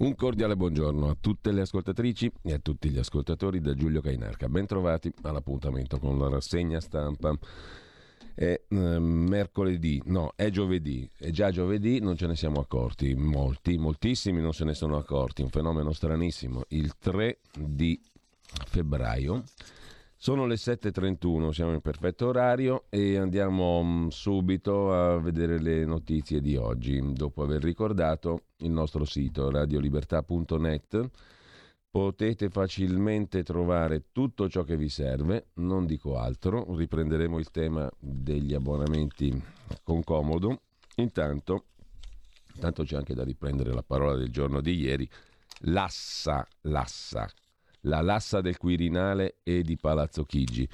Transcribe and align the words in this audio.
Un 0.00 0.14
cordiale 0.14 0.56
buongiorno 0.56 1.10
a 1.10 1.16
tutte 1.20 1.52
le 1.52 1.60
ascoltatrici 1.60 2.32
e 2.40 2.54
a 2.54 2.58
tutti 2.58 2.88
gli 2.88 2.96
ascoltatori 2.96 3.60
da 3.60 3.74
Giulio 3.74 4.00
Cainarca. 4.00 4.48
Bentrovati 4.48 5.12
all'appuntamento 5.24 5.98
con 5.98 6.18
la 6.18 6.30
rassegna 6.30 6.80
stampa. 6.80 7.38
È 8.34 8.62
eh, 8.66 8.98
mercoledì, 8.98 10.00
no, 10.06 10.32
è 10.36 10.48
giovedì, 10.48 11.06
è 11.18 11.28
già 11.28 11.50
giovedì, 11.50 12.00
non 12.00 12.16
ce 12.16 12.26
ne 12.26 12.34
siamo 12.34 12.60
accorti, 12.60 13.14
molti, 13.14 13.76
moltissimi 13.76 14.40
non 14.40 14.54
se 14.54 14.64
ne 14.64 14.72
sono 14.72 14.96
accorti, 14.96 15.42
un 15.42 15.50
fenomeno 15.50 15.92
stranissimo. 15.92 16.64
Il 16.68 16.96
3 16.96 17.40
di 17.58 18.00
febbraio 18.68 19.44
sono 20.22 20.44
le 20.44 20.56
7.31, 20.56 21.48
siamo 21.48 21.72
in 21.72 21.80
perfetto 21.80 22.26
orario 22.26 22.84
e 22.90 23.16
andiamo 23.16 23.82
mm, 23.82 24.08
subito 24.08 24.92
a 24.92 25.18
vedere 25.18 25.58
le 25.58 25.86
notizie 25.86 26.42
di 26.42 26.56
oggi. 26.56 27.00
Dopo 27.14 27.42
aver 27.42 27.62
ricordato 27.62 28.42
il 28.58 28.70
nostro 28.70 29.06
sito 29.06 29.50
radiolibertà.net 29.50 31.08
potete 31.90 32.50
facilmente 32.50 33.42
trovare 33.42 34.08
tutto 34.12 34.46
ciò 34.50 34.62
che 34.62 34.76
vi 34.76 34.90
serve, 34.90 35.52
non 35.54 35.86
dico 35.86 36.18
altro, 36.18 36.66
riprenderemo 36.76 37.38
il 37.38 37.50
tema 37.50 37.90
degli 37.98 38.52
abbonamenti 38.52 39.42
con 39.82 40.04
comodo. 40.04 40.60
Intanto, 40.96 41.64
intanto 42.56 42.84
c'è 42.84 42.96
anche 42.96 43.14
da 43.14 43.24
riprendere 43.24 43.72
la 43.72 43.82
parola 43.82 44.16
del 44.16 44.30
giorno 44.30 44.60
di 44.60 44.74
ieri, 44.74 45.08
lassa, 45.60 46.46
lassa, 46.64 47.26
la 47.82 48.00
Lassa 48.00 48.40
del 48.40 48.56
Quirinale 48.56 49.38
e 49.42 49.62
di 49.62 49.76
Palazzo 49.76 50.24
Chigi. 50.24 50.68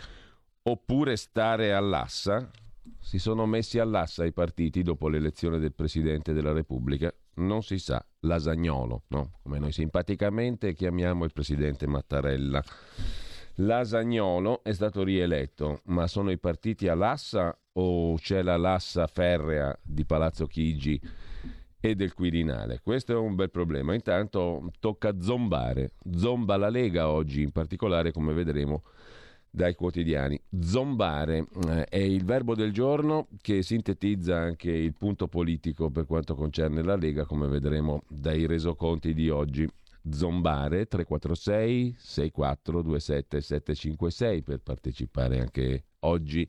Oppure 0.63 1.17
stare 1.17 1.73
all'assa? 1.73 2.51
Si 2.99 3.19
sono 3.19 3.47
messi 3.47 3.79
all'assa 3.79 4.25
i 4.25 4.33
partiti 4.33 4.83
dopo 4.83 5.09
l'elezione 5.09 5.59
del 5.59 5.75
Presidente 5.75 6.33
della 6.33 6.53
Repubblica? 6.53 7.13
Non 7.35 7.63
si 7.63 7.79
sa, 7.79 8.05
Lasagnolo, 8.21 9.05
no? 9.09 9.39
come 9.43 9.59
noi 9.59 9.73
simpaticamente 9.73 10.73
chiamiamo 10.73 11.25
il 11.25 11.33
Presidente 11.33 11.87
Mattarella. 11.87 12.63
Lasagnolo 13.57 14.63
è 14.63 14.73
stato 14.73 15.03
rieletto, 15.03 15.81
ma 15.85 16.07
sono 16.07 16.31
i 16.31 16.39
partiti 16.39 16.89
all'assa 16.89 17.57
o 17.73 18.17
c'è 18.17 18.43
la 18.43 18.57
lassa 18.57 19.07
ferrea 19.07 19.77
di 19.83 20.05
Palazzo 20.05 20.47
Chigi 20.47 21.01
e 21.91 21.95
del 21.95 22.15
Quirinale. 22.15 22.81
Questo 22.83 23.13
è 23.13 23.17
un 23.17 23.35
bel 23.35 23.51
problema. 23.51 23.95
Intanto 23.95 24.71
tocca 24.81 25.21
zombare. 25.21 25.93
Zomba 26.17 26.57
la 26.57 26.69
Lega 26.69 27.09
oggi, 27.09 27.43
in 27.43 27.53
particolare 27.53 28.13
come 28.13 28.33
vedremo 28.33 28.83
dai 29.51 29.75
quotidiani. 29.75 30.39
Zombare 30.61 31.47
eh, 31.69 31.85
è 31.85 31.99
il 31.99 32.25
verbo 32.25 32.55
del 32.55 32.73
giorno 32.73 33.29
che 33.41 33.63
sintetizza 33.63 34.37
anche 34.37 34.71
il 34.71 34.95
punto 34.95 35.29
politico 35.29 35.91
per 35.91 36.07
quanto 36.07 36.35
concerne 36.35 36.83
la 36.83 36.97
Lega, 36.97 37.25
come 37.25 37.47
vedremo 37.49 38.03
dai 38.09 38.47
resoconti 38.47 39.15
di 39.15 39.31
oggi. 39.31 39.69
Zombare 40.09 40.87
346 40.87 41.97
6427 41.99 43.41
756 43.41 44.43
per 44.43 44.61
partecipare 44.61 45.41
anche 45.41 45.85
oggi 46.01 46.49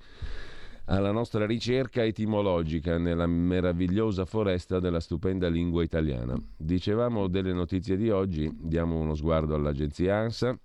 alla 0.90 1.12
nostra 1.12 1.46
ricerca 1.46 2.04
etimologica 2.04 2.98
nella 2.98 3.28
meravigliosa 3.28 4.26
foresta 4.26 4.80
della 4.80 5.00
stupenda 5.00 5.50
lingua 5.50 5.84
italiana. 5.84 6.36
Dicevamo 6.56 7.28
delle 7.28 7.52
notizie 7.52 7.98
di 7.98 8.10
oggi, 8.10 8.50
diamo 8.54 8.98
uno 8.98 9.14
sguardo 9.14 9.56
all'agenzia 9.56 10.18
ANSA. 10.18 10.58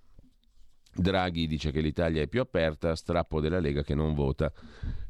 Draghi 0.95 1.47
dice 1.47 1.70
che 1.70 1.81
l'Italia 1.81 2.20
è 2.20 2.29
più 2.29 2.41
aperta, 2.41 2.95
strappo 2.95 3.41
della 3.41 3.59
Lega 3.59 3.83
che 3.83 3.95
non 3.95 4.14
vota. 4.14 4.53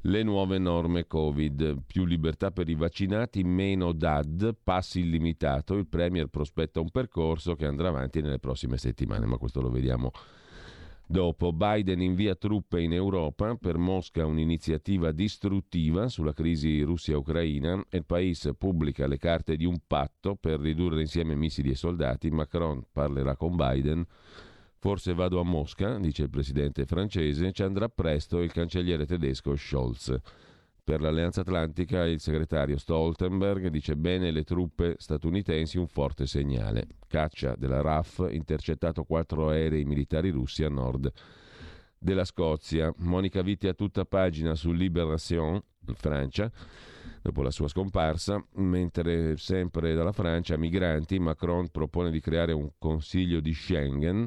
Le 0.03 0.23
nuove 0.23 0.59
norme 0.59 1.07
Covid, 1.07 1.83
più 1.85 2.05
libertà 2.05 2.53
per 2.53 2.69
i 2.69 2.77
vaccinati, 2.77 3.43
meno 3.43 3.93
DAD, 3.93 4.57
passi 4.63 5.01
illimitato. 5.01 5.75
Il 5.75 5.89
Premier 5.89 6.29
prospetta 6.29 6.81
un 6.81 6.91
percorso 6.91 7.55
che 7.55 7.67
andrà 7.67 7.89
avanti 7.89 8.21
nelle 8.23 8.39
prossime 8.39 8.79
settimane, 8.79 9.27
ma 9.27 9.37
questo 9.39 9.61
lo 9.61 9.71
vediamo 9.71 10.13
Dopo 11.07 11.53
Biden 11.53 12.01
invia 12.01 12.35
truppe 12.37 12.81
in 12.81 12.93
Europa, 12.93 13.55
per 13.57 13.77
Mosca 13.77 14.25
un'iniziativa 14.25 15.13
distruttiva 15.13 16.09
sulla 16.09 16.33
crisi 16.33 16.81
Russia-Ucraina 16.81 17.85
e 17.91 17.99
il 17.99 18.07
paese 18.07 18.55
pubblica 18.55 19.07
le 19.07 19.19
carte 19.19 19.57
di 19.57 19.67
un 19.67 19.79
patto 19.87 20.37
per 20.37 20.61
ridurre 20.61 21.03
insieme 21.03 21.35
missili 21.35 21.71
e 21.71 21.75
soldati. 21.75 22.31
Macron 22.31 22.83
parlerà 22.91 23.37
con 23.37 23.57
Biden. 23.57 24.07
Forse 24.79 25.13
vado 25.13 25.39
a 25.39 25.45
Mosca, 25.45 25.99
dice 25.99 26.23
il 26.23 26.31
presidente 26.31 26.87
francese, 26.87 27.53
ci 27.53 27.63
andrà 27.63 27.89
presto 27.89 28.41
il 28.41 28.51
cancelliere 28.51 29.05
tedesco 29.05 29.55
Scholz. 29.55 30.19
Per 30.83 31.01
l'Alleanza 31.01 31.43
Atlantica 31.43 32.07
il 32.07 32.19
segretario 32.19 32.79
Stoltenberg 32.79 33.69
dice 33.69 33.97
bene 33.97 34.31
le 34.31 34.43
truppe 34.43 34.97
statunitensi 34.99 35.79
un 35.79 35.87
forte 35.87 36.27
segnale. 36.27 36.87
Caccia 37.13 37.55
della 37.59 37.83
RAF, 37.83 38.27
intercettato 38.31 39.05
quattro 39.05 39.51
aerei 39.51 39.85
militari 39.85 40.31
russi 40.31 40.65
a 40.65 40.71
nord 40.71 41.13
della 41.99 42.25
Scozia. 42.25 42.91
Monica 43.01 43.43
Vitti 43.43 43.69
a 43.69 43.75
tutta 43.75 44.07
pagina 44.07 44.55
su 44.55 44.73
Libération, 44.73 45.61
in 45.89 45.95
Francia, 45.95 46.51
dopo 47.21 47.43
la 47.43 47.51
sua 47.51 47.69
scomparsa, 47.69 48.43
mentre 48.55 49.37
sempre 49.37 49.93
dalla 49.93 50.13
Francia, 50.13 50.57
migranti, 50.57 51.19
Macron 51.19 51.69
propone 51.69 52.11
di 52.11 52.19
creare 52.19 52.53
un 52.53 52.71
consiglio 52.79 53.41
di 53.41 53.53
Schengen 53.53 54.27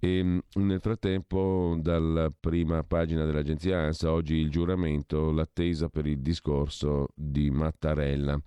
e 0.00 0.24
mm, 0.24 0.38
nel 0.54 0.80
frattempo, 0.80 1.78
dalla 1.78 2.32
prima 2.36 2.82
pagina 2.82 3.24
dell'agenzia 3.24 3.78
ANSA, 3.78 4.10
oggi 4.10 4.34
il 4.34 4.50
giuramento, 4.50 5.30
l'attesa 5.30 5.88
per 5.88 6.06
il 6.06 6.18
discorso 6.18 7.10
di 7.14 7.48
Mattarella. 7.48 8.42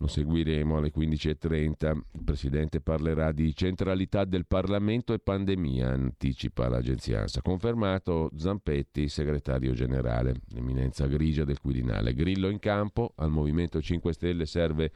Lo 0.00 0.06
seguiremo 0.06 0.76
alle 0.76 0.92
15.30. 0.94 1.96
Il 2.12 2.22
Presidente 2.24 2.80
parlerà 2.80 3.32
di 3.32 3.52
centralità 3.54 4.24
del 4.24 4.46
Parlamento 4.46 5.12
e 5.12 5.18
pandemia, 5.18 5.90
anticipa 5.90 6.68
l'agenzia 6.68 7.22
ANSA. 7.22 7.42
Confermato 7.42 8.30
Zampetti, 8.36 9.08
segretario 9.08 9.72
generale, 9.72 10.36
l'eminenza 10.50 11.06
grigia 11.06 11.44
del 11.44 11.60
Quirinale. 11.60 12.14
Grillo 12.14 12.48
in 12.48 12.60
campo, 12.60 13.12
al 13.16 13.30
Movimento 13.30 13.82
5 13.82 14.12
Stelle 14.12 14.46
serve 14.46 14.92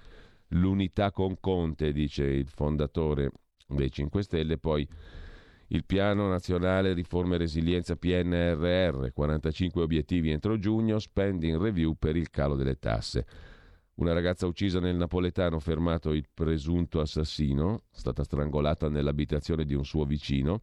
l'unità 0.48 1.10
con 1.10 1.36
Conte, 1.40 1.92
dice 1.92 2.24
il 2.24 2.46
fondatore 2.46 3.32
dei 3.66 3.90
5 3.90 4.22
Stelle, 4.22 4.56
poi 4.58 4.86
il 5.68 5.84
Piano 5.84 6.28
Nazionale 6.28 6.92
Riforma 6.92 7.34
e 7.34 7.38
Resilienza 7.38 7.96
PNRR, 7.96 9.10
45 9.12 9.82
obiettivi 9.82 10.30
entro 10.30 10.58
giugno, 10.58 11.00
spending 11.00 11.60
review 11.60 11.94
per 11.98 12.14
il 12.14 12.30
calo 12.30 12.54
delle 12.54 12.78
tasse. 12.78 13.26
Una 14.02 14.14
ragazza 14.14 14.48
uccisa 14.48 14.80
nel 14.80 14.96
napoletano, 14.96 15.60
fermato 15.60 16.10
il 16.10 16.24
presunto 16.34 16.98
assassino, 16.98 17.84
stata 17.92 18.24
strangolata 18.24 18.88
nell'abitazione 18.88 19.64
di 19.64 19.74
un 19.74 19.84
suo 19.84 20.04
vicino 20.04 20.58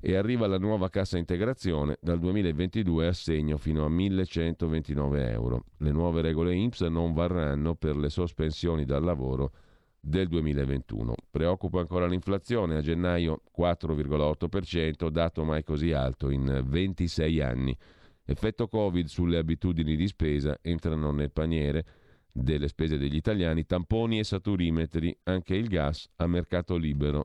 e 0.00 0.16
arriva 0.16 0.46
la 0.46 0.56
nuova 0.56 0.88
cassa 0.88 1.18
integrazione, 1.18 1.98
dal 2.00 2.18
2022 2.18 3.08
assegno 3.08 3.58
fino 3.58 3.84
a 3.84 3.90
1129 3.90 5.30
euro. 5.32 5.64
Le 5.80 5.90
nuove 5.90 6.22
regole 6.22 6.54
INPS 6.54 6.80
non 6.84 7.12
varranno 7.12 7.74
per 7.74 7.94
le 7.94 8.08
sospensioni 8.08 8.86
dal 8.86 9.04
lavoro 9.04 9.52
del 10.00 10.28
2021. 10.28 11.14
Preoccupa 11.30 11.80
ancora 11.80 12.06
l'inflazione, 12.06 12.78
a 12.78 12.80
gennaio 12.80 13.42
4,8%, 13.54 15.10
dato 15.10 15.44
mai 15.44 15.62
così 15.62 15.92
alto 15.92 16.30
in 16.30 16.62
26 16.64 17.40
anni. 17.42 17.76
Effetto 18.24 18.66
Covid 18.66 19.08
sulle 19.08 19.36
abitudini 19.36 19.94
di 19.94 20.06
spesa 20.06 20.56
entrano 20.62 21.10
nel 21.10 21.32
paniere 21.32 21.84
delle 22.32 22.68
spese 22.68 22.96
degli 22.96 23.16
italiani 23.16 23.66
tamponi 23.66 24.18
e 24.18 24.24
saturimetri, 24.24 25.16
anche 25.24 25.54
il 25.54 25.68
gas 25.68 26.08
a 26.16 26.26
mercato 26.26 26.76
libero. 26.76 27.24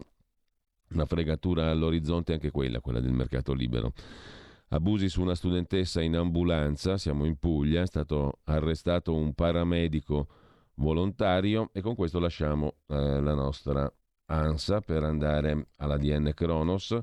Una 0.90 1.06
fregatura 1.06 1.70
all'orizzonte 1.70 2.34
anche 2.34 2.52
quella, 2.52 2.82
quella 2.82 3.00
del 3.00 3.14
mercato 3.14 3.54
libero. 3.54 3.94
Abusi 4.70 5.08
su 5.08 5.22
una 5.22 5.36
studentessa 5.36 6.02
in 6.02 6.16
ambulanza, 6.18 6.98
siamo 6.98 7.26
in 7.26 7.38
Puglia, 7.38 7.82
è 7.82 7.88
stato 7.88 8.40
arrestato 8.44 9.16
un 9.16 9.34
paramedico 9.34 10.28
volontario 10.76 11.70
e 11.72 11.82
con 11.82 11.96
questo 11.96 12.20
lasciamo 12.20 12.76
eh, 12.88 13.22
la 13.22 13.34
nostra 13.34 13.92
ANSA 14.26 14.82
per 14.82 15.04
andare 15.04 15.70
alla 15.78 15.98
DN 15.98 16.32
Kronos. 16.34 16.98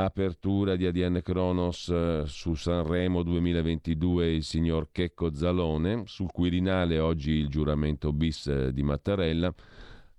Apertura 0.00 0.76
di 0.76 0.86
ADN 0.86 1.22
Kronos 1.24 1.88
eh, 1.88 2.22
su 2.24 2.54
Sanremo 2.54 3.24
2022 3.24 4.32
il 4.32 4.44
signor 4.44 4.90
Checco 4.92 5.34
Zalone, 5.34 6.04
sul 6.06 6.30
Quirinale 6.30 7.00
oggi 7.00 7.32
il 7.32 7.48
giuramento 7.48 8.12
bis 8.12 8.46
eh, 8.46 8.72
di 8.72 8.84
Mattarella, 8.84 9.52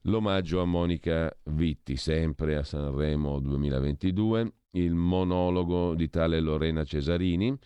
l'omaggio 0.02 0.60
a 0.60 0.66
Monica 0.66 1.34
Vitti 1.44 1.96
sempre 1.96 2.58
a 2.58 2.64
Sanremo 2.64 3.40
2022, 3.40 4.54
il 4.72 4.96
monologo 4.96 5.96
di 5.96 6.10
tale 6.10 6.42
Lorena 6.42 6.84
Cesarini, 6.84 7.58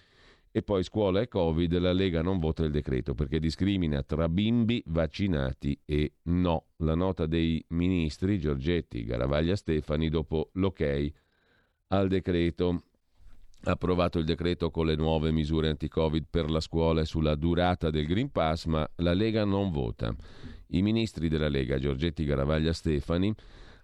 e 0.52 0.62
poi 0.62 0.84
scuola 0.84 1.20
e 1.20 1.28
Covid, 1.28 1.80
la 1.80 1.94
Lega 1.94 2.22
non 2.22 2.38
vota 2.38 2.64
il 2.64 2.70
decreto 2.70 3.16
perché 3.16 3.40
discrimina 3.40 4.04
tra 4.04 4.30
bimbi 4.30 4.84
vaccinati 4.86 5.82
e 5.84 6.18
no. 6.26 6.66
La 6.84 6.94
nota 6.94 7.26
dei 7.26 7.66
ministri 7.70 8.38
Giorgetti, 8.38 9.04
Garavaglia 9.04 9.56
Stefani 9.56 10.10
dopo 10.10 10.52
l'ok 10.54 11.12
al 11.94 12.08
decreto. 12.08 12.84
Approvato 13.66 14.20
il 14.20 14.26
decreto 14.26 14.70
con 14.72 14.88
le 14.88 14.96
nuove 14.96 15.32
misure 15.32 15.70
anti-Covid 15.70 16.26
per 16.30 16.50
la 16.50 16.60
scuola 16.60 17.00
e 17.00 17.06
sulla 17.06 17.36
durata 17.36 17.90
del 17.90 18.06
Green 18.06 18.30
Pass, 18.30 18.66
ma 18.66 18.86
la 18.98 19.14
Lega 19.14 19.46
non 19.46 19.72
vota. 19.72 20.14
I 20.70 20.82
ministri 20.82 21.30
della 21.30 21.48
Lega, 21.48 21.80
Giorgetti 21.80 22.26
Garavaglia 22.26 22.74
Stefani, 22.74 23.34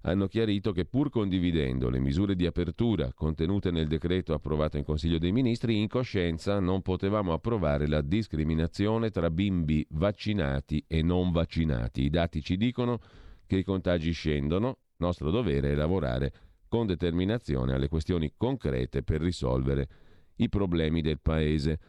hanno 0.01 0.27
chiarito 0.27 0.73
che 0.73 0.83
pur 0.83 1.09
condividendo 1.09 1.89
le 1.89 1.99
misure 1.99 2.35
di 2.35 2.45
apertura 2.45 3.13
contenute 3.13 3.71
nel 3.71 3.87
decreto 3.87 4.33
approvato 4.33 4.75
in 4.75 4.83
Consiglio 4.83 5.17
dei 5.17 5.31
Ministri, 5.31 5.79
in 5.79 5.87
coscienza 5.87 6.59
non 6.59 6.81
potevamo 6.81 7.31
approvare 7.31 7.87
la 7.87 8.01
discriminazione 8.01 9.11
tra 9.11 9.29
bimbi 9.29 9.85
vaccinati 9.91 10.83
e 10.87 11.01
non 11.01 11.31
vaccinati. 11.31 12.03
I 12.03 12.09
dati 12.09 12.41
ci 12.41 12.57
dicono 12.57 12.99
che 13.45 13.57
i 13.57 13.63
contagi 13.63 14.11
scendono, 14.11 14.79
nostro 14.97 15.31
dovere 15.31 15.71
è 15.71 15.75
lavorare 15.75 16.33
con 16.69 16.87
determinazione 16.87 17.73
alle 17.73 17.89
questioni 17.89 18.31
concrete 18.37 19.03
per 19.03 19.19
risolvere 19.19 19.89
i 20.37 20.47
problemi 20.47 21.01
del 21.01 21.19
Paese. 21.19 21.79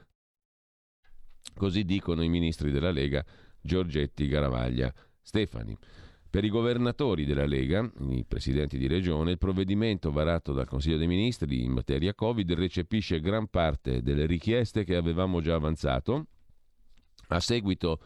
Così 1.54 1.84
dicono 1.84 2.22
i 2.22 2.28
ministri 2.28 2.72
della 2.72 2.90
Lega 2.90 3.24
Giorgetti 3.60 4.26
Garavaglia 4.26 4.92
Stefani. 5.20 5.76
Per 6.30 6.44
i 6.44 6.48
governatori 6.48 7.24
della 7.24 7.44
Lega, 7.44 7.88
i 8.08 8.24
presidenti 8.26 8.78
di 8.78 8.86
regione, 8.86 9.32
il 9.32 9.38
provvedimento 9.38 10.12
varato 10.12 10.52
dal 10.52 10.68
Consiglio 10.68 10.96
dei 10.96 11.08
Ministri 11.08 11.64
in 11.64 11.72
materia 11.72 12.14
Covid 12.14 12.52
recepisce 12.52 13.20
gran 13.20 13.48
parte 13.48 14.00
delle 14.00 14.26
richieste 14.26 14.84
che 14.84 14.94
avevamo 14.94 15.40
già 15.40 15.54
avanzato 15.56 16.26
a 17.28 17.40
seguito 17.40 18.00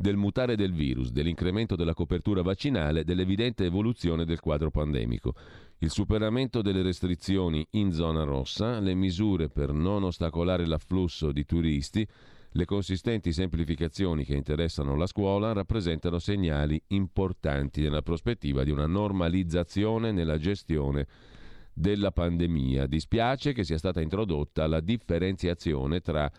del 0.00 0.16
mutare 0.16 0.56
del 0.56 0.72
virus, 0.72 1.10
dell'incremento 1.10 1.76
della 1.76 1.92
copertura 1.92 2.40
vaccinale, 2.40 3.04
dell'evidente 3.04 3.66
evoluzione 3.66 4.24
del 4.24 4.40
quadro 4.40 4.70
pandemico. 4.70 5.34
Il 5.80 5.90
superamento 5.90 6.62
delle 6.62 6.80
restrizioni 6.80 7.66
in 7.72 7.92
zona 7.92 8.24
rossa, 8.24 8.80
le 8.80 8.94
misure 8.94 9.50
per 9.50 9.74
non 9.74 10.04
ostacolare 10.04 10.66
l'afflusso 10.66 11.32
di 11.32 11.44
turisti, 11.44 12.06
le 12.52 12.64
consistenti 12.64 13.30
semplificazioni 13.30 14.24
che 14.24 14.34
interessano 14.34 14.96
la 14.96 15.06
scuola 15.06 15.52
rappresentano 15.52 16.18
segnali 16.18 16.82
importanti 16.88 17.82
nella 17.82 18.00
prospettiva 18.00 18.64
di 18.64 18.70
una 18.70 18.86
normalizzazione 18.86 20.12
nella 20.12 20.38
gestione 20.38 21.06
della 21.74 22.10
pandemia. 22.10 22.86
Dispiace 22.86 23.52
che 23.52 23.64
sia 23.64 23.76
stata 23.76 24.00
introdotta 24.00 24.66
la 24.66 24.80
differenziazione 24.80 26.00
tra 26.00 26.30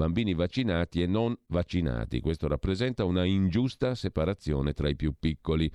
bambini 0.00 0.32
vaccinati 0.32 1.02
e 1.02 1.06
non 1.06 1.36
vaccinati. 1.48 2.20
Questo 2.20 2.48
rappresenta 2.48 3.04
una 3.04 3.24
ingiusta 3.24 3.94
separazione 3.94 4.72
tra 4.72 4.88
i 4.88 4.96
più 4.96 5.12
piccoli. 5.18 5.70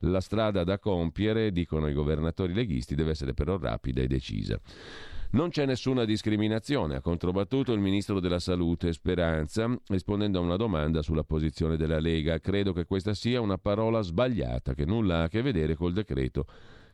La 0.00 0.20
strada 0.20 0.64
da 0.64 0.78
compiere, 0.78 1.50
dicono 1.50 1.88
i 1.88 1.94
governatori 1.94 2.52
leghisti, 2.52 2.94
deve 2.94 3.12
essere 3.12 3.32
però 3.32 3.56
rapida 3.56 4.02
e 4.02 4.06
decisa. 4.06 4.60
Non 5.30 5.48
c'è 5.48 5.64
nessuna 5.64 6.04
discriminazione, 6.04 6.96
ha 6.96 7.00
controbattuto 7.00 7.72
il 7.72 7.80
ministro 7.80 8.20
della 8.20 8.38
Salute 8.38 8.92
Speranza, 8.92 9.74
rispondendo 9.86 10.38
a 10.38 10.42
una 10.42 10.56
domanda 10.56 11.00
sulla 11.00 11.24
posizione 11.24 11.78
della 11.78 12.00
Lega. 12.00 12.38
Credo 12.38 12.74
che 12.74 12.84
questa 12.84 13.14
sia 13.14 13.40
una 13.40 13.56
parola 13.56 14.02
sbagliata, 14.02 14.74
che 14.74 14.84
nulla 14.84 15.20
ha 15.20 15.22
a 15.22 15.28
che 15.28 15.40
vedere 15.40 15.74
col 15.74 15.94
decreto 15.94 16.44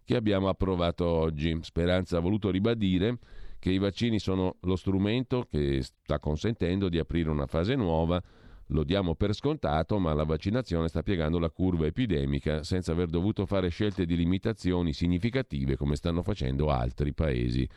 che 0.05 0.15
abbiamo 0.15 0.49
approvato 0.49 1.05
oggi. 1.05 1.59
Speranza 1.63 2.19
ha 2.19 2.21
voluto 2.21 2.49
ribadire 2.51 3.19
che 3.67 3.73
i 3.73 3.79
vaccini 3.79 4.21
sono 4.21 4.59
lo 4.61 4.77
strumento 4.77 5.45
che 5.51 5.83
sta 5.83 6.21
consentendo 6.21 6.89
di 6.89 7.01
aprire 7.01 7.31
una 7.31 7.49
fase 7.49 7.75
nuova. 7.75 8.23
Lo 8.67 8.85
diamo 8.85 9.17
per 9.17 9.35
scontato, 9.35 9.99
ma 9.99 10.15
la 10.15 10.23
vaccinazione 10.23 10.87
sta 10.87 11.03
piegando 11.03 11.41
la 11.41 11.51
curva 11.51 11.85
epidemica 11.85 12.63
senza 12.63 12.93
aver 12.93 13.09
dovuto 13.09 13.45
fare 13.45 13.69
scelte 13.71 14.07
di 14.07 14.15
limitazioni 14.15 14.93
significative 14.93 15.77
come 15.77 15.97
stanno 15.97 16.23
facendo 16.23 16.71
altri 16.71 17.13
paesi 17.13 17.69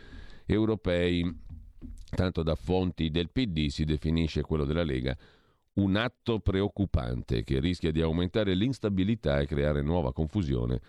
europei. 0.46 1.28
Tanto 2.16 2.44
da 2.44 2.54
fonti 2.54 3.10
del 3.10 3.32
PD 3.32 3.70
si 3.70 3.84
definisce 3.84 4.44
quello 4.44 4.66
della 4.66 4.84
Lega 4.84 5.18
un 5.74 5.96
atto 5.96 6.40
preoccupante 6.40 7.44
che 7.44 7.60
rischia 7.60 7.92
di 7.92 8.02
aumentare 8.02 8.54
l'instabilità 8.54 9.40
e 9.40 9.48
creare 9.48 9.82
nuova 9.82 10.14
confusione 10.14 10.82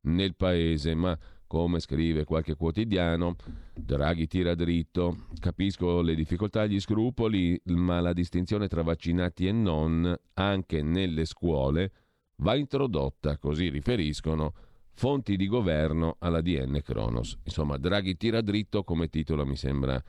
nel 0.00 0.34
paese, 0.34 0.96
ma 0.96 1.16
come 1.48 1.80
scrive 1.80 2.24
qualche 2.24 2.54
quotidiano, 2.54 3.34
Draghi 3.74 4.28
tira 4.28 4.54
dritto, 4.54 5.26
capisco 5.40 6.00
le 6.02 6.14
difficoltà 6.14 6.66
gli 6.66 6.78
scrupoli, 6.78 7.60
ma 7.64 7.98
la 8.00 8.12
distinzione 8.12 8.68
tra 8.68 8.82
vaccinati 8.82 9.48
e 9.48 9.52
non, 9.52 10.16
anche 10.34 10.82
nelle 10.82 11.24
scuole, 11.24 11.92
va 12.36 12.54
introdotta, 12.54 13.38
così 13.38 13.70
riferiscono 13.70 14.52
fonti 14.92 15.36
di 15.36 15.48
governo 15.48 16.16
alla 16.20 16.40
DN 16.40 16.80
Kronos. 16.84 17.38
Insomma, 17.44 17.78
Draghi 17.78 18.16
tira 18.16 18.40
dritto 18.40 18.84
come 18.84 19.08
titola 19.08 19.44
mi 19.44 19.56
sembra 19.56 20.00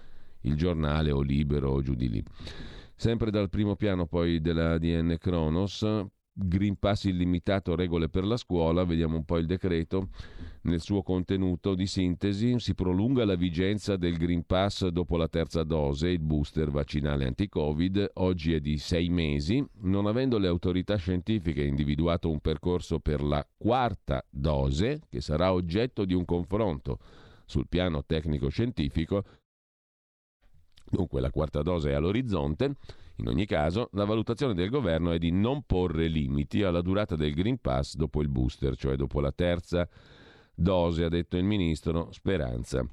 il 0.42 0.56
giornale 0.56 1.12
o 1.12 1.22
libero 1.22 1.72
o 1.72 1.82
giù 1.82 1.96
di 1.96 2.10
lì. 2.10 2.24
Sempre 2.96 3.32
dal 3.32 3.50
primo 3.50 3.76
piano 3.76 4.08
poi 4.08 4.42
della 4.42 4.78
DN 4.78 5.16
Kronos, 5.18 5.86
Green 6.42 6.78
Pass 6.78 7.04
illimitato, 7.04 7.76
regole 7.76 8.08
per 8.08 8.24
la 8.24 8.38
scuola, 8.38 8.86
vediamo 8.86 9.18
un 9.18 9.26
po' 9.26 9.38
il 9.38 9.46
decreto. 9.46 10.10
Nel 10.62 10.80
suo 10.80 11.04
contenuto 11.04 11.76
di 11.76 11.86
sintesi, 11.86 12.60
si 12.60 12.74
prolunga 12.74 13.26
la 13.26 13.36
vigenza 13.36 13.98
del 13.98 14.18
Green 14.18 14.46
Pass 14.46 14.88
dopo 14.88 15.18
la 15.18 15.28
terza 15.28 15.64
dose, 15.64 16.10
il 16.10 16.20
booster 16.20 16.70
vaccinale 16.72 17.26
anti-Covid, 17.26 18.12
oggi 18.16 18.54
è 18.54 18.60
di 18.60 18.78
sei 18.78 19.10
mesi, 19.10 19.66
non 19.82 20.06
avendo 20.06 20.38
le 20.38 20.48
autorità 20.48 20.96
scientifiche 20.96 21.64
individuato 21.64 22.30
un 22.30 22.40
percorso 22.40 23.00
per 23.00 23.22
la 23.22 23.46
quarta 23.58 24.26
dose, 24.30 25.02
che 25.10 25.22
sarà 25.22 25.52
oggetto 25.52 26.06
di 26.06 26.14
un 26.14 26.26
confronto 26.26 27.00
sul 27.46 27.68
piano 27.68 28.06
tecnico-scientifico, 28.06 29.24
dunque 30.90 31.20
la 31.20 31.32
quarta 31.32 31.62
dose 31.62 31.92
è 31.92 31.94
all'orizzonte, 31.94 32.76
in 33.20 33.28
ogni 33.28 33.46
caso, 33.46 33.90
la 33.94 34.06
valutazione 34.06 34.54
del 34.54 34.70
governo 34.70 35.12
è 35.12 35.18
di 35.18 35.32
non 35.32 35.64
porre 35.64 36.08
limiti 36.08 36.64
alla 36.64 36.82
durata 36.82 37.18
del 37.18 37.34
Green 37.34 37.60
Pass 37.60 37.96
dopo 37.96 38.22
il 38.22 38.30
booster, 38.30 38.78
cioè 38.78 38.96
dopo 38.96 39.20
la 39.20 39.34
terza 39.34 39.88
dose, 40.56 41.04
ha 41.04 41.10
detto 41.10 41.36
il 41.36 41.44
ministro 41.44 42.12
Speranza. 42.12 42.86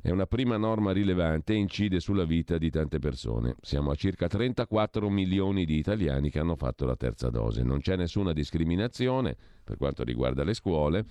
È 0.00 0.10
una 0.10 0.26
prima 0.26 0.56
norma 0.56 0.92
rilevante 0.92 1.52
e 1.52 1.56
incide 1.56 2.00
sulla 2.00 2.24
vita 2.24 2.56
di 2.56 2.70
tante 2.70 2.98
persone. 2.98 3.56
Siamo 3.60 3.90
a 3.90 3.94
circa 3.94 4.26
34 4.26 5.08
milioni 5.10 5.66
di 5.66 5.76
italiani 5.76 6.30
che 6.30 6.38
hanno 6.38 6.56
fatto 6.56 6.86
la 6.86 6.96
terza 6.96 7.28
dose. 7.28 7.62
Non 7.62 7.80
c'è 7.80 7.96
nessuna 7.96 8.32
discriminazione 8.32 9.36
per 9.62 9.76
quanto 9.76 10.02
riguarda 10.02 10.44
le 10.44 10.54
scuole 10.54 11.04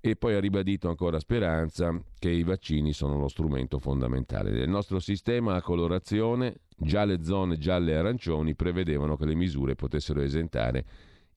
e 0.00 0.16
poi 0.16 0.34
ha 0.34 0.40
ribadito 0.40 0.88
ancora 0.88 1.18
Speranza 1.18 2.00
che 2.18 2.30
i 2.30 2.44
vaccini 2.44 2.92
sono 2.92 3.18
lo 3.18 3.28
strumento 3.28 3.78
fondamentale. 3.78 4.50
Nel 4.50 4.68
nostro 4.68 5.00
sistema 5.00 5.54
a 5.54 5.62
colorazione 5.62 6.60
già 6.76 7.04
le 7.04 7.22
zone 7.22 7.58
gialle 7.58 7.92
e 7.92 7.96
arancioni 7.96 8.54
prevedevano 8.54 9.16
che 9.16 9.26
le 9.26 9.34
misure 9.34 9.74
potessero 9.74 10.20
esentare 10.20 10.84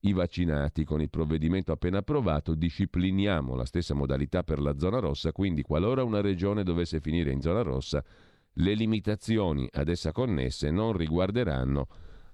i 0.00 0.12
vaccinati. 0.12 0.84
Con 0.84 1.00
il 1.00 1.10
provvedimento 1.10 1.72
appena 1.72 1.98
approvato 1.98 2.54
discipliniamo 2.54 3.54
la 3.54 3.64
stessa 3.64 3.94
modalità 3.94 4.44
per 4.44 4.60
la 4.60 4.78
zona 4.78 5.00
rossa, 5.00 5.32
quindi 5.32 5.62
qualora 5.62 6.04
una 6.04 6.20
regione 6.20 6.62
dovesse 6.62 7.00
finire 7.00 7.32
in 7.32 7.40
zona 7.40 7.62
rossa, 7.62 8.02
le 8.56 8.74
limitazioni 8.74 9.68
ad 9.72 9.88
essa 9.88 10.12
connesse 10.12 10.70
non 10.70 10.92
riguarderanno 10.92 11.86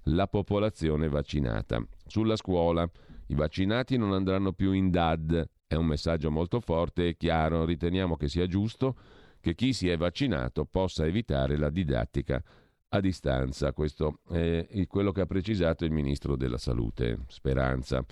la 0.04 0.26
popolazione 0.26 1.08
vaccinata. 1.08 1.82
Sulla 2.06 2.36
scuola, 2.36 2.88
i 3.28 3.34
vaccinati 3.34 3.96
non 3.96 4.12
andranno 4.12 4.52
più 4.52 4.72
in 4.72 4.90
DAD, 4.90 5.48
è 5.68 5.74
un 5.74 5.86
messaggio 5.86 6.30
molto 6.30 6.60
forte 6.60 7.08
e 7.08 7.16
chiaro. 7.16 7.66
Riteniamo 7.66 8.16
che 8.16 8.28
sia 8.28 8.46
giusto 8.46 8.96
che 9.38 9.54
chi 9.54 9.72
si 9.72 9.88
è 9.88 9.96
vaccinato 9.96 10.64
possa 10.64 11.04
evitare 11.04 11.56
la 11.58 11.68
didattica 11.68 12.42
a 12.88 13.00
distanza. 13.00 13.72
Questo 13.74 14.20
è 14.30 14.66
quello 14.88 15.12
che 15.12 15.20
ha 15.20 15.26
precisato 15.26 15.84
il 15.84 15.92
ministro 15.92 16.36
della 16.36 16.56
Salute, 16.56 17.20
Speranza. 17.28 18.04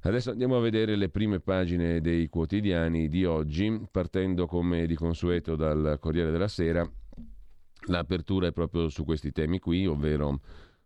Adesso 0.00 0.30
andiamo 0.30 0.56
a 0.56 0.60
vedere 0.60 0.96
le 0.96 1.10
prime 1.10 1.40
pagine 1.40 2.00
dei 2.00 2.28
quotidiani 2.28 3.08
di 3.08 3.26
oggi, 3.26 3.86
partendo 3.90 4.46
come 4.46 4.86
di 4.86 4.94
consueto 4.94 5.56
dal 5.56 5.98
Corriere 6.00 6.30
della 6.30 6.48
Sera. 6.48 6.90
L'apertura 7.88 8.46
è 8.46 8.52
proprio 8.52 8.88
su 8.88 9.04
questi 9.04 9.32
temi 9.32 9.58
qui, 9.58 9.86
ovvero 9.86 10.40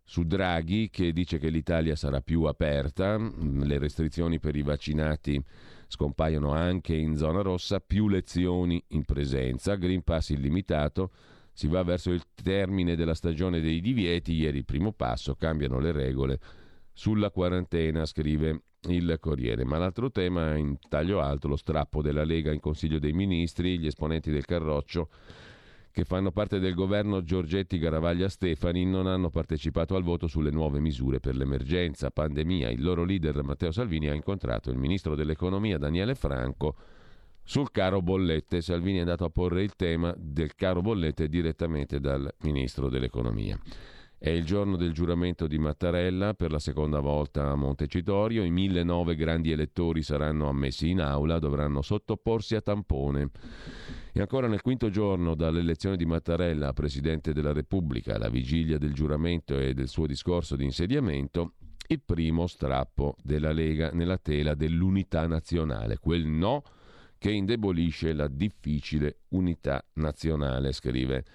su 0.09 0.23
Draghi 0.23 0.89
che 0.89 1.13
dice 1.13 1.37
che 1.37 1.49
l'Italia 1.49 1.95
sarà 1.95 2.19
più 2.19 2.45
aperta, 2.45 3.15
le 3.19 3.77
restrizioni 3.77 4.39
per 4.39 4.55
i 4.55 4.63
vaccinati 4.63 5.39
scompaiono 5.87 6.51
anche 6.51 6.95
in 6.95 7.15
zona 7.15 7.41
rossa, 7.41 7.79
più 7.79 8.07
lezioni 8.07 8.83
in 8.87 9.05
presenza, 9.05 9.75
Green 9.75 10.01
Pass 10.01 10.29
illimitato, 10.29 11.11
si 11.53 11.67
va 11.67 11.83
verso 11.83 12.09
il 12.09 12.23
termine 12.33 12.95
della 12.95 13.13
stagione 13.13 13.61
dei 13.61 13.81
divieti, 13.81 14.33
ieri 14.33 14.57
il 14.57 14.65
primo 14.65 14.93
passo, 14.93 15.35
cambiano 15.35 15.77
le 15.77 15.91
regole 15.91 16.39
sulla 16.91 17.29
quarantena, 17.29 18.03
scrive 18.07 18.63
il 18.87 19.15
Corriere. 19.19 19.63
Ma 19.63 19.77
l'altro 19.77 20.09
tema 20.09 20.55
in 20.55 20.79
taglio 20.89 21.19
alto, 21.21 21.47
lo 21.47 21.55
strappo 21.55 22.01
della 22.01 22.23
Lega 22.23 22.51
in 22.51 22.59
Consiglio 22.59 22.97
dei 22.97 23.13
Ministri, 23.13 23.77
gli 23.77 23.85
esponenti 23.85 24.31
del 24.31 24.45
Carroccio 24.45 25.09
che 25.91 26.03
fanno 26.03 26.31
parte 26.31 26.59
del 26.59 26.73
governo 26.73 27.23
Giorgetti 27.23 27.77
Garavaglia 27.79 28.29
Stefani 28.29 28.85
non 28.85 29.07
hanno 29.07 29.29
partecipato 29.29 29.95
al 29.95 30.03
voto 30.03 30.27
sulle 30.27 30.51
nuove 30.51 30.79
misure 30.79 31.19
per 31.19 31.35
l'emergenza 31.35 32.11
pandemia. 32.11 32.69
Il 32.69 32.81
loro 32.81 33.03
leader 33.03 33.43
Matteo 33.43 33.71
Salvini 33.71 34.07
ha 34.09 34.13
incontrato 34.13 34.69
il 34.69 34.77
ministro 34.77 35.15
dell'economia 35.15 35.77
Daniele 35.77 36.15
Franco 36.15 36.75
sul 37.43 37.71
caro 37.71 38.01
bollette. 38.01 38.61
Salvini 38.61 38.97
è 38.97 39.01
andato 39.01 39.25
a 39.25 39.29
porre 39.29 39.63
il 39.63 39.75
tema 39.75 40.13
del 40.17 40.53
caro 40.55 40.81
bollette 40.81 41.27
direttamente 41.27 41.99
dal 41.99 42.31
ministro 42.41 42.89
dell'economia. 42.89 43.59
È 44.21 44.29
il 44.29 44.43
giorno 44.43 44.75
del 44.75 44.91
giuramento 44.91 45.47
di 45.47 45.57
Mattarella 45.57 46.33
per 46.33 46.51
la 46.51 46.59
seconda 46.59 46.99
volta 46.99 47.49
a 47.49 47.55
Montecitorio. 47.55 48.43
I 48.43 48.51
1009 48.51 49.15
grandi 49.15 49.51
elettori 49.51 50.03
saranno 50.03 50.49
ammessi 50.49 50.89
in 50.89 50.99
aula, 50.99 51.39
dovranno 51.39 51.81
sottoporsi 51.81 52.53
a 52.55 52.61
tampone. 52.61 53.29
E 54.11 54.21
ancora 54.21 54.47
nel 54.47 54.61
quinto 54.61 54.89
giorno 54.89 55.35
dall'elezione 55.35 55.95
di 55.95 56.05
Mattarella 56.05 56.69
a 56.69 56.73
Presidente 56.73 57.31
della 57.31 57.53
Repubblica, 57.53 58.15
alla 58.15 58.29
vigilia 58.29 58.79
del 58.79 58.93
giuramento 58.93 59.59
e 59.59 59.75
del 59.75 59.87
suo 59.87 60.07
discorso 60.07 60.55
di 60.55 60.65
insediamento, 60.65 61.53
il 61.87 62.01
primo 62.03 62.47
strappo 62.47 63.15
della 63.21 63.51
Lega 63.51 63.91
nella 63.91 64.17
tela 64.17 64.55
dell'unità 64.55 65.27
nazionale, 65.27 65.99
quel 65.99 66.25
no 66.25 66.63
che 67.19 67.31
indebolisce 67.31 68.13
la 68.13 68.27
difficile 68.27 69.19
unità 69.29 69.85
nazionale, 69.93 70.71
scrive 70.71 71.25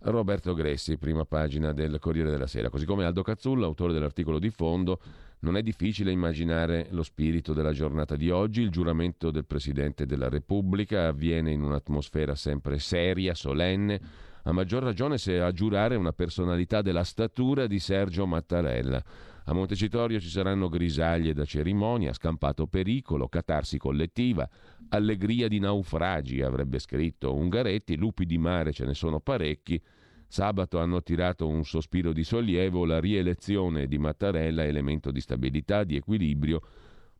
Roberto 0.00 0.54
Gressi, 0.54 0.98
prima 0.98 1.24
pagina 1.24 1.72
del 1.72 1.98
Corriere 1.98 2.30
della 2.30 2.46
Sera. 2.46 2.68
Così 2.68 2.84
come 2.84 3.04
Aldo 3.04 3.22
Cazzulla, 3.22 3.66
autore 3.66 3.92
dell'articolo 3.92 4.38
di 4.38 4.50
fondo, 4.50 5.00
non 5.40 5.56
è 5.56 5.62
difficile 5.62 6.10
immaginare 6.10 6.88
lo 6.90 7.02
spirito 7.02 7.52
della 7.52 7.72
giornata 7.72 8.16
di 8.16 8.30
oggi. 8.30 8.62
Il 8.62 8.70
giuramento 8.70 9.30
del 9.30 9.46
Presidente 9.46 10.04
della 10.06 10.28
Repubblica 10.28 11.06
avviene 11.06 11.50
in 11.50 11.62
un'atmosfera 11.62 12.34
sempre 12.34 12.78
seria, 12.78 13.34
solenne, 13.34 14.00
a 14.44 14.52
maggior 14.52 14.82
ragione 14.82 15.18
se 15.18 15.40
a 15.40 15.52
giurare 15.52 15.96
una 15.96 16.12
personalità 16.12 16.82
della 16.82 17.04
statura 17.04 17.66
di 17.66 17.78
Sergio 17.78 18.26
Mattarella. 18.26 19.02
A 19.44 19.52
Montecitorio 19.52 20.20
ci 20.20 20.28
saranno 20.28 20.68
grisaglie 20.68 21.32
da 21.32 21.44
cerimonia, 21.44 22.12
scampato 22.12 22.66
pericolo, 22.66 23.28
catarsi 23.28 23.78
collettiva, 23.78 24.48
allegria 24.90 25.48
di 25.48 25.58
naufragi, 25.58 26.42
avrebbe 26.42 26.78
scritto 26.78 27.34
Ungaretti, 27.34 27.96
lupi 27.96 28.26
di 28.26 28.38
mare 28.38 28.72
ce 28.72 28.84
ne 28.84 28.94
sono 28.94 29.20
parecchi. 29.20 29.82
Sabato 30.30 30.78
hanno 30.78 31.02
tirato 31.02 31.48
un 31.48 31.64
sospiro 31.64 32.12
di 32.12 32.22
sollievo, 32.22 32.84
la 32.84 33.00
rielezione 33.00 33.88
di 33.88 33.98
Mattarella, 33.98 34.64
elemento 34.64 35.10
di 35.10 35.20
stabilità, 35.20 35.82
di 35.82 35.96
equilibrio, 35.96 36.62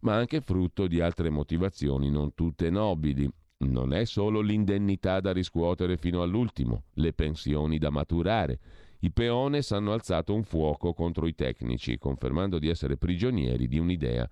ma 0.02 0.14
anche 0.14 0.40
frutto 0.40 0.86
di 0.86 1.00
altre 1.00 1.28
motivazioni 1.28 2.08
non 2.08 2.34
tutte 2.34 2.70
nobili. 2.70 3.28
Non 3.64 3.92
è 3.92 4.04
solo 4.04 4.40
l'indennità 4.40 5.18
da 5.18 5.32
riscuotere 5.32 5.96
fino 5.96 6.22
all'ultimo, 6.22 6.84
le 6.94 7.12
pensioni 7.12 7.78
da 7.78 7.90
maturare. 7.90 8.60
I 9.00 9.10
peones 9.10 9.72
hanno 9.72 9.92
alzato 9.92 10.32
un 10.32 10.44
fuoco 10.44 10.92
contro 10.92 11.26
i 11.26 11.34
tecnici, 11.34 11.98
confermando 11.98 12.60
di 12.60 12.68
essere 12.68 12.96
prigionieri 12.96 13.66
di 13.66 13.80
un'idea 13.80 14.30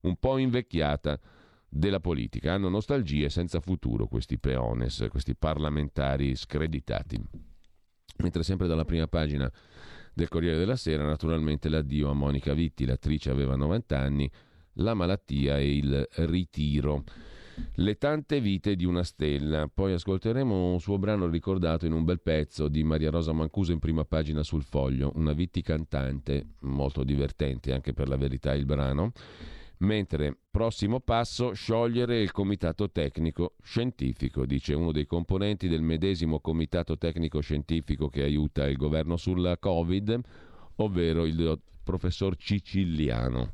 un 0.00 0.16
po' 0.16 0.36
invecchiata 0.36 1.18
della 1.66 2.00
politica. 2.00 2.52
Hanno 2.52 2.68
nostalgie 2.68 3.30
senza 3.30 3.60
futuro 3.60 4.06
questi 4.06 4.38
peones, 4.38 5.06
questi 5.08 5.34
parlamentari 5.34 6.36
screditati. 6.36 7.47
Mentre 8.18 8.42
sempre 8.42 8.66
dalla 8.66 8.84
prima 8.84 9.06
pagina 9.06 9.50
del 10.12 10.28
Corriere 10.28 10.58
della 10.58 10.76
Sera, 10.76 11.04
naturalmente 11.04 11.68
l'addio 11.68 12.10
a 12.10 12.14
Monica 12.14 12.52
Vitti, 12.52 12.84
l'attrice 12.84 13.30
aveva 13.30 13.54
90 13.54 13.98
anni, 13.98 14.30
la 14.74 14.94
malattia 14.94 15.58
e 15.58 15.76
il 15.76 16.08
ritiro. 16.26 17.04
Le 17.74 17.96
tante 17.96 18.40
vite 18.40 18.76
di 18.76 18.84
una 18.84 19.02
stella. 19.02 19.68
Poi 19.72 19.92
ascolteremo 19.92 20.72
un 20.72 20.80
suo 20.80 20.98
brano 20.98 21.28
ricordato 21.28 21.86
in 21.86 21.92
un 21.92 22.04
bel 22.04 22.20
pezzo 22.20 22.68
di 22.68 22.82
Maria 22.82 23.10
Rosa 23.10 23.32
Mancuso 23.32 23.72
in 23.72 23.78
prima 23.78 24.04
pagina 24.04 24.42
sul 24.42 24.62
foglio, 24.62 25.12
una 25.14 25.32
Vitti 25.32 25.62
cantante, 25.62 26.54
molto 26.60 27.04
divertente 27.04 27.72
anche 27.72 27.92
per 27.92 28.08
la 28.08 28.16
verità 28.16 28.52
il 28.54 28.64
brano. 28.64 29.12
Mentre 29.80 30.36
prossimo 30.50 30.98
passo, 30.98 31.52
sciogliere 31.52 32.20
il 32.20 32.32
comitato 32.32 32.90
tecnico 32.90 33.54
scientifico, 33.62 34.44
dice 34.44 34.74
uno 34.74 34.90
dei 34.90 35.06
componenti 35.06 35.68
del 35.68 35.82
medesimo 35.82 36.40
comitato 36.40 36.98
tecnico 36.98 37.40
scientifico 37.40 38.08
che 38.08 38.24
aiuta 38.24 38.66
il 38.66 38.76
governo 38.76 39.16
sulla 39.16 39.56
Covid, 39.56 40.20
ovvero 40.76 41.26
il 41.26 41.60
professor 41.84 42.36
Ciciliano. 42.36 43.52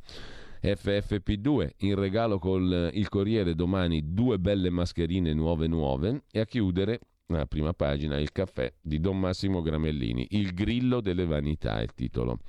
FFP2 0.63 1.73
in 1.81 1.95
regalo 1.95 2.39
col 2.39 2.89
il 2.95 3.09
Corriere 3.11 3.55
domani 3.55 4.15
due 4.15 4.39
belle 4.39 4.71
mascherine 4.71 5.35
nuove 5.35 5.67
nuove 5.67 6.23
e 6.33 6.41
a 6.41 6.47
chiudere 6.47 7.01
a 7.27 7.45
prima 7.45 7.75
pagina 7.75 8.19
il 8.19 8.33
caffè 8.33 8.73
di 8.81 8.99
Don 8.99 9.21
Massimo 9.21 9.61
Gramellini, 9.61 10.29
il 10.31 10.55
grillo 10.55 11.03
delle 11.03 11.27
vanità 11.27 11.81
è 11.81 11.83
il 11.83 11.93
titolo 11.93 12.41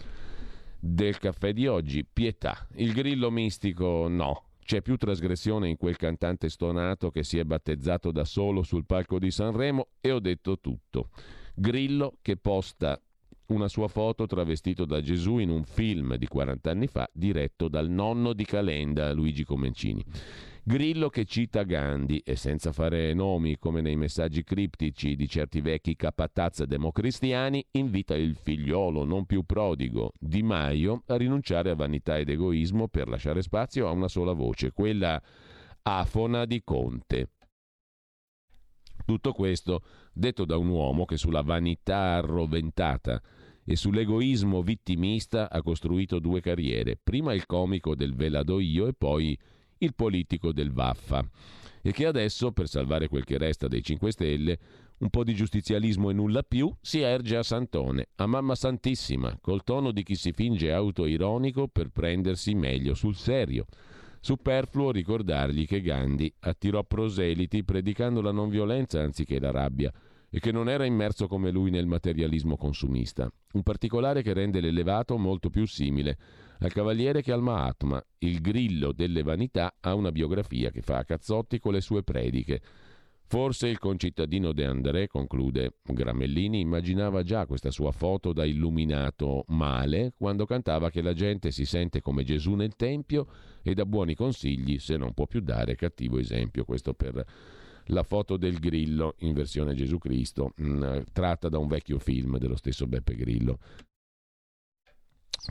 del 0.85 1.17
caffè 1.17 1.51
di 1.51 1.65
oggi, 1.65 2.05
pietà. 2.05 2.67
Il 2.75 2.93
grillo 2.93 3.31
mistico 3.31 4.07
no, 4.07 4.49
c'è 4.63 4.81
più 4.81 4.97
trasgressione 4.97 5.67
in 5.67 5.77
quel 5.77 5.97
cantante 5.97 6.47
stonato 6.47 7.09
che 7.09 7.23
si 7.23 7.39
è 7.39 7.43
battezzato 7.43 8.11
da 8.11 8.23
solo 8.23 8.61
sul 8.61 8.85
palco 8.85 9.17
di 9.17 9.31
Sanremo 9.31 9.87
e 9.99 10.11
ho 10.11 10.19
detto 10.19 10.59
tutto. 10.59 11.09
Grillo 11.55 12.17
che 12.21 12.37
posta 12.37 13.01
una 13.47 13.67
sua 13.67 13.87
foto 13.87 14.27
travestito 14.27 14.85
da 14.85 15.01
Gesù 15.01 15.39
in 15.39 15.49
un 15.49 15.63
film 15.63 16.15
di 16.15 16.27
40 16.27 16.69
anni 16.69 16.87
fa 16.87 17.09
diretto 17.11 17.67
dal 17.67 17.89
nonno 17.89 18.33
di 18.33 18.45
Calenda, 18.45 19.11
Luigi 19.11 19.43
Comencini. 19.43 20.03
Grillo 20.67 21.09
che 21.09 21.25
cita 21.25 21.61
Gandhi 21.61 22.23
e 22.25 22.35
senza 22.35 22.71
fare 22.71 23.13
nomi 23.13 23.59
come 23.59 23.81
nei 23.81 23.95
messaggi 23.95 24.43
criptici 24.43 25.15
di 25.15 25.27
certi 25.27 25.61
vecchi 25.61 25.95
capataz 25.95 26.63
democristiani 26.63 27.63
invita 27.73 28.15
il 28.15 28.35
figliolo 28.35 29.03
non 29.03 29.27
più 29.27 29.43
prodigo 29.43 30.13
Di 30.17 30.41
Maio 30.41 31.03
a 31.05 31.17
rinunciare 31.17 31.69
a 31.69 31.75
vanità 31.75 32.17
ed 32.17 32.29
egoismo 32.29 32.87
per 32.87 33.07
lasciare 33.07 33.43
spazio 33.43 33.87
a 33.87 33.91
una 33.91 34.07
sola 34.07 34.33
voce, 34.33 34.71
quella 34.71 35.21
afona 35.83 36.45
di 36.45 36.63
Conte. 36.63 37.29
Tutto 39.05 39.33
questo 39.33 39.83
detto 40.11 40.45
da 40.45 40.57
un 40.57 40.69
uomo 40.69 41.05
che 41.05 41.17
sulla 41.17 41.43
vanità 41.43 42.15
arroventata 42.15 43.21
e 43.63 43.75
sull'egoismo 43.75 44.63
vittimista 44.63 45.47
ha 45.47 45.61
costruito 45.61 46.17
due 46.17 46.41
carriere, 46.41 46.97
prima 46.97 47.35
il 47.35 47.45
comico 47.45 47.93
del 47.93 48.15
velado 48.15 48.59
io 48.59 48.87
e 48.87 48.93
poi 48.93 49.37
il 49.85 49.95
politico 49.95 50.51
del 50.51 50.71
Vaffa, 50.71 51.25
e 51.81 51.91
che 51.91 52.05
adesso, 52.05 52.51
per 52.51 52.67
salvare 52.67 53.07
quel 53.07 53.23
che 53.23 53.37
resta 53.37 53.67
dei 53.67 53.83
5 53.83 54.11
Stelle, 54.11 54.59
un 54.97 55.09
po' 55.09 55.23
di 55.23 55.35
giustizialismo 55.35 56.09
e 56.09 56.13
nulla 56.13 56.41
più, 56.41 56.73
si 56.81 56.99
erge 56.99 57.37
a 57.37 57.43
Santone, 57.43 58.09
a 58.15 58.25
Mamma 58.25 58.55
Santissima, 58.55 59.37
col 59.39 59.63
tono 59.63 59.91
di 59.91 60.03
chi 60.03 60.15
si 60.15 60.31
finge 60.31 60.71
autoironico 60.71 61.67
per 61.67 61.89
prendersi 61.89 62.55
meglio 62.55 62.93
sul 62.93 63.15
serio. 63.15 63.65
Superfluo 64.19 64.91
ricordargli 64.91 65.67
che 65.67 65.81
Gandhi 65.81 66.33
attirò 66.39 66.83
proseliti 66.83 67.63
predicando 67.63 68.21
la 68.21 68.31
non 68.31 68.49
violenza 68.49 69.01
anziché 69.01 69.39
la 69.39 69.51
rabbia 69.51 69.93
e 70.29 70.39
che 70.39 70.51
non 70.51 70.67
era 70.67 70.85
immerso 70.85 71.27
come 71.27 71.51
lui 71.51 71.69
nel 71.69 71.85
materialismo 71.85 72.57
consumista. 72.57 73.31
Un 73.53 73.61
particolare 73.61 74.23
che 74.23 74.33
rende 74.33 74.61
l'elevato 74.61 75.17
molto 75.17 75.49
più 75.49 75.67
simile 75.67 76.17
al 76.59 76.71
Cavaliere 76.71 77.21
che 77.21 77.31
al 77.31 77.41
Mahatma. 77.41 78.03
Il 78.19 78.41
grillo 78.41 78.91
delle 78.91 79.23
vanità 79.23 79.75
ha 79.79 79.93
una 79.93 80.11
biografia 80.11 80.71
che 80.71 80.81
fa 80.81 80.97
a 80.97 81.03
cazzotti 81.05 81.59
con 81.59 81.73
le 81.73 81.81
sue 81.81 82.03
prediche. 82.03 82.61
Forse 83.27 83.67
il 83.67 83.79
concittadino 83.79 84.53
De 84.53 84.65
André, 84.65 85.07
conclude 85.07 85.77
Gramellini, 85.83 86.59
immaginava 86.59 87.23
già 87.23 87.47
questa 87.47 87.71
sua 87.71 87.91
foto 87.91 88.33
da 88.33 88.45
illuminato 88.45 89.45
male 89.47 90.13
quando 90.15 90.45
cantava 90.45 90.91
che 90.91 91.01
la 91.01 91.13
gente 91.13 91.49
si 91.49 91.65
sente 91.65 92.01
come 92.01 92.23
Gesù 92.23 92.53
nel 92.53 92.75
Tempio 92.75 93.27
e 93.63 93.73
dà 93.73 93.85
buoni 93.85 94.13
consigli 94.13 94.77
se 94.77 94.95
non 94.95 95.13
può 95.13 95.25
più 95.25 95.41
dare 95.41 95.75
cattivo 95.75 96.19
esempio. 96.19 96.65
Questo 96.65 96.93
per 96.93 97.25
la 97.85 98.03
foto 98.03 98.37
del 98.37 98.59
Grillo 98.59 99.15
in 99.19 99.33
versione 99.33 99.73
Gesù 99.73 99.97
Cristo, 99.97 100.53
mm, 100.61 100.99
tratta 101.11 101.49
da 101.49 101.57
un 101.57 101.67
vecchio 101.67 101.97
film 101.97 102.37
dello 102.37 102.55
stesso 102.55 102.85
Beppe 102.85 103.15
Grillo. 103.15 103.57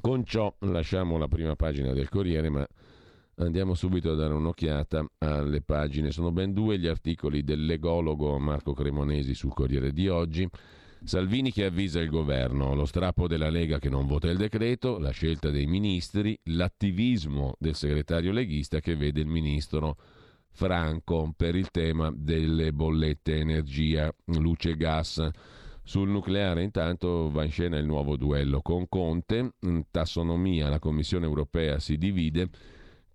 Con 0.00 0.24
ciò 0.24 0.54
lasciamo 0.60 1.16
la 1.18 1.28
prima 1.28 1.56
pagina 1.56 1.92
del 1.92 2.08
Corriere, 2.08 2.50
ma 2.50 2.66
andiamo 3.36 3.74
subito 3.74 4.12
a 4.12 4.14
dare 4.14 4.34
un'occhiata 4.34 5.04
alle 5.18 5.62
pagine. 5.62 6.10
Sono 6.10 6.30
ben 6.32 6.52
due 6.52 6.78
gli 6.78 6.86
articoli 6.86 7.42
del 7.42 7.64
legologo 7.64 8.38
Marco 8.38 8.72
Cremonesi 8.72 9.34
sul 9.34 9.54
Corriere 9.54 9.92
di 9.92 10.08
oggi. 10.08 10.48
Salvini 11.04 11.52
che 11.52 11.66
avvisa 11.66 12.00
il 12.00 12.08
governo, 12.08 12.74
lo 12.74 12.86
strappo 12.86 13.28
della 13.28 13.50
Lega 13.50 13.78
che 13.78 13.90
non 13.90 14.06
vota 14.06 14.30
il 14.30 14.38
decreto, 14.38 14.98
la 14.98 15.10
scelta 15.10 15.50
dei 15.50 15.66
ministri, 15.66 16.38
l'attivismo 16.44 17.54
del 17.58 17.74
segretario 17.74 18.32
leghista 18.32 18.80
che 18.80 18.96
vede 18.96 19.20
il 19.20 19.26
ministro 19.26 19.96
Franco 20.50 21.32
per 21.36 21.56
il 21.56 21.70
tema 21.70 22.10
delle 22.14 22.72
bollette 22.72 23.36
energia, 23.36 24.10
luce 24.26 24.70
e 24.70 24.76
gas. 24.76 25.28
Sul 25.86 26.08
nucleare 26.08 26.62
intanto 26.62 27.30
va 27.30 27.44
in 27.44 27.50
scena 27.50 27.76
il 27.76 27.84
nuovo 27.84 28.16
duello. 28.16 28.62
Con 28.62 28.88
Conte, 28.88 29.52
in 29.60 29.84
tassonomia 29.90 30.70
la 30.70 30.78
Commissione 30.78 31.26
europea 31.26 31.78
si 31.78 31.98
divide, 31.98 32.48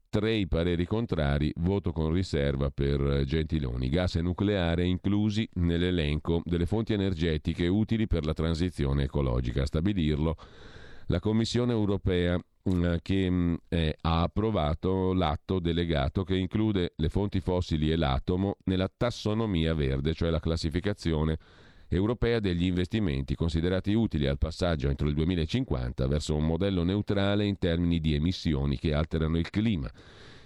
tre 0.07 0.33
i 0.33 0.47
pareri 0.47 0.85
contrari, 0.85 1.51
voto 1.57 1.91
con 1.91 2.11
riserva 2.11 2.69
per 2.69 3.23
Gentiloni, 3.25 3.89
gas 3.89 4.17
e 4.17 4.21
nucleare 4.21 4.85
inclusi 4.85 5.49
nell'elenco 5.53 6.43
delle 6.45 6.67
fonti 6.67 6.93
energetiche 6.93 7.67
utili 7.67 8.05
per 8.05 8.23
la 8.23 8.33
transizione 8.33 9.05
ecologica. 9.05 9.63
A 9.63 9.65
stabilirlo 9.65 10.35
la 11.07 11.19
Commissione 11.19 11.71
europea 11.71 12.37
mm, 12.37 12.95
che 13.01 13.57
eh, 13.67 13.97
ha 14.01 14.21
approvato 14.21 15.13
l'atto 15.13 15.57
delegato 15.57 16.23
che 16.23 16.35
include 16.35 16.93
le 16.97 17.09
fonti 17.09 17.39
fossili 17.39 17.91
e 17.91 17.95
l'atomo 17.95 18.57
nella 18.65 18.91
tassonomia 18.95 19.73
verde, 19.73 20.13
cioè 20.13 20.29
la 20.29 20.39
classificazione 20.39 21.39
europea 21.89 22.39
degli 22.39 22.65
investimenti 22.65 23.35
considerati 23.35 23.93
utili 23.93 24.27
al 24.27 24.37
passaggio 24.37 24.89
entro 24.89 25.07
il 25.07 25.15
2050 25.15 26.07
verso 26.07 26.35
un 26.35 26.45
modello 26.45 26.83
neutrale 26.83 27.45
in 27.45 27.57
termini 27.57 27.99
di 27.99 28.13
emissioni 28.13 28.77
che 28.77 28.93
alterano 28.93 29.37
il 29.37 29.49
clima. 29.49 29.91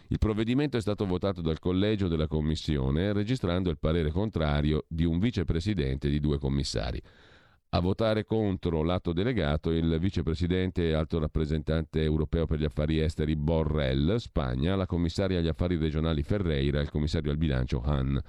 Il 0.07 0.19
provvedimento 0.19 0.77
è 0.77 0.81
stato 0.81 1.05
votato 1.05 1.41
dal 1.41 1.59
collegio 1.59 2.07
della 2.07 2.27
Commissione 2.27 3.13
registrando 3.13 3.69
il 3.69 3.79
parere 3.79 4.11
contrario 4.11 4.85
di 4.87 5.05
un 5.05 5.19
vicepresidente 5.19 6.07
e 6.07 6.11
di 6.11 6.19
due 6.19 6.37
commissari. 6.37 7.01
A 7.75 7.79
votare 7.79 8.23
contro 8.23 8.83
l'atto 8.83 9.13
delegato 9.13 9.71
il 9.71 9.97
vicepresidente 9.99 10.87
e 10.87 10.93
alto 10.93 11.17
rappresentante 11.17 12.03
europeo 12.03 12.45
per 12.45 12.59
gli 12.59 12.65
affari 12.65 12.99
esteri 12.99 13.35
Borrell, 13.35 14.17
Spagna, 14.17 14.75
la 14.75 14.85
commissaria 14.85 15.39
agli 15.39 15.47
affari 15.47 15.77
regionali 15.77 16.21
Ferreira 16.21 16.77
e 16.77 16.83
il 16.83 16.91
commissario 16.91 17.31
al 17.31 17.37
bilancio 17.37 17.81
Han. 17.81 18.21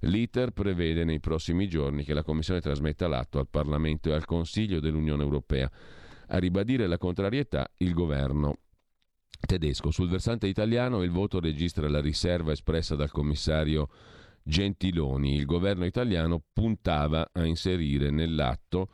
L'ITER 0.00 0.52
prevede 0.52 1.04
nei 1.04 1.20
prossimi 1.20 1.68
giorni 1.68 2.04
che 2.04 2.14
la 2.14 2.22
Commissione 2.22 2.60
trasmetta 2.60 3.06
l'atto 3.06 3.38
al 3.38 3.48
Parlamento 3.48 4.08
e 4.08 4.14
al 4.14 4.24
Consiglio 4.24 4.80
dell'Unione 4.80 5.22
Europea. 5.22 5.70
A 6.28 6.38
ribadire 6.38 6.86
la 6.86 6.96
contrarietà 6.96 7.70
il 7.78 7.92
governo 7.92 8.58
tedesco. 9.46 9.90
Sul 9.90 10.08
versante 10.08 10.46
italiano 10.46 11.02
il 11.02 11.10
voto 11.10 11.40
registra 11.40 11.88
la 11.88 12.00
riserva 12.00 12.52
espressa 12.52 12.94
dal 12.94 13.10
commissario 13.10 13.88
Gentiloni. 14.42 15.34
Il 15.34 15.44
governo 15.44 15.84
italiano 15.84 16.42
puntava 16.52 17.28
a 17.32 17.44
inserire 17.44 18.10
nell'atto 18.10 18.90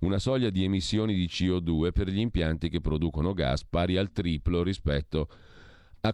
una 0.00 0.18
soglia 0.18 0.50
di 0.50 0.64
emissioni 0.64 1.14
di 1.14 1.26
CO2 1.26 1.92
per 1.92 2.08
gli 2.08 2.18
impianti 2.18 2.68
che 2.68 2.80
producono 2.80 3.32
gas 3.32 3.64
pari 3.64 3.96
al 3.96 4.10
triplo 4.12 4.62
rispetto 4.62 5.28
a 5.30 5.51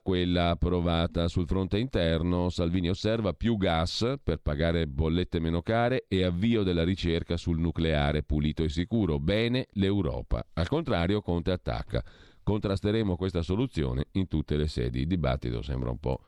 quella 0.03 0.51
approvata 0.51 1.29
sul 1.29 1.47
fronte 1.47 1.79
interno. 1.79 2.51
Salvini 2.51 2.91
osserva 2.91 3.33
più 3.33 3.57
gas 3.57 4.17
per 4.23 4.37
pagare 4.43 4.87
bollette 4.87 5.41
meno 5.41 5.63
care 5.63 6.05
e 6.09 6.25
avvio 6.25 6.63
della 6.63 6.85
ricerca 6.85 7.39
sul 7.39 7.59
nucleare 7.59 8.23
pulito 8.23 8.63
e 8.63 8.69
sicuro. 8.69 9.19
Bene 9.19 9.69
l'Europa. 9.73 10.47
Al 10.53 10.69
contrario, 10.69 11.23
Conte 11.23 11.53
attacca. 11.53 12.05
Contrasteremo 12.43 13.17
questa 13.17 13.41
soluzione 13.41 14.09
in 14.13 14.29
tutte 14.29 14.57
le 14.57 14.69
sedi. 14.69 15.01
Il 15.01 15.07
dibattito 15.07 15.63
sembra 15.63 15.89
un 15.89 15.99
po' 15.99 16.21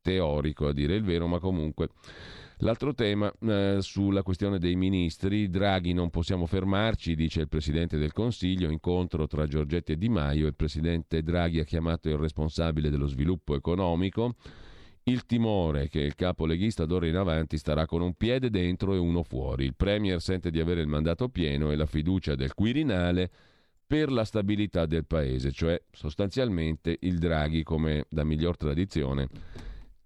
teorico 0.00 0.68
a 0.68 0.72
dire 0.72 0.94
il 0.94 1.02
vero, 1.02 1.26
ma 1.26 1.40
comunque. 1.40 1.88
L'altro 2.64 2.94
tema 2.94 3.30
eh, 3.40 3.76
sulla 3.82 4.22
questione 4.22 4.58
dei 4.58 4.74
ministri, 4.74 5.50
Draghi 5.50 5.92
non 5.92 6.08
possiamo 6.08 6.46
fermarci, 6.46 7.14
dice 7.14 7.42
il 7.42 7.48
Presidente 7.48 7.98
del 7.98 8.12
Consiglio, 8.12 8.70
incontro 8.70 9.26
tra 9.26 9.46
Giorgetti 9.46 9.92
e 9.92 9.98
Di 9.98 10.08
Maio, 10.08 10.46
il 10.46 10.54
Presidente 10.54 11.22
Draghi 11.22 11.60
ha 11.60 11.64
chiamato 11.64 12.08
il 12.08 12.16
responsabile 12.16 12.88
dello 12.88 13.06
sviluppo 13.06 13.54
economico, 13.54 14.36
il 15.02 15.26
timore 15.26 15.90
che 15.90 16.00
il 16.00 16.14
capo 16.14 16.46
leghista 16.46 16.86
d'ora 16.86 17.06
in 17.06 17.16
avanti 17.16 17.58
starà 17.58 17.84
con 17.84 18.00
un 18.00 18.14
piede 18.14 18.48
dentro 18.48 18.94
e 18.94 18.98
uno 18.98 19.22
fuori, 19.24 19.66
il 19.66 19.74
Premier 19.76 20.22
sente 20.22 20.50
di 20.50 20.58
avere 20.58 20.80
il 20.80 20.88
mandato 20.88 21.28
pieno 21.28 21.70
e 21.70 21.76
la 21.76 21.84
fiducia 21.84 22.34
del 22.34 22.54
Quirinale 22.54 23.30
per 23.86 24.10
la 24.10 24.24
stabilità 24.24 24.86
del 24.86 25.04
Paese, 25.04 25.52
cioè 25.52 25.78
sostanzialmente 25.92 26.96
il 27.00 27.18
Draghi 27.18 27.62
come 27.62 28.06
da 28.08 28.24
miglior 28.24 28.56
tradizione 28.56 29.28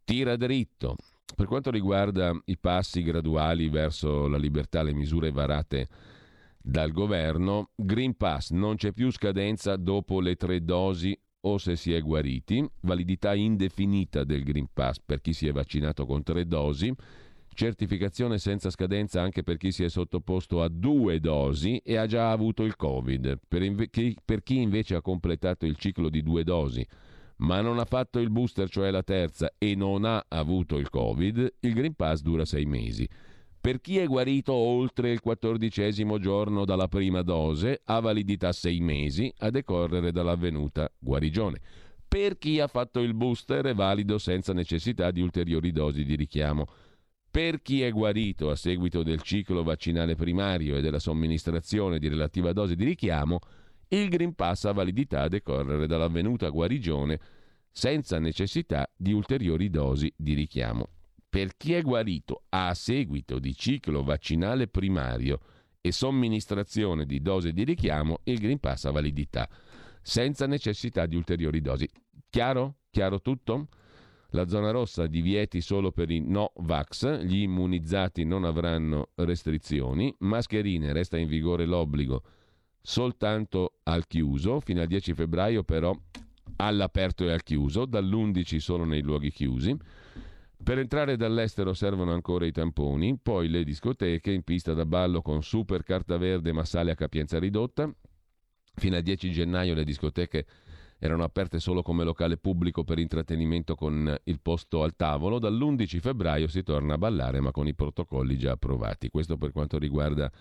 tira 0.03 0.35
dritto. 0.35 0.97
Per 1.35 1.47
quanto 1.47 1.71
riguarda 1.71 2.37
i 2.47 2.59
passi 2.59 3.03
graduali 3.03 3.69
verso 3.69 4.27
la 4.27 4.39
libertà, 4.39 4.83
le 4.83 4.93
misure 4.93 5.31
varate 5.31 5.89
dal 6.61 6.91
governo, 6.91 7.71
Green 7.75 8.17
Pass 8.17 8.51
non 8.51 8.77
c'è 8.77 8.93
più 8.93 9.11
scadenza 9.11 9.77
dopo 9.77 10.21
le 10.21 10.35
tre 10.37 10.65
dosi 10.65 11.19
o 11.41 11.57
se 11.59 11.77
si 11.77 11.93
è 11.93 12.01
guariti, 12.01 12.69
validità 12.81 13.35
indefinita 13.35 14.25
del 14.25 14.43
Green 14.43 14.69
Pass 14.73 14.99
per 15.05 15.21
chi 15.21 15.33
si 15.33 15.47
è 15.47 15.53
vaccinato 15.53 16.05
con 16.05 16.23
tre 16.23 16.47
dosi, 16.47 16.93
certificazione 17.55 18.39
senza 18.39 18.71
scadenza 18.71 19.21
anche 19.21 19.43
per 19.43 19.57
chi 19.57 19.73
si 19.73 19.85
è 19.85 19.89
sottoposto 19.89 20.63
a 20.63 20.69
due 20.69 21.21
dosi 21.21 21.79
e 21.79 21.97
ha 21.97 22.07
già 22.07 22.31
avuto 22.31 22.65
il 22.65 22.77
Covid, 22.77 23.39
per, 23.47 23.63
inve- 23.63 23.91
per 24.25 24.43
chi 24.43 24.61
invece 24.61 24.95
ha 24.95 25.01
completato 25.01 25.67
il 25.67 25.77
ciclo 25.77 26.09
di 26.09 26.23
due 26.23 26.45
dosi 26.45 26.87
ma 27.39 27.61
non 27.61 27.79
ha 27.79 27.85
fatto 27.85 28.19
il 28.19 28.31
booster, 28.31 28.69
cioè 28.69 28.91
la 28.91 29.03
terza, 29.03 29.53
e 29.59 29.75
non 29.75 30.05
ha 30.05 30.25
avuto 30.29 30.79
il 30.79 30.91
Covid, 30.91 31.55
il 31.61 31.73
Green 31.75 31.95
Pass 31.95 32.21
dura 32.23 32.45
sei 32.45 32.65
mesi. 32.65 33.09
Per 33.61 33.81
chi 33.81 33.99
è 33.99 34.07
guarito 34.07 34.53
oltre 34.53 35.11
il 35.11 35.21
quattordicesimo 35.21 36.19
giorno 36.19 36.65
dalla 36.65 36.89
prima 36.89 37.23
dose, 37.23 37.81
ha 37.85 38.01
validità 38.01 38.53
sei 38.53 38.81
mesi 38.81 39.33
a 39.39 39.51
decorrere 39.51 40.13
dall'avvenuta 40.13 40.91
guarigione. 40.99 41.61
Per 42.09 42.39
chi 42.39 42.61
ha 42.61 42.67
fatto 42.69 43.01
il 43.01 43.15
booster 43.15 43.67
è 43.67 43.75
valido 43.75 44.17
senza 44.19 44.53
necessità 44.53 45.11
di 45.11 45.21
ulteriori 45.21 45.73
dosi 45.73 46.05
di 46.05 46.15
richiamo. 46.15 46.65
Per 47.31 47.61
chi 47.61 47.83
è 47.83 47.91
guarito 47.91 48.49
a 48.51 48.57
seguito 48.57 49.03
del 49.03 49.21
ciclo 49.21 49.63
vaccinale 49.63 50.15
primario 50.15 50.77
e 50.77 50.81
della 50.81 50.99
somministrazione 50.99 51.99
di 51.99 52.09
relativa 52.09 52.53
dose 52.53 52.75
di 52.75 52.85
richiamo, 52.85 53.41
il 53.89 54.09
Green 54.09 54.35
Pass 54.35 54.65
ha 54.65 54.73
validità 54.73 55.23
a 55.23 55.29
decorrere 55.29 55.87
dall'avvenuta 55.87 56.49
guarigione 56.51 57.19
senza 57.71 58.19
necessità 58.19 58.91
di 58.95 59.13
ulteriori 59.13 59.71
dosi 59.71 60.13
di 60.17 60.35
richiamo. 60.35 60.89
Per 61.29 61.57
chi 61.57 61.75
è 61.75 61.83
guarito 61.83 62.45
a 62.51 62.75
seguito 62.75 63.39
di 63.39 63.55
ciclo 63.55 64.03
vaccinale 64.03 64.69
primario 64.69 65.41
e 65.81 65.93
somministrazione 65.93 67.07
di 67.07 67.21
dose 67.21 67.53
di 67.53 67.65
richiamo, 67.65 68.21
il 68.25 68.39
Green 68.39 68.59
Pass 68.59 68.85
ha 68.85 68.91
validità 68.91 69.49
senza 70.03 70.47
necessità 70.47 71.07
di 71.07 71.17
ulteriori 71.17 71.61
dosi. 71.61 71.89
Chiaro? 72.31 72.77
Chiaro 72.91 73.21
tutto? 73.21 73.69
La 74.33 74.49
zona 74.49 74.71
rossa 74.71 75.07
divieti 75.07 75.61
solo 75.61 75.93
per 75.93 76.11
i 76.11 76.21
no 76.21 76.53
vax, 76.57 77.23
gli 77.23 77.41
immunizzati 77.43 78.25
non 78.25 78.45
avranno 78.45 79.11
restrizioni, 79.15 80.15
mascherine 80.19 80.93
resta 80.93 81.17
in 81.17 81.29
vigore 81.29 81.65
l'obbligo 81.65 82.23
soltanto 82.89 83.81
al 83.83 84.07
chiuso, 84.07 84.61
fino 84.61 84.81
al 84.81 84.87
10 84.87 85.13
febbraio 85.13 85.63
però 85.63 85.95
all'aperto 86.57 87.25
e 87.25 87.33
al 87.33 87.43
chiuso, 87.43 87.85
dall'11 87.85 88.57
solo 88.57 88.85
nei 88.85 89.03
luoghi 89.03 89.31
chiusi. 89.31 89.77
Per 90.61 90.79
entrare 90.79 91.19
dall'estero 91.19 91.75
servono 91.75 92.15
ancora 92.15 92.47
i 92.47 92.51
tamponi, 92.51 93.19
poi 93.23 93.49
le 93.49 93.63
discoteche 93.63 94.33
in 94.33 94.43
pista 94.43 94.73
da 94.73 94.87
ballo 94.87 95.21
con 95.21 95.43
super 95.43 95.83
carta 95.83 96.17
verde 96.17 96.51
ma 96.53 96.65
sale 96.65 96.91
a 96.91 96.95
capienza 96.95 97.39
ridotta. 97.39 97.93
Fino 98.75 98.97
al 98.97 99.03
10 99.03 99.33
gennaio 99.33 99.75
le 99.75 99.85
discoteche 99.85 100.47
erano 100.99 101.25
aperte 101.25 101.61
solo 101.61 101.83
come 101.83 102.05
locale 102.05 102.39
pubblico 102.39 102.85
per 102.85 102.99
intrattenimento 102.99 103.75
con 103.75 104.17
il 104.25 104.41
posto 104.41 104.83
al 104.83 104.97
tavolo. 104.97 105.39
Dall'11 105.39 106.01
febbraio 106.01 106.49
si 106.49 106.63
torna 106.63 106.95
a 106.95 106.99
ballare 106.99 107.41
ma 107.41 107.51
con 107.51 107.67
i 107.67 107.75
protocolli 107.75 108.39
già 108.39 108.53
approvati. 108.53 109.11
Questo 109.11 109.37
per 109.37 109.53
quanto 109.53 109.77
riguarda 109.77 110.33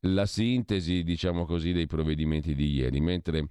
la 0.00 0.26
sintesi, 0.26 1.02
diciamo 1.02 1.44
così, 1.44 1.72
dei 1.72 1.86
provvedimenti 1.86 2.54
di 2.54 2.72
ieri, 2.72 3.00
mentre 3.00 3.46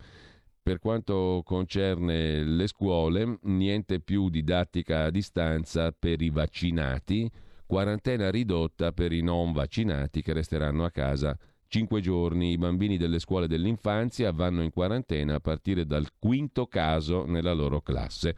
per 0.61 0.79
quanto 0.79 1.41
concerne 1.43 2.43
le 2.43 2.67
scuole, 2.67 3.39
niente 3.43 3.99
più 3.99 4.29
didattica 4.29 5.05
a 5.05 5.09
distanza 5.09 5.91
per 5.91 6.21
i 6.21 6.29
vaccinati, 6.29 7.29
quarantena 7.65 8.29
ridotta 8.29 8.91
per 8.91 9.11
i 9.11 9.21
non 9.21 9.51
vaccinati 9.51 10.21
che 10.21 10.33
resteranno 10.33 10.85
a 10.85 10.91
casa 10.91 11.37
cinque 11.67 12.01
giorni. 12.01 12.51
I 12.51 12.57
bambini 12.57 12.97
delle 12.97 13.19
scuole 13.19 13.47
dell'infanzia 13.47 14.31
vanno 14.31 14.63
in 14.63 14.71
quarantena 14.71 15.35
a 15.35 15.39
partire 15.39 15.85
dal 15.85 16.07
quinto 16.17 16.67
caso 16.67 17.25
nella 17.25 17.53
loro 17.53 17.81
classe. 17.81 18.35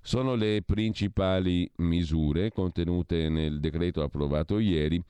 Sono 0.00 0.34
le 0.36 0.62
principali 0.64 1.70
misure 1.76 2.52
contenute 2.52 3.28
nel 3.28 3.58
decreto 3.58 4.02
approvato 4.02 4.58
ieri 4.58 5.02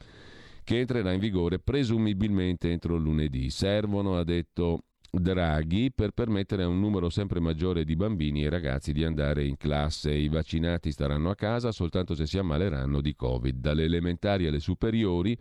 che 0.69 0.81
entrerà 0.81 1.13
in 1.13 1.19
vigore 1.19 1.59
presumibilmente 1.59 2.71
entro 2.71 2.99
lunedì. 2.99 3.49
Servono, 3.49 4.19
ha 4.19 4.23
detto 4.23 4.83
Draghi, 5.11 5.91
per 5.91 6.11
permettere 6.11 6.65
a 6.65 6.69
un 6.69 6.79
numero 6.79 7.09
sempre 7.09 7.41
maggiore 7.41 7.87
di 7.87 7.97
bambini 7.97 8.45
e 8.45 8.51
ragazzi 8.51 8.93
di 8.93 9.03
andare 9.03 9.47
in 9.47 9.57
classe. 9.57 10.13
I 10.13 10.29
vaccinati 10.29 10.93
staranno 10.93 11.31
a 11.31 11.35
casa 11.35 11.73
soltanto 11.73 12.15
se 12.15 12.27
si 12.27 12.37
ammaleranno 12.37 13.01
di 13.01 13.15
Covid. 13.15 13.59
Dalle 13.59 13.85
elementari 13.85 14.47
alle 14.47 14.61
superiori, 14.61 15.35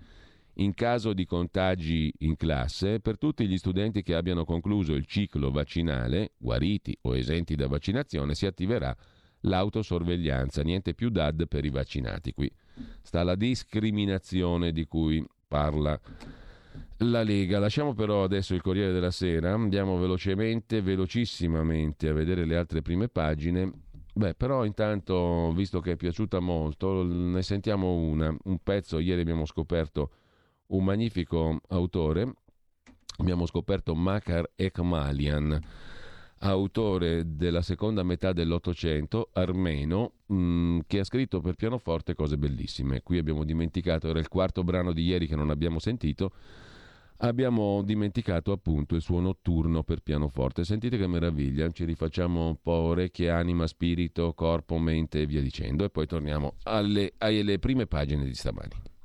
in 0.60 0.74
caso 0.74 1.12
di 1.12 1.26
contagi 1.26 2.10
in 2.20 2.38
classe, 2.38 3.02
per 3.02 3.18
tutti 3.18 3.46
gli 3.50 3.58
studenti 3.58 4.04
che 4.04 4.16
abbiano 4.16 4.46
concluso 4.46 4.94
il 4.94 5.06
ciclo 5.06 5.52
vaccinale, 5.52 6.36
guariti 6.38 6.98
o 7.02 7.18
esenti 7.18 7.56
da 7.56 7.68
vaccinazione, 7.68 8.34
si 8.34 8.46
attiverà 8.46 8.96
l'autosorveglianza. 9.42 10.62
Niente 10.62 10.94
più 10.94 11.10
DAD 11.10 11.50
per 11.50 11.66
i 11.66 11.70
vaccinati 11.70 12.32
qui 12.32 12.50
sta 13.02 13.24
la 13.24 13.36
discriminazione 13.36 14.72
di 14.72 14.86
cui 14.86 15.26
parla 15.48 16.00
la 16.98 17.24
Lega. 17.24 17.60
Lasciamo 17.60 17.94
però 17.94 18.24
adesso 18.24 18.54
il 18.54 18.62
Corriere 18.62 18.92
della 18.92 19.12
Sera, 19.12 19.54
andiamo 19.54 19.98
velocemente, 19.98 20.82
velocissimamente 20.82 22.10
a 22.10 22.14
vedere 22.14 22.46
le 22.46 22.58
altre 22.58 22.82
prime 22.82 23.08
pagine. 23.08 23.72
Beh, 24.14 24.34
però 24.34 24.66
intanto, 24.66 25.52
visto 25.54 25.80
che 25.80 25.92
è 25.92 25.96
piaciuta 25.96 26.40
molto, 26.40 27.04
ne 27.04 27.44
sentiamo 27.44 27.94
una, 27.94 28.36
un 28.46 28.58
pezzo. 28.64 28.98
Ieri 29.00 29.22
abbiamo 29.22 29.46
scoperto 29.46 30.12
un 30.68 30.84
magnifico 30.84 31.62
autore, 31.70 32.34
abbiamo 33.18 33.46
scoperto 33.46 33.94
Makar 33.94 34.52
Ekmalian 34.56 35.60
autore 36.40 37.36
della 37.36 37.62
seconda 37.62 38.04
metà 38.04 38.34
dell'Ottocento, 38.34 39.30
armeno, 39.34 40.14
mm, 40.32 40.80
che 40.88 41.00
ha 41.00 41.04
scritto 41.04 41.42
per 41.42 41.56
pianoforte 41.56 42.14
cose 42.14 42.38
bellissime. 42.38 43.02
Qui 43.02 43.18
abbiamo 43.18 43.44
dimenticato, 43.44 44.08
era 44.10 44.20
il 44.20 44.28
quarto 44.28 44.64
brano 44.64 44.94
di 44.94 45.04
ieri 45.04 45.28
che 45.28 45.36
non 45.36 45.50
abbiamo 45.50 45.80
sentito, 45.80 46.32
abbiamo 47.18 47.82
dimenticato 47.84 48.52
appunto 48.52 48.96
il 48.96 49.02
suo 49.02 49.20
notturno 49.20 49.84
per 49.84 50.02
pianoforte. 50.02 50.64
Sentite 50.64 50.98
che 50.98 51.08
meraviglia, 51.08 51.70
ci 51.72 51.86
rifacciamo 51.86 52.48
un 52.48 52.58
po' 52.62 52.72
orecchie, 52.72 53.30
anima, 53.30 53.66
spirito, 53.66 54.34
corpo, 54.34 54.78
mente 54.78 55.22
e 55.22 55.26
via 55.26 55.42
dicendo 55.42 55.84
e 55.84 55.90
poi 55.90 56.06
torniamo 56.06 56.56
alle, 56.64 57.14
alle 57.18 57.58
prime 57.60 57.88
pagine 57.88 58.26
di 58.26 58.36
stamani. 58.36 58.96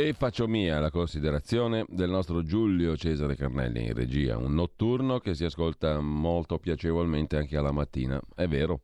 E 0.00 0.12
faccio 0.12 0.46
mia 0.46 0.78
la 0.78 0.92
considerazione 0.92 1.84
del 1.88 2.08
nostro 2.08 2.44
Giulio 2.44 2.96
Cesare 2.96 3.34
Carnelli 3.34 3.86
in 3.86 3.94
regia, 3.94 4.38
un 4.38 4.54
notturno 4.54 5.18
che 5.18 5.34
si 5.34 5.44
ascolta 5.44 5.98
molto 5.98 6.60
piacevolmente 6.60 7.36
anche 7.36 7.56
alla 7.56 7.72
mattina, 7.72 8.22
è 8.36 8.46
vero. 8.46 8.82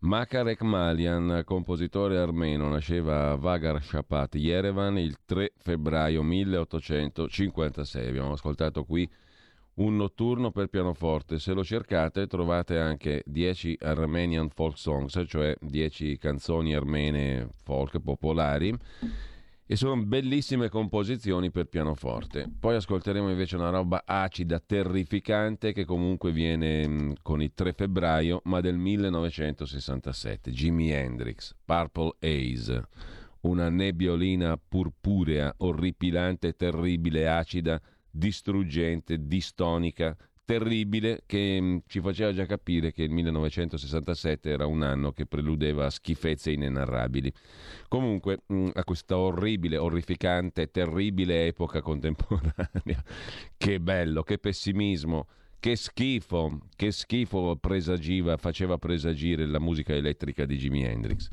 Makar 0.00 0.48
Ekmalian, 0.48 1.42
compositore 1.44 2.18
armeno, 2.18 2.68
nasceva 2.68 3.30
a 3.30 3.36
Vagar 3.36 3.80
Shapat, 3.80 4.34
Yerevan, 4.34 4.98
il 4.98 5.18
3 5.24 5.52
febbraio 5.58 6.24
1856. 6.24 8.08
Abbiamo 8.08 8.32
ascoltato 8.32 8.82
qui 8.82 9.08
un 9.74 9.94
notturno 9.94 10.50
per 10.50 10.66
pianoforte. 10.66 11.38
Se 11.38 11.52
lo 11.52 11.62
cercate 11.62 12.26
trovate 12.26 12.78
anche 12.78 13.22
10 13.26 13.78
Armenian 13.80 14.48
folk 14.48 14.76
songs, 14.76 15.22
cioè 15.28 15.54
10 15.60 16.18
canzoni 16.18 16.74
armene 16.74 17.48
folk 17.62 18.00
popolari 18.00 18.76
e 19.70 19.76
sono 19.76 20.02
bellissime 20.02 20.70
composizioni 20.70 21.50
per 21.50 21.66
pianoforte. 21.66 22.50
Poi 22.58 22.76
ascolteremo 22.76 23.28
invece 23.28 23.56
una 23.56 23.68
roba 23.68 24.02
acida, 24.06 24.58
terrificante, 24.60 25.74
che 25.74 25.84
comunque 25.84 26.32
viene 26.32 26.88
mh, 26.88 27.14
con 27.20 27.42
il 27.42 27.52
3 27.52 27.74
febbraio, 27.74 28.40
ma 28.44 28.62
del 28.62 28.78
1967. 28.78 30.50
Jimi 30.52 30.90
Hendrix, 30.90 31.54
Purple 31.66 32.16
Haze, 32.18 32.88
una 33.40 33.68
nebbiolina 33.68 34.56
purpurea, 34.56 35.54
orripilante, 35.58 36.56
terribile, 36.56 37.28
acida, 37.28 37.78
distruggente, 38.10 39.26
distonica, 39.26 40.16
terribile 40.48 41.24
che 41.26 41.58
mm, 41.60 41.76
ci 41.88 42.00
faceva 42.00 42.32
già 42.32 42.46
capire 42.46 42.90
che 42.90 43.02
il 43.02 43.10
1967 43.10 44.48
era 44.48 44.64
un 44.64 44.82
anno 44.82 45.12
che 45.12 45.26
preludeva 45.26 45.84
a 45.84 45.90
schifezze 45.90 46.50
inenarrabili. 46.50 47.30
Comunque, 47.86 48.44
mm, 48.50 48.68
a 48.72 48.82
questa 48.82 49.18
orribile, 49.18 49.76
orrificante, 49.76 50.70
terribile 50.70 51.48
epoca 51.48 51.82
contemporanea, 51.82 53.04
che 53.58 53.78
bello, 53.78 54.22
che 54.22 54.38
pessimismo, 54.38 55.26
che 55.60 55.76
schifo, 55.76 56.60
che 56.74 56.92
schifo 56.92 57.56
presagiva, 57.56 58.38
faceva 58.38 58.78
presagire 58.78 59.44
la 59.44 59.60
musica 59.60 59.92
elettrica 59.92 60.46
di 60.46 60.56
Jimi 60.56 60.82
Hendrix. 60.82 61.28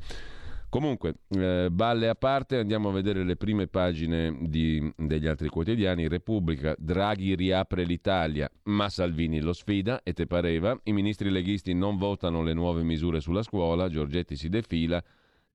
Comunque, 0.75 1.19
eh, 1.29 1.69
balle 1.71 2.09
a 2.09 2.15
parte, 2.15 2.57
andiamo 2.57 2.89
a 2.89 2.91
vedere 2.91 3.23
le 3.23 3.37
prime 3.37 3.65
pagine 3.67 4.37
di, 4.41 4.91
degli 4.97 5.25
altri 5.25 5.47
quotidiani. 5.47 6.09
Repubblica, 6.09 6.75
Draghi 6.77 7.33
riapre 7.33 7.85
l'Italia, 7.85 8.51
ma 8.63 8.89
Salvini 8.89 9.39
lo 9.39 9.53
sfida, 9.53 10.03
e 10.03 10.11
te 10.11 10.27
pareva. 10.27 10.77
I 10.83 10.91
ministri 10.91 11.29
leghisti 11.29 11.73
non 11.73 11.95
votano 11.95 12.43
le 12.43 12.53
nuove 12.53 12.83
misure 12.83 13.21
sulla 13.21 13.41
scuola, 13.41 13.87
Giorgetti 13.87 14.35
si 14.35 14.49
defila. 14.49 15.01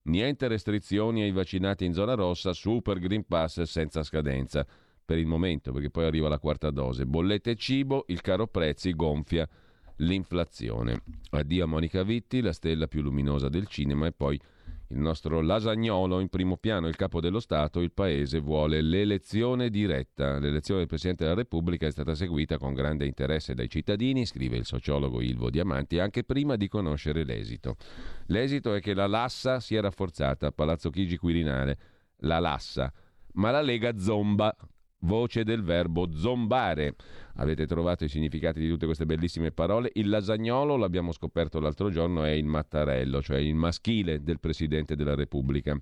Niente 0.04 0.48
restrizioni 0.48 1.20
ai 1.20 1.32
vaccinati 1.32 1.84
in 1.84 1.92
zona 1.92 2.14
rossa, 2.14 2.54
super 2.54 2.98
Green 2.98 3.26
Pass 3.26 3.60
senza 3.64 4.02
scadenza. 4.02 4.66
Per 5.04 5.18
il 5.18 5.26
momento, 5.26 5.70
perché 5.70 5.90
poi 5.90 6.06
arriva 6.06 6.30
la 6.30 6.38
quarta 6.38 6.70
dose. 6.70 7.04
Bollette 7.04 7.50
e 7.50 7.56
cibo, 7.56 8.04
il 8.06 8.22
caro 8.22 8.46
prezzi 8.46 8.94
gonfia 8.94 9.46
l'inflazione. 9.96 11.02
Addio 11.32 11.64
a 11.64 11.66
Monica 11.66 12.04
Vitti, 12.04 12.40
la 12.40 12.54
stella 12.54 12.86
più 12.86 13.02
luminosa 13.02 13.50
del 13.50 13.66
cinema, 13.66 14.06
e 14.06 14.12
poi 14.12 14.40
il 14.90 14.98
nostro 14.98 15.40
lasagnolo 15.40 16.18
in 16.18 16.28
primo 16.28 16.56
piano, 16.56 16.88
il 16.88 16.96
capo 16.96 17.20
dello 17.20 17.38
Stato, 17.38 17.80
il 17.80 17.92
Paese 17.92 18.40
vuole 18.40 18.80
l'elezione 18.80 19.70
diretta. 19.70 20.38
L'elezione 20.38 20.80
del 20.80 20.88
Presidente 20.88 21.24
della 21.24 21.36
Repubblica 21.36 21.86
è 21.86 21.90
stata 21.90 22.14
seguita 22.14 22.58
con 22.58 22.74
grande 22.74 23.06
interesse 23.06 23.54
dai 23.54 23.68
cittadini, 23.68 24.26
scrive 24.26 24.56
il 24.56 24.64
sociologo 24.64 25.20
Ilvo 25.20 25.48
Diamanti, 25.48 26.00
anche 26.00 26.24
prima 26.24 26.56
di 26.56 26.66
conoscere 26.66 27.22
l'esito. 27.22 27.76
L'esito 28.26 28.74
è 28.74 28.80
che 28.80 28.94
la 28.94 29.06
Lassa 29.06 29.60
si 29.60 29.76
è 29.76 29.80
rafforzata 29.80 30.48
a 30.48 30.52
Palazzo 30.52 30.90
Chigi 30.90 31.16
Quirinale, 31.16 31.78
la 32.22 32.40
Lassa, 32.40 32.92
ma 33.34 33.52
la 33.52 33.62
Lega 33.62 33.96
zomba, 33.96 34.54
voce 35.00 35.44
del 35.44 35.62
verbo 35.62 36.14
zombare. 36.14 36.94
Avete 37.36 37.66
trovato 37.66 38.04
i 38.04 38.08
significati 38.08 38.60
di 38.60 38.68
tutte 38.68 38.86
queste 38.86 39.06
bellissime 39.06 39.52
parole. 39.52 39.90
Il 39.94 40.08
lasagnolo, 40.08 40.76
l'abbiamo 40.76 41.12
scoperto 41.12 41.60
l'altro 41.60 41.90
giorno, 41.90 42.24
è 42.24 42.30
il 42.30 42.46
mattarello, 42.46 43.22
cioè 43.22 43.38
il 43.38 43.54
maschile 43.54 44.22
del 44.22 44.40
Presidente 44.40 44.96
della 44.96 45.14
Repubblica 45.14 45.80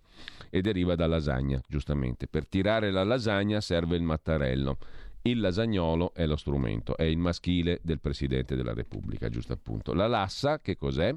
e 0.51 0.61
deriva 0.61 0.95
da 0.95 1.07
lasagna, 1.07 1.61
giustamente. 1.67 2.27
Per 2.29 2.47
tirare 2.47 2.91
la 2.91 3.05
lasagna 3.05 3.61
serve 3.61 3.97
il 3.97 4.03
mattarello. 4.03 4.79
Il 5.23 5.41
lasagnolo 5.41 6.15
è 6.15 6.27
lo 6.27 6.37
strumento, 6.37 6.97
è 6.97 7.03
il 7.03 7.19
maschile 7.19 7.81
del 7.83 8.01
Presidente 8.01 8.55
della 8.55 8.73
Repubblica, 8.73 9.29
giusto 9.29 9.53
appunto. 9.53 9.93
La 9.93 10.07
lassa, 10.07 10.61
che 10.61 10.77
cos'è? 10.77 11.15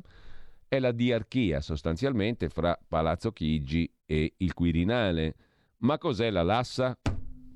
È 0.68 0.80
la 0.80 0.92
diarchia 0.92 1.62
sostanzialmente 1.62 2.50
fra 2.50 2.78
Palazzo 2.88 3.32
Chigi 3.32 3.90
e 4.06 4.34
il 4.38 4.54
Quirinale. 4.54 5.36
Ma 5.80 5.98
cos'è 5.98 6.30
la 6.30 6.44
lassa? 6.44 6.98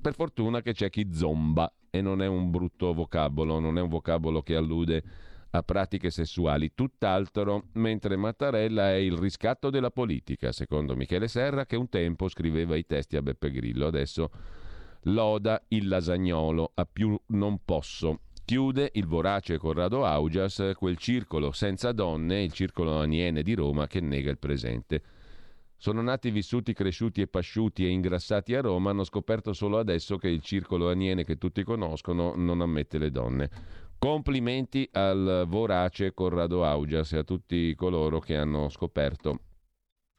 Per 0.05 0.13
fortuna 0.13 0.61
che 0.61 0.73
c'è 0.73 0.91
chi 0.91 1.11
zomba 1.11 1.73
e 1.89 1.99
non 1.99 2.21
è 2.21 2.27
un 2.27 2.51
brutto 2.51 2.93
vocabolo, 2.93 3.57
non 3.57 3.79
è 3.79 3.81
un 3.81 3.89
vocabolo 3.89 4.43
che 4.43 4.55
allude 4.55 5.03
a 5.49 5.63
pratiche 5.63 6.11
sessuali, 6.11 6.75
tutt'altro, 6.75 7.69
mentre 7.73 8.15
Mattarella 8.15 8.91
è 8.91 8.97
il 8.97 9.17
riscatto 9.17 9.71
della 9.71 9.89
politica, 9.89 10.51
secondo 10.51 10.95
Michele 10.95 11.27
Serra, 11.27 11.65
che 11.65 11.75
un 11.75 11.89
tempo 11.89 12.27
scriveva 12.27 12.75
i 12.75 12.85
testi 12.85 13.17
a 13.17 13.23
Beppe 13.23 13.49
Grillo, 13.49 13.87
adesso 13.87 14.29
loda 15.05 15.59
il 15.69 15.87
lasagnolo, 15.87 16.73
a 16.75 16.85
più 16.85 17.19
non 17.29 17.61
posso. 17.65 18.19
Chiude 18.45 18.91
il 18.93 19.07
vorace 19.07 19.57
Corrado 19.57 20.05
Augias, 20.05 20.73
quel 20.77 20.97
circolo 20.97 21.51
senza 21.51 21.91
donne, 21.93 22.43
il 22.43 22.51
circolo 22.51 22.99
aniene 22.99 23.41
di 23.41 23.55
Roma 23.55 23.87
che 23.87 24.01
nega 24.01 24.29
il 24.29 24.37
presente. 24.37 25.01
Sono 25.85 26.01
nati, 26.01 26.31
vissuti, 26.31 26.73
cresciuti 26.73 27.21
e 27.21 27.27
pasciuti 27.27 27.85
e 27.85 27.89
ingrassati 27.89 28.55
a 28.55 28.61
Roma, 28.61 28.89
hanno 28.89 29.03
scoperto 29.03 29.53
solo 29.53 29.77
adesso 29.77 30.17
che 30.17 30.29
il 30.29 30.41
circolo 30.41 30.89
aniene 30.89 31.23
che 31.23 31.37
tutti 31.37 31.61
conoscono 31.61 32.33
non 32.35 32.61
ammette 32.61 32.97
le 32.97 33.11
donne. 33.11 33.51
Complimenti 33.99 34.89
al 34.93 35.45
vorace 35.47 36.11
Corrado 36.15 36.65
Augias 36.65 37.13
e 37.13 37.17
a 37.17 37.23
tutti 37.23 37.75
coloro 37.75 38.17
che 38.17 38.35
hanno 38.35 38.67
scoperto 38.69 39.41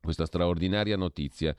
questa 0.00 0.24
straordinaria 0.24 0.96
notizia 0.96 1.52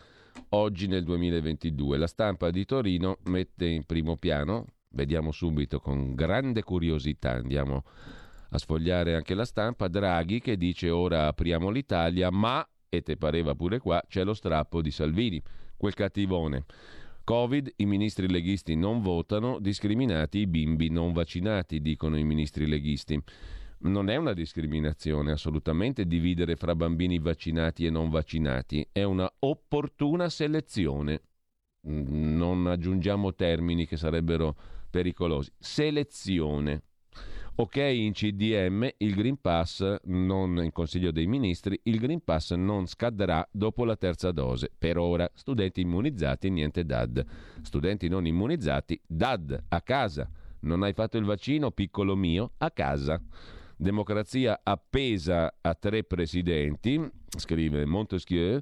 oggi 0.51 0.87
nel 0.87 1.03
2022. 1.03 1.97
La 1.97 2.07
stampa 2.07 2.49
di 2.49 2.63
Torino 2.63 3.17
mette 3.25 3.65
in 3.65 3.83
primo 3.83 4.15
piano, 4.15 4.67
vediamo 4.91 5.33
subito 5.33 5.81
con 5.81 6.15
grande 6.15 6.63
curiosità, 6.63 7.31
andiamo 7.31 7.83
a 8.51 8.57
sfogliare 8.57 9.15
anche 9.15 9.33
la 9.33 9.43
stampa, 9.43 9.89
Draghi 9.89 10.39
che 10.39 10.55
dice 10.55 10.89
ora 10.89 11.27
apriamo 11.27 11.69
l'Italia, 11.69 12.31
ma 12.31 12.65
e 12.89 13.01
te 13.01 13.17
pareva 13.17 13.55
pure 13.55 13.79
qua, 13.79 14.03
c'è 14.07 14.23
lo 14.23 14.33
strappo 14.33 14.81
di 14.81 14.91
Salvini, 14.91 15.41
quel 15.75 15.93
cattivone. 15.93 16.65
Covid, 17.23 17.73
i 17.77 17.85
ministri 17.85 18.29
leghisti 18.29 18.75
non 18.75 19.01
votano, 19.01 19.59
discriminati 19.59 20.39
i 20.39 20.47
bimbi 20.47 20.89
non 20.89 21.11
vaccinati, 21.11 21.81
dicono 21.81 22.17
i 22.17 22.23
ministri 22.23 22.65
leghisti. 22.67 23.21
Non 23.79 24.09
è 24.09 24.15
una 24.15 24.33
discriminazione 24.33 25.33
assolutamente 25.33 26.05
dividere 26.05 26.55
fra 26.55 26.73
bambini 26.73 27.19
vaccinati 27.19 27.85
e 27.85 27.89
non 27.89 28.09
vaccinati, 28.09 28.87
è 28.91 29.03
una 29.03 29.29
opportuna 29.39 30.29
selezione. 30.29 31.21
Non 31.81 32.65
aggiungiamo 32.65 33.35
termini 33.35 33.85
che 33.85 33.97
sarebbero 33.97 34.55
pericolosi. 34.89 35.51
Selezione. 35.59 36.83
Ok 37.59 37.77
in 37.77 38.11
CDM, 38.11 38.87
il 38.97 39.15
Green 39.15 39.41
Pass, 39.41 40.01
non 40.03 40.63
in 40.63 40.71
Consiglio 40.71 41.09
dei 41.09 41.25
Ministri, 41.25 41.79
il 41.85 41.97
Green 41.97 42.23
Pass 42.23 42.53
non 42.53 42.85
scadrà 42.85 43.47
dopo 43.51 43.83
la 43.83 43.95
terza 43.95 44.31
dose. 44.31 44.69
Per 44.77 44.99
ora, 44.99 45.27
studenti 45.33 45.81
immunizzati, 45.81 46.51
niente 46.51 46.85
DAD. 46.85 47.25
Studenti 47.63 48.09
non 48.09 48.27
immunizzati, 48.27 49.01
DAD, 49.07 49.63
a 49.69 49.81
casa. 49.81 50.29
Non 50.61 50.83
hai 50.83 50.93
fatto 50.93 51.17
il 51.17 51.25
vaccino, 51.25 51.71
piccolo 51.71 52.15
mio, 52.15 52.51
a 52.57 52.69
casa. 52.69 53.19
Democrazia 53.75 54.59
appesa 54.61 55.55
a 55.59 55.73
tre 55.73 56.03
presidenti, 56.03 57.09
scrive 57.27 57.85
Montesquieu 57.85 58.61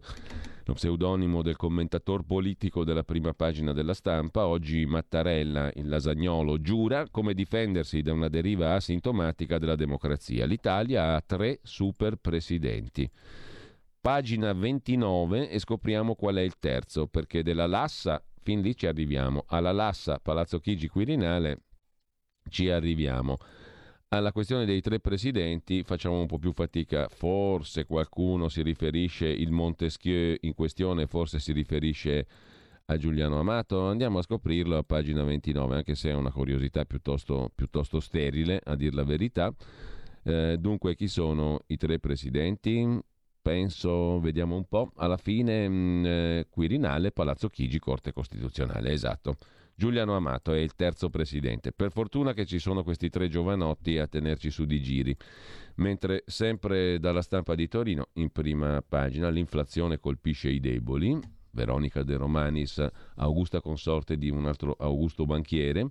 lo 0.66 0.74
pseudonimo 0.74 1.44
del 1.44 1.56
commentator 1.56 2.26
politico 2.26 2.84
della 2.84 3.04
prima 3.04 3.34
pagina 3.34 3.72
della 3.72 3.94
stampa, 3.94 4.48
oggi 4.48 4.86
Mattarella, 4.88 5.72
il 5.76 5.88
lasagnolo, 5.88 6.60
giura 6.60 7.08
come 7.12 7.36
difendersi 7.36 8.02
da 8.02 8.14
una 8.14 8.30
deriva 8.30 8.74
asintomatica 8.74 9.60
della 9.60 9.76
democrazia. 9.76 10.48
L'Italia 10.48 11.14
ha 11.14 11.22
tre 11.24 11.60
super 11.62 12.16
presidenti. 12.16 13.08
Pagina 14.02 14.54
29 14.54 15.50
e 15.50 15.60
scopriamo 15.60 16.16
qual 16.16 16.36
è 16.36 16.42
il 16.42 16.58
terzo, 16.58 17.06
perché 17.06 17.44
della 17.44 17.68
Lassa, 17.68 18.24
fin 18.42 18.62
lì 18.62 18.76
ci 18.76 18.88
arriviamo, 18.88 19.46
alla 19.48 19.72
Lassa, 19.72 20.18
Palazzo 20.20 20.60
Chigi 20.60 20.88
Quirinale, 20.88 21.62
ci 22.50 22.70
arriviamo. 22.70 23.38
Alla 24.10 24.32
questione 24.32 24.66
dei 24.66 24.82
tre 24.82 25.00
presidenti 25.00 25.84
facciamo 25.84 26.20
un 26.20 26.28
po' 26.28 26.38
più 26.38 26.54
fatica, 26.54 27.08
forse 27.10 27.86
qualcuno 27.86 28.50
si 28.50 28.62
riferisce, 28.62 29.28
il 29.28 29.52
Montesquieu 29.52 30.38
in 30.42 30.54
questione 30.54 31.08
forse 31.08 31.40
si 31.40 31.52
riferisce 31.52 32.28
a 32.86 32.98
Giuliano 32.98 33.40
Amato, 33.40 33.88
andiamo 33.88 34.20
a 34.20 34.22
scoprirlo 34.22 34.78
a 34.78 34.84
pagina 34.84 35.24
29, 35.24 35.76
anche 35.76 35.96
se 35.96 36.12
è 36.12 36.14
una 36.14 36.32
curiosità 36.32 36.86
piuttosto, 36.86 37.52
piuttosto 37.54 38.00
sterile, 38.00 38.62
a 38.64 38.76
dir 38.76 38.94
la 38.94 39.04
verità. 39.04 39.52
Eh, 40.24 40.58
dunque, 40.60 40.96
chi 40.96 41.08
sono 41.08 41.62
i 41.68 41.78
tre 41.78 42.00
presidenti? 42.00 43.00
Penso, 43.42 44.20
vediamo 44.20 44.56
un 44.56 44.66
po', 44.66 44.92
alla 44.98 45.18
fine 45.18 45.68
mh, 45.68 45.74
mm, 45.74 46.06
eh, 46.06 46.48
Quirinale, 46.50 47.12
Palazzo 47.12 47.50
Chigi, 47.50 47.80
Corte 47.80 48.14
Costituzionale, 48.14 48.92
esatto. 48.92 49.36
Giuliano 49.78 50.16
Amato 50.16 50.54
è 50.54 50.60
il 50.60 50.74
terzo 50.74 51.10
presidente. 51.10 51.74
Per 51.74 51.92
fortuna 51.92 52.34
che 52.34 52.46
ci 52.46 52.60
sono 52.60 52.82
questi 52.82 53.10
tre 53.10 53.28
giovanotti 53.28 53.98
a 53.98 54.08
tenerci 54.08 54.50
su 54.50 54.64
di 54.64 54.82
giri. 54.82 55.16
Mentre 55.76 56.24
sempre 56.28 56.98
dalla 56.98 57.22
stampa 57.22 57.56
di 57.56 57.68
Torino, 57.68 58.08
in 58.14 58.30
prima 58.30 58.82
pagina, 58.88 59.28
l'inflazione 59.30 60.00
colpisce 60.00 60.50
i 60.50 60.62
deboli. 60.62 61.20
Veronica 61.52 62.04
De 62.04 62.16
Romanis, 62.16 62.86
Augusta 63.16 63.60
consorte 63.60 64.18
di 64.18 64.30
un 64.30 64.46
altro 64.46 64.76
Augusto 64.80 65.26
banchiere, 65.26 65.88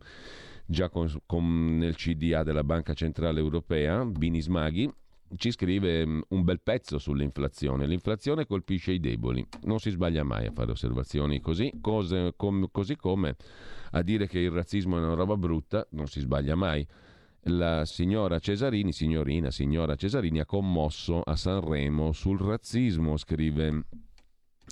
già 0.67 0.89
con, 0.89 1.11
con 1.27 1.77
nel 1.79 1.97
CDA 1.97 2.43
della 2.43 2.65
Banca 2.65 2.95
Centrale 2.95 3.41
Europea, 3.41 4.05
Bini 4.05 4.41
Smaghi, 4.41 4.91
ci 5.37 5.51
scrive 5.51 6.07
mm, 6.07 6.21
un 6.29 6.45
bel 6.45 6.61
pezzo 6.61 6.99
sull'inflazione. 6.99 7.87
L'inflazione 7.87 8.47
colpisce 8.47 8.93
i 8.93 9.01
deboli, 9.01 9.47
non 9.63 9.79
si 9.79 9.91
sbaglia 9.91 10.23
mai 10.23 10.47
a 10.47 10.53
fare 10.53 10.71
osservazioni 10.71 11.41
così, 11.41 11.73
cose, 11.81 12.35
com, 12.37 12.69
così 12.71 12.97
come 12.97 13.37
a 13.93 14.03
dire 14.03 14.27
che 14.27 14.39
il 14.41 14.51
razzismo 14.51 14.97
è 14.97 15.01
una 15.01 15.15
roba 15.15 15.37
brutta, 15.37 15.87
non 15.91 16.07
si 16.07 16.21
sbaglia 16.21 16.55
mai. 16.55 16.87
La 17.49 17.85
signora 17.85 18.39
Cesarini, 18.39 18.93
signorina, 18.93 19.51
signora 19.51 19.97
Cesarini 19.97 20.41
ha 20.41 20.47
commosso 20.47 21.21
a 21.21 21.37
Sanremo 21.37 22.13
sul 22.13 22.39
razzismo, 22.39 23.17
scrive 23.19 23.85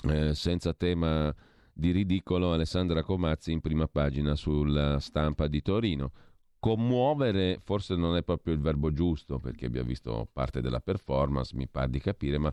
eh, 0.09 0.35
senza 0.35 0.73
tema 0.73 1.35
di 1.75 1.91
ridicolo 1.91 2.53
Alessandra 2.53 3.03
Comazzi 3.03 3.53
in 3.53 3.61
prima 3.61 3.89
pagina 3.89 4.35
sulla 4.37 4.99
stampa 5.01 5.49
di 5.49 5.61
Torino. 5.61 6.13
Commuovere 6.63 7.59
forse 7.61 7.97
non 7.97 8.15
è 8.15 8.23
proprio 8.23 8.55
il 8.55 8.61
verbo 8.61 8.93
giusto, 8.93 9.41
perché 9.41 9.67
abbiamo 9.67 9.89
visto 9.89 10.29
parte 10.33 10.61
della 10.61 10.79
performance, 10.79 11.57
mi 11.57 11.67
pare 11.67 11.91
di 11.91 11.99
capire, 11.99 12.39
ma, 12.39 12.53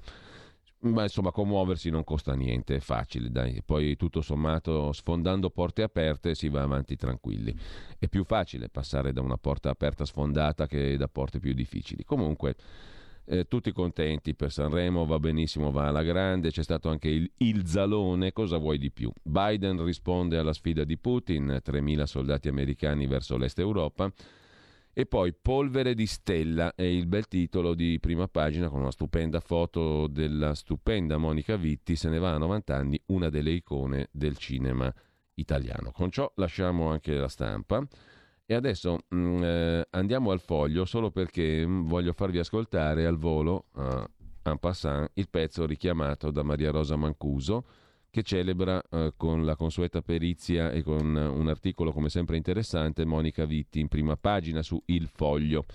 ma 0.80 1.04
insomma 1.04 1.30
commuoversi 1.30 1.92
non 1.92 2.04
costa 2.04 2.34
niente, 2.34 2.78
è 2.78 2.80
facile, 2.80 3.30
dai. 3.30 3.62
Poi 3.64 3.96
tutto 3.98 4.22
sommato, 4.22 4.92
sfondando 4.94 5.52
porte 5.52 5.84
aperte, 5.84 6.34
si 6.34 6.50
va 6.50 6.64
avanti 6.64 6.96
tranquilli. 6.96 7.56
È 8.00 8.08
più 8.08 8.24
facile 8.24 8.68
passare 8.68 9.14
da 9.14 9.22
una 9.22 9.38
porta 9.38 9.70
aperta 9.70 10.06
sfondata 10.06 10.66
che 10.66 10.98
da 10.98 11.08
porte 11.08 11.38
più 11.38 11.54
difficili. 11.54 12.04
Comunque 12.04 12.56
eh, 13.30 13.48
tutti 13.48 13.72
contenti 13.72 14.34
per 14.34 14.52
Sanremo, 14.52 15.06
va 15.06 15.20
benissimo, 15.20 15.70
va 15.70 15.88
alla 15.88 16.02
grande, 16.02 16.50
c'è 16.50 16.64
stato 16.64 16.90
anche 16.90 17.10
il, 17.10 17.32
il 17.38 17.68
Zalone, 17.68 18.34
cosa 18.34 18.58
vuoi 18.58 18.80
di 18.80 18.92
più? 18.92 19.12
Biden 19.22 19.84
risponde 19.84 20.38
alla 20.38 20.54
sfida 20.54 20.84
di 20.84 20.98
Putin, 20.98 21.62
3.000 21.64 22.04
soldati 22.04 22.48
americani 22.48 23.06
verso 23.06 23.38
l'est 23.38 23.60
Europa. 23.60 24.12
E 24.92 25.06
poi 25.06 25.34
Polvere 25.40 25.94
di 25.94 26.08
Stella 26.08 26.74
è 26.76 26.82
il 26.82 27.06
bel 27.06 27.28
titolo 27.28 27.76
di 27.76 28.00
prima 28.02 28.28
pagina 28.28 28.68
con 28.68 28.82
una 28.82 28.92
stupenda 28.92 29.40
foto 29.40 30.08
della 30.08 30.56
stupenda 30.56 31.18
Monica 31.18 31.56
Vitti, 31.56 31.96
se 31.96 32.10
ne 32.10 32.18
va 32.18 32.34
a 32.34 32.38
90 32.40 32.76
anni, 32.76 33.00
una 33.08 33.30
delle 33.30 33.52
icone 33.52 34.10
del 34.12 34.38
cinema 34.38 34.92
italiano. 35.36 35.92
Con 35.92 36.10
ciò 36.10 36.30
lasciamo 36.36 36.90
anche 36.90 37.14
la 37.14 37.30
stampa. 37.30 37.86
E 38.52 38.56
adesso 38.56 38.98
mh, 39.10 39.16
mm, 39.16 39.44
eh, 39.44 39.88
andiamo 39.92 40.32
al 40.32 40.40
foglio 40.40 40.84
solo 40.84 41.12
perché 41.12 41.64
mm, 41.68 41.86
voglio 41.86 42.14
farvi 42.14 42.40
ascoltare 42.40 43.06
al 43.06 43.16
volo, 43.16 43.66
uh, 43.76 44.04
en 44.42 44.58
passant, 44.58 45.12
il 45.14 45.30
pezzo 45.30 45.68
richiamato 45.68 46.32
da 46.32 46.42
Maria 46.42 46.72
Rosa 46.72 46.96
Mancuso 46.96 47.64
che 48.10 48.24
celebra 48.24 48.82
uh, 48.90 49.14
con 49.16 49.46
la 49.46 49.56
consueta 49.56 50.02
perizia 50.02 50.72
e 50.72 50.82
con 50.82 51.14
uh, 51.14 51.40
un 51.40 51.48
articolo 51.48 51.92
come 51.92 52.10
sempre 52.10 52.38
interessante 52.38 53.06
Monica 53.06 53.46
Vitti 53.46 53.80
in 53.80 53.88
prima 53.88 54.18
pagina 54.18 54.64
su 54.64 54.82
Il 54.86 55.08
Foglio. 55.14 55.66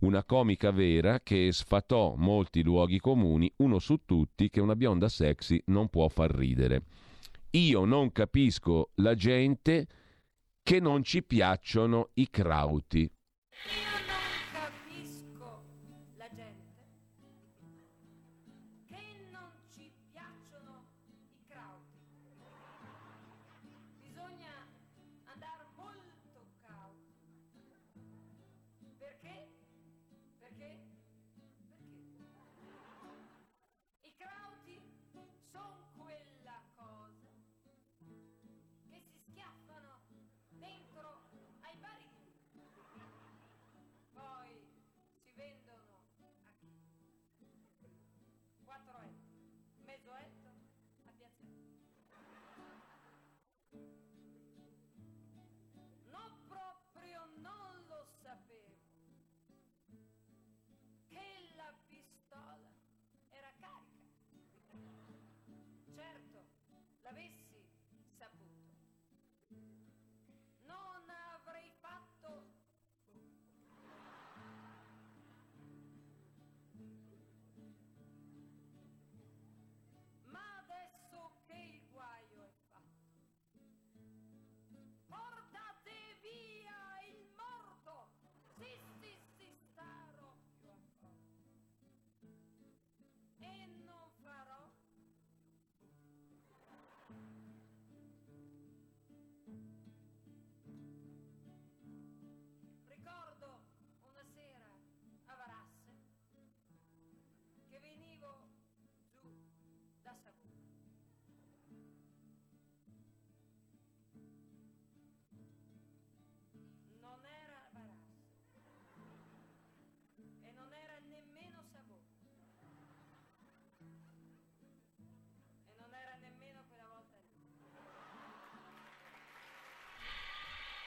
Una 0.00 0.22
comica 0.22 0.70
vera 0.70 1.20
che 1.20 1.48
sfatò 1.50 2.12
molti 2.14 2.62
luoghi 2.62 3.00
comuni, 3.00 3.50
uno 3.56 3.78
su 3.78 4.00
tutti 4.04 4.50
che 4.50 4.60
una 4.60 4.76
bionda 4.76 5.08
sexy 5.08 5.62
non 5.68 5.88
può 5.88 6.06
far 6.08 6.30
ridere. 6.34 6.82
Io 7.52 7.86
non 7.86 8.12
capisco 8.12 8.90
la 8.96 9.14
gente 9.14 9.86
che 10.68 10.80
non 10.80 11.02
ci 11.02 11.22
piacciono 11.22 12.10
i 12.12 12.28
crauti. 12.28 13.10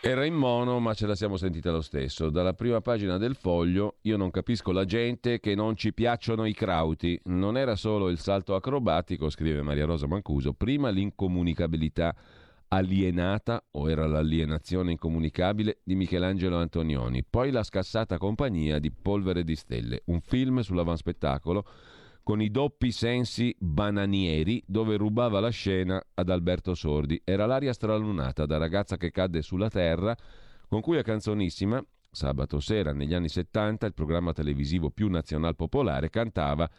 Era 0.03 0.25
in 0.25 0.33
mono, 0.33 0.79
ma 0.79 0.95
ce 0.95 1.05
la 1.05 1.13
siamo 1.13 1.37
sentita 1.37 1.69
lo 1.69 1.81
stesso. 1.81 2.31
Dalla 2.31 2.53
prima 2.53 2.81
pagina 2.81 3.19
del 3.19 3.35
foglio, 3.35 3.97
io 4.01 4.17
non 4.17 4.31
capisco 4.31 4.71
la 4.71 4.83
gente 4.83 5.39
che 5.39 5.53
non 5.53 5.75
ci 5.75 5.93
piacciono 5.93 6.45
i 6.45 6.55
crauti. 6.55 7.21
Non 7.25 7.55
era 7.55 7.75
solo 7.75 8.09
il 8.09 8.17
salto 8.17 8.55
acrobatico, 8.55 9.29
scrive 9.29 9.61
Maria 9.61 9.85
Rosa 9.85 10.07
Mancuso, 10.07 10.53
prima 10.53 10.89
l'incomunicabilità 10.89 12.15
alienata, 12.69 13.63
o 13.73 13.91
era 13.91 14.07
l'alienazione 14.07 14.89
incomunicabile, 14.89 15.81
di 15.83 15.93
Michelangelo 15.93 16.57
Antonioni, 16.57 17.23
poi 17.23 17.51
la 17.51 17.61
scassata 17.61 18.17
compagnia 18.17 18.79
di 18.79 18.89
Polvere 18.89 19.43
di 19.43 19.55
Stelle, 19.55 20.01
un 20.05 20.19
film 20.21 20.61
sull'avanspettacolo 20.61 21.63
con 22.31 22.41
i 22.41 22.49
doppi 22.49 22.93
sensi 22.93 23.53
bananieri 23.59 24.63
dove 24.65 24.95
rubava 24.95 25.41
la 25.41 25.49
scena 25.49 26.01
ad 26.13 26.29
Alberto 26.29 26.75
Sordi. 26.75 27.21
Era 27.25 27.45
l'aria 27.45 27.73
stralunata 27.73 28.45
da 28.45 28.55
ragazza 28.55 28.95
che 28.95 29.11
cadde 29.11 29.41
sulla 29.41 29.67
terra, 29.67 30.15
con 30.69 30.79
cui 30.79 30.97
a 30.97 31.01
Canzonissima, 31.01 31.83
sabato 32.09 32.61
sera 32.61 32.93
negli 32.93 33.13
anni 33.13 33.27
70, 33.27 33.85
il 33.85 33.93
programma 33.93 34.31
televisivo 34.31 34.91
più 34.91 35.09
nazional 35.09 35.57
popolare, 35.57 36.09
cantava 36.09 36.69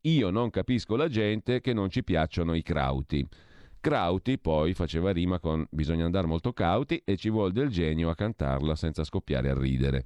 Io 0.00 0.30
non 0.30 0.50
capisco 0.50 0.96
la 0.96 1.06
gente 1.06 1.60
che 1.60 1.72
non 1.72 1.88
ci 1.88 2.02
piacciono 2.02 2.54
i 2.54 2.62
crauti. 2.62 3.24
Crauti 3.78 4.40
poi 4.40 4.74
faceva 4.74 5.12
rima 5.12 5.38
con 5.38 5.64
Bisogna 5.70 6.04
andare 6.04 6.26
molto 6.26 6.52
cauti 6.52 7.00
e 7.04 7.16
ci 7.16 7.30
vuol 7.30 7.52
del 7.52 7.68
genio 7.68 8.10
a 8.10 8.16
cantarla 8.16 8.74
senza 8.74 9.04
scoppiare 9.04 9.50
a 9.50 9.56
ridere. 9.56 10.04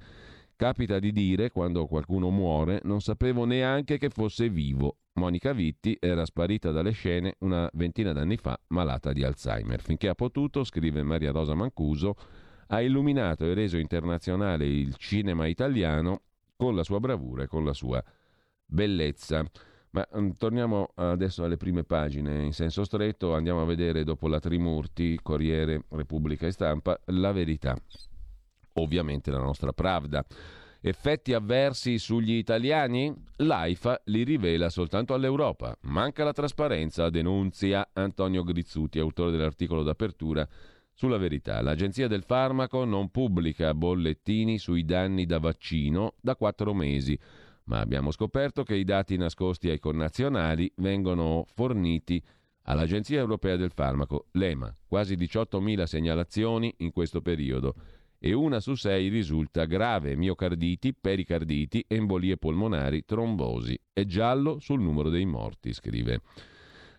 Capita 0.61 0.99
di 0.99 1.11
dire, 1.11 1.49
quando 1.49 1.87
qualcuno 1.87 2.29
muore, 2.29 2.81
non 2.83 3.01
sapevo 3.01 3.45
neanche 3.45 3.97
che 3.97 4.09
fosse 4.09 4.47
vivo. 4.47 4.97
Monica 5.13 5.53
Vitti 5.53 5.97
era 5.99 6.23
sparita 6.23 6.69
dalle 6.69 6.91
scene 6.91 7.33
una 7.39 7.67
ventina 7.73 8.13
d'anni 8.13 8.37
fa, 8.37 8.59
malata 8.67 9.11
di 9.11 9.23
Alzheimer. 9.23 9.81
Finché 9.81 10.07
ha 10.07 10.13
potuto, 10.13 10.63
scrive 10.63 11.01
Maria 11.01 11.31
Rosa 11.31 11.55
Mancuso, 11.55 12.13
ha 12.67 12.79
illuminato 12.79 13.43
e 13.43 13.55
reso 13.55 13.77
internazionale 13.77 14.67
il 14.67 14.93
cinema 14.97 15.47
italiano 15.47 16.21
con 16.55 16.75
la 16.75 16.83
sua 16.83 16.99
bravura 16.99 17.41
e 17.41 17.47
con 17.47 17.65
la 17.65 17.73
sua 17.73 17.99
bellezza. 18.63 19.43
Ma 19.89 20.07
um, 20.11 20.35
torniamo 20.35 20.91
adesso 20.93 21.43
alle 21.43 21.57
prime 21.57 21.85
pagine 21.85 22.43
in 22.43 22.53
senso 22.53 22.83
stretto, 22.83 23.33
andiamo 23.33 23.63
a 23.63 23.65
vedere 23.65 24.03
dopo 24.03 24.27
la 24.27 24.39
Trimurti, 24.39 25.17
Corriere, 25.23 25.85
Repubblica 25.89 26.45
e 26.45 26.51
Stampa, 26.51 27.01
la 27.05 27.31
verità 27.31 27.75
ovviamente 28.73 29.31
la 29.31 29.39
nostra 29.39 29.73
Pravda. 29.73 30.25
Effetti 30.83 31.33
avversi 31.33 31.99
sugli 31.99 32.33
italiani? 32.33 33.13
L'AIFA 33.37 34.01
li 34.05 34.23
rivela 34.23 34.69
soltanto 34.69 35.13
all'Europa. 35.13 35.77
Manca 35.81 36.23
la 36.23 36.33
trasparenza, 36.33 37.09
denunzia 37.09 37.89
Antonio 37.93 38.43
Grizzuti, 38.43 38.97
autore 38.97 39.31
dell'articolo 39.31 39.83
d'apertura 39.83 40.47
sulla 40.91 41.17
verità. 41.17 41.61
L'Agenzia 41.61 42.07
del 42.07 42.23
Farmaco 42.23 42.83
non 42.83 43.09
pubblica 43.09 43.73
bollettini 43.75 44.57
sui 44.57 44.83
danni 44.83 45.25
da 45.25 45.37
vaccino 45.37 46.15
da 46.19 46.35
quattro 46.35 46.73
mesi, 46.73 47.17
ma 47.65 47.79
abbiamo 47.79 48.09
scoperto 48.09 48.63
che 48.63 48.75
i 48.75 48.83
dati 48.83 49.17
nascosti 49.17 49.69
ai 49.69 49.79
connazionali 49.79 50.71
vengono 50.77 51.45
forniti 51.53 52.23
All'Agenzia 52.65 53.19
Europea 53.19 53.55
del 53.55 53.71
Farmaco, 53.71 54.27
l'EMA, 54.33 54.75
quasi 54.87 55.15
18.000 55.15 55.83
segnalazioni 55.83 56.73
in 56.77 56.91
questo 56.91 57.21
periodo 57.21 57.73
e 58.23 58.33
una 58.33 58.59
su 58.59 58.75
sei 58.75 59.07
risulta 59.07 59.65
grave 59.65 60.15
miocarditi, 60.15 60.93
pericarditi, 60.93 61.83
embolie 61.87 62.37
polmonari, 62.37 63.03
trombosi. 63.03 63.77
È 63.91 64.05
giallo 64.05 64.59
sul 64.59 64.79
numero 64.79 65.09
dei 65.09 65.25
morti, 65.25 65.73
scrive. 65.73 66.21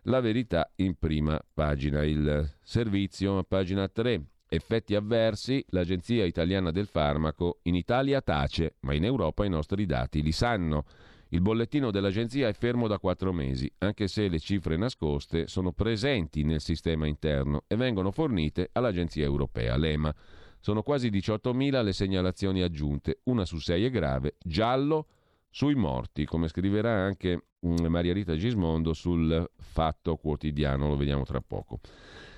La 0.06 0.18
verità 0.18 0.72
in 0.76 0.96
prima 0.98 1.40
pagina, 1.54 2.02
il 2.02 2.52
servizio 2.60 3.38
a 3.38 3.44
pagina 3.44 3.86
3. 3.86 4.20
Effetti 4.48 4.96
avversi, 4.96 5.64
l'Agenzia 5.68 6.24
Italiana 6.24 6.72
del 6.72 6.88
Farmaco 6.88 7.60
in 7.62 7.76
Italia 7.76 8.20
tace, 8.20 8.74
ma 8.80 8.92
in 8.92 9.04
Europa 9.04 9.44
i 9.44 9.48
nostri 9.48 9.86
dati 9.86 10.22
li 10.22 10.32
sanno. 10.32 10.86
Il 11.28 11.40
bollettino 11.40 11.92
dell'agenzia 11.92 12.48
è 12.48 12.52
fermo 12.52 12.88
da 12.88 12.98
quattro 12.98 13.32
mesi, 13.32 13.72
anche 13.78 14.08
se 14.08 14.26
le 14.26 14.40
cifre 14.40 14.76
nascoste 14.76 15.46
sono 15.46 15.70
presenti 15.70 16.42
nel 16.42 16.60
sistema 16.60 17.06
interno 17.06 17.62
e 17.68 17.76
vengono 17.76 18.10
fornite 18.10 18.70
all'agenzia 18.72 19.24
europea, 19.24 19.76
l'EMA. 19.76 20.12
Sono 20.64 20.84
quasi 20.84 21.10
18.000 21.10 21.82
le 21.82 21.92
segnalazioni 21.92 22.62
aggiunte, 22.62 23.18
una 23.24 23.44
su 23.44 23.58
sei 23.58 23.84
è 23.84 23.90
grave, 23.90 24.36
giallo 24.38 25.08
sui 25.50 25.74
morti, 25.74 26.24
come 26.24 26.46
scriverà 26.46 26.92
anche 26.92 27.46
mm, 27.66 27.86
Maria 27.86 28.12
Rita 28.12 28.36
Gismondo 28.36 28.92
sul 28.92 29.50
Fatto 29.56 30.14
Quotidiano, 30.14 30.86
lo 30.86 30.96
vediamo 30.96 31.24
tra 31.24 31.40
poco. 31.40 31.80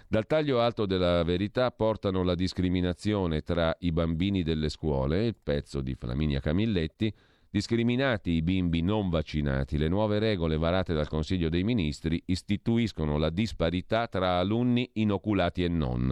Dal 0.08 0.26
taglio 0.26 0.62
alto 0.62 0.86
della 0.86 1.22
verità 1.22 1.70
portano 1.70 2.22
la 2.22 2.34
discriminazione 2.34 3.42
tra 3.42 3.76
i 3.80 3.92
bambini 3.92 4.42
delle 4.42 4.70
scuole, 4.70 5.26
il 5.26 5.36
pezzo 5.36 5.82
di 5.82 5.94
Flaminia 5.94 6.40
Camilletti, 6.40 7.12
discriminati 7.50 8.30
i 8.30 8.40
bimbi 8.40 8.80
non 8.80 9.10
vaccinati. 9.10 9.76
Le 9.76 9.88
nuove 9.88 10.18
regole 10.18 10.56
varate 10.56 10.94
dal 10.94 11.08
Consiglio 11.08 11.50
dei 11.50 11.62
Ministri 11.62 12.22
istituiscono 12.24 13.18
la 13.18 13.28
disparità 13.28 14.06
tra 14.06 14.38
alunni 14.38 14.88
inoculati 14.94 15.62
e 15.62 15.68
non. 15.68 16.10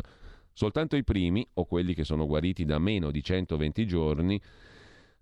Soltanto 0.52 0.96
i 0.96 1.04
primi, 1.04 1.46
o 1.54 1.64
quelli 1.64 1.94
che 1.94 2.04
sono 2.04 2.26
guariti 2.26 2.64
da 2.64 2.78
meno 2.78 3.10
di 3.10 3.22
120 3.22 3.86
giorni, 3.86 4.40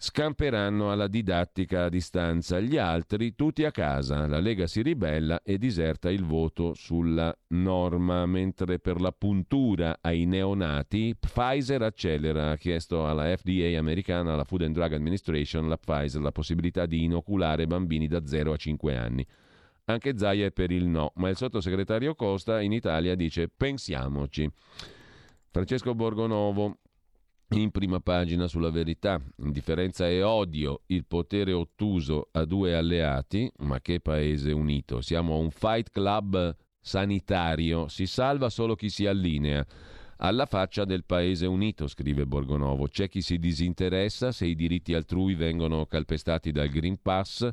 scamperanno 0.03 0.91
alla 0.91 1.09
didattica 1.09 1.85
a 1.85 1.89
distanza. 1.91 2.59
Gli 2.59 2.79
altri 2.79 3.35
tutti 3.35 3.65
a 3.65 3.71
casa. 3.71 4.27
La 4.27 4.41
Lega 4.41 4.67
si 4.67 4.81
ribella 4.81 5.43
e 5.43 5.59
diserta 5.59 6.11
il 6.11 6.25
voto 6.25 6.73
sulla 6.73 7.37
norma, 7.49 8.25
mentre 8.25 8.79
per 8.79 8.99
la 8.99 9.13
puntura 9.13 9.99
ai 10.01 10.25
neonati 10.25 11.15
Pfizer 11.21 11.83
accelera. 11.83 12.53
Ha 12.53 12.57
chiesto 12.57 13.07
alla 13.07 13.37
FDA 13.37 13.79
americana, 13.79 14.33
alla 14.33 14.45
Food 14.45 14.63
and 14.63 14.75
Drug 14.75 14.95
Administration, 14.95 15.69
la 15.69 15.77
Pfizer, 15.77 16.23
la 16.23 16.33
possibilità 16.33 16.87
di 16.87 17.05
inoculare 17.05 17.67
bambini 17.67 18.07
da 18.07 18.25
0 18.25 18.55
a 18.55 18.57
5 18.57 18.97
anni. 18.97 19.27
Anche 19.85 20.17
Zaia 20.17 20.47
è 20.47 20.51
per 20.51 20.71
il 20.71 20.87
no, 20.87 21.13
ma 21.17 21.29
il 21.29 21.37
sottosegretario 21.37 22.15
Costa 22.15 22.63
in 22.63 22.73
Italia 22.73 23.15
dice 23.15 23.49
pensiamoci. 23.49 24.51
Francesco 25.53 25.97
Borgonovo, 25.97 26.79
in 27.57 27.73
prima 27.73 27.99
pagina 27.99 28.47
sulla 28.47 28.71
verità, 28.71 29.21
indifferenza 29.39 30.09
e 30.09 30.23
odio, 30.23 30.83
il 30.87 31.05
potere 31.05 31.53
ottuso 31.53 32.29
a 32.31 32.45
due 32.45 32.77
alleati, 32.77 33.51
ma 33.59 33.81
che 33.81 33.99
paese 33.99 34.53
unito, 34.53 35.01
siamo 35.01 35.39
un 35.39 35.51
fight 35.51 35.91
club 35.91 36.57
sanitario, 36.81 37.89
si 37.89 38.07
salva 38.07 38.49
solo 38.49 38.77
chi 38.77 38.89
si 38.89 39.07
allinea. 39.07 39.67
Alla 40.19 40.47
faccia 40.47 40.85
del 40.85 41.05
paese 41.05 41.47
unito, 41.47 41.89
scrive 41.89 42.27
Borgonovo, 42.27 42.87
c'è 42.87 43.09
chi 43.09 43.21
si 43.21 43.41
disinteressa 43.41 44.31
se 44.31 44.47
i 44.47 44.55
diritti 44.55 44.95
altrui 44.95 45.35
vengono 45.35 45.85
calpestati 45.87 46.53
dal 46.53 46.69
Green 46.69 47.03
Pass, 47.03 47.51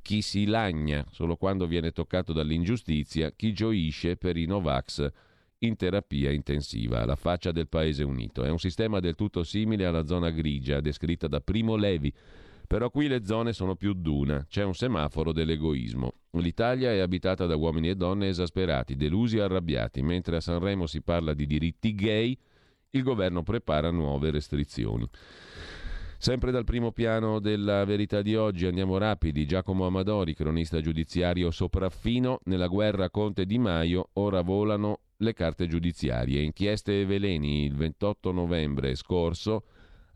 chi 0.00 0.22
si 0.22 0.46
lagna. 0.46 1.04
Solo 1.10 1.34
quando 1.34 1.66
viene 1.66 1.90
toccato 1.90 2.32
dall'ingiustizia, 2.32 3.32
chi 3.32 3.52
gioisce 3.52 4.16
per 4.16 4.36
i 4.36 4.46
Novax 4.46 5.10
in 5.64 5.76
terapia 5.76 6.30
intensiva, 6.30 7.00
alla 7.00 7.16
faccia 7.16 7.52
del 7.52 7.68
Paese 7.68 8.04
Unito. 8.04 8.44
È 8.44 8.50
un 8.50 8.58
sistema 8.58 9.00
del 9.00 9.14
tutto 9.14 9.42
simile 9.42 9.86
alla 9.86 10.06
zona 10.06 10.30
grigia 10.30 10.80
descritta 10.80 11.26
da 11.26 11.40
Primo 11.40 11.76
Levi, 11.76 12.12
però 12.66 12.90
qui 12.90 13.08
le 13.08 13.24
zone 13.24 13.52
sono 13.52 13.76
più 13.76 13.92
d'una, 13.92 14.46
c'è 14.48 14.64
un 14.64 14.74
semaforo 14.74 15.32
dell'egoismo. 15.32 16.14
L'Italia 16.32 16.90
è 16.90 16.98
abitata 16.98 17.46
da 17.46 17.56
uomini 17.56 17.90
e 17.90 17.94
donne 17.94 18.28
esasperati, 18.28 18.96
delusi 18.96 19.36
e 19.36 19.42
arrabbiati, 19.42 20.02
mentre 20.02 20.36
a 20.36 20.40
Sanremo 20.40 20.86
si 20.86 21.02
parla 21.02 21.34
di 21.34 21.46
diritti 21.46 21.94
gay, 21.94 22.36
il 22.90 23.02
governo 23.02 23.42
prepara 23.42 23.90
nuove 23.90 24.30
restrizioni. 24.30 25.08
Sempre 26.16 26.50
dal 26.52 26.64
primo 26.64 26.90
piano 26.90 27.38
della 27.38 27.84
verità 27.84 28.22
di 28.22 28.34
oggi 28.34 28.64
andiamo 28.64 28.96
rapidi. 28.96 29.46
Giacomo 29.46 29.84
Amadori, 29.84 30.32
cronista 30.32 30.80
giudiziario 30.80 31.50
sopraffino, 31.50 32.40
nella 32.44 32.66
guerra 32.66 33.10
Conte 33.10 33.44
Di 33.44 33.58
Maio, 33.58 34.08
ora 34.14 34.40
volano 34.40 35.00
le 35.18 35.32
carte 35.32 35.66
giudiziarie. 35.66 36.42
Inchieste 36.42 37.00
e 37.00 37.06
veleni 37.06 37.64
il 37.64 37.74
28 37.74 38.32
novembre 38.32 38.94
scorso. 38.94 39.64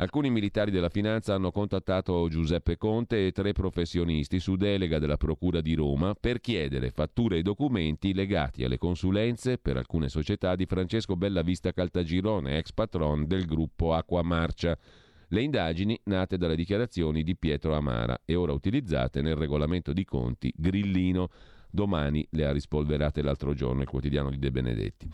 Alcuni 0.01 0.31
militari 0.31 0.71
della 0.71 0.91
finanza 0.91 1.35
hanno 1.35 1.51
contattato 1.51 2.29
Giuseppe 2.29 2.77
Conte 2.77 3.27
e 3.27 3.33
tre 3.33 3.53
professionisti 3.53 4.39
su 4.39 4.55
delega 4.55 5.01
della 5.01 5.17
Procura 5.17 5.61
di 5.61 5.75
Roma 5.75 6.15
per 6.15 6.41
chiedere 6.41 6.91
fatture 6.91 7.39
e 7.39 7.43
documenti 7.43 8.15
legati 8.15 8.63
alle 8.63 8.79
consulenze 8.79 9.59
per 9.59 9.77
alcune 9.77 10.09
società 10.09 10.55
di 10.55 10.67
Francesco 10.67 11.17
Bellavista 11.17 11.73
Caltagirone, 11.73 12.59
ex 12.59 12.73
patron 12.73 13.27
del 13.27 13.45
gruppo 13.45 13.93
Acqua 13.93 14.23
Marcia. 14.23 14.79
Le 15.31 15.43
indagini 15.43 15.99
nate 16.05 16.39
dalle 16.39 16.55
dichiarazioni 16.55 17.25
di 17.25 17.37
Pietro 17.37 17.75
Amara 17.75 18.21
e 18.25 18.37
ora 18.37 18.53
utilizzate 18.53 19.21
nel 19.21 19.35
regolamento 19.35 19.93
di 19.93 20.05
conti 20.05 20.53
Grillino 20.57 21.29
Domani 21.71 22.27
le 22.31 22.47
ha 22.47 22.53
rispolverate 22.53 23.23
l'altro 23.23 23.55
giorno 23.55 23.83
il 23.83 23.89
quotidiano 23.89 24.31
di 24.31 24.39
De 24.39 24.51
Benedetti. 24.51 25.09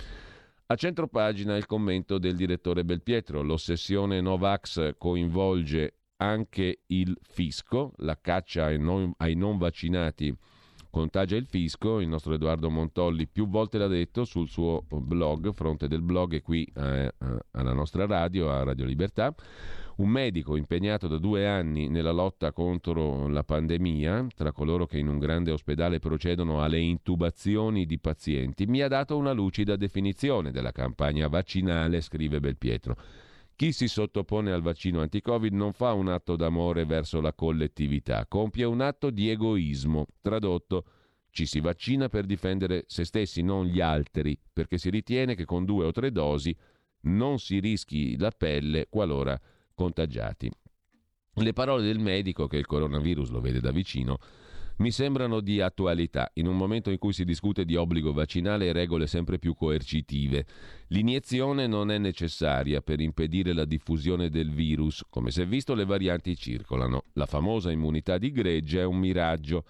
A 0.66 0.76
centro 0.76 1.08
pagina 1.08 1.56
il 1.56 1.66
commento 1.66 2.18
del 2.18 2.36
direttore 2.36 2.84
Belpietro. 2.84 3.42
L'ossessione 3.42 4.20
Novax 4.20 4.94
coinvolge 4.96 5.94
anche 6.16 6.80
il 6.86 7.16
fisco, 7.20 7.92
la 7.96 8.18
caccia 8.20 8.66
ai 8.66 8.78
non, 8.78 9.12
ai 9.18 9.34
non 9.34 9.58
vaccinati 9.58 10.34
contagia 10.94 11.36
il 11.36 11.46
fisco, 11.46 11.98
il 11.98 12.06
nostro 12.06 12.34
Edoardo 12.34 12.70
Montolli 12.70 13.26
più 13.26 13.48
volte 13.48 13.78
l'ha 13.78 13.88
detto 13.88 14.24
sul 14.24 14.48
suo 14.48 14.84
blog, 14.88 15.52
fronte 15.52 15.88
del 15.88 16.02
blog 16.02 16.34
e 16.34 16.40
qui 16.40 16.64
eh, 16.72 17.12
eh 17.18 17.38
alla 17.50 17.72
nostra 17.72 18.06
radio, 18.06 18.48
a 18.50 18.62
Radio 18.62 18.84
Libertà. 18.84 19.34
Un 19.96 20.08
medico 20.08 20.56
impegnato 20.56 21.06
da 21.06 21.18
due 21.18 21.46
anni 21.46 21.88
nella 21.88 22.10
lotta 22.10 22.50
contro 22.50 23.28
la 23.28 23.44
pandemia, 23.44 24.26
tra 24.34 24.50
coloro 24.50 24.86
che 24.86 24.98
in 24.98 25.06
un 25.06 25.20
grande 25.20 25.52
ospedale 25.52 26.00
procedono 26.00 26.64
alle 26.64 26.80
intubazioni 26.80 27.86
di 27.86 28.00
pazienti, 28.00 28.66
mi 28.66 28.80
ha 28.80 28.88
dato 28.88 29.16
una 29.16 29.30
lucida 29.30 29.76
definizione 29.76 30.50
della 30.50 30.72
campagna 30.72 31.28
vaccinale, 31.28 32.00
scrive 32.00 32.40
Belpietro. 32.40 32.96
Chi 33.54 33.70
si 33.70 33.86
sottopone 33.86 34.50
al 34.50 34.62
vaccino 34.62 35.00
anti-Covid 35.00 35.52
non 35.52 35.72
fa 35.72 35.92
un 35.92 36.08
atto 36.08 36.34
d'amore 36.34 36.84
verso 36.84 37.20
la 37.20 37.32
collettività, 37.32 38.26
compie 38.26 38.64
un 38.64 38.80
atto 38.80 39.10
di 39.10 39.30
egoismo. 39.30 40.06
Tradotto, 40.20 40.86
ci 41.30 41.46
si 41.46 41.60
vaccina 41.60 42.08
per 42.08 42.26
difendere 42.26 42.82
se 42.88 43.04
stessi, 43.04 43.42
non 43.42 43.66
gli 43.66 43.80
altri, 43.80 44.36
perché 44.52 44.76
si 44.76 44.90
ritiene 44.90 45.36
che 45.36 45.44
con 45.44 45.64
due 45.64 45.84
o 45.84 45.92
tre 45.92 46.10
dosi 46.10 46.56
non 47.02 47.38
si 47.38 47.60
rischi 47.60 48.18
la 48.18 48.32
pelle 48.36 48.88
qualora 48.88 49.40
contagiati. 49.74 50.50
Le 51.36 51.52
parole 51.52 51.82
del 51.82 51.98
medico, 51.98 52.46
che 52.46 52.56
il 52.56 52.66
coronavirus 52.66 53.30
lo 53.30 53.40
vede 53.40 53.60
da 53.60 53.72
vicino, 53.72 54.18
mi 54.76 54.90
sembrano 54.90 55.40
di 55.40 55.60
attualità, 55.60 56.30
in 56.34 56.48
un 56.48 56.56
momento 56.56 56.90
in 56.90 56.98
cui 56.98 57.12
si 57.12 57.24
discute 57.24 57.64
di 57.64 57.76
obbligo 57.76 58.12
vaccinale 58.12 58.66
e 58.66 58.72
regole 58.72 59.06
sempre 59.06 59.38
più 59.38 59.54
coercitive. 59.54 60.46
L'iniezione 60.88 61.66
non 61.66 61.90
è 61.90 61.98
necessaria 61.98 62.80
per 62.80 63.00
impedire 63.00 63.52
la 63.52 63.64
diffusione 63.64 64.30
del 64.30 64.50
virus, 64.50 65.04
come 65.08 65.30
si 65.30 65.42
è 65.42 65.46
visto 65.46 65.74
le 65.74 65.84
varianti 65.84 66.36
circolano. 66.36 67.04
La 67.12 67.26
famosa 67.26 67.70
immunità 67.70 68.18
di 68.18 68.32
gregge 68.32 68.80
è 68.80 68.84
un 68.84 68.98
miraggio. 68.98 69.64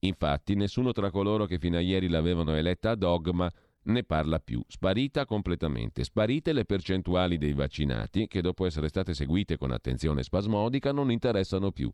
Infatti 0.00 0.54
nessuno 0.54 0.92
tra 0.92 1.10
coloro 1.10 1.46
che 1.46 1.58
fino 1.58 1.76
a 1.76 1.80
ieri 1.80 2.08
l'avevano 2.08 2.54
eletta 2.54 2.90
a 2.90 2.96
dogma 2.96 3.50
ne 3.84 4.04
parla 4.04 4.38
più. 4.38 4.62
Sparita 4.68 5.24
completamente. 5.24 6.04
Sparite 6.04 6.52
le 6.52 6.64
percentuali 6.64 7.38
dei 7.38 7.52
vaccinati 7.52 8.26
che 8.26 8.40
dopo 8.40 8.66
essere 8.66 8.88
state 8.88 9.14
seguite 9.14 9.56
con 9.56 9.70
attenzione 9.70 10.22
spasmodica 10.22 10.92
non 10.92 11.10
interessano 11.10 11.72
più. 11.72 11.90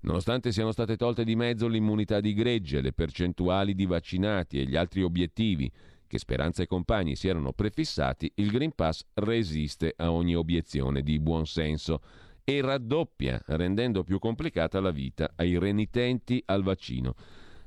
Nonostante 0.00 0.52
siano 0.52 0.70
state 0.70 0.96
tolte 0.96 1.24
di 1.24 1.34
mezzo 1.34 1.66
l'immunità 1.66 2.20
di 2.20 2.32
gregge, 2.32 2.80
le 2.80 2.92
percentuali 2.92 3.74
di 3.74 3.84
vaccinati 3.84 4.60
e 4.60 4.64
gli 4.64 4.76
altri 4.76 5.02
obiettivi 5.02 5.70
che 6.08 6.18
Speranza 6.18 6.62
e 6.62 6.66
compagni 6.66 7.14
si 7.14 7.28
erano 7.28 7.52
prefissati, 7.52 8.32
il 8.36 8.50
Green 8.50 8.74
Pass 8.74 9.04
resiste 9.14 9.92
a 9.96 10.10
ogni 10.10 10.34
obiezione 10.34 11.02
di 11.02 11.20
buonsenso 11.20 12.00
e 12.42 12.62
raddoppia, 12.62 13.42
rendendo 13.48 14.02
più 14.02 14.18
complicata 14.18 14.80
la 14.80 14.90
vita 14.90 15.32
ai 15.36 15.58
renitenti 15.58 16.42
al 16.46 16.62
vaccino. 16.62 17.14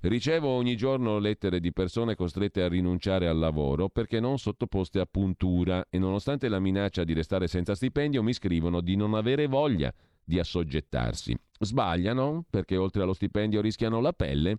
Ricevo 0.04 0.48
ogni 0.48 0.76
giorno 0.76 1.20
lettere 1.20 1.60
di 1.60 1.72
persone 1.72 2.16
costrette 2.16 2.64
a 2.64 2.68
rinunciare 2.68 3.28
al 3.28 3.38
lavoro 3.38 3.88
perché 3.88 4.20
non 4.20 4.40
sottoposte 4.40 5.00
a 5.00 5.06
puntura 5.06 5.86
e 5.92 6.00
nonostante 6.00 6.50
la 6.50 6.60
minaccia 6.60 7.04
di 7.04 7.14
restare 7.14 7.48
senza 7.48 7.76
stipendio 7.76 8.24
mi 8.24 8.34
scrivono 8.34 8.82
di 8.82 8.96
non 8.96 9.14
avere 9.14 9.46
voglia 9.46 9.94
di 10.24 10.40
assoggettarsi. 10.40 11.38
Sbagliano 11.60 12.44
perché 12.50 12.78
oltre 12.78 13.04
allo 13.04 13.14
stipendio 13.14 13.62
rischiano 13.62 14.02
la 14.02 14.12
pelle? 14.12 14.58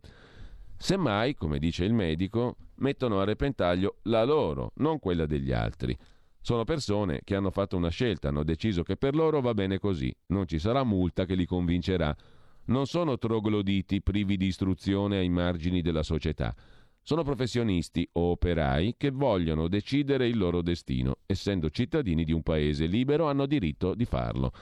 Semmai, 0.76 1.34
come 1.34 1.59
dice 1.59 1.84
il 1.84 1.93
medico, 1.93 2.57
mettono 2.76 3.18
a 3.18 3.24
repentaglio 3.24 3.97
la 4.03 4.22
loro, 4.22 4.70
non 4.76 5.01
quella 5.01 5.26
degli 5.26 5.51
altri. 5.51 5.97
Sono 6.40 6.62
persone 6.62 7.22
che 7.24 7.34
hanno 7.34 7.51
fatto 7.51 7.76
una 7.76 7.88
scelta, 7.88 8.28
hanno 8.28 8.45
deciso 8.45 8.84
che 8.84 8.97
per 8.97 9.16
loro 9.16 9.40
va 9.40 9.55
bene 9.55 9.80
così, 9.80 10.14
non 10.26 10.47
ci 10.47 10.61
sarà 10.61 10.84
multa 10.84 11.24
che 11.24 11.34
li 11.34 11.47
convincerà. 11.47 12.14
Non 12.64 12.86
sono 12.86 13.18
trogloditi 13.18 14.02
privi 14.02 14.36
di 14.36 14.46
istruzione 14.46 15.18
ai 15.18 15.28
margini 15.28 15.82
della 15.82 16.02
società. 16.02 16.54
Sono 17.02 17.24
professionisti 17.24 18.08
o 18.12 18.30
operai 18.30 18.94
che 18.96 19.10
vogliono 19.10 19.66
decidere 19.66 20.28
il 20.28 20.38
loro 20.38 20.62
destino. 20.62 21.16
Essendo 21.26 21.70
cittadini 21.70 22.24
di 22.24 22.32
un 22.32 22.42
paese 22.42 22.86
libero 22.86 23.28
hanno 23.28 23.46
diritto 23.46 23.94
di 23.94 24.04
farlo. 24.04 24.52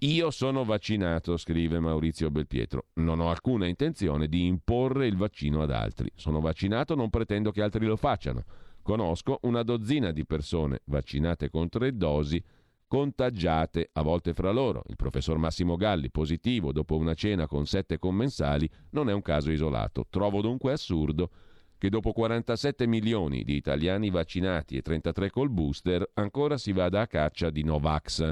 Io 0.00 0.30
sono 0.30 0.64
vaccinato, 0.64 1.36
scrive 1.36 1.78
Maurizio 1.78 2.30
Belpietro. 2.30 2.86
Non 2.94 3.20
ho 3.20 3.30
alcuna 3.30 3.66
intenzione 3.66 4.28
di 4.28 4.46
imporre 4.46 5.06
il 5.06 5.16
vaccino 5.16 5.62
ad 5.62 5.70
altri. 5.70 6.10
Sono 6.14 6.40
vaccinato, 6.40 6.94
non 6.94 7.10
pretendo 7.10 7.50
che 7.50 7.62
altri 7.62 7.84
lo 7.84 7.96
facciano. 7.96 8.44
Conosco 8.82 9.40
una 9.42 9.62
dozzina 9.62 10.12
di 10.12 10.24
persone 10.24 10.80
vaccinate 10.84 11.50
con 11.50 11.68
tre 11.68 11.96
dosi 11.96 12.42
contagiate, 12.86 13.90
a 13.92 14.02
volte 14.02 14.32
fra 14.32 14.50
loro. 14.50 14.82
Il 14.88 14.96
professor 14.96 15.38
Massimo 15.38 15.76
Galli, 15.76 16.10
positivo 16.10 16.72
dopo 16.72 16.96
una 16.96 17.14
cena 17.14 17.46
con 17.46 17.66
sette 17.66 17.98
commensali, 17.98 18.68
non 18.90 19.08
è 19.08 19.12
un 19.12 19.22
caso 19.22 19.50
isolato. 19.50 20.06
Trovo 20.08 20.40
dunque 20.40 20.72
assurdo 20.72 21.30
che 21.78 21.90
dopo 21.90 22.12
47 22.12 22.86
milioni 22.86 23.44
di 23.44 23.54
italiani 23.54 24.10
vaccinati 24.10 24.76
e 24.76 24.82
33 24.82 25.30
col 25.30 25.50
booster 25.50 26.10
ancora 26.14 26.56
si 26.56 26.72
vada 26.72 27.02
a 27.02 27.06
caccia 27.06 27.50
di 27.50 27.62
Novax. 27.62 28.30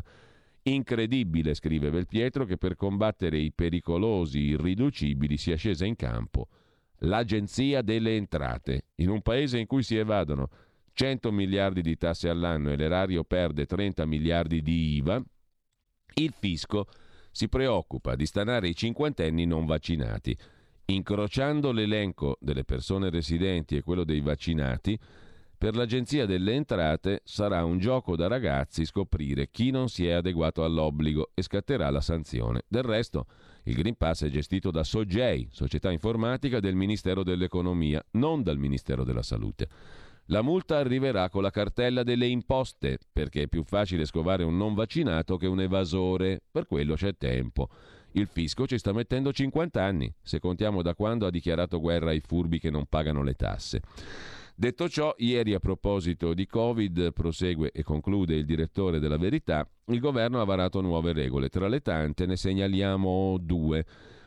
Incredibile, 0.63 1.53
scrive 1.53 1.91
Belpietro, 1.91 2.47
che 2.47 2.57
per 2.57 2.75
combattere 2.75 3.37
i 3.37 3.53
pericolosi 3.53 4.39
irriducibili 4.39 5.37
sia 5.37 5.57
scesa 5.57 5.85
in 5.85 5.97
campo 5.97 6.49
l'Agenzia 6.99 7.83
delle 7.83 8.17
Entrate. 8.17 8.87
In 8.97 9.11
un 9.11 9.23
paese 9.23 9.59
in 9.59 9.67
cui 9.67 9.83
si 9.83 9.97
evadono 9.97 10.49
100 10.95 11.33
miliardi 11.33 11.83
di 11.83 11.97
tasse 11.97 12.29
all'anno 12.29 12.71
e 12.71 12.77
l'erario 12.77 13.25
perde 13.25 13.67
30 13.67 14.07
miliardi 14.07 14.63
di 14.63 14.95
IVA, 14.95 15.23
il 16.15 16.33
fisco 16.39 16.87
si 17.33 17.49
preoccupa 17.49 18.15
di 18.15 18.27
stanare 18.27 18.69
i 18.69 18.77
cinquantenni 18.77 19.45
non 19.45 19.67
vaccinati. 19.67 20.37
Incrociando 20.87 21.73
l'elenco 21.73 22.37
delle 22.41 22.65
persone 22.65 23.11
residenti 23.11 23.77
e 23.77 23.83
quello 23.83 24.05
dei 24.05 24.21
vaccinati, 24.21 24.97
per 25.57 25.75
l'Agenzia 25.75 26.27
delle 26.27 26.53
Entrate 26.53 27.23
sarà 27.25 27.65
un 27.65 27.79
gioco 27.79 28.17
da 28.17 28.29
ragazzi 28.29 28.85
scoprire 28.85 29.51
chi 29.51 29.71
non 29.71 29.89
si 29.89 30.07
è 30.07 30.13
adeguato 30.13 30.63
all'obbligo 30.63 31.31
e 31.35 31.43
scatterà 31.43 31.91
la 31.91 32.03
sanzione. 32.03 32.65
Del 32.69 32.83
resto, 32.83 33.27
il 33.65 33.75
Green 33.75 33.97
Pass 33.97 34.25
è 34.25 34.29
gestito 34.29 34.71
da 34.71 34.85
Sogei, 34.85 35.49
società 35.51 35.91
informatica 35.91 36.61
del 36.61 36.75
Ministero 36.75 37.23
dell'Economia, 37.23 38.05
non 38.13 38.43
dal 38.43 38.59
Ministero 38.59 39.05
della 39.05 39.23
Salute. 39.23 39.69
La 40.29 40.41
multa 40.41 40.79
arriverà 40.79 41.29
con 41.29 41.43
la 41.43 41.51
cartella 41.51 42.03
delle 42.03 42.27
imposte, 42.27 42.99
perché 43.13 43.43
è 43.43 43.49
più 43.49 43.63
facile 43.63 44.07
scovare 44.07 44.43
un 44.43 44.57
non 44.57 44.73
vaccinato 44.73 45.37
che 45.37 45.47
un 45.47 45.61
evasore, 45.61 46.41
per 46.51 46.67
quello 46.67 46.95
c'è 46.95 47.15
tempo. 47.19 47.69
Il 48.13 48.27
fisco 48.27 48.67
ci 48.67 48.79
sta 48.79 48.93
mettendo 48.93 49.33
50 49.33 49.83
anni, 49.83 50.11
se 50.23 50.39
contiamo 50.39 50.81
da 50.81 50.95
quando 50.95 51.27
ha 51.27 51.31
dichiarato 51.31 51.79
guerra 51.79 52.11
ai 52.11 52.23
furbi 52.25 52.59
che 52.59 52.71
non 52.71 52.87
pagano 52.87 53.23
le 53.23 53.35
tasse. 53.35 53.83
Detto 54.57 54.89
ciò, 54.89 55.13
ieri 55.19 55.53
a 55.53 55.59
proposito 55.59 56.33
di 56.33 56.47
Covid, 56.47 57.13
prosegue 57.13 57.71
e 57.73 57.83
conclude 57.83 58.35
il 58.35 58.47
direttore 58.47 59.01
della 59.01 59.19
Verità, 59.19 59.69
il 59.87 59.99
governo 59.99 60.41
ha 60.41 60.45
varato 60.45 60.81
nuove 60.81 61.13
regole. 61.13 61.49
Tra 61.49 61.69
le 61.69 61.81
tante 61.81 62.25
ne 62.25 62.37
segnaliamo 62.37 63.37
due. 63.39 63.85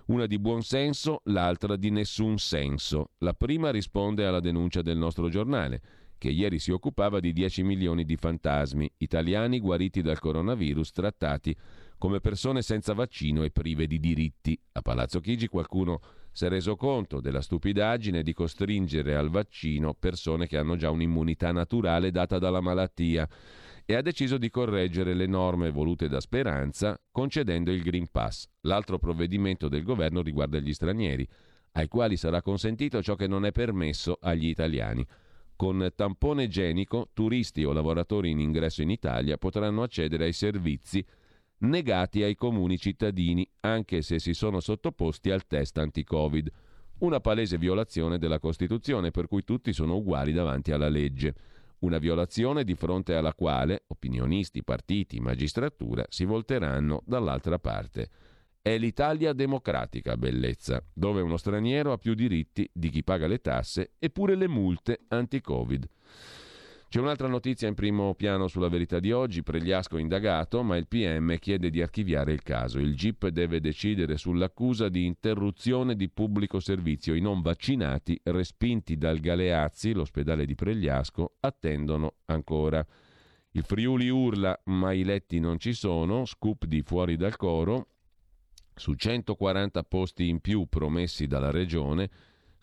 Una 0.08 0.26
di 0.26 0.39
buon 0.39 0.62
senso, 0.62 1.20
l'altra 1.26 1.76
di 1.76 1.89
nessun 1.89 2.38
senso. 2.38 3.10
La 3.18 3.34
prima 3.34 3.72
risponde 3.72 4.26
alla 4.26 4.39
denuncia 4.39 4.82
del 4.82 4.95
nostro 4.95 5.28
giornale, 5.28 5.82
che 6.18 6.30
ieri 6.30 6.60
si 6.60 6.72
occupava 6.72 7.20
di 7.20 7.34
10 7.34 7.64
milioni 7.64 8.05
di 8.05 8.16
fantasmi, 8.16 8.89
italiani 8.99 9.60
guariti 9.60 10.01
dal 10.01 10.20
coronavirus, 10.20 10.91
trattati 10.91 11.53
come 11.97 12.22
persone 12.22 12.62
senza 12.62 12.93
vaccino 12.93 13.43
e 13.43 13.51
prive 13.51 13.86
di 13.86 13.99
diritti. 13.99 14.58
A 14.74 14.82
Palazzo 14.82 15.20
Chigi 15.20 15.47
qualcuno 15.47 15.99
si 16.32 16.45
è 16.45 16.47
reso 16.47 16.78
conto 16.78 17.20
della 17.20 17.41
stupidaggine 17.41 18.24
di 18.24 18.32
costringere 18.32 19.14
al 19.14 19.30
vaccino 19.30 19.93
persone 19.93 20.47
che 20.47 20.58
hanno 20.58 20.78
già 20.78 20.89
un'immunità 20.89 21.51
naturale 21.51 22.12
data 22.12 22.39
dalla 22.39 22.62
malattia 22.62 23.28
e 23.89 23.95
ha 23.95 24.01
deciso 24.01 24.38
di 24.38 24.49
correggere 24.49 25.13
le 25.13 25.27
norme 25.27 25.71
volute 25.71 26.09
da 26.09 26.19
Speranza 26.19 26.99
concedendo 27.09 27.71
il 27.71 27.81
Green 27.81 28.07
Pass. 28.11 28.45
L'altro 28.63 28.99
provvedimento 28.99 29.69
del 29.69 29.83
governo 29.83 30.21
riguarda 30.21 30.59
gli 30.59 30.73
stranieri, 30.73 31.25
ai 31.71 31.88
quali 31.88 32.17
sarà 32.17 32.41
consentito 32.41 33.01
ciò 33.01 33.15
che 33.15 33.27
non 33.27 33.45
è 33.45 33.53
permesso 33.53 34.17
agli 34.19 34.47
italiani. 34.47 35.05
Con 35.55 35.89
tampone 35.95 36.43
igienico, 36.43 37.11
turisti 37.13 37.63
o 37.63 37.71
lavoratori 37.71 38.29
in 38.29 38.41
ingresso 38.41 38.81
in 38.81 38.89
Italia 38.89 39.38
potranno 39.38 39.83
accedere 39.83 40.25
ai 40.25 40.33
servizi 40.33 41.03
negati 41.59 42.23
ai 42.23 42.35
comuni 42.35 42.77
cittadini, 42.77 43.49
anche 43.61 44.01
se 44.01 44.19
si 44.19 44.33
sono 44.33 44.59
sottoposti 44.59 45.31
al 45.31 45.47
test 45.47 45.77
anti-Covid. 45.77 46.51
Una 46.99 47.21
palese 47.21 47.57
violazione 47.57 48.17
della 48.17 48.39
Costituzione, 48.39 49.11
per 49.11 49.27
cui 49.27 49.45
tutti 49.45 49.71
sono 49.71 49.95
uguali 49.95 50.33
davanti 50.33 50.73
alla 50.73 50.89
legge. 50.89 51.33
Una 51.80 51.99
violazione 51.99 52.63
di 52.63 52.73
fronte 52.73 53.13
alla 53.13 53.36
quale 53.36 53.84
opinionisti, 53.88 54.63
partiti, 54.63 55.19
magistratura 55.19 56.05
si 56.09 56.25
volteranno 56.25 57.03
dall'altra 57.05 57.59
parte. 57.59 58.09
È 58.59 58.75
l'Italia 58.80 59.32
democratica, 59.34 60.17
bellezza, 60.17 60.84
dove 60.91 61.21
uno 61.21 61.38
straniero 61.38 61.91
ha 61.91 61.97
più 61.97 62.15
diritti 62.15 62.67
di 62.73 62.89
chi 62.89 63.03
paga 63.03 63.28
le 63.28 63.41
tasse 63.41 63.91
e 63.99 64.09
pure 64.09 64.36
le 64.36 64.47
multe 64.47 65.01
anti-Covid. 65.07 65.88
C'è 66.89 67.01
un'altra 67.01 67.27
notizia 67.27 67.67
in 67.67 67.73
primo 67.73 68.15
piano 68.15 68.47
sulla 68.47 68.69
verità 68.69 69.01
di 69.01 69.11
oggi, 69.11 69.43
Pregliasco 69.43 69.97
indagato, 69.97 70.63
ma 70.63 70.77
il 70.77 70.88
PM 70.88 71.38
chiede 71.38 71.69
di 71.69 71.81
archiviare 71.81 72.31
il 72.31 72.43
caso. 72.43 72.79
Il 72.79 72.95
GIP 72.95 73.27
deve 73.27 73.59
decidere 73.59 74.15
sull'accusa 74.15 74.88
di 74.88 75.03
interruzione 75.03 75.97
di 75.97 76.07
pubblico 76.07 76.61
servizio. 76.61 77.13
I 77.13 77.19
non 77.19 77.41
vaccinati, 77.41 78.17
respinti 78.23 78.97
dal 78.97 79.19
Galeazzi, 79.19 79.91
l'ospedale 79.91 80.45
di 80.45 80.55
Pregliasco, 80.55 81.35
attendono 81.41 82.19
ancora. 82.27 82.85
Il 83.51 83.63
Friuli 83.63 84.07
urla, 84.07 84.57
ma 84.67 84.93
i 84.93 85.03
letti 85.03 85.41
non 85.41 85.59
ci 85.59 85.73
sono, 85.73 86.23
scoop 86.23 86.63
di 86.63 86.81
fuori 86.83 87.17
dal 87.17 87.35
coro. 87.35 87.88
Su 88.73 88.93
140 88.93 89.83
posti 89.83 90.29
in 90.29 90.39
più 90.39 90.67
promessi 90.67 91.27
dalla 91.27 91.51
regione, 91.51 92.09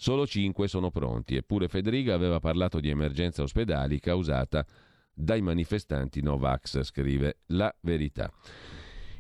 Solo 0.04 0.26
cinque 0.26 0.68
sono 0.68 0.90
pronti, 0.90 1.34
eppure 1.34 1.66
Federica 1.66 2.12
aveva 2.12 2.38
parlato 2.38 2.78
di 2.78 2.90
emergenza 2.90 3.42
ospedali 3.42 4.00
causata 4.00 4.62
dai 5.10 5.40
manifestanti 5.40 6.20
Novax, 6.20 6.82
scrive 6.82 7.38
La 7.46 7.74
Verità. 7.80 8.30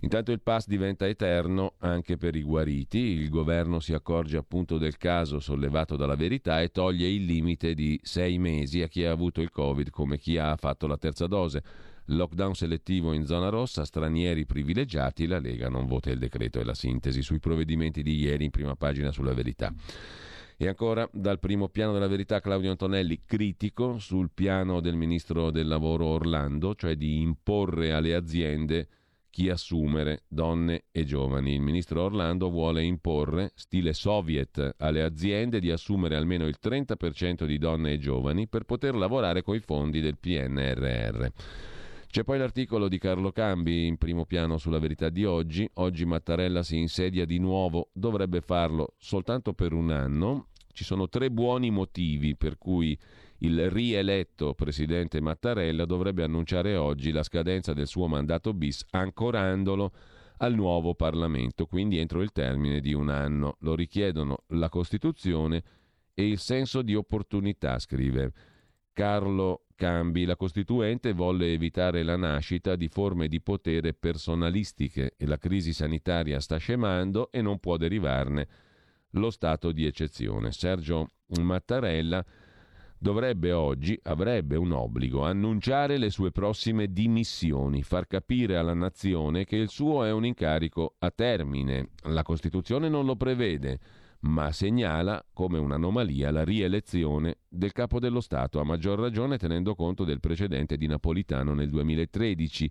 Intanto 0.00 0.30
il 0.30 0.42
pass 0.42 0.66
diventa 0.66 1.08
eterno 1.08 1.76
anche 1.78 2.18
per 2.18 2.36
i 2.36 2.42
guariti, 2.42 2.98
il 2.98 3.30
governo 3.30 3.80
si 3.80 3.94
accorge 3.94 4.36
appunto 4.36 4.76
del 4.76 4.98
caso 4.98 5.40
sollevato 5.40 5.96
dalla 5.96 6.16
verità 6.16 6.60
e 6.60 6.68
toglie 6.68 7.08
il 7.08 7.24
limite 7.24 7.72
di 7.72 7.98
sei 8.02 8.36
mesi 8.36 8.82
a 8.82 8.86
chi 8.86 9.06
ha 9.06 9.10
avuto 9.10 9.40
il 9.40 9.50
Covid 9.50 9.88
come 9.88 10.18
chi 10.18 10.36
ha 10.36 10.54
fatto 10.56 10.86
la 10.86 10.98
terza 10.98 11.26
dose. 11.26 11.62
Lockdown 12.08 12.54
selettivo 12.54 13.14
in 13.14 13.24
zona 13.24 13.48
rossa, 13.48 13.86
stranieri 13.86 14.44
privilegiati, 14.44 15.26
la 15.26 15.38
Lega 15.38 15.70
non 15.70 15.86
vota 15.86 16.10
il 16.10 16.18
decreto 16.18 16.60
e 16.60 16.64
la 16.64 16.74
sintesi 16.74 17.22
sui 17.22 17.38
provvedimenti 17.38 18.02
di 18.02 18.18
ieri 18.18 18.44
in 18.44 18.50
prima 18.50 18.76
pagina 18.76 19.10
sulla 19.12 19.32
verità. 19.32 19.72
E 20.56 20.68
ancora 20.68 21.08
dal 21.12 21.40
primo 21.40 21.68
piano 21.68 21.92
della 21.92 22.06
verità 22.06 22.40
Claudio 22.40 22.70
Antonelli, 22.70 23.22
critico 23.26 23.98
sul 23.98 24.30
piano 24.32 24.80
del 24.80 24.94
ministro 24.94 25.50
del 25.50 25.66
lavoro 25.66 26.06
Orlando, 26.06 26.74
cioè 26.76 26.94
di 26.94 27.20
imporre 27.20 27.92
alle 27.92 28.14
aziende 28.14 28.88
chi 29.30 29.48
assumere, 29.48 30.22
donne 30.28 30.84
e 30.92 31.04
giovani. 31.04 31.54
Il 31.54 31.60
ministro 31.60 32.02
Orlando 32.02 32.50
vuole 32.50 32.84
imporre, 32.84 33.50
stile 33.56 33.92
soviet, 33.92 34.76
alle 34.78 35.02
aziende 35.02 35.58
di 35.58 35.72
assumere 35.72 36.14
almeno 36.14 36.46
il 36.46 36.56
30% 36.62 37.44
di 37.44 37.58
donne 37.58 37.94
e 37.94 37.98
giovani 37.98 38.46
per 38.46 38.62
poter 38.62 38.94
lavorare 38.94 39.42
coi 39.42 39.58
fondi 39.58 40.00
del 40.00 40.18
PNRR. 40.18 41.26
C'è 42.14 42.22
poi 42.22 42.38
l'articolo 42.38 42.86
di 42.86 42.98
Carlo 42.98 43.32
Cambi 43.32 43.88
in 43.88 43.96
primo 43.96 44.24
piano 44.24 44.56
sulla 44.56 44.78
verità 44.78 45.08
di 45.08 45.24
oggi. 45.24 45.68
Oggi 45.74 46.04
Mattarella 46.04 46.62
si 46.62 46.78
insedia 46.78 47.24
di 47.24 47.40
nuovo, 47.40 47.88
dovrebbe 47.92 48.40
farlo 48.40 48.94
soltanto 48.98 49.52
per 49.52 49.72
un 49.72 49.90
anno. 49.90 50.46
Ci 50.72 50.84
sono 50.84 51.08
tre 51.08 51.32
buoni 51.32 51.72
motivi 51.72 52.36
per 52.36 52.56
cui 52.56 52.96
il 53.38 53.68
rieletto 53.68 54.54
presidente 54.54 55.20
Mattarella 55.20 55.84
dovrebbe 55.86 56.22
annunciare 56.22 56.76
oggi 56.76 57.10
la 57.10 57.24
scadenza 57.24 57.72
del 57.72 57.88
suo 57.88 58.06
mandato 58.06 58.54
bis, 58.54 58.86
ancorandolo 58.90 59.90
al 60.36 60.54
nuovo 60.54 60.94
Parlamento, 60.94 61.66
quindi 61.66 61.98
entro 61.98 62.22
il 62.22 62.30
termine 62.30 62.78
di 62.78 62.92
un 62.92 63.08
anno. 63.08 63.56
Lo 63.62 63.74
richiedono 63.74 64.44
la 64.50 64.68
Costituzione 64.68 65.64
e 66.14 66.28
il 66.28 66.38
senso 66.38 66.82
di 66.82 66.94
opportunità, 66.94 67.76
scrive 67.80 68.32
Carlo 68.92 69.63
cambi, 69.74 70.24
la 70.24 70.36
Costituente 70.36 71.12
volle 71.12 71.52
evitare 71.52 72.02
la 72.02 72.16
nascita 72.16 72.76
di 72.76 72.88
forme 72.88 73.28
di 73.28 73.40
potere 73.40 73.94
personalistiche 73.94 75.14
e 75.16 75.26
la 75.26 75.38
crisi 75.38 75.72
sanitaria 75.72 76.40
sta 76.40 76.56
scemando 76.56 77.30
e 77.30 77.42
non 77.42 77.58
può 77.58 77.76
derivarne 77.76 78.48
lo 79.10 79.30
stato 79.30 79.72
di 79.72 79.86
eccezione. 79.86 80.52
Sergio 80.52 81.10
Mattarella 81.40 82.24
dovrebbe 82.98 83.52
oggi, 83.52 83.98
avrebbe 84.04 84.56
un 84.56 84.72
obbligo, 84.72 85.24
annunciare 85.24 85.98
le 85.98 86.10
sue 86.10 86.30
prossime 86.30 86.92
dimissioni, 86.92 87.82
far 87.82 88.06
capire 88.06 88.56
alla 88.56 88.74
nazione 88.74 89.44
che 89.44 89.56
il 89.56 89.68
suo 89.68 90.04
è 90.04 90.10
un 90.10 90.24
incarico 90.24 90.94
a 90.98 91.10
termine. 91.10 91.90
La 92.04 92.22
Costituzione 92.22 92.88
non 92.88 93.04
lo 93.04 93.16
prevede, 93.16 93.78
ma 94.24 94.52
segnala 94.52 95.24
come 95.32 95.58
un'anomalia 95.58 96.30
la 96.30 96.44
rielezione 96.44 97.38
del 97.48 97.72
capo 97.72 97.98
dello 97.98 98.20
Stato, 98.20 98.58
a 98.58 98.64
maggior 98.64 98.98
ragione 98.98 99.36
tenendo 99.38 99.74
conto 99.74 100.04
del 100.04 100.20
precedente 100.20 100.76
di 100.76 100.86
Napolitano 100.86 101.52
nel 101.54 101.68
2013. 101.68 102.70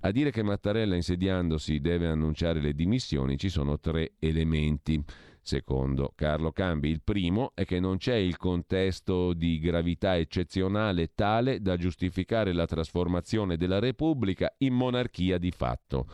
A 0.00 0.10
dire 0.10 0.30
che 0.30 0.42
Mattarella 0.42 0.96
insediandosi 0.96 1.78
deve 1.80 2.06
annunciare 2.06 2.60
le 2.60 2.74
dimissioni 2.74 3.36
ci 3.36 3.50
sono 3.50 3.78
tre 3.78 4.14
elementi 4.18 5.02
secondo 5.42 6.12
Carlo 6.14 6.52
Cambi. 6.52 6.88
Il 6.88 7.02
primo 7.02 7.52
è 7.54 7.64
che 7.64 7.80
non 7.80 7.98
c'è 7.98 8.14
il 8.14 8.36
contesto 8.36 9.32
di 9.32 9.58
gravità 9.58 10.16
eccezionale 10.16 11.12
tale 11.14 11.60
da 11.60 11.76
giustificare 11.76 12.52
la 12.52 12.66
trasformazione 12.66 13.56
della 13.56 13.78
Repubblica 13.78 14.52
in 14.58 14.74
monarchia 14.74 15.38
di 15.38 15.50
fatto. 15.50 16.06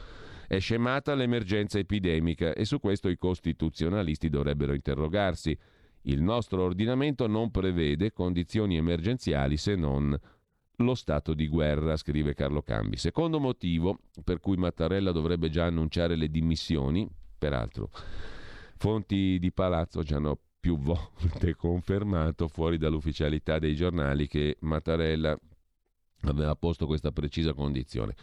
È 0.46 0.58
scemata 0.58 1.14
l'emergenza 1.14 1.78
epidemica 1.78 2.52
e 2.52 2.64
su 2.64 2.78
questo 2.80 3.08
i 3.08 3.18
costituzionalisti 3.18 4.28
dovrebbero 4.28 4.74
interrogarsi. 4.74 5.56
Il 6.02 6.22
nostro 6.22 6.62
ordinamento 6.62 7.26
non 7.26 7.50
prevede 7.50 8.12
condizioni 8.12 8.76
emergenziali 8.76 9.56
se 9.56 9.74
non 9.74 10.18
lo 10.80 10.94
stato 10.94 11.34
di 11.34 11.48
guerra, 11.48 11.96
scrive 11.96 12.34
Carlo 12.34 12.62
Cambi. 12.62 12.96
Secondo 12.96 13.40
motivo 13.40 13.98
per 14.22 14.40
cui 14.40 14.56
Mattarella 14.56 15.10
dovrebbe 15.10 15.48
già 15.48 15.64
annunciare 15.64 16.16
le 16.16 16.28
dimissioni, 16.28 17.08
peraltro 17.38 17.90
Fonti 18.78 19.38
di 19.38 19.52
palazzo 19.52 20.04
ci 20.04 20.12
hanno 20.12 20.38
più 20.60 20.76
volte 20.78 21.54
confermato 21.56 22.46
fuori 22.46 22.76
dall'ufficialità 22.76 23.58
dei 23.58 23.74
giornali 23.74 24.28
che 24.28 24.56
Mattarella 24.60 25.36
aveva 26.22 26.54
posto 26.56 26.86
questa 26.86 27.10
precisa 27.10 27.54
condizione. 27.54 28.14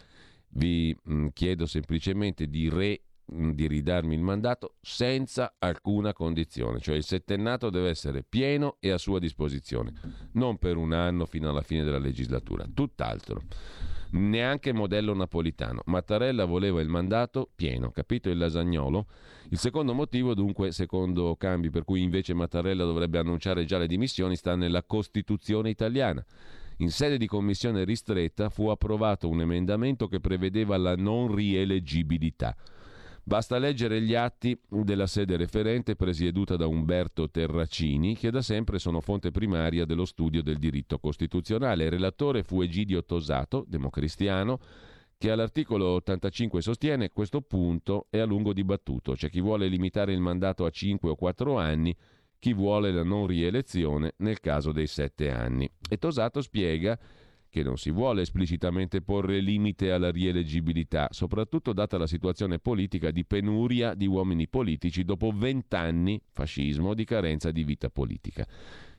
Vi 0.55 0.95
mm, 1.09 1.27
chiedo 1.33 1.65
semplicemente 1.65 2.47
di, 2.47 2.69
re, 2.69 3.01
mm, 3.33 3.51
di 3.51 3.67
ridarmi 3.67 4.15
il 4.15 4.21
mandato 4.21 4.75
senza 4.81 5.55
alcuna 5.59 6.13
condizione, 6.13 6.79
cioè 6.79 6.95
il 6.95 7.03
settennato 7.03 7.69
deve 7.69 7.89
essere 7.89 8.23
pieno 8.23 8.77
e 8.79 8.91
a 8.91 8.97
sua 8.97 9.19
disposizione, 9.19 9.93
non 10.33 10.57
per 10.57 10.77
un 10.77 10.93
anno 10.93 11.25
fino 11.25 11.49
alla 11.49 11.61
fine 11.61 11.83
della 11.83 11.99
legislatura, 11.99 12.67
tutt'altro 12.71 13.43
neanche 14.13 14.73
modello 14.73 15.13
napolitano. 15.13 15.81
Mattarella 15.85 16.45
voleva 16.45 16.81
il 16.81 16.89
mandato 16.89 17.49
pieno, 17.55 17.91
capito 17.91 18.29
il 18.29 18.37
lasagnolo? 18.37 19.07
Il 19.49 19.57
secondo 19.57 19.93
motivo, 19.93 20.33
dunque, 20.33 20.71
secondo 20.71 21.35
Cambi, 21.35 21.69
per 21.69 21.83
cui 21.83 22.01
invece 22.01 22.33
Mattarella 22.33 22.83
dovrebbe 22.83 23.19
annunciare 23.19 23.65
già 23.65 23.77
le 23.77 23.87
dimissioni, 23.87 24.35
sta 24.35 24.55
nella 24.55 24.83
Costituzione 24.83 25.69
italiana. 25.69 26.23
In 26.77 26.89
sede 26.89 27.17
di 27.17 27.27
commissione 27.27 27.83
ristretta 27.83 28.49
fu 28.49 28.67
approvato 28.67 29.29
un 29.29 29.41
emendamento 29.41 30.07
che 30.07 30.19
prevedeva 30.19 30.77
la 30.77 30.95
non 30.95 31.33
rieleggibilità. 31.33 32.55
Basta 33.25 33.57
leggere 33.57 34.01
gli 34.01 34.15
atti 34.15 34.59
della 34.67 35.07
sede 35.07 35.37
referente 35.37 35.95
presieduta 35.95 36.57
da 36.57 36.67
Umberto 36.67 37.29
Terracini, 37.29 38.17
che 38.17 38.31
da 38.31 38.41
sempre 38.41 38.79
sono 38.79 38.99
fonte 38.99 39.31
primaria 39.31 39.85
dello 39.85 40.03
studio 40.03 40.43
del 40.43 40.57
diritto 40.57 40.99
costituzionale. 40.99 41.87
Relatore 41.87 42.43
fu 42.43 42.61
Egidio 42.61 43.05
Tosato, 43.05 43.63
democristiano, 43.65 44.59
che 45.17 45.31
all'articolo 45.31 45.85
85 45.91 46.61
sostiene 46.61 47.11
questo 47.11 47.39
punto 47.39 48.07
è 48.09 48.17
a 48.17 48.25
lungo 48.25 48.51
dibattuto. 48.51 49.13
C'è 49.13 49.29
chi 49.29 49.39
vuole 49.39 49.69
limitare 49.69 50.11
il 50.11 50.19
mandato 50.19 50.65
a 50.65 50.69
5 50.69 51.11
o 51.11 51.15
4 51.15 51.57
anni, 51.57 51.95
chi 52.43 52.51
vuole 52.51 52.91
la 52.91 53.03
non 53.03 53.25
rielezione 53.25 54.15
nel 54.17 54.41
caso 54.41 54.73
dei 54.73 54.85
7 54.85 55.31
anni. 55.31 55.71
E 55.89 55.97
Tosato 55.97 56.41
spiega 56.41 56.99
che 57.47 57.63
non 57.63 57.77
si 57.77 57.89
vuole 57.89 58.21
esplicitamente 58.21 59.01
porre 59.01 59.39
limite 59.39 59.93
alla 59.93 60.11
rieleggibilità, 60.11 61.07
soprattutto 61.11 61.71
data 61.71 61.97
la 61.97 62.05
situazione 62.05 62.59
politica 62.59 63.11
di 63.11 63.23
penuria 63.23 63.93
di 63.93 64.07
uomini 64.07 64.49
politici 64.49 65.05
dopo 65.05 65.31
vent'anni, 65.33 66.21
fascismo, 66.33 66.93
di 66.93 67.05
carenza 67.05 67.49
di 67.49 67.63
vita 67.63 67.89
politica. 67.89 68.45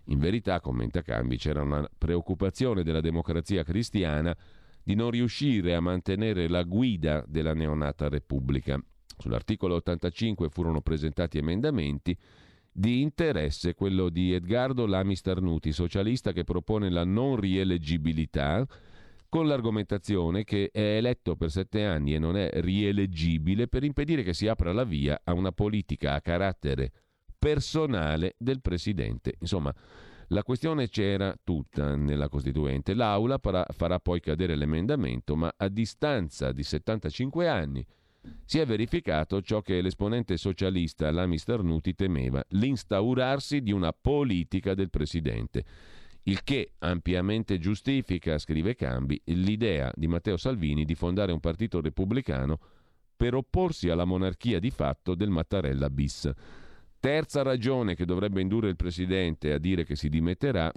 In 0.04 0.20
verità, 0.20 0.60
commenta 0.60 1.02
Cambi, 1.02 1.36
c'era 1.36 1.60
una 1.60 1.86
preoccupazione 1.98 2.82
della 2.82 3.02
democrazia 3.02 3.62
cristiana 3.62 4.34
di 4.82 4.94
non 4.94 5.10
riuscire 5.10 5.74
a 5.74 5.80
mantenere 5.80 6.48
la 6.48 6.62
guida 6.62 7.22
della 7.28 7.52
neonata 7.52 8.08
Repubblica. 8.08 8.82
Sull'articolo 9.18 9.74
85 9.74 10.48
furono 10.48 10.80
presentati 10.80 11.36
emendamenti 11.36 12.16
di 12.76 13.02
interesse 13.02 13.74
quello 13.74 14.08
di 14.08 14.34
Edgardo 14.34 14.84
Lami 14.84 15.14
Starnuti, 15.14 15.70
socialista 15.70 16.32
che 16.32 16.42
propone 16.42 16.90
la 16.90 17.04
non 17.04 17.36
rieleggibilità 17.36 18.66
con 19.28 19.46
l'argomentazione 19.46 20.42
che 20.42 20.70
è 20.72 20.96
eletto 20.96 21.36
per 21.36 21.52
sette 21.52 21.84
anni 21.84 22.14
e 22.14 22.18
non 22.18 22.36
è 22.36 22.50
rieleggibile 22.54 23.68
per 23.68 23.84
impedire 23.84 24.24
che 24.24 24.34
si 24.34 24.48
apra 24.48 24.72
la 24.72 24.82
via 24.82 25.20
a 25.22 25.32
una 25.34 25.52
politica 25.52 26.14
a 26.14 26.20
carattere 26.20 26.90
personale 27.38 28.34
del 28.38 28.60
Presidente. 28.60 29.36
Insomma, 29.38 29.72
la 30.28 30.42
questione 30.42 30.88
c'era 30.88 31.32
tutta 31.44 31.94
nella 31.94 32.28
Costituente. 32.28 32.94
L'Aula 32.94 33.38
farà, 33.38 33.64
farà 33.70 34.00
poi 34.00 34.18
cadere 34.18 34.56
l'emendamento, 34.56 35.36
ma 35.36 35.52
a 35.56 35.68
distanza 35.68 36.50
di 36.50 36.64
75 36.64 37.48
anni 37.48 37.86
si 38.44 38.58
è 38.58 38.66
verificato 38.66 39.40
ciò 39.42 39.60
che 39.62 39.80
l'esponente 39.80 40.36
socialista 40.36 41.10
Lami 41.10 41.38
Starnuti 41.38 41.94
temeva, 41.94 42.44
l'instaurarsi 42.50 43.62
di 43.62 43.72
una 43.72 43.92
politica 43.92 44.74
del 44.74 44.90
Presidente. 44.90 45.64
Il 46.24 46.42
che 46.42 46.72
ampiamente 46.78 47.58
giustifica, 47.58 48.38
scrive 48.38 48.74
Cambi, 48.74 49.20
l'idea 49.26 49.92
di 49.94 50.06
Matteo 50.06 50.36
Salvini 50.36 50.84
di 50.84 50.94
fondare 50.94 51.32
un 51.32 51.40
partito 51.40 51.80
repubblicano 51.80 52.58
per 53.16 53.34
opporsi 53.34 53.88
alla 53.90 54.04
monarchia 54.04 54.58
di 54.58 54.70
fatto 54.70 55.14
del 55.14 55.30
Mattarella 55.30 55.90
bis. 55.90 56.30
Terza 56.98 57.42
ragione 57.42 57.94
che 57.94 58.06
dovrebbe 58.06 58.40
indurre 58.40 58.70
il 58.70 58.76
Presidente 58.76 59.52
a 59.52 59.58
dire 59.58 59.84
che 59.84 59.96
si 59.96 60.08
dimetterà 60.08 60.72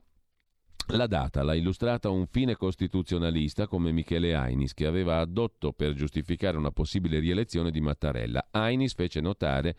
la 0.95 1.07
data 1.07 1.43
l'ha 1.43 1.53
illustrata 1.53 2.09
un 2.09 2.27
fine 2.27 2.55
costituzionalista 2.55 3.67
come 3.67 3.91
Michele 3.91 4.33
Ainis, 4.33 4.73
che 4.73 4.85
aveva 4.85 5.19
addotto 5.19 5.73
per 5.73 5.93
giustificare 5.93 6.57
una 6.57 6.71
possibile 6.71 7.19
rielezione 7.19 7.71
di 7.71 7.81
Mattarella. 7.81 8.47
Ainis 8.51 8.93
fece 8.93 9.19
notare 9.19 9.75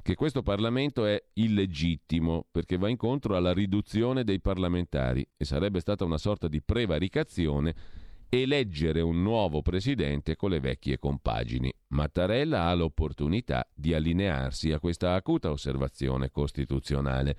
che 0.00 0.14
questo 0.14 0.42
Parlamento 0.42 1.04
è 1.04 1.22
illegittimo 1.34 2.46
perché 2.50 2.78
va 2.78 2.88
incontro 2.88 3.36
alla 3.36 3.52
riduzione 3.52 4.24
dei 4.24 4.40
parlamentari 4.40 5.26
e 5.36 5.44
sarebbe 5.44 5.80
stata 5.80 6.04
una 6.04 6.16
sorta 6.16 6.48
di 6.48 6.62
prevaricazione 6.62 7.74
eleggere 8.30 9.00
un 9.02 9.22
nuovo 9.22 9.60
presidente 9.60 10.34
con 10.34 10.50
le 10.50 10.60
vecchie 10.60 10.98
compagini. 10.98 11.70
Mattarella 11.88 12.64
ha 12.64 12.74
l'opportunità 12.74 13.68
di 13.74 13.92
allinearsi 13.92 14.72
a 14.72 14.78
questa 14.78 15.12
acuta 15.12 15.50
osservazione 15.50 16.30
costituzionale 16.30 17.36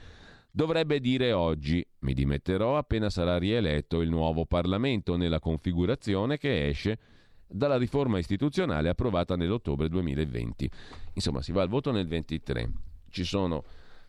dovrebbe 0.52 1.00
dire 1.00 1.32
oggi 1.32 1.86
mi 2.00 2.14
dimetterò 2.14 2.78
appena 2.78 3.10
sarà 3.10 3.38
rieletto 3.38 4.02
il 4.02 4.10
nuovo 4.10 4.46
Parlamento 4.46 5.16
nella 5.16 5.40
configurazione 5.40 6.38
che 6.38 6.68
esce 6.68 6.98
dalla 7.48 7.78
riforma 7.78 8.20
istituzionale 8.20 8.90
approvata 8.90 9.36
nell'ottobre 9.36 9.90
2020. 9.90 10.70
Insomma, 11.14 11.42
si 11.42 11.52
va 11.52 11.64
al 11.64 11.70
voto 11.70 11.92
nel 11.92 12.08
23. 12.08 12.72
Ci 13.10 13.24
sono 13.24 13.64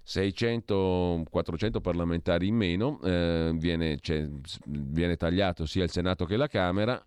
600-400 0.06 1.80
parlamentari 1.80 2.48
in 2.48 2.54
meno, 2.54 3.00
eh, 3.02 3.52
viene, 3.54 3.98
viene 4.66 5.16
tagliato 5.16 5.64
sia 5.64 5.84
il 5.84 5.90
Senato 5.90 6.26
che 6.26 6.36
la 6.36 6.48
Camera, 6.48 7.02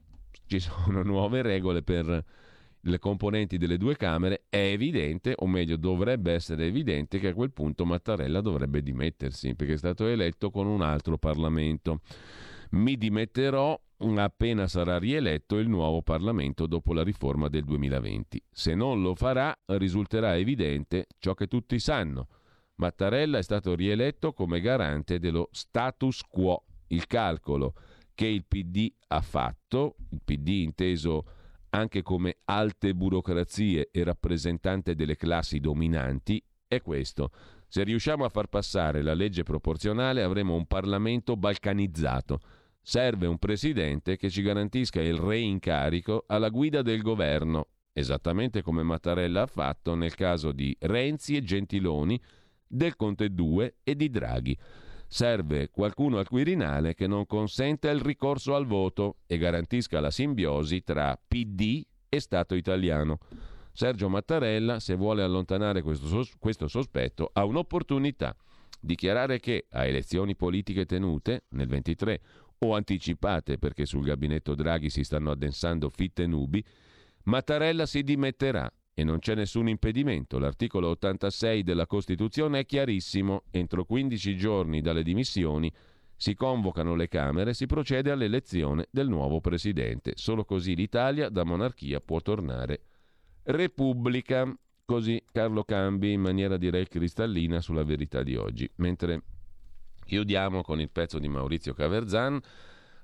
ci 0.48 0.60
sono 0.60 1.04
nuove 1.04 1.42
regole 1.42 1.84
per 1.84 2.24
le 2.86 3.00
componenti 3.00 3.58
delle 3.58 3.78
due 3.78 3.96
Camere, 3.96 4.46
è 4.50 4.58
evidente, 4.58 5.34
o 5.38 5.48
meglio 5.48 5.78
dovrebbe 5.78 6.34
essere 6.34 6.66
evidente, 6.66 7.20
che 7.20 7.30
a 7.30 7.34
quel 7.34 7.52
punto 7.52 7.86
Mattarella 7.86 8.42
dovrebbe 8.42 8.82
dimettersi, 8.82 9.56
perché 9.56 9.74
è 9.74 9.78
stato 9.78 10.06
eletto 10.08 10.50
con 10.50 10.68
un 10.68 10.82
altro 10.82 11.18
Parlamento. 11.18 12.02
Mi 12.72 12.98
dimetterò 12.98 13.80
appena 14.18 14.68
sarà 14.68 14.98
rieletto 14.98 15.58
il 15.58 15.70
nuovo 15.70 16.02
Parlamento 16.02 16.68
dopo 16.68 16.94
la 16.94 17.04
riforma 17.04 17.48
del 17.48 17.64
2020. 17.64 18.44
Se 18.52 18.76
non 18.76 19.02
lo 19.02 19.16
farà, 19.16 19.58
risulterà 19.68 20.36
evidente 20.36 21.08
ciò 21.20 21.34
che 21.34 21.48
tutti 21.48 21.80
sanno. 21.80 22.28
Mattarella 22.76 23.38
è 23.38 23.44
stato 23.44 23.76
rieletto 23.76 24.34
come 24.34 24.60
garante 24.60 25.20
dello 25.20 25.48
status 25.52 26.22
quo. 26.22 26.66
Il 26.88 27.08
calcolo 27.08 27.76
che 28.14 28.28
il 28.28 28.44
PD 28.46 28.92
ha 29.08 29.22
fatto, 29.22 29.96
il 30.10 30.22
PD 30.24 30.50
inteso 30.50 31.26
anche 31.76 32.04
come 32.04 32.38
alte 32.46 32.94
burocrazie 32.94 33.90
e 33.92 34.04
rappresentante 34.04 34.96
delle 34.96 35.16
classi 35.16 35.60
dominanti, 35.60 36.44
è 36.68 36.82
questo. 36.82 37.32
Se 37.68 37.84
riusciamo 37.84 38.26
a 38.26 38.30
far 38.30 38.48
passare 38.48 39.02
la 39.02 39.16
legge 39.16 39.42
proporzionale 39.42 40.22
avremo 40.22 40.54
un 40.54 40.68
Parlamento 40.68 41.36
balcanizzato. 41.36 42.40
Serve 42.80 43.26
un 43.26 43.40
presidente 43.40 44.18
che 44.18 44.30
ci 44.30 44.44
garantisca 44.44 45.02
il 45.02 45.16
reincarico 45.16 46.26
alla 46.28 46.50
guida 46.50 46.84
del 46.84 47.02
governo, 47.02 47.70
esattamente 47.92 48.62
come 48.62 48.84
Mattarella 48.84 49.44
ha 49.44 49.48
fatto 49.48 49.96
nel 49.96 50.14
caso 50.14 50.52
di 50.52 50.76
Renzi 50.82 51.36
e 51.36 51.44
Gentiloni, 51.44 52.22
del 52.68 52.96
Conte 52.96 53.34
2 53.34 53.78
e 53.84 53.96
di 53.96 54.10
Draghi. 54.12 54.58
Serve 55.14 55.70
qualcuno 55.70 56.18
al 56.18 56.28
Quirinale 56.28 56.96
che 56.96 57.06
non 57.06 57.28
consenta 57.28 57.92
il 57.92 58.02
ricorso 58.02 58.56
al 58.56 58.66
voto 58.66 59.18
e 59.28 59.38
garantisca 59.38 60.00
la 60.00 60.10
simbiosi 60.10 60.82
tra 60.82 61.16
PD 61.16 61.86
e 62.10 62.20
Stato 62.20 62.56
italiano. 62.56 63.20
Sergio 63.74 64.10
Mattarella, 64.10 64.80
se 64.80 64.96
vuole 64.96 65.22
allontanare 65.22 65.84
questo, 65.84 66.08
sos- 66.08 66.34
questo 66.40 66.68
sospetto, 66.68 67.30
ha 67.32 67.46
un'opportunità. 67.46 68.36
Dichiarare 68.82 69.40
che 69.40 69.68
a 69.70 69.86
elezioni 69.86 70.36
politiche 70.36 70.88
tenute 70.88 71.44
nel 71.50 71.68
23 71.68 72.22
o 72.58 72.74
anticipate 72.74 73.60
perché 73.60 73.86
sul 73.86 74.06
gabinetto 74.06 74.56
Draghi 74.56 74.90
si 74.90 75.04
stanno 75.04 75.30
addensando 75.30 75.92
fitte 75.92 76.26
nubi, 76.26 76.66
Mattarella 77.26 77.86
si 77.86 78.02
dimetterà 78.02 78.68
e 78.94 79.04
non 79.04 79.20
c'è 79.20 79.36
nessun 79.36 79.68
impedimento. 79.68 80.38
L'articolo 80.38 80.90
86 80.90 81.64
della 81.64 81.88
Costituzione 81.88 82.60
è 82.60 82.66
chiarissimo. 82.66 83.44
Entro 83.52 83.86
15 83.86 84.36
giorni 84.36 84.82
dalle 84.82 85.04
dimissioni 85.04 85.72
si 86.16 86.36
convocano 86.36 86.96
le 86.96 87.08
Camere 87.08 87.50
e 87.50 87.54
si 87.54 87.66
procede 87.66 88.12
all'elezione 88.12 88.88
del 88.92 89.10
nuovo 89.10 89.42
Presidente. 89.42 90.14
Solo 90.16 90.46
così 90.46 90.76
l'Italia 90.76 91.30
da 91.30 91.44
monarchia 91.44 92.00
può 92.00 92.22
tornare 92.22 92.82
Repubblica. 93.44 94.56
Così 94.86 95.22
Carlo 95.32 95.64
Cambi 95.64 96.12
in 96.12 96.22
maniera 96.22 96.58
direi 96.58 96.88
cristallina 96.88 97.62
sulla 97.62 97.84
verità 97.84 98.22
di 98.22 98.36
oggi. 98.36 98.70
Mentre 98.76 99.24
chiudiamo 100.06 100.62
con 100.62 100.80
il 100.80 100.90
pezzo 100.90 101.20
di 101.20 101.28
Maurizio 101.28 101.74
Caverzan. 101.74 102.40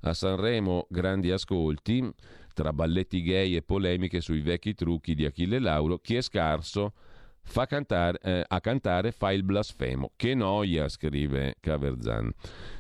A 0.01 0.13
Sanremo 0.13 0.87
grandi 0.89 1.29
ascolti, 1.29 2.09
tra 2.53 2.71
balletti 2.71 3.21
gay 3.21 3.55
e 3.55 3.61
polemiche 3.61 4.21
sui 4.21 4.39
vecchi 4.39 4.73
trucchi 4.73 5.13
di 5.13 5.25
Achille 5.25 5.59
Lauro, 5.59 5.97
chi 5.97 6.15
è 6.15 6.21
scarso 6.21 6.93
fa 7.41 7.65
cantare, 7.65 8.19
eh, 8.21 8.45
a 8.47 8.61
cantare 8.61 9.11
fa 9.11 9.33
il 9.33 9.43
blasfemo. 9.43 10.11
Che 10.15 10.35
noia, 10.35 10.87
scrive 10.87 11.55
Caverzan. 11.59 12.31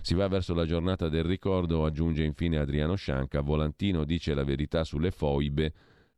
Si 0.01 0.13
va 0.13 0.29
verso 0.29 0.53
la 0.53 0.65
giornata 0.65 1.09
del 1.09 1.25
ricordo, 1.25 1.83
aggiunge 1.83 2.23
infine 2.23 2.57
Adriano 2.57 2.95
Scianca, 2.95 3.41
Volantino 3.41 4.05
dice 4.05 4.33
la 4.33 4.45
verità 4.45 4.85
sulle 4.85 5.11
foibe, 5.11 5.73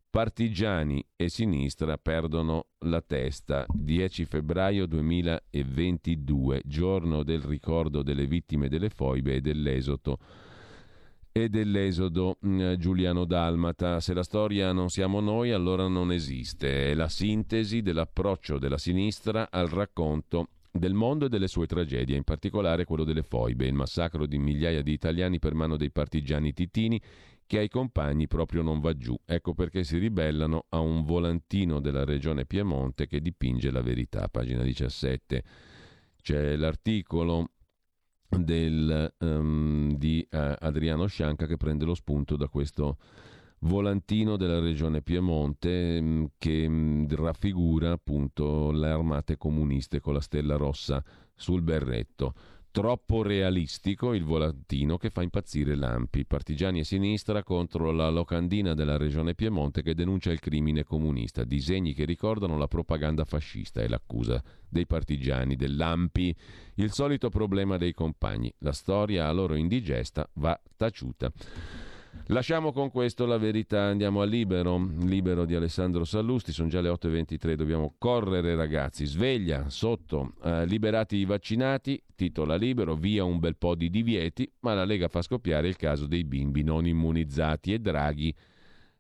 partigiani 0.08 1.04
e 1.16 1.30
sinistra 1.30 1.98
perdono 1.98 2.68
la 2.80 3.02
testa. 3.02 3.66
10 3.68 4.26
febbraio 4.26 4.86
2022, 4.86 6.62
giorno 6.66 7.24
del 7.24 7.42
ricordo 7.42 8.04
delle 8.04 8.28
vittime 8.28 8.68
delle 8.68 8.90
foibe 8.90 9.36
e 9.36 9.42
dell'esodo 9.42 10.20
e 11.32 11.50
dell'esodo 11.50 12.38
mm, 12.46 12.74
Giuliano 12.74 13.26
Dalmata. 13.26 14.00
Se 14.00 14.14
la 14.14 14.24
storia 14.24 14.72
non 14.72 14.90
siamo 14.90 15.20
noi, 15.20 15.52
allora 15.52 15.88
non 15.88 16.12
esiste. 16.12 16.92
È 16.92 16.94
la 16.94 17.10
sintesi 17.10 17.82
dell'approccio 17.82 18.58
della 18.58 18.78
sinistra 18.78 19.50
al 19.50 19.68
racconto 19.68 20.50
del 20.72 20.94
mondo 20.94 21.26
e 21.26 21.30
delle 21.30 21.48
sue 21.48 21.68
tragedie, 21.68 22.16
in 22.16 22.24
particolare 22.24 22.86
quello 22.86 23.04
delle 23.04 23.24
foibe, 23.24 23.66
il 23.66 23.74
massacro 23.74 24.26
di 24.26 24.38
migliaia 24.38 24.82
di 24.82 24.94
italiani 24.94 25.38
per 25.38 25.54
mano 25.54 25.76
dei 25.76 25.92
partigiani 25.92 26.54
titini 26.54 27.02
che 27.46 27.58
ai 27.58 27.68
compagni 27.68 28.28
proprio 28.28 28.62
non 28.62 28.80
va 28.80 28.96
giù. 28.96 29.18
Ecco 29.26 29.54
perché 29.54 29.84
si 29.84 29.98
ribellano 29.98 30.68
a 30.70 30.80
un 30.80 31.04
volantino 31.04 31.82
della 31.82 32.06
regione 32.06 32.46
Piemonte 32.46 33.08
che 33.08 33.20
dipinge 33.20 33.72
la 33.72 33.82
verità, 33.82 34.30
pagina 34.30 34.64
17. 34.64 35.44
C'è 36.22 36.56
l'articolo 36.56 37.50
del, 38.38 39.14
um, 39.20 39.96
di 39.98 40.26
uh, 40.32 40.38
Adriano 40.60 41.08
Scianca 41.08 41.46
che 41.46 41.58
prende 41.58 41.86
lo 41.86 41.96
spunto 41.96 42.36
da 42.36 42.48
questo 42.48 42.98
volantino 43.60 44.38
della 44.38 44.60
regione 44.60 45.02
Piemonte 45.02 45.98
um, 46.00 46.30
che 46.38 46.66
um, 46.66 47.08
raffigura 47.10 47.92
appunto 47.92 48.72
le 48.72 48.90
armate 48.90 49.38
comuniste 49.38 50.00
con 50.00 50.14
la 50.14 50.22
stella 50.22 50.56
rossa 50.56 51.04
sul 51.36 51.62
berretto. 51.62 52.34
Troppo 52.72 53.22
realistico 53.22 54.14
il 54.14 54.24
volantino 54.24 54.96
che 54.96 55.10
fa 55.10 55.22
impazzire 55.22 55.76
Lampi. 55.76 56.24
Partigiani 56.24 56.80
e 56.80 56.84
sinistra 56.86 57.44
contro 57.44 57.92
la 57.92 58.10
locandina 58.10 58.74
della 58.74 58.96
regione 58.96 59.36
Piemonte 59.36 59.82
che 59.82 59.94
denuncia 59.94 60.32
il 60.32 60.40
crimine 60.40 60.86
comunista. 60.86 61.44
Disegni 61.44 61.94
che 61.94 62.06
ricordano 62.06 62.58
la 62.58 62.70
propaganda 62.70 63.26
fascista 63.26 63.82
e 63.82 63.90
l'accusa 63.90 64.42
dei 64.70 64.88
partigiani, 64.88 65.58
dell'Ampi. 65.58 66.34
Il 66.76 66.94
solito 66.94 67.28
problema 67.28 67.76
dei 67.76 67.94
compagni. 67.94 68.54
La 68.60 68.72
storia 68.72 69.28
a 69.28 69.34
loro 69.34 69.56
indigesta 69.56 70.26
va 70.36 70.58
taciuta. 70.78 71.30
Lasciamo 72.28 72.72
con 72.72 72.92
questo 72.92 73.26
la 73.26 73.38
verità, 73.38 73.82
andiamo 73.84 74.22
a 74.22 74.26
Libero, 74.26 74.78
Libero 75.00 75.44
di 75.44 75.56
Alessandro 75.56 76.06
Sallusti, 76.06 76.52
sono 76.52 76.70
già 76.70 76.80
le 76.80 76.90
8.23, 76.90 77.54
dobbiamo 77.54 77.96
correre 77.98 78.56
ragazzi, 78.56 79.06
sveglia, 79.06 79.70
sotto, 79.70 80.34
eh, 80.44 80.66
liberati 80.66 81.18
i 81.18 81.26
vaccinati, 81.26 82.02
titola 82.16 82.56
Libero, 82.56 82.96
via 82.96 83.24
un 83.24 83.40
bel 83.40 83.58
po' 83.58 83.76
di 83.76 83.90
divieti, 83.90 84.50
ma 84.62 84.74
la 84.74 84.86
Lega 84.86 85.08
fa 85.10 85.22
scoppiare 85.22 85.68
il 85.68 85.76
caso 85.76 86.08
dei 86.08 86.24
bimbi 86.24 86.64
non 86.64 86.86
immunizzati 86.86 87.74
e 87.74 87.80
Draghi 87.80 88.34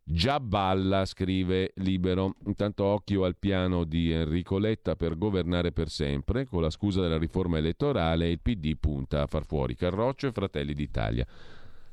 già 0.03 0.39
balla, 0.39 1.05
scrive 1.05 1.72
Libero. 1.76 2.36
Intanto 2.45 2.84
occhio 2.84 3.24
al 3.24 3.38
piano 3.38 3.84
di 3.84 4.12
Enrico 4.12 4.57
Letta 4.57 4.95
per 4.95 5.18
governare 5.18 5.72
per 5.72 5.89
sempre, 5.89 6.45
con 6.45 6.62
la 6.62 6.70
scusa 6.70 7.01
della 7.01 7.18
riforma 7.18 7.57
elettorale 7.57 8.30
il 8.30 8.39
PD 8.39 8.76
punta 8.78 9.22
a 9.22 9.28
far 9.28 9.45
fuori 9.45 9.76
Carroccio 9.76 10.28
e 10.28 10.32
Fratelli 10.32 10.74
d'Italia. 10.74 11.26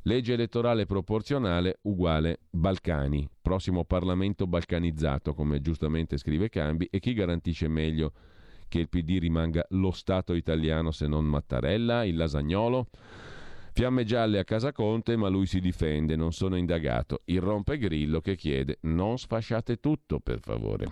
Legge 0.09 0.33
elettorale 0.33 0.87
proporzionale 0.87 1.81
uguale 1.83 2.39
Balcani, 2.49 3.29
prossimo 3.43 3.85
Parlamento 3.85 4.47
balcanizzato, 4.47 5.35
come 5.35 5.61
giustamente 5.61 6.17
scrive 6.17 6.49
Cambi, 6.49 6.89
e 6.91 6.99
chi 6.99 7.13
garantisce 7.13 7.69
meglio 7.69 8.13
che 8.69 8.79
il 8.79 8.89
PD 8.89 9.19
rimanga 9.19 9.67
lo 9.73 9.91
Stato 9.91 10.33
italiano 10.33 10.93
se 10.93 11.07
non 11.07 11.27
Mattarella, 11.27 12.05
il 12.05 12.17
lasagnolo? 12.17 12.89
Fiamme 13.75 14.05
gialle 14.05 14.39
a 14.39 14.45
casa 14.45 14.73
Conte, 14.73 15.15
ma 15.15 15.29
lui 15.29 15.45
si 15.45 15.61
difende, 15.61 16.17
non 16.17 16.33
sono 16.33 16.57
indagato. 16.57 17.21
Il 17.27 17.43
rompegrillo 17.43 18.23
che 18.23 18.35
chiede 18.35 18.79
non 18.85 19.19
sfasciate 19.19 19.77
tutto, 19.77 20.21
per 20.21 20.41
favore. 20.41 20.87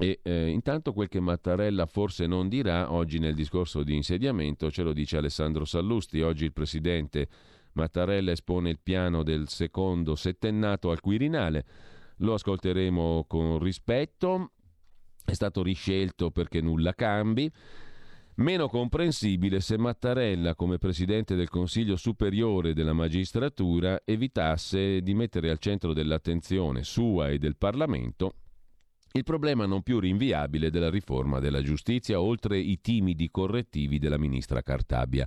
E 0.00 0.18
eh, 0.22 0.48
intanto 0.48 0.92
quel 0.92 1.08
che 1.08 1.20
Mattarella 1.20 1.86
forse 1.86 2.26
non 2.26 2.48
dirà 2.48 2.92
oggi 2.92 3.20
nel 3.20 3.34
discorso 3.34 3.84
di 3.84 3.94
insediamento 3.94 4.68
ce 4.70 4.82
lo 4.82 4.92
dice 4.92 5.16
Alessandro 5.16 5.64
Sallusti. 5.64 6.20
Oggi 6.20 6.44
il 6.44 6.52
presidente 6.52 7.28
Mattarella 7.78 8.32
espone 8.32 8.70
il 8.70 8.80
piano 8.82 9.22
del 9.22 9.48
secondo 9.48 10.16
settennato 10.16 10.90
al 10.90 11.00
Quirinale. 11.00 11.64
Lo 12.18 12.34
ascolteremo 12.34 13.24
con 13.28 13.60
rispetto. 13.60 14.50
È 15.24 15.32
stato 15.32 15.62
riscelto 15.62 16.32
perché 16.32 16.60
nulla 16.60 16.92
cambi. 16.92 17.48
Meno 18.36 18.68
comprensibile 18.68 19.60
se 19.60 19.78
Mattarella, 19.78 20.56
come 20.56 20.78
Presidente 20.78 21.36
del 21.36 21.48
Consiglio 21.48 21.94
Superiore 21.94 22.74
della 22.74 22.92
Magistratura, 22.92 24.00
evitasse 24.04 25.00
di 25.00 25.14
mettere 25.14 25.48
al 25.48 25.58
centro 25.58 25.92
dell'attenzione 25.92 26.82
sua 26.82 27.28
e 27.28 27.38
del 27.38 27.56
Parlamento 27.56 28.34
il 29.12 29.24
problema 29.24 29.64
non 29.64 29.82
più 29.82 29.98
rinviabile 29.98 30.70
della 30.70 30.90
riforma 30.90 31.40
della 31.40 31.62
giustizia, 31.62 32.20
oltre 32.20 32.58
i 32.58 32.80
timidi 32.80 33.30
correttivi 33.30 33.98
della 33.98 34.18
ministra 34.18 34.62
Cartabia. 34.62 35.26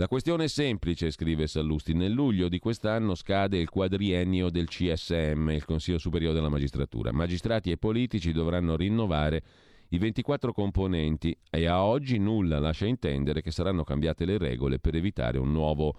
La 0.00 0.08
questione 0.08 0.44
è 0.44 0.48
semplice, 0.48 1.10
scrive 1.10 1.46
Sallusti. 1.46 1.92
Nel 1.92 2.12
luglio 2.12 2.48
di 2.48 2.58
quest'anno 2.58 3.14
scade 3.14 3.58
il 3.58 3.68
quadriennio 3.68 4.48
del 4.48 4.66
CSM, 4.66 5.50
il 5.50 5.66
Consiglio 5.66 5.98
Superiore 5.98 6.32
della 6.32 6.48
Magistratura. 6.48 7.12
Magistrati 7.12 7.70
e 7.70 7.76
politici 7.76 8.32
dovranno 8.32 8.76
rinnovare 8.76 9.42
i 9.90 9.98
24 9.98 10.54
componenti 10.54 11.36
e 11.50 11.66
a 11.66 11.84
oggi 11.84 12.16
nulla 12.16 12.58
lascia 12.58 12.86
intendere 12.86 13.42
che 13.42 13.50
saranno 13.50 13.84
cambiate 13.84 14.24
le 14.24 14.38
regole 14.38 14.78
per 14.78 14.94
evitare 14.94 15.36
un 15.36 15.52
nuovo 15.52 15.94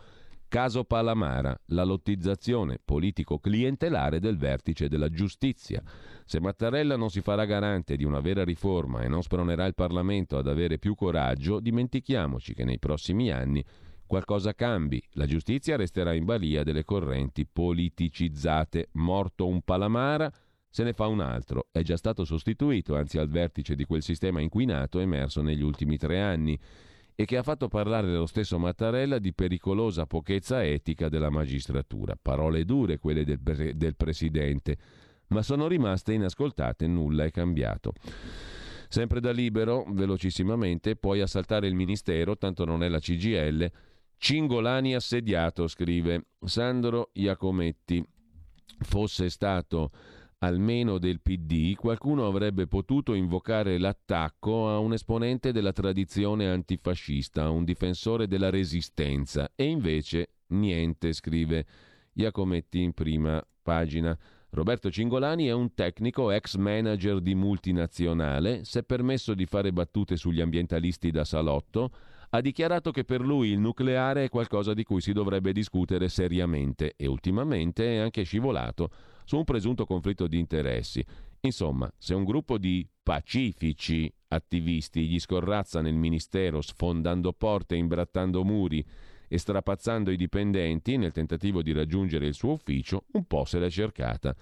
caso 0.47 0.83
Palamara, 0.83 1.55
la 1.67 1.83
lottizzazione 1.83 2.79
politico-clientelare 2.83 4.19
del 4.19 4.35
vertice 4.35 4.89
della 4.89 5.09
giustizia. 5.09 5.81
Se 6.25 6.39
Mattarella 6.39 6.95
non 6.95 7.11
si 7.11 7.21
farà 7.21 7.45
garante 7.45 7.95
di 7.95 8.03
una 8.03 8.19
vera 8.19 8.43
riforma 8.43 9.03
e 9.03 9.07
non 9.07 9.21
spronerà 9.21 9.67
il 9.67 9.75
Parlamento 9.75 10.39
ad 10.39 10.47
avere 10.47 10.79
più 10.79 10.95
coraggio, 10.95 11.59
dimentichiamoci 11.59 12.55
che 12.55 12.65
nei 12.65 12.79
prossimi 12.79 13.31
anni 13.31 13.63
qualcosa 14.11 14.53
cambi. 14.53 15.01
La 15.11 15.25
giustizia 15.25 15.77
resterà 15.77 16.11
in 16.11 16.25
balia 16.25 16.63
delle 16.63 16.83
correnti 16.83 17.45
politicizzate. 17.45 18.89
Morto 18.95 19.47
un 19.47 19.61
Palamara, 19.61 20.29
se 20.69 20.83
ne 20.83 20.91
fa 20.91 21.07
un 21.07 21.21
altro. 21.21 21.69
È 21.71 21.81
già 21.81 21.95
stato 21.95 22.25
sostituito, 22.25 22.97
anzi 22.97 23.19
al 23.19 23.29
vertice 23.29 23.73
di 23.73 23.85
quel 23.85 24.01
sistema 24.01 24.41
inquinato 24.41 24.99
emerso 24.99 25.41
negli 25.41 25.61
ultimi 25.61 25.95
tre 25.95 26.19
anni 26.19 26.59
e 27.15 27.23
che 27.23 27.37
ha 27.37 27.41
fatto 27.41 27.69
parlare 27.69 28.11
lo 28.11 28.25
stesso 28.25 28.59
Mattarella 28.59 29.17
di 29.17 29.33
pericolosa 29.33 30.05
pochezza 30.05 30.61
etica 30.61 31.07
della 31.07 31.29
magistratura. 31.29 32.17
Parole 32.21 32.65
dure 32.65 32.97
quelle 32.97 33.23
del, 33.23 33.39
del 33.39 33.95
Presidente, 33.95 34.77
ma 35.27 35.41
sono 35.41 35.69
rimaste 35.69 36.11
inascoltate, 36.11 36.85
nulla 36.85 37.23
è 37.23 37.31
cambiato. 37.31 37.93
Sempre 38.89 39.21
da 39.21 39.31
libero, 39.31 39.85
velocissimamente, 39.87 40.97
puoi 40.97 41.21
assaltare 41.21 41.65
il 41.67 41.75
Ministero, 41.75 42.37
tanto 42.37 42.65
non 42.65 42.83
è 42.83 42.89
la 42.89 42.99
CGL, 42.99 43.71
Cingolani 44.23 44.93
assediato, 44.93 45.67
scrive 45.67 46.27
Sandro 46.45 47.09
Iacometti. 47.13 48.05
Fosse 48.81 49.31
stato 49.31 49.89
almeno 50.37 50.99
del 50.99 51.21
PD, 51.21 51.73
qualcuno 51.73 52.27
avrebbe 52.27 52.67
potuto 52.67 53.15
invocare 53.15 53.79
l'attacco 53.79 54.69
a 54.69 54.77
un 54.77 54.93
esponente 54.93 55.51
della 55.51 55.71
tradizione 55.71 56.47
antifascista, 56.47 57.45
a 57.45 57.49
un 57.49 57.63
difensore 57.63 58.27
della 58.27 58.51
resistenza. 58.51 59.51
E 59.55 59.63
invece 59.63 60.33
niente, 60.49 61.13
scrive 61.13 61.65
Iacometti 62.13 62.79
in 62.79 62.93
prima 62.93 63.43
pagina. 63.63 64.15
Roberto 64.51 64.91
Cingolani 64.91 65.47
è 65.47 65.51
un 65.51 65.73
tecnico 65.73 66.29
ex 66.29 66.57
manager 66.57 67.21
di 67.21 67.33
multinazionale, 67.33 68.65
si 68.65 68.77
è 68.77 68.83
permesso 68.83 69.33
di 69.33 69.47
fare 69.47 69.73
battute 69.73 70.15
sugli 70.15 70.41
ambientalisti 70.41 71.09
da 71.09 71.25
salotto, 71.25 71.91
ha 72.33 72.41
dichiarato 72.41 72.91
che 72.91 73.03
per 73.03 73.21
lui 73.21 73.49
il 73.49 73.59
nucleare 73.59 74.25
è 74.25 74.29
qualcosa 74.29 74.73
di 74.73 74.83
cui 74.83 75.01
si 75.01 75.11
dovrebbe 75.11 75.51
discutere 75.51 76.07
seriamente 76.07 76.93
e 76.95 77.07
ultimamente 77.07 77.95
è 77.95 77.97
anche 77.97 78.23
scivolato 78.23 78.89
su 79.25 79.37
un 79.37 79.43
presunto 79.43 79.85
conflitto 79.85 80.27
di 80.27 80.39
interessi. 80.39 81.05
Insomma, 81.41 81.91
se 81.97 82.13
un 82.13 82.23
gruppo 82.23 82.57
di 82.57 82.87
pacifici 83.03 84.11
attivisti 84.29 85.07
gli 85.07 85.19
scorrazza 85.19 85.81
nel 85.81 85.95
ministero 85.95 86.61
sfondando 86.61 87.33
porte 87.33 87.75
imbrattando 87.75 88.43
muri 88.43 88.85
e 89.27 89.37
strapazzando 89.37 90.11
i 90.11 90.17
dipendenti 90.17 90.97
nel 90.97 91.11
tentativo 91.11 91.61
di 91.61 91.73
raggiungere 91.73 92.27
il 92.27 92.33
suo 92.33 92.53
ufficio, 92.53 93.05
un 93.13 93.25
po' 93.25 93.43
se 93.45 93.59
l'è 93.59 93.69
cercata. 93.69 94.35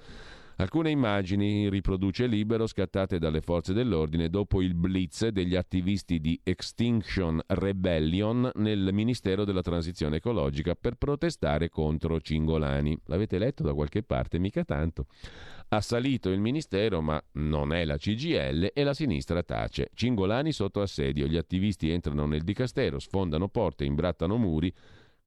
Alcune 0.59 0.89
immagini 0.89 1.69
riproduce 1.69 2.27
libero 2.27 2.67
scattate 2.67 3.17
dalle 3.17 3.39
forze 3.39 3.71
dell'ordine 3.71 4.29
dopo 4.29 4.61
il 4.61 4.73
blitz 4.73 5.27
degli 5.27 5.55
attivisti 5.55 6.19
di 6.19 6.37
Extinction 6.43 7.39
Rebellion 7.47 8.51
nel 8.55 8.89
Ministero 8.91 9.45
della 9.45 9.61
Transizione 9.61 10.17
Ecologica 10.17 10.75
per 10.75 10.95
protestare 10.95 11.69
contro 11.69 12.19
Cingolani. 12.19 12.99
L'avete 13.05 13.37
letto 13.37 13.63
da 13.63 13.73
qualche 13.73 14.03
parte? 14.03 14.37
Mica 14.37 14.65
tanto. 14.65 15.05
Ha 15.69 15.79
salito 15.79 16.29
il 16.29 16.41
ministero, 16.41 16.99
ma 16.99 17.23
non 17.33 17.71
è 17.71 17.85
la 17.85 17.95
CGL 17.95 18.71
e 18.73 18.83
la 18.83 18.93
sinistra 18.93 19.41
tace. 19.43 19.91
Cingolani 19.93 20.51
sotto 20.51 20.81
assedio, 20.81 21.27
gli 21.27 21.37
attivisti 21.37 21.89
entrano 21.89 22.25
nel 22.25 22.43
dicastero, 22.43 22.99
sfondano 22.99 23.47
porte, 23.47 23.85
imbrattano 23.85 24.35
muri. 24.35 24.73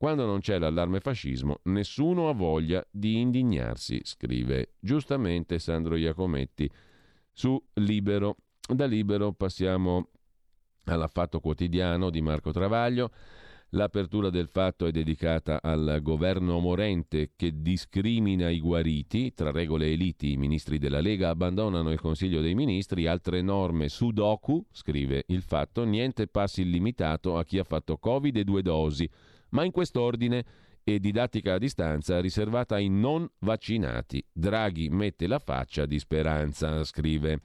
Quando 0.03 0.27
non 0.27 0.41
c'è 0.41 0.59
l'allarme 0.59 0.99
fascismo, 0.99 1.61
nessuno 1.67 2.29
ha 2.29 2.33
voglia 2.33 2.85
di 2.91 3.21
indignarsi, 3.21 4.01
scrive 4.03 4.73
giustamente 4.81 5.61
Sandro 5.61 5.95
Iacometti 5.95 6.69
su 7.31 7.57
Libero. 7.75 8.39
Da 8.67 8.87
Libero 8.87 9.31
passiamo 9.31 10.09
all'affatto 10.87 11.39
quotidiano 11.39 12.11
di 12.11 12.21
Marco 12.21 12.51
Travaglio. 12.51 13.13
L'apertura 13.75 14.29
del 14.29 14.49
fatto 14.49 14.87
è 14.87 14.91
dedicata 14.91 15.63
al 15.63 16.01
governo 16.03 16.59
morente 16.59 17.31
che 17.37 17.63
discrimina 17.63 18.51
i 18.51 18.59
guariti. 18.59 19.33
Tra 19.35 19.53
regole 19.53 19.87
e 19.87 19.95
liti 19.95 20.33
i 20.33 20.37
ministri 20.37 20.79
della 20.79 21.01
Lega 21.01 21.29
abbandonano 21.29 21.93
il 21.93 22.01
Consiglio 22.01 22.41
dei 22.41 22.57
Ministri. 22.57 23.07
Altre 23.07 23.41
norme 23.41 23.89
sudoku, 23.89 24.67
scrive 24.73 25.23
il 25.29 25.43
fatto, 25.43 25.85
niente 25.85 26.27
passi 26.27 26.63
illimitato 26.63 27.39
a 27.39 27.45
chi 27.45 27.59
ha 27.59 27.65
fatto 27.65 27.99
Covid 27.99 28.37
e 28.37 28.43
due 28.43 28.63
dosi, 28.63 29.09
ma 29.53 29.65
in 29.65 29.71
quest'ordine 29.71 30.45
e 30.85 30.99
didattica 30.99 31.55
a 31.55 31.59
distanza 31.59 32.21
riservata 32.21 32.75
ai 32.75 32.89
non 32.89 33.29
vaccinati. 33.39 34.25
Draghi 34.33 34.89
mette 34.89 35.27
la 35.27 35.39
faccia 35.39 35.87
di 35.87 35.99
speranza, 35.99 36.83
scrive. 36.85 37.41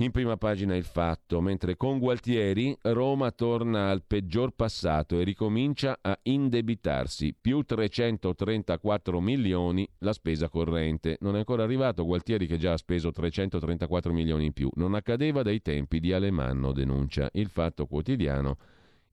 In 0.00 0.12
prima 0.12 0.36
pagina 0.36 0.76
il 0.76 0.84
fatto, 0.84 1.40
mentre 1.40 1.76
con 1.76 1.98
Gualtieri 1.98 2.76
Roma 2.82 3.32
torna 3.32 3.90
al 3.90 4.04
peggior 4.06 4.52
passato 4.52 5.18
e 5.18 5.24
ricomincia 5.24 5.98
a 6.00 6.16
indebitarsi, 6.22 7.34
più 7.34 7.62
334 7.62 9.20
milioni 9.20 9.88
la 9.98 10.12
spesa 10.12 10.48
corrente. 10.48 11.16
Non 11.20 11.34
è 11.34 11.38
ancora 11.38 11.64
arrivato 11.64 12.04
Gualtieri 12.04 12.46
che 12.46 12.58
già 12.58 12.74
ha 12.74 12.76
speso 12.76 13.10
334 13.10 14.12
milioni 14.12 14.46
in 14.46 14.52
più. 14.52 14.70
Non 14.74 14.94
accadeva 14.94 15.42
dai 15.42 15.60
tempi 15.62 15.98
di 15.98 16.12
Alemanno, 16.12 16.70
denuncia 16.70 17.28
il 17.32 17.48
fatto 17.48 17.86
quotidiano 17.86 18.56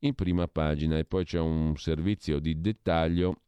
in 0.05 0.15
prima 0.15 0.47
pagina 0.47 0.97
e 0.97 1.05
poi 1.05 1.25
c'è 1.25 1.39
un 1.39 1.75
servizio 1.77 2.39
di 2.39 2.59
dettaglio 2.59 3.41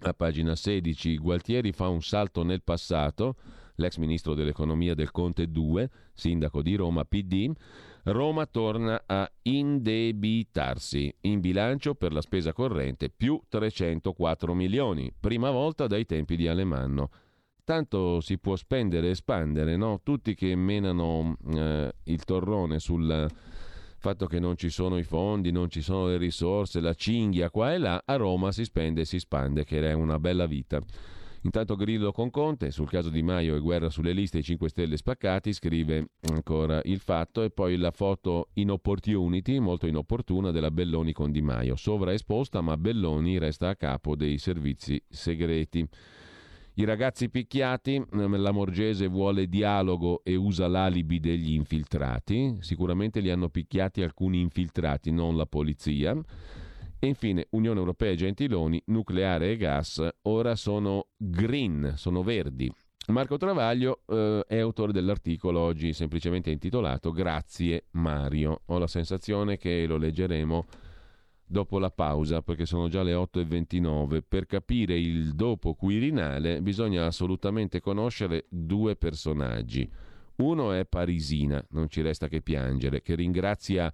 a 0.00 0.12
pagina 0.12 0.54
16. 0.54 1.16
Gualtieri 1.18 1.72
fa 1.72 1.88
un 1.88 2.02
salto 2.02 2.42
nel 2.42 2.62
passato 2.62 3.36
l'ex 3.76 3.96
ministro 3.96 4.34
dell'economia 4.34 4.94
del 4.94 5.10
Conte 5.10 5.50
2, 5.50 5.90
sindaco 6.14 6.62
di 6.62 6.74
Roma 6.74 7.04
PD, 7.04 7.52
Roma 8.04 8.46
torna 8.46 9.02
a 9.04 9.30
indebitarsi 9.42 11.12
in 11.22 11.40
bilancio 11.40 11.94
per 11.94 12.12
la 12.12 12.20
spesa 12.20 12.52
corrente 12.52 13.10
più 13.10 13.40
304 13.48 14.54
milioni, 14.54 15.12
prima 15.18 15.50
volta 15.50 15.86
dai 15.86 16.06
tempi 16.06 16.36
di 16.36 16.46
Alemanno. 16.46 17.10
Tanto 17.64 18.20
si 18.20 18.38
può 18.38 18.54
spendere 18.54 19.08
e 19.08 19.10
espandere, 19.10 19.76
no? 19.76 20.00
Tutti 20.04 20.36
che 20.36 20.54
menano 20.54 21.36
eh, 21.48 21.92
il 22.04 22.24
torrone 22.24 22.78
sul 22.78 23.28
fatto 24.06 24.26
che 24.26 24.38
non 24.38 24.56
ci 24.56 24.70
sono 24.70 24.98
i 24.98 25.02
fondi, 25.02 25.50
non 25.50 25.68
ci 25.68 25.82
sono 25.82 26.06
le 26.06 26.16
risorse, 26.16 26.78
la 26.78 26.94
cinghia 26.94 27.50
qua 27.50 27.74
e 27.74 27.78
là, 27.78 28.00
a 28.04 28.14
Roma 28.14 28.52
si 28.52 28.62
spende 28.62 29.00
e 29.00 29.04
si 29.04 29.18
spande, 29.18 29.64
che 29.64 29.80
è 29.80 29.92
una 29.94 30.20
bella 30.20 30.46
vita. 30.46 30.80
Intanto 31.42 31.74
Grillo 31.74 32.12
con 32.12 32.30
Conte, 32.30 32.70
sul 32.70 32.88
caso 32.88 33.08
Di 33.10 33.24
Maio 33.24 33.56
e 33.56 33.58
guerra 33.58 33.90
sulle 33.90 34.12
liste 34.12 34.38
i 34.38 34.42
5 34.44 34.68
Stelle 34.68 34.96
spaccati, 34.96 35.52
scrive 35.52 36.10
ancora 36.30 36.80
il 36.84 37.00
fatto 37.00 37.42
e 37.42 37.50
poi 37.50 37.76
la 37.76 37.90
foto 37.90 38.50
in 38.54 38.70
opportunity, 38.70 39.58
molto 39.58 39.88
inopportuna, 39.88 40.52
della 40.52 40.70
Belloni 40.70 41.12
con 41.12 41.32
Di 41.32 41.42
Maio. 41.42 41.74
Sovraesposta, 41.74 42.60
ma 42.60 42.76
Belloni 42.76 43.38
resta 43.38 43.70
a 43.70 43.74
capo 43.74 44.14
dei 44.14 44.38
servizi 44.38 45.02
segreti. 45.08 45.84
I 46.78 46.84
ragazzi 46.84 47.30
picchiati, 47.30 48.04
la 48.10 48.50
Morgese 48.50 49.06
vuole 49.06 49.46
dialogo 49.48 50.20
e 50.22 50.34
usa 50.34 50.66
l'alibi 50.68 51.20
degli 51.20 51.54
infiltrati, 51.54 52.58
sicuramente 52.60 53.20
li 53.20 53.30
hanno 53.30 53.48
picchiati 53.48 54.02
alcuni 54.02 54.40
infiltrati, 54.40 55.10
non 55.10 55.38
la 55.38 55.46
polizia. 55.46 56.14
E 56.98 57.06
infine 57.06 57.46
Unione 57.52 57.78
Europea 57.78 58.10
e 58.10 58.16
Gentiloni, 58.16 58.82
nucleare 58.88 59.52
e 59.52 59.56
gas 59.56 60.06
ora 60.24 60.54
sono 60.54 61.06
green, 61.16 61.94
sono 61.96 62.22
verdi. 62.22 62.70
Marco 63.06 63.38
Travaglio 63.38 64.02
eh, 64.06 64.44
è 64.46 64.58
autore 64.58 64.92
dell'articolo 64.92 65.60
oggi 65.60 65.94
semplicemente 65.94 66.50
intitolato 66.50 67.10
Grazie 67.10 67.86
Mario. 67.92 68.64
Ho 68.66 68.76
la 68.76 68.86
sensazione 68.86 69.56
che 69.56 69.86
lo 69.86 69.96
leggeremo 69.96 70.66
dopo 71.46 71.78
la 71.78 71.90
pausa 71.90 72.42
perché 72.42 72.66
sono 72.66 72.88
già 72.88 73.02
le 73.02 73.14
8.29. 73.14 74.22
Per 74.26 74.46
capire 74.46 74.98
il 74.98 75.34
dopo 75.34 75.74
Quirinale 75.74 76.60
bisogna 76.60 77.06
assolutamente 77.06 77.80
conoscere 77.80 78.46
due 78.48 78.96
personaggi. 78.96 79.88
Uno 80.36 80.72
è 80.72 80.84
Parisina, 80.84 81.64
non 81.70 81.88
ci 81.88 82.02
resta 82.02 82.28
che 82.28 82.42
piangere, 82.42 83.00
che 83.00 83.14
ringrazia 83.14 83.92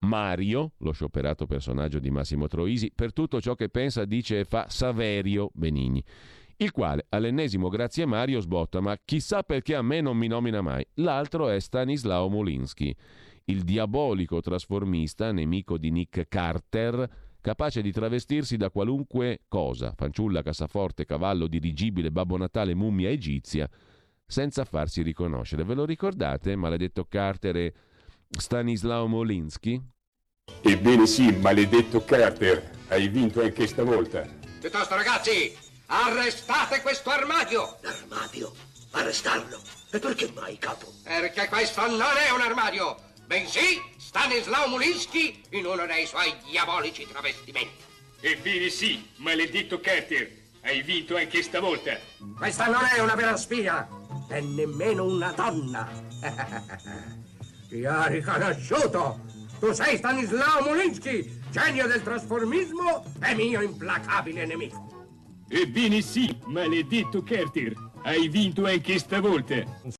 Mario, 0.00 0.72
lo 0.78 0.92
scioperato 0.92 1.46
personaggio 1.46 1.98
di 1.98 2.10
Massimo 2.10 2.46
Troisi, 2.46 2.92
per 2.94 3.12
tutto 3.12 3.40
ciò 3.40 3.54
che 3.54 3.68
pensa, 3.68 4.04
dice 4.04 4.40
e 4.40 4.44
fa 4.44 4.66
Saverio 4.68 5.50
Benigni, 5.52 6.02
il 6.58 6.70
quale 6.70 7.06
all'ennesimo 7.08 7.68
grazie 7.68 8.06
Mario 8.06 8.40
sbotta, 8.40 8.80
ma 8.80 8.98
chissà 9.04 9.42
perché 9.42 9.74
a 9.74 9.82
me 9.82 10.00
non 10.00 10.16
mi 10.16 10.26
nomina 10.26 10.60
mai. 10.60 10.86
L'altro 10.94 11.48
è 11.48 11.58
Stanislao 11.58 12.28
Molinsky, 12.28 12.94
il 13.46 13.62
diabolico 13.62 14.40
trasformista, 14.40 15.32
nemico 15.32 15.78
di 15.78 15.90
Nick 15.90 16.28
Carter, 16.28 17.08
capace 17.40 17.82
di 17.82 17.92
travestirsi 17.92 18.56
da 18.56 18.70
qualunque 18.70 19.40
cosa, 19.48 19.92
fanciulla, 19.96 20.42
cassaforte, 20.42 21.04
cavallo, 21.04 21.46
dirigibile, 21.46 22.10
Babbo 22.10 22.36
Natale, 22.36 22.74
mummia 22.74 23.08
egizia, 23.08 23.68
senza 24.26 24.64
farsi 24.64 25.02
riconoscere. 25.02 25.64
Ve 25.64 25.74
lo 25.74 25.84
ricordate, 25.84 26.54
maledetto 26.56 27.06
Carter 27.08 27.56
e 27.56 27.74
Stanislao 28.28 29.06
Molinsky? 29.08 29.80
Ebbene 30.62 31.06
sì, 31.06 31.32
maledetto 31.32 32.04
Carter, 32.04 32.70
hai 32.88 33.08
vinto 33.08 33.42
anche 33.42 33.66
stavolta. 33.66 34.26
Piuttosto 34.60 34.94
ragazzi, 34.94 35.52
arrestate 35.86 36.82
questo 36.82 37.10
armadio! 37.10 37.78
L'armadio? 37.80 38.52
Arrestarlo? 38.92 39.58
E 39.92 39.98
perché 39.98 40.30
mai, 40.34 40.58
capo? 40.58 40.86
Perché 41.02 41.48
questo 41.48 41.80
non 41.86 42.00
è 42.00 42.30
un 42.32 42.40
armadio, 42.40 42.96
bensì 43.30 43.80
Stanislao 43.96 44.66
Molinsky 44.66 45.40
in 45.50 45.64
uno 45.64 45.86
dei 45.86 46.04
suoi 46.04 46.34
diabolici 46.50 47.06
travestimenti. 47.06 47.84
Ebbene 48.18 48.68
sì, 48.68 49.06
maledetto 49.18 49.78
Carter, 49.78 50.28
hai 50.62 50.82
vinto 50.82 51.14
anche 51.14 51.40
stavolta. 51.40 51.96
Questa 52.36 52.66
non 52.66 52.80
è 52.92 52.98
una 53.00 53.14
vera 53.14 53.36
spia, 53.36 53.88
e 54.28 54.40
nemmeno 54.40 55.04
una 55.04 55.30
donna. 55.30 55.88
Ti 57.68 57.84
ha 57.84 58.06
riconosciuto! 58.06 59.20
Tu 59.60 59.70
sei 59.74 59.96
Stanislao 59.98 60.64
Molinsky, 60.64 61.40
genio 61.50 61.86
del 61.86 62.02
trasformismo 62.02 63.04
e 63.22 63.34
mio 63.36 63.60
implacabile 63.60 64.44
nemico. 64.44 65.06
Ebbene 65.48 66.02
sì, 66.02 66.36
maledetto 66.46 67.22
Carter. 67.22 67.74
Hai 68.02 68.28
vinto 68.28 68.66
anche 68.66 68.98
stavolta. 68.98 69.99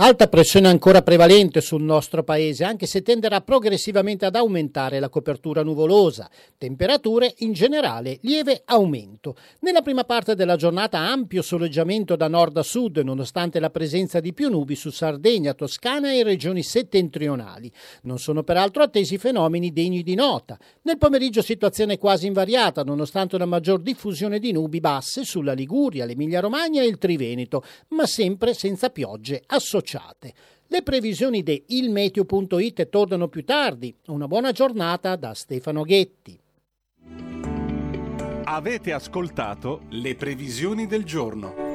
Alta 0.00 0.28
pressione 0.28 0.68
ancora 0.68 1.02
prevalente 1.02 1.60
sul 1.60 1.82
nostro 1.82 2.22
paese, 2.22 2.62
anche 2.62 2.86
se 2.86 3.02
tenderà 3.02 3.40
progressivamente 3.40 4.26
ad 4.26 4.36
aumentare 4.36 5.00
la 5.00 5.08
copertura 5.08 5.64
nuvolosa. 5.64 6.30
Temperature 6.56 7.34
in 7.38 7.52
generale 7.52 8.20
lieve 8.22 8.62
aumento. 8.64 9.34
Nella 9.58 9.82
prima 9.82 10.04
parte 10.04 10.36
della 10.36 10.54
giornata 10.54 11.00
ampio 11.00 11.42
soleggiamento 11.42 12.14
da 12.14 12.28
nord 12.28 12.58
a 12.58 12.62
sud, 12.62 12.98
nonostante 12.98 13.58
la 13.58 13.70
presenza 13.70 14.20
di 14.20 14.32
più 14.32 14.48
nubi 14.50 14.76
su 14.76 14.90
Sardegna, 14.90 15.52
Toscana 15.52 16.12
e 16.12 16.22
regioni 16.22 16.62
settentrionali. 16.62 17.68
Non 18.02 18.20
sono 18.20 18.44
peraltro 18.44 18.84
attesi 18.84 19.18
fenomeni 19.18 19.72
degni 19.72 20.04
di 20.04 20.14
nota. 20.14 20.56
Nel 20.82 20.98
pomeriggio 20.98 21.42
situazione 21.42 21.98
quasi 21.98 22.28
invariata, 22.28 22.84
nonostante 22.84 23.34
una 23.34 23.46
maggior 23.46 23.80
diffusione 23.80 24.38
di 24.38 24.52
nubi 24.52 24.78
basse 24.78 25.24
sulla 25.24 25.54
Liguria, 25.54 26.04
l'Emilia 26.04 26.38
Romagna 26.38 26.82
e 26.82 26.86
il 26.86 26.98
Triveneto, 26.98 27.64
ma 27.88 28.06
sempre 28.06 28.54
senza 28.54 28.90
piogge 28.90 29.42
associate 29.44 29.86
associate. 29.88 30.34
Le 30.66 30.82
previsioni 30.82 31.42
di 31.42 31.64
ilmeteo.it 31.66 32.88
tornano 32.90 33.28
più 33.28 33.44
tardi. 33.44 33.94
Una 34.08 34.26
buona 34.26 34.52
giornata 34.52 35.16
da 35.16 35.32
Stefano 35.32 35.82
Ghetti. 35.82 36.38
Avete 38.44 38.92
ascoltato 38.92 39.82
le 39.90 40.14
previsioni 40.14 40.86
del 40.86 41.04
giorno. 41.04 41.66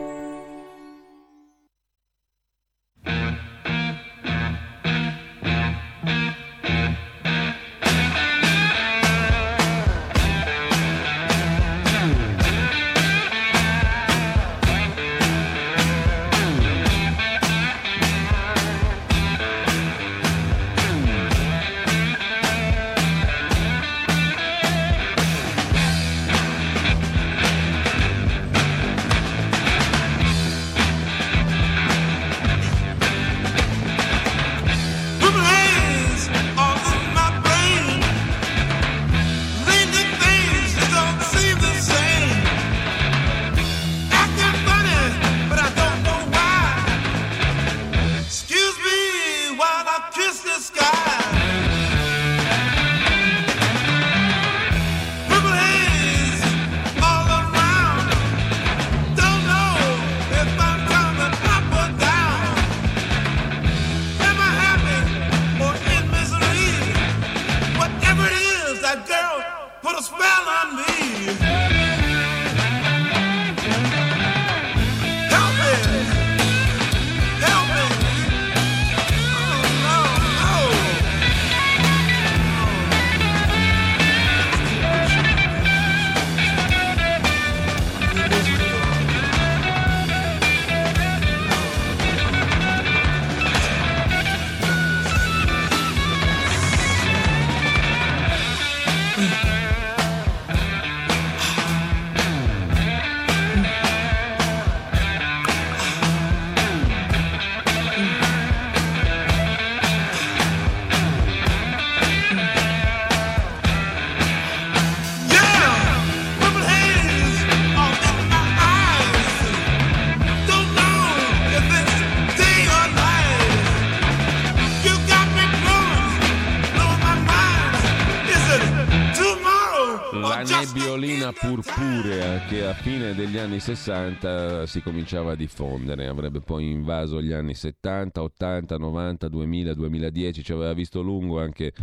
Fine 133.13 133.25
degli 133.25 133.37
anni 133.37 133.59
60 133.59 134.65
si 134.65 134.81
cominciava 134.81 135.31
a 135.31 135.35
diffondere, 135.35 136.07
avrebbe 136.07 136.41
poi 136.41 136.69
invaso 136.69 137.21
gli 137.21 137.31
anni 137.31 137.53
70, 137.53 138.21
80, 138.21 138.77
90, 138.77 139.27
2000, 139.27 139.73
2010, 139.73 140.43
ci 140.43 140.51
aveva 140.51 140.73
visto 140.73 141.01
lungo 141.01 141.39
anche 141.39 141.73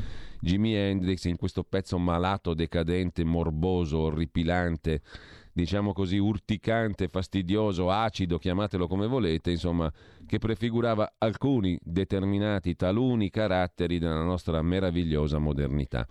Jimi 0.40 0.74
Hendrix 0.74 1.24
in 1.24 1.36
questo 1.36 1.62
pezzo 1.62 1.98
malato, 1.98 2.54
decadente, 2.54 3.24
morboso, 3.24 3.98
orripilante, 3.98 5.02
diciamo 5.52 5.92
così 5.92 6.18
urticante, 6.18 7.08
fastidioso, 7.08 7.90
acido, 7.90 8.38
chiamatelo 8.38 8.86
come 8.86 9.06
volete, 9.06 9.50
insomma, 9.50 9.90
che 10.26 10.38
prefigurava 10.38 11.14
alcuni 11.18 11.78
determinati 11.82 12.74
taluni 12.76 13.30
caratteri 13.30 13.98
della 13.98 14.22
nostra 14.22 14.60
meravigliosa 14.62 15.38
modernità. 15.38 16.06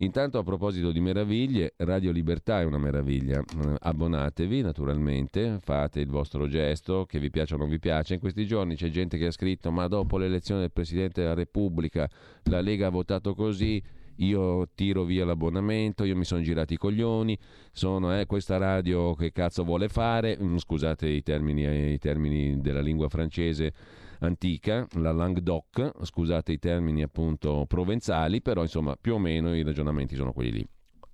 Intanto 0.00 0.36
a 0.36 0.42
proposito 0.42 0.92
di 0.92 1.00
meraviglie, 1.00 1.72
Radio 1.78 2.12
Libertà 2.12 2.60
è 2.60 2.64
una 2.64 2.76
meraviglia. 2.76 3.40
Eh, 3.40 3.76
abbonatevi 3.78 4.60
naturalmente, 4.60 5.56
fate 5.62 6.00
il 6.00 6.08
vostro 6.08 6.46
gesto, 6.48 7.06
che 7.06 7.18
vi 7.18 7.30
piace 7.30 7.54
o 7.54 7.56
non 7.56 7.70
vi 7.70 7.78
piace. 7.78 8.12
In 8.12 8.20
questi 8.20 8.44
giorni 8.44 8.76
c'è 8.76 8.90
gente 8.90 9.16
che 9.16 9.26
ha 9.26 9.30
scritto 9.30 9.70
ma 9.70 9.88
dopo 9.88 10.18
l'elezione 10.18 10.60
del 10.60 10.70
Presidente 10.70 11.22
della 11.22 11.32
Repubblica 11.32 12.06
la 12.44 12.60
Lega 12.60 12.88
ha 12.88 12.90
votato 12.90 13.34
così, 13.34 13.82
io 14.16 14.68
tiro 14.74 15.04
via 15.04 15.24
l'abbonamento, 15.24 16.04
io 16.04 16.14
mi 16.14 16.24
sono 16.24 16.42
girati 16.42 16.74
i 16.74 16.78
coglioni, 16.78 17.38
sono 17.72 18.18
eh, 18.18 18.26
questa 18.26 18.58
radio 18.58 19.14
che 19.14 19.32
cazzo 19.32 19.64
vuole 19.64 19.88
fare, 19.88 20.36
mm, 20.38 20.58
scusate 20.58 21.08
i 21.08 21.22
termini, 21.22 21.64
eh, 21.64 21.92
i 21.92 21.98
termini 21.98 22.60
della 22.60 22.80
lingua 22.80 23.08
francese 23.08 23.72
antica, 24.20 24.86
la 24.94 25.12
Languedoc, 25.12 25.92
scusate 26.02 26.52
i 26.52 26.58
termini 26.58 27.02
appunto 27.02 27.64
provenzali, 27.66 28.42
però 28.42 28.62
insomma 28.62 28.96
più 29.00 29.14
o 29.14 29.18
meno 29.18 29.54
i 29.54 29.62
ragionamenti 29.62 30.14
sono 30.14 30.32
quelli 30.32 30.52
lì. 30.52 30.68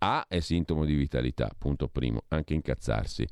A 0.04 0.26
è 0.26 0.40
sintomo 0.40 0.84
di 0.84 0.94
vitalità, 0.94 1.48
punto 1.56 1.86
primo, 1.86 2.24
anche 2.28 2.54
incazzarsi. 2.54 3.24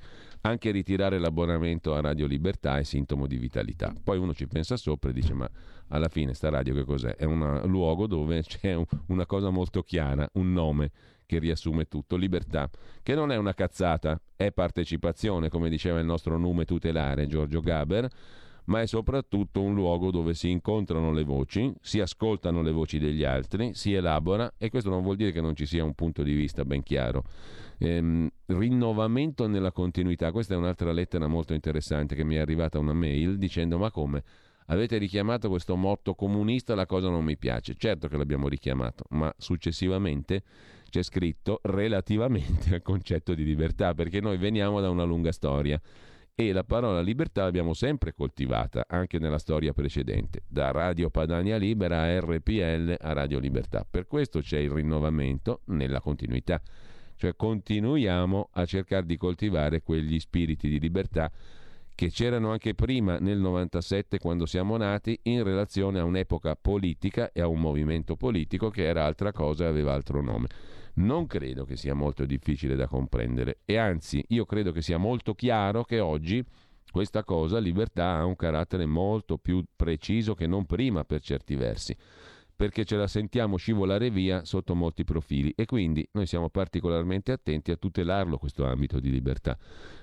Anche 0.43 0.71
ritirare 0.71 1.19
l'abbonamento 1.19 1.95
a 1.95 2.01
Radio 2.01 2.27
Libertà 2.27 2.79
è 2.79 2.85
sintomo 2.85 3.27
di 3.27 3.39
vitalità. 3.39 3.93
Poi 4.03 4.19
uno 4.19 4.33
ci 4.33 4.47
pensa 4.47 4.77
sopra 4.77 5.11
e 5.11 5.13
dice 5.13 5.35
ma 5.35 5.51
alla 5.89 6.09
fine 6.09 6.33
sta 6.33 6.49
radio 6.49 6.73
che 6.75 6.85
cos'è? 6.85 7.17
È 7.17 7.25
un 7.25 7.63
luogo 7.65 8.07
dove 8.07 8.43
c'è 8.47 8.75
un, 8.75 8.85
una 9.09 9.27
cosa 9.27 9.51
molto 9.51 9.83
chiara, 9.83 10.29
un 10.35 10.53
nome 10.53 10.93
che 11.27 11.39
riassume 11.39 11.87
tutto, 11.87 12.17
libertà, 12.17 12.69
che 13.03 13.15
non 13.15 13.33
è 13.33 13.37
una 13.37 13.55
cazzata, 13.55 14.21
è 14.35 14.53
partecipazione, 14.53 15.49
come 15.49 15.69
diceva 15.69 15.99
il 15.99 16.05
nostro 16.05 16.39
nome 16.39 16.65
tutelare 16.65 17.27
Giorgio 17.27 17.61
Gaber, 17.61 18.09
ma 18.71 18.81
è 18.81 18.87
soprattutto 18.87 19.61
un 19.61 19.75
luogo 19.75 20.13
dove 20.13 20.33
si 20.33 20.49
incontrano 20.49 21.13
le 21.13 21.25
voci, 21.25 21.73
si 21.81 21.99
ascoltano 21.99 22.63
le 22.63 22.71
voci 22.71 23.01
degli 23.01 23.25
altri, 23.25 23.75
si 23.75 23.93
elabora 23.93 24.55
e 24.59 24.71
questo 24.71 24.91
non 24.91 25.03
vuol 25.03 25.17
dire 25.17 25.33
che 25.33 25.41
non 25.41 25.57
ci 25.57 25.67
sia 25.67 25.83
un 25.83 25.95
punto 25.95 26.23
di 26.23 26.35
vista 26.35 26.65
ben 26.65 26.85
chiaro. 26.85 27.25
Ehm, 27.79 28.31
rinnovamento 28.47 29.49
nella 29.49 29.73
continuità, 29.73 30.31
questa 30.31 30.55
è 30.55 30.57
un'altra 30.57 30.93
lettera 30.93 31.27
molto 31.27 31.53
interessante 31.53 32.15
che 32.15 32.23
mi 32.23 32.37
è 32.37 32.39
arrivata 32.39 32.79
una 32.79 32.93
mail 32.93 33.39
dicendo 33.39 33.77
ma 33.77 33.91
come? 33.91 34.23
Avete 34.67 34.99
richiamato 34.99 35.49
questo 35.49 35.75
motto 35.75 36.15
comunista, 36.15 36.77
la 36.77 36.87
cosa 36.87 37.09
non 37.09 37.25
mi 37.25 37.37
piace. 37.37 37.75
Certo 37.77 38.07
che 38.07 38.17
l'abbiamo 38.17 38.47
richiamato, 38.47 39.03
ma 39.11 39.35
successivamente 39.37 40.45
c'è 40.89 41.03
scritto 41.03 41.59
relativamente 41.65 42.73
al 42.75 42.83
concetto 42.83 43.35
di 43.35 43.43
libertà, 43.43 43.95
perché 43.95 44.21
noi 44.21 44.39
veniamo 44.39 44.81
da 44.81 44.89
una 44.89 45.03
lunga 45.03 45.33
storia 45.33 45.81
e 46.35 46.53
la 46.53 46.65
parola 46.65 47.01
libertà 47.01 47.45
l'abbiamo 47.45 47.75
sempre 47.75 48.15
coltivata 48.15 48.85
anche 48.89 49.19
nella 49.19 49.39
storia 49.39 49.73
precedente, 49.73 50.43
da 50.49 50.71
Radio 50.71 51.11
Padania 51.11 51.57
Libera 51.57 52.03
a 52.03 52.21
RPL 52.21 52.97
a 52.99 53.13
Radio 53.13 53.39
Libertà. 53.39 53.87
Per 53.89 54.07
questo 54.07 54.41
c'è 54.41 54.59
il 54.59 54.71
rinnovamento 54.71 55.61
nella 55.67 56.01
continuità. 56.01 56.61
cioè 57.17 57.37
continuiamo 57.37 58.49
a 58.53 58.65
cercare 58.65 59.05
di 59.05 59.19
coltivare 59.19 59.83
quegli 59.83 60.19
spiriti 60.19 60.69
di 60.71 60.81
libertà 60.81 61.31
che 61.95 62.09
c'erano 62.09 62.51
anche 62.51 62.75
prima 62.75 63.19
nel 63.19 63.37
97 63.37 64.19
quando 64.19 64.47
siamo 64.47 64.79
nati 64.79 65.19
in 65.25 65.45
relazione 65.45 65.99
a 65.99 66.05
un'epoca 66.05 66.57
politica 66.57 67.31
e 67.31 67.43
a 67.43 67.47
un 67.47 67.61
movimento 67.61 68.17
politico 68.17 68.71
che 68.71 68.85
era 68.85 69.05
altra 69.05 69.33
cosa 69.33 69.65
e 69.65 69.69
aveva 69.69 69.93
altro 69.93 70.23
nome. 70.23 70.47
Non 71.01 71.27
credo 71.27 71.65
che 71.65 71.77
sia 71.77 71.95
molto 71.95 72.27
difficile 72.27 72.77
da 72.77 72.87
comprendere 72.87 73.61
e 73.65 73.79
anzi 73.79 74.23
io 74.29 74.45
credo 74.45 74.71
che 74.71 74.83
sia 74.83 74.99
molto 74.99 75.35
chiaro 75.35 75.83
che 75.83 75.99
oggi 75.99 76.45
questa 76.91 77.25
cosa, 77.25 77.59
libertà, 77.59 78.17
ha 78.17 78.25
un 78.25 78.37
carattere 78.37 78.85
molto 78.85 79.39
più 79.39 79.65
preciso 79.75 80.35
che 80.35 80.47
non 80.47 80.67
prima 80.67 81.05
per 81.05 81.23
certi 81.23 81.55
versi 81.55 81.97
perché 82.61 82.85
ce 82.85 82.97
la 82.97 83.07
sentiamo 83.07 83.57
scivolare 83.57 84.11
via 84.11 84.45
sotto 84.45 84.75
molti 84.75 85.03
profili 85.03 85.51
e 85.57 85.65
quindi 85.65 86.07
noi 86.13 86.27
siamo 86.27 86.51
particolarmente 86.51 87.33
attenti 87.33 87.71
a 87.71 87.77
tutelarlo 87.77 88.37
questo 88.37 88.67
ambito 88.67 89.01
di 89.01 89.11
libertà. 89.11 89.57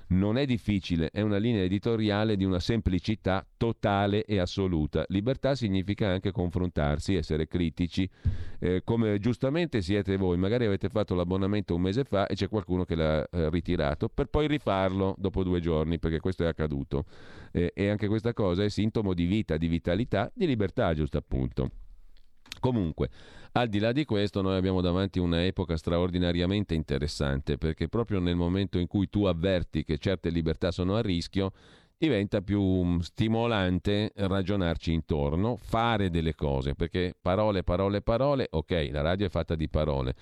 Non 0.07 0.39
è 0.39 0.45
difficile, 0.47 1.11
è 1.11 1.21
una 1.21 1.37
linea 1.37 1.61
editoriale 1.61 2.35
di 2.35 2.45
una 2.45 2.59
semplicità 2.59 3.45
totale 3.57 4.25
e 4.25 4.39
assoluta. 4.39 5.05
Libertà 5.09 5.53
significa 5.53 6.07
anche 6.07 6.31
confrontarsi, 6.31 7.13
essere 7.13 7.47
critici, 7.47 8.09
eh, 8.57 8.81
come 8.83 9.19
giustamente 9.19 9.83
siete 9.83 10.17
voi, 10.17 10.37
magari 10.37 10.65
avete 10.65 10.89
fatto 10.89 11.13
l'abbonamento 11.13 11.75
un 11.75 11.81
mese 11.81 12.05
fa 12.05 12.25
e 12.25 12.33
c'è 12.33 12.49
qualcuno 12.49 12.85
che 12.85 12.95
l'ha 12.95 13.23
eh, 13.29 13.51
ritirato, 13.51 14.09
per 14.09 14.29
poi 14.29 14.47
rifarlo 14.47 15.13
dopo 15.19 15.43
due 15.43 15.59
giorni, 15.59 15.99
perché 15.99 16.19
questo 16.19 16.43
è 16.43 16.47
accaduto. 16.47 17.05
Eh, 17.51 17.71
e 17.75 17.87
anche 17.89 18.07
questa 18.07 18.33
cosa 18.33 18.63
è 18.63 18.69
sintomo 18.69 19.13
di 19.13 19.25
vita, 19.25 19.57
di 19.57 19.67
vitalità, 19.67 20.31
di 20.33 20.47
libertà, 20.47 20.95
giusto 20.95 21.19
appunto. 21.19 21.69
Comunque, 22.59 23.09
al 23.53 23.69
di 23.69 23.79
là 23.79 23.91
di 23.91 24.05
questo, 24.05 24.41
noi 24.41 24.55
abbiamo 24.55 24.81
davanti 24.81 25.19
un'epoca 25.19 25.77
straordinariamente 25.77 26.73
interessante 26.73 27.57
perché 27.57 27.87
proprio 27.87 28.19
nel 28.19 28.35
momento 28.35 28.77
in 28.77 28.87
cui 28.87 29.09
tu 29.09 29.25
avverti 29.25 29.83
che 29.83 29.97
certe 29.97 30.29
libertà 30.29 30.71
sono 30.71 30.95
a 30.95 31.01
rischio, 31.01 31.51
diventa 31.97 32.41
più 32.41 32.61
mm, 32.61 32.99
stimolante 32.99 34.11
ragionarci 34.15 34.93
intorno, 34.93 35.57
fare 35.57 36.09
delle 36.09 36.35
cose, 36.35 36.75
perché 36.75 37.15
parole, 37.19 37.63
parole, 37.63 38.01
parole, 38.01 38.47
ok, 38.49 38.89
la 38.91 39.01
radio 39.01 39.25
è 39.25 39.29
fatta 39.29 39.55
di 39.55 39.67
parole 39.67 40.15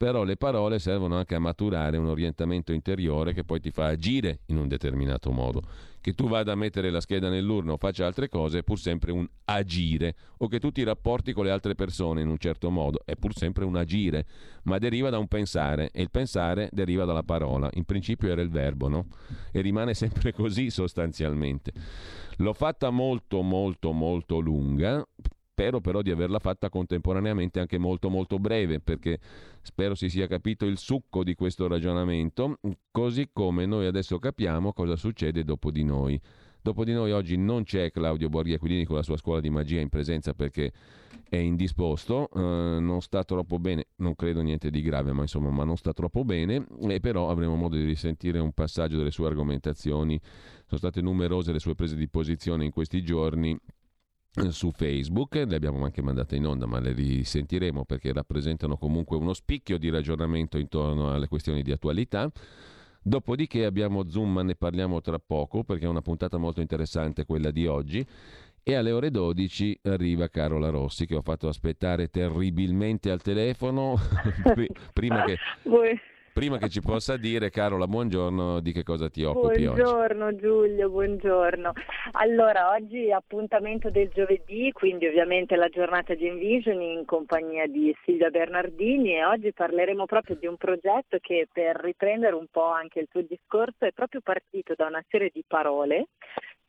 però 0.00 0.24
le 0.24 0.38
parole 0.38 0.78
servono 0.78 1.16
anche 1.16 1.34
a 1.34 1.38
maturare 1.38 1.98
un 1.98 2.06
orientamento 2.06 2.72
interiore 2.72 3.34
che 3.34 3.44
poi 3.44 3.60
ti 3.60 3.70
fa 3.70 3.88
agire 3.88 4.38
in 4.46 4.56
un 4.56 4.66
determinato 4.66 5.30
modo. 5.30 5.60
Che 6.00 6.14
tu 6.14 6.26
vada 6.26 6.52
a 6.52 6.54
mettere 6.54 6.88
la 6.88 7.02
scheda 7.02 7.28
nell'urno 7.28 7.74
o 7.74 7.76
faccia 7.76 8.06
altre 8.06 8.30
cose 8.30 8.60
è 8.60 8.62
pur 8.62 8.78
sempre 8.78 9.12
un 9.12 9.28
agire, 9.44 10.14
o 10.38 10.48
che 10.48 10.58
tu 10.58 10.70
ti 10.70 10.84
rapporti 10.84 11.34
con 11.34 11.44
le 11.44 11.50
altre 11.50 11.74
persone 11.74 12.22
in 12.22 12.28
un 12.28 12.38
certo 12.38 12.70
modo 12.70 13.02
è 13.04 13.14
pur 13.14 13.34
sempre 13.36 13.66
un 13.66 13.76
agire, 13.76 14.24
ma 14.62 14.78
deriva 14.78 15.10
da 15.10 15.18
un 15.18 15.28
pensare 15.28 15.90
e 15.92 16.00
il 16.00 16.10
pensare 16.10 16.70
deriva 16.72 17.04
dalla 17.04 17.22
parola. 17.22 17.68
In 17.74 17.84
principio 17.84 18.30
era 18.30 18.40
il 18.40 18.48
verbo, 18.48 18.88
no? 18.88 19.04
E 19.52 19.60
rimane 19.60 19.92
sempre 19.92 20.32
così 20.32 20.70
sostanzialmente. 20.70 21.72
L'ho 22.38 22.54
fatta 22.54 22.88
molto 22.88 23.42
molto 23.42 23.92
molto 23.92 24.38
lunga 24.38 25.06
spero 25.60 25.80
però 25.80 26.00
di 26.00 26.10
averla 26.10 26.38
fatta 26.38 26.70
contemporaneamente 26.70 27.60
anche 27.60 27.76
molto 27.76 28.08
molto 28.08 28.38
breve 28.38 28.80
perché 28.80 29.18
spero 29.60 29.94
si 29.94 30.08
sia 30.08 30.26
capito 30.26 30.64
il 30.64 30.78
succo 30.78 31.22
di 31.22 31.34
questo 31.34 31.68
ragionamento, 31.68 32.58
così 32.90 33.28
come 33.30 33.66
noi 33.66 33.84
adesso 33.84 34.18
capiamo 34.18 34.72
cosa 34.72 34.96
succede 34.96 35.44
dopo 35.44 35.70
di 35.70 35.84
noi. 35.84 36.18
Dopo 36.62 36.84
di 36.84 36.92
noi 36.92 37.12
oggi 37.12 37.36
non 37.36 37.64
c'è 37.64 37.90
Claudio 37.90 38.30
Borghi 38.30 38.54
Aquilini 38.54 38.84
con 38.84 38.96
la 38.96 39.02
sua 39.02 39.18
scuola 39.18 39.40
di 39.40 39.50
magia 39.50 39.80
in 39.80 39.90
presenza 39.90 40.32
perché 40.32 40.72
è 41.28 41.36
indisposto, 41.36 42.28
eh, 42.34 42.80
non 42.80 43.00
sta 43.02 43.22
troppo 43.24 43.58
bene, 43.58 43.88
non 43.96 44.14
credo 44.14 44.40
niente 44.40 44.70
di 44.70 44.82
grave, 44.82 45.12
ma 45.12 45.22
insomma, 45.22 45.50
ma 45.50 45.64
non 45.64 45.76
sta 45.76 45.92
troppo 45.92 46.24
bene, 46.24 46.66
e 46.88 47.00
però 47.00 47.30
avremo 47.30 47.54
modo 47.54 47.76
di 47.76 47.84
risentire 47.84 48.38
un 48.38 48.52
passaggio 48.52 48.96
delle 48.96 49.10
sue 49.10 49.26
argomentazioni. 49.26 50.20
Sono 50.66 50.78
state 50.78 51.00
numerose 51.00 51.52
le 51.52 51.60
sue 51.60 51.74
prese 51.74 51.96
di 51.96 52.08
posizione 52.08 52.64
in 52.64 52.72
questi 52.72 53.02
giorni 53.02 53.58
su 54.50 54.70
Facebook, 54.70 55.34
le 55.34 55.56
abbiamo 55.56 55.84
anche 55.84 56.02
mandate 56.02 56.36
in 56.36 56.46
onda, 56.46 56.66
ma 56.66 56.78
le 56.78 56.92
risentiremo 56.92 57.84
perché 57.84 58.12
rappresentano 58.12 58.76
comunque 58.76 59.16
uno 59.16 59.32
spicchio 59.32 59.78
di 59.78 59.90
ragionamento 59.90 60.58
intorno 60.58 61.12
alle 61.12 61.28
questioni 61.28 61.62
di 61.62 61.72
attualità. 61.72 62.30
Dopodiché 63.02 63.64
abbiamo 63.64 64.08
Zoom, 64.08 64.34
ma 64.34 64.42
ne 64.42 64.54
parliamo 64.54 65.00
tra 65.00 65.18
poco 65.18 65.64
perché 65.64 65.86
è 65.86 65.88
una 65.88 66.02
puntata 66.02 66.36
molto 66.36 66.60
interessante 66.60 67.24
quella 67.24 67.50
di 67.50 67.66
oggi. 67.66 68.06
E 68.62 68.74
alle 68.74 68.92
ore 68.92 69.10
12 69.10 69.80
arriva 69.84 70.28
Carola 70.28 70.68
Rossi 70.68 71.06
che 71.06 71.16
ho 71.16 71.22
fatto 71.22 71.48
aspettare 71.48 72.08
terribilmente 72.08 73.10
al 73.10 73.22
telefono 73.22 73.96
prima 74.92 75.24
che... 75.24 75.38
Prima 76.40 76.56
che 76.56 76.70
ci 76.70 76.80
possa 76.80 77.18
dire, 77.18 77.50
Carola, 77.50 77.86
buongiorno, 77.86 78.60
di 78.60 78.72
che 78.72 78.82
cosa 78.82 79.10
ti 79.10 79.22
occupi 79.22 79.64
buongiorno, 79.64 79.72
oggi? 79.72 79.82
Buongiorno 79.82 80.36
Giulio, 80.36 80.88
buongiorno. 80.88 81.72
Allora, 82.12 82.70
oggi 82.70 83.12
appuntamento 83.12 83.90
del 83.90 84.08
giovedì, 84.08 84.72
quindi 84.72 85.06
ovviamente 85.06 85.54
la 85.54 85.68
giornata 85.68 86.14
di 86.14 86.26
Envision 86.26 86.80
in 86.80 87.04
compagnia 87.04 87.66
di 87.66 87.94
Silvia 88.06 88.30
Bernardini 88.30 89.16
e 89.16 89.24
oggi 89.26 89.52
parleremo 89.52 90.06
proprio 90.06 90.36
di 90.36 90.46
un 90.46 90.56
progetto 90.56 91.18
che 91.20 91.46
per 91.52 91.76
riprendere 91.76 92.34
un 92.34 92.46
po' 92.50 92.70
anche 92.70 93.00
il 93.00 93.08
tuo 93.10 93.20
discorso 93.20 93.84
è 93.84 93.92
proprio 93.92 94.22
partito 94.22 94.72
da 94.74 94.86
una 94.86 95.04
serie 95.10 95.28
di 95.30 95.44
parole 95.46 96.06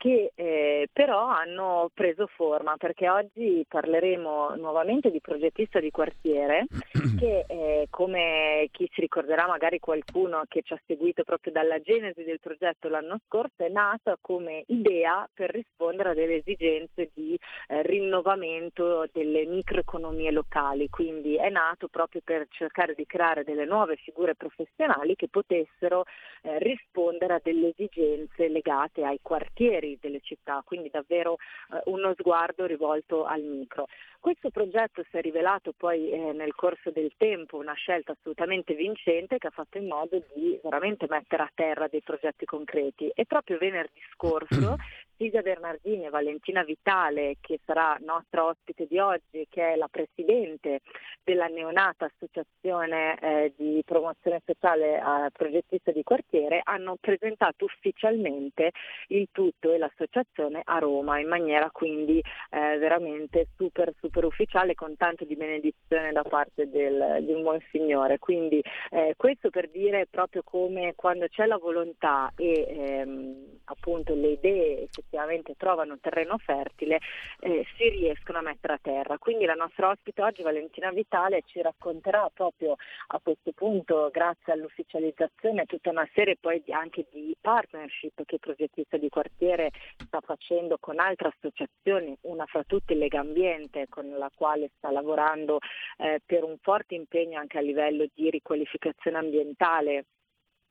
che 0.01 0.31
eh, 0.33 0.87
però 0.91 1.27
hanno 1.27 1.91
preso 1.93 2.25
forma 2.25 2.75
perché 2.75 3.07
oggi 3.07 3.63
parleremo 3.67 4.55
nuovamente 4.55 5.11
di 5.11 5.21
progettista 5.21 5.79
di 5.79 5.91
quartiere 5.91 6.65
che 7.19 7.45
eh, 7.47 7.85
come 7.91 8.67
chi 8.71 8.89
si 8.91 8.99
ricorderà 8.99 9.45
magari 9.45 9.77
qualcuno 9.77 10.41
che 10.47 10.63
ci 10.63 10.73
ha 10.73 10.81
seguito 10.87 11.21
proprio 11.23 11.53
dalla 11.53 11.79
genesi 11.81 12.23
del 12.23 12.39
progetto 12.39 12.89
l'anno 12.89 13.19
scorso 13.27 13.63
è 13.63 13.69
nata 13.69 14.17
come 14.19 14.63
idea 14.67 15.29
per 15.31 15.51
rispondere 15.51 16.09
a 16.09 16.13
delle 16.15 16.37
esigenze 16.37 17.11
di 17.13 17.37
eh, 17.67 17.83
rinnovamento 17.83 19.05
delle 19.11 19.45
microeconomie 19.45 20.31
locali, 20.31 20.89
quindi 20.89 21.35
è 21.35 21.49
nato 21.49 21.89
proprio 21.89 22.21
per 22.23 22.47
cercare 22.49 22.95
di 22.95 23.05
creare 23.05 23.43
delle 23.43 23.65
nuove 23.65 23.97
figure 23.97 24.33
professionali 24.33 25.15
che 25.15 25.27
potessero 25.27 26.05
eh, 26.41 26.57
rispondere 26.57 27.35
a 27.35 27.41
delle 27.43 27.67
esigenze 27.67 28.47
legate 28.47 29.03
ai 29.03 29.19
quartieri 29.21 29.90
delle 29.99 30.19
città, 30.21 30.61
quindi 30.65 30.89
davvero 30.89 31.37
eh, 31.71 31.81
uno 31.85 32.13
sguardo 32.17 32.65
rivolto 32.65 33.25
al 33.25 33.41
micro. 33.41 33.87
Questo 34.21 34.51
progetto 34.51 35.03
si 35.09 35.17
è 35.17 35.21
rivelato 35.21 35.73
poi 35.75 36.11
eh, 36.11 36.31
nel 36.31 36.53
corso 36.53 36.91
del 36.91 37.11
tempo 37.17 37.57
una 37.57 37.73
scelta 37.73 38.11
assolutamente 38.11 38.75
vincente 38.75 39.39
che 39.39 39.47
ha 39.47 39.51
fatto 39.51 39.79
in 39.79 39.87
modo 39.87 40.21
di 40.35 40.59
veramente 40.61 41.07
mettere 41.09 41.41
a 41.41 41.51
terra 41.51 41.87
dei 41.87 42.03
progetti 42.03 42.45
concreti. 42.45 43.09
E 43.15 43.25
proprio 43.25 43.57
venerdì 43.57 43.99
scorso 44.13 44.75
Silvia 45.17 45.41
Bernardini 45.41 46.05
e 46.05 46.09
Valentina 46.09 46.63
Vitale, 46.63 47.37
che 47.41 47.59
sarà 47.65 47.97
nostra 48.01 48.45
ospite 48.45 48.85
di 48.87 48.99
oggi, 48.99 49.47
che 49.49 49.73
è 49.73 49.75
la 49.75 49.87
presidente 49.87 50.81
della 51.23 51.47
neonata 51.47 52.05
associazione 52.05 53.17
eh, 53.19 53.53
di 53.55 53.81
promozione 53.83 54.41
sociale 54.45 54.99
a 54.99 55.29
progettista 55.31 55.91
di 55.91 56.03
quartiere, 56.03 56.61
hanno 56.63 56.95
presentato 56.99 57.65
ufficialmente 57.65 58.71
il 59.07 59.29
tutto 59.31 59.71
e 59.71 59.79
l'associazione 59.79 60.61
a 60.63 60.77
Roma 60.77 61.19
in 61.19 61.27
maniera 61.27 61.69
quindi 61.71 62.19
eh, 62.19 62.77
veramente 62.77 63.47
super 63.55 63.91
super 63.99 64.09
ufficiale 64.19 64.75
con 64.75 64.95
tanto 64.97 65.25
di 65.25 65.35
benedizione 65.35 66.11
da 66.11 66.23
parte 66.23 66.69
del, 66.69 67.17
di 67.21 67.33
un 67.33 67.41
buon 67.41 67.59
signore. 67.71 68.19
Quindi 68.19 68.61
eh, 68.91 69.13
questo 69.17 69.49
per 69.49 69.69
dire 69.69 70.07
proprio 70.09 70.41
come 70.43 70.93
quando 70.95 71.27
c'è 71.27 71.45
la 71.45 71.57
volontà 71.57 72.31
e 72.35 72.65
ehm, 72.67 73.59
appunto 73.65 74.13
le 74.13 74.31
idee 74.31 74.83
effettivamente 74.83 75.55
trovano 75.57 75.97
terreno 75.99 76.37
fertile, 76.37 76.99
eh, 77.39 77.65
si 77.77 77.89
riescono 77.89 78.39
a 78.39 78.41
mettere 78.41 78.73
a 78.73 78.79
terra. 78.81 79.17
Quindi 79.17 79.45
la 79.45 79.53
nostra 79.53 79.89
ospite 79.89 80.21
oggi, 80.21 80.41
Valentina 80.41 80.91
Vitale, 80.91 81.43
ci 81.45 81.61
racconterà 81.61 82.29
proprio 82.33 82.75
a 83.07 83.19
questo 83.21 83.51
punto, 83.53 84.09
grazie 84.11 84.53
all'ufficializzazione, 84.53 85.65
tutta 85.65 85.89
una 85.89 86.07
serie 86.13 86.37
poi 86.39 86.61
di, 86.63 86.73
anche 86.73 87.05
di 87.11 87.35
partnership 87.39 88.23
che 88.25 88.35
il 88.35 88.39
progettista 88.39 88.97
di 88.97 89.09
quartiere 89.09 89.71
sta 90.05 90.19
facendo 90.21 90.77
con 90.79 90.99
altre 90.99 91.29
associazioni, 91.29 92.15
una 92.21 92.45
fra 92.45 92.63
tutte 92.63 92.93
Lega 92.93 93.19
Ambiente, 93.19 93.87
con 94.01 94.17
la 94.17 94.31
quale 94.33 94.71
sta 94.77 94.91
lavorando 94.91 95.59
eh, 95.97 96.21
per 96.25 96.43
un 96.43 96.57
forte 96.61 96.95
impegno 96.95 97.39
anche 97.39 97.57
a 97.57 97.61
livello 97.61 98.05
di 98.13 98.29
riqualificazione 98.29 99.17
ambientale 99.17 100.05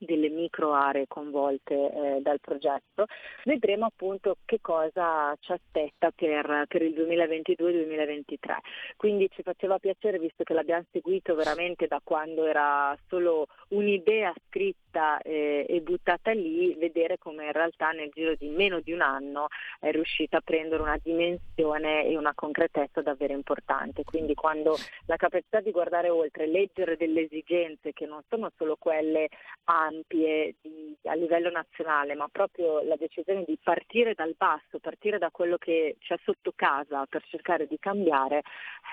delle 0.05 0.31
micro 0.31 0.73
aree 0.73 1.07
coinvolte 1.07 1.75
eh, 1.75 2.21
dal 2.23 2.41
progetto, 2.41 3.05
vedremo 3.45 3.87
appunto 3.87 4.37
che 4.45 4.59
cosa 4.61 5.35
ci 5.41 5.53
aspetta 5.53 6.11
per, 6.11 6.65
per 6.69 6.83
il 6.83 6.95
2022-2023. 6.95 8.37
Quindi 8.97 9.29
ci 9.31 9.43
faceva 9.43 9.79
piacere, 9.79 10.19
visto 10.19 10.43
che 10.43 10.55
l'abbiamo 10.55 10.85
seguito 10.91 11.35
veramente 11.35 11.87
da 11.87 12.01
quando 12.03 12.47
era 12.47 12.97
solo 13.09 13.47
un'idea 13.69 14.33
scritta 14.49 14.79
scritta 14.91 15.19
eh, 15.23 15.65
e 15.69 15.81
buttata 15.81 16.33
lì, 16.33 16.75
vedere 16.75 17.17
come 17.17 17.47
in 17.47 17.53
realtà 17.53 17.91
nel 17.91 18.11
giro 18.13 18.35
di 18.35 18.49
meno 18.49 18.81
di 18.81 18.93
un 18.93 19.01
anno 19.01 19.47
è 19.79 19.91
riuscita 19.91 20.39
a 20.39 20.43
prendere 20.43 20.83
una 20.83 20.99
dimensione 21.01 22.05
e 22.07 22.17
una 22.17 22.35
concretezza 22.35 23.01
davvero 23.01 23.33
importante. 23.33 24.05
Quindi 24.05 24.35
quando 24.35 24.77
la 25.07 25.17
capacità 25.17 25.61
di 25.61 25.71
guardare 25.71 26.09
oltre, 26.09 26.47
leggere 26.47 26.97
delle 26.97 27.23
esigenze 27.23 27.93
che 27.93 28.07
non 28.07 28.23
sono 28.29 28.51
solo 28.57 28.77
quelle 28.79 29.29
ampie 29.65 30.57
di, 30.61 30.97
a 31.05 31.15
livello 31.15 31.51
nazionale, 31.51 32.15
ma 32.15 32.29
proprio 32.31 32.83
la 32.83 32.97
decisione 32.97 33.45
di 33.47 33.59
partire 33.63 34.15
dal 34.15 34.35
basso, 34.37 34.79
partire 34.81 35.19
da 35.19 35.31
quello 35.31 35.57
che 35.57 35.97
c'è 36.01 36.17
sotto 36.25 36.53
casa 36.55 37.07
per 37.09 37.23
cercare 37.29 37.67
di 37.67 37.79
cambiare, 37.79 38.39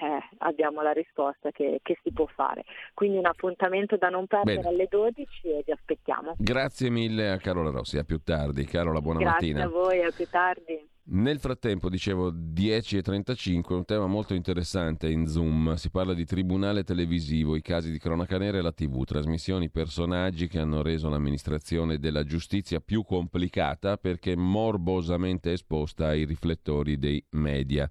eh, 0.02 0.20
abbiamo 0.40 0.82
la 0.82 0.92
risposta 0.92 1.52
che, 1.52 1.80
che, 1.82 1.98
si 2.04 2.12
può 2.12 2.28
fare. 2.28 2.64
Quindi 2.94 3.18
un 3.18 3.26
appuntamento 3.26 3.98
da 3.98 4.10
non 4.10 4.28
perdere 4.28 4.58
Bene. 4.58 4.68
alle 4.68 4.88
12 4.90 5.50
e 5.50 5.64
vi 5.66 5.72
aspettiamo. 5.88 6.34
Grazie 6.38 6.90
mille 6.90 7.32
a 7.32 7.38
Carola 7.38 7.70
Rossi, 7.70 7.98
a 7.98 8.04
più 8.04 8.20
tardi. 8.22 8.66
Carola, 8.66 9.00
buona 9.00 9.20
Grazie 9.20 9.54
mattina. 9.54 9.60
Grazie 9.62 9.78
a 9.78 9.82
voi, 9.82 10.04
a 10.04 10.12
più 10.12 10.28
tardi. 10.30 10.90
Nel 11.10 11.40
frattempo, 11.40 11.90
dicevo 11.90 12.34
10.35, 12.34 13.74
un 13.74 13.86
tema 13.86 14.08
molto 14.08 14.34
interessante 14.34 15.08
in 15.10 15.26
Zoom. 15.26 15.76
Si 15.76 15.90
parla 15.90 16.14
di 16.14 16.26
tribunale 16.26 16.84
televisivo, 16.84 17.56
i 17.56 17.62
casi 17.62 17.92
di 17.92 17.98
cronaca 17.98 18.38
nera 18.38 18.58
e 18.58 18.62
la 18.62 18.74
TV, 18.74 19.06
trasmissioni, 19.06 19.70
personaggi 19.70 20.48
che 20.50 20.60
hanno 20.60 20.82
reso 20.82 21.08
l'amministrazione 21.08 21.98
della 21.98 22.26
giustizia 22.26 22.82
più 22.82 23.04
complicata 23.04 23.96
perché 23.96 24.36
morbosamente 24.36 25.54
esposta 25.54 26.08
ai 26.08 26.26
riflettori 26.26 26.98
dei 26.98 27.26
media. 27.32 27.90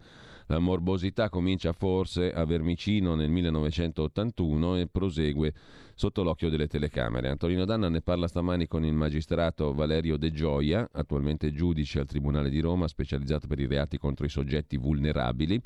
La 0.49 0.61
morbosità 0.61 1.29
comincia 1.29 1.73
forse 1.73 2.33
a 2.33 2.45
Vermicino 2.45 3.17
nel 3.17 3.29
1981 3.31 4.77
e 4.77 4.87
prosegue 4.87 5.53
sotto 5.95 6.23
l'occhio 6.23 6.49
delle 6.51 6.69
telecamere. 6.69 7.31
Antonino 7.31 7.65
Danna 7.65 7.89
ne 7.89 8.01
parla 8.01 8.29
stamani 8.29 8.69
con 8.69 8.85
il 8.85 8.93
magistrato 8.93 9.75
Valerio 9.75 10.17
De 10.17 10.31
Gioia, 10.31 10.89
attualmente 10.93 11.53
giudice 11.53 11.99
al 11.99 12.07
Tribunale 12.07 12.49
di 12.49 12.61
Roma, 12.61 12.87
specializzato 12.87 13.49
per 13.49 13.59
i 13.59 13.67
reati 13.67 13.99
contro 13.99 14.25
i 14.25 14.29
soggetti 14.29 14.77
vulnerabili. 14.77 15.61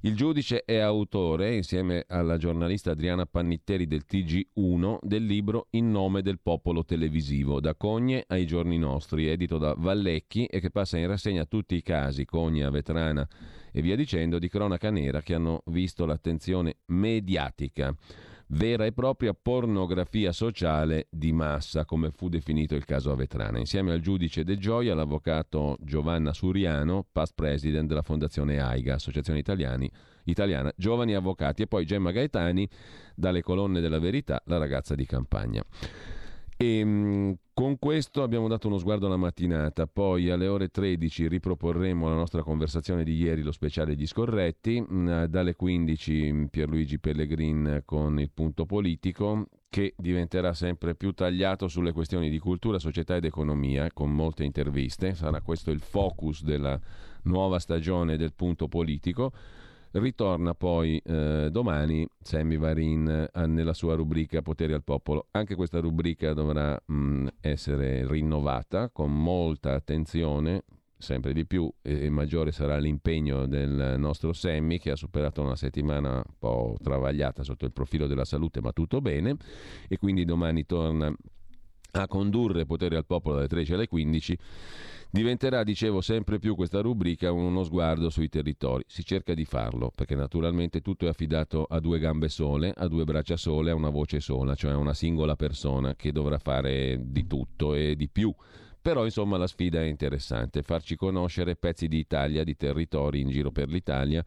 Il 0.00 0.14
giudice 0.14 0.62
è 0.64 0.76
autore, 0.76 1.56
insieme 1.56 2.04
alla 2.06 2.36
giornalista 2.36 2.90
Adriana 2.90 3.24
Pannitteri 3.24 3.86
del 3.86 4.04
TG1, 4.08 4.98
del 5.00 5.24
libro 5.24 5.68
In 5.70 5.90
nome 5.90 6.20
del 6.20 6.38
popolo 6.38 6.84
televisivo, 6.84 7.60
da 7.60 7.74
Cogne 7.74 8.24
ai 8.28 8.46
giorni 8.46 8.76
nostri, 8.76 9.26
edito 9.26 9.56
da 9.56 9.74
Vallecchi 9.76 10.44
e 10.44 10.60
che 10.60 10.70
passa 10.70 10.98
in 10.98 11.06
rassegna 11.06 11.46
tutti 11.46 11.74
i 11.74 11.82
casi, 11.82 12.26
Cogna, 12.26 12.68
Vetrana 12.68 13.26
e 13.72 13.80
via 13.80 13.96
dicendo, 13.96 14.38
di 14.38 14.48
cronaca 14.48 14.90
nera 14.90 15.22
che 15.22 15.34
hanno 15.34 15.62
visto 15.66 16.04
l'attenzione 16.04 16.76
mediatica 16.86 17.94
vera 18.48 18.84
e 18.84 18.92
propria 18.92 19.34
pornografia 19.34 20.32
sociale 20.32 21.08
di 21.10 21.32
massa, 21.32 21.84
come 21.84 22.10
fu 22.10 22.28
definito 22.28 22.74
il 22.74 22.84
caso 22.84 23.10
Avetrana. 23.10 23.58
Insieme 23.58 23.92
al 23.92 24.00
giudice 24.00 24.44
De 24.44 24.56
Gioia, 24.56 24.94
l'avvocato 24.94 25.76
Giovanna 25.80 26.32
Suriano, 26.32 27.06
past 27.10 27.34
president 27.34 27.88
della 27.88 28.02
Fondazione 28.02 28.60
AIGA, 28.60 28.94
Associazione 28.94 29.38
Italiani, 29.38 29.90
Italiana 30.24 30.72
Giovani 30.76 31.14
Avvocati, 31.14 31.62
e 31.62 31.66
poi 31.66 31.84
Gemma 31.84 32.12
Gaetani, 32.12 32.68
dalle 33.14 33.42
colonne 33.42 33.80
della 33.80 33.98
verità, 33.98 34.40
la 34.46 34.58
ragazza 34.58 34.94
di 34.94 35.06
campagna. 35.06 35.64
E 36.58 36.78
ehm, 36.78 37.36
con 37.52 37.78
questo 37.78 38.22
abbiamo 38.22 38.48
dato 38.48 38.66
uno 38.66 38.78
sguardo 38.78 39.06
alla 39.06 39.18
mattinata, 39.18 39.86
poi 39.86 40.30
alle 40.30 40.46
ore 40.46 40.68
13 40.68 41.28
riproporremo 41.28 42.08
la 42.08 42.14
nostra 42.14 42.42
conversazione 42.42 43.04
di 43.04 43.14
ieri, 43.14 43.42
lo 43.42 43.52
speciale 43.52 43.94
Gli 43.94 44.06
Scorretti, 44.06 44.82
mm, 44.82 45.24
dalle 45.24 45.54
15 45.54 46.48
Pierluigi 46.50 46.98
Pellegrin 46.98 47.82
con 47.84 48.18
il 48.18 48.30
punto 48.30 48.64
politico 48.64 49.48
che 49.68 49.94
diventerà 49.98 50.54
sempre 50.54 50.94
più 50.94 51.12
tagliato 51.12 51.68
sulle 51.68 51.92
questioni 51.92 52.30
di 52.30 52.38
cultura, 52.38 52.78
società 52.78 53.16
ed 53.16 53.26
economia, 53.26 53.90
con 53.92 54.10
molte 54.14 54.44
interviste, 54.44 55.14
sarà 55.14 55.42
questo 55.42 55.70
il 55.70 55.80
focus 55.80 56.42
della 56.42 56.80
nuova 57.24 57.58
stagione 57.58 58.16
del 58.16 58.32
punto 58.32 58.68
politico. 58.68 59.32
Ritorna 59.98 60.52
poi 60.54 60.98
eh, 60.98 61.48
domani 61.50 62.06
Sammy 62.20 62.58
Varin 62.58 63.28
eh, 63.32 63.46
nella 63.46 63.72
sua 63.72 63.94
rubrica 63.94 64.42
Potere 64.42 64.74
al 64.74 64.84
Popolo. 64.84 65.28
Anche 65.30 65.54
questa 65.54 65.80
rubrica 65.80 66.34
dovrà 66.34 66.78
mh, 66.84 67.26
essere 67.40 68.06
rinnovata 68.06 68.90
con 68.90 69.10
molta 69.10 69.72
attenzione, 69.72 70.64
sempre 70.98 71.32
di 71.32 71.46
più 71.46 71.72
e 71.80 72.10
maggiore 72.10 72.52
sarà 72.52 72.76
l'impegno 72.76 73.46
del 73.46 73.94
nostro 73.96 74.34
Sammy 74.34 74.78
che 74.78 74.90
ha 74.90 74.96
superato 74.96 75.40
una 75.40 75.56
settimana 75.56 76.16
un 76.16 76.34
po' 76.38 76.76
travagliata 76.82 77.42
sotto 77.42 77.64
il 77.64 77.72
profilo 77.72 78.06
della 78.06 78.26
salute, 78.26 78.60
ma 78.60 78.72
tutto 78.72 79.00
bene 79.00 79.36
e 79.88 79.96
quindi 79.96 80.26
domani 80.26 80.66
torna 80.66 81.10
a 81.92 82.06
condurre 82.06 82.66
Potere 82.66 82.96
al 82.96 83.06
Popolo 83.06 83.36
dalle 83.36 83.48
13 83.48 83.72
alle 83.72 83.88
15 83.88 84.38
Diventerà, 85.10 85.62
dicevo, 85.62 86.00
sempre 86.00 86.38
più 86.38 86.54
questa 86.54 86.80
rubrica 86.80 87.32
uno 87.32 87.62
sguardo 87.64 88.10
sui 88.10 88.28
territori. 88.28 88.84
Si 88.86 89.04
cerca 89.04 89.34
di 89.34 89.44
farlo, 89.44 89.90
perché 89.94 90.14
naturalmente 90.14 90.80
tutto 90.80 91.06
è 91.06 91.08
affidato 91.08 91.64
a 91.64 91.80
due 91.80 91.98
gambe 91.98 92.28
sole, 92.28 92.72
a 92.76 92.86
due 92.86 93.04
braccia 93.04 93.36
sole, 93.36 93.70
a 93.70 93.74
una 93.74 93.88
voce 93.88 94.20
sola, 94.20 94.54
cioè 94.54 94.72
a 94.72 94.76
una 94.76 94.94
singola 94.94 95.36
persona 95.36 95.94
che 95.94 96.12
dovrà 96.12 96.38
fare 96.38 96.98
di 97.00 97.26
tutto 97.26 97.74
e 97.74 97.96
di 97.96 98.08
più. 98.08 98.34
Però 98.82 99.04
insomma 99.04 99.36
la 99.36 99.46
sfida 99.48 99.80
è 99.80 99.86
interessante, 99.86 100.62
farci 100.62 100.96
conoscere 100.96 101.56
pezzi 101.56 101.88
di 101.88 101.98
Italia, 101.98 102.44
di 102.44 102.56
territori 102.56 103.20
in 103.20 103.30
giro 103.30 103.50
per 103.50 103.68
l'Italia 103.68 104.24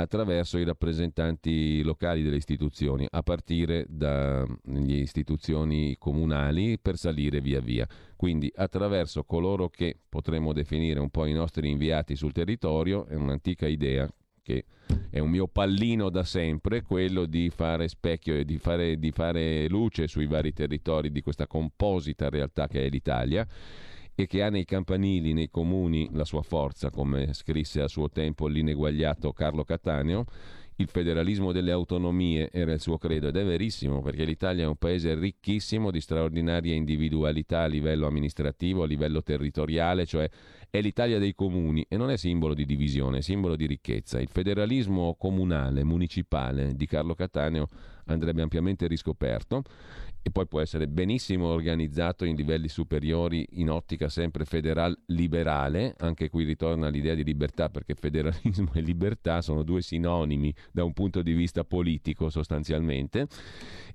attraverso 0.00 0.58
i 0.58 0.64
rappresentanti 0.64 1.82
locali 1.82 2.22
delle 2.22 2.36
istituzioni, 2.36 3.06
a 3.08 3.22
partire 3.22 3.86
dalle 3.88 4.46
istituzioni 4.66 5.96
comunali 5.98 6.78
per 6.78 6.96
salire 6.96 7.40
via 7.40 7.60
via. 7.60 7.86
Quindi 8.16 8.52
attraverso 8.54 9.24
coloro 9.24 9.68
che 9.68 9.96
potremmo 10.08 10.52
definire 10.52 11.00
un 11.00 11.10
po' 11.10 11.26
i 11.26 11.32
nostri 11.32 11.70
inviati 11.70 12.16
sul 12.16 12.32
territorio, 12.32 13.06
è 13.06 13.14
un'antica 13.14 13.66
idea 13.66 14.08
che 14.42 14.64
è 15.10 15.18
un 15.18 15.30
mio 15.30 15.46
pallino 15.46 16.10
da 16.10 16.24
sempre, 16.24 16.82
quello 16.82 17.26
di 17.26 17.50
fare 17.50 17.88
specchio 17.88 18.34
e 18.34 18.44
di 18.44 18.58
fare, 18.58 18.98
di 18.98 19.10
fare 19.12 19.68
luce 19.68 20.08
sui 20.08 20.26
vari 20.26 20.52
territori 20.52 21.12
di 21.12 21.20
questa 21.20 21.46
composita 21.46 22.28
realtà 22.28 22.66
che 22.66 22.84
è 22.84 22.88
l'Italia 22.88 23.46
e 24.14 24.26
che 24.26 24.42
ha 24.42 24.50
nei 24.50 24.64
campanili, 24.64 25.32
nei 25.32 25.50
comuni, 25.50 26.08
la 26.12 26.24
sua 26.24 26.42
forza, 26.42 26.90
come 26.90 27.32
scrisse 27.32 27.80
a 27.80 27.88
suo 27.88 28.10
tempo 28.10 28.46
l'ineguagliato 28.46 29.32
Carlo 29.32 29.64
Cattaneo. 29.64 30.24
Il 30.76 30.88
federalismo 30.88 31.52
delle 31.52 31.72
autonomie 31.72 32.48
era 32.50 32.72
il 32.72 32.80
suo 32.80 32.96
credo 32.96 33.28
ed 33.28 33.36
è 33.36 33.44
verissimo 33.44 34.00
perché 34.00 34.24
l'Italia 34.24 34.64
è 34.64 34.66
un 34.66 34.76
paese 34.76 35.14
ricchissimo 35.14 35.90
di 35.90 36.00
straordinaria 36.00 36.74
individualità 36.74 37.60
a 37.60 37.66
livello 37.66 38.06
amministrativo, 38.06 38.82
a 38.82 38.86
livello 38.86 39.22
territoriale, 39.22 40.06
cioè 40.06 40.26
è 40.70 40.80
l'Italia 40.80 41.18
dei 41.18 41.34
comuni 41.34 41.84
e 41.86 41.98
non 41.98 42.10
è 42.10 42.16
simbolo 42.16 42.54
di 42.54 42.64
divisione, 42.64 43.18
è 43.18 43.20
simbolo 43.20 43.56
di 43.56 43.66
ricchezza. 43.66 44.20
Il 44.20 44.30
federalismo 44.30 45.16
comunale, 45.18 45.84
municipale 45.84 46.74
di 46.74 46.86
Carlo 46.86 47.14
Cattaneo 47.14 47.68
andrebbe 48.06 48.40
ampiamente 48.40 48.86
riscoperto 48.86 49.62
e 50.22 50.30
poi 50.30 50.46
può 50.46 50.60
essere 50.60 50.86
benissimo 50.86 51.46
organizzato 51.46 52.24
in 52.24 52.36
livelli 52.36 52.68
superiori 52.68 53.46
in 53.52 53.70
ottica 53.70 54.08
sempre 54.08 54.44
federal 54.44 54.96
liberale, 55.06 55.94
anche 55.98 56.28
qui 56.28 56.44
ritorna 56.44 56.88
l'idea 56.88 57.14
di 57.14 57.24
libertà 57.24 57.70
perché 57.70 57.94
federalismo 57.94 58.70
e 58.74 58.80
libertà 58.80 59.40
sono 59.40 59.62
due 59.62 59.80
sinonimi 59.80 60.54
da 60.72 60.84
un 60.84 60.92
punto 60.92 61.22
di 61.22 61.32
vista 61.32 61.64
politico 61.64 62.28
sostanzialmente. 62.28 63.26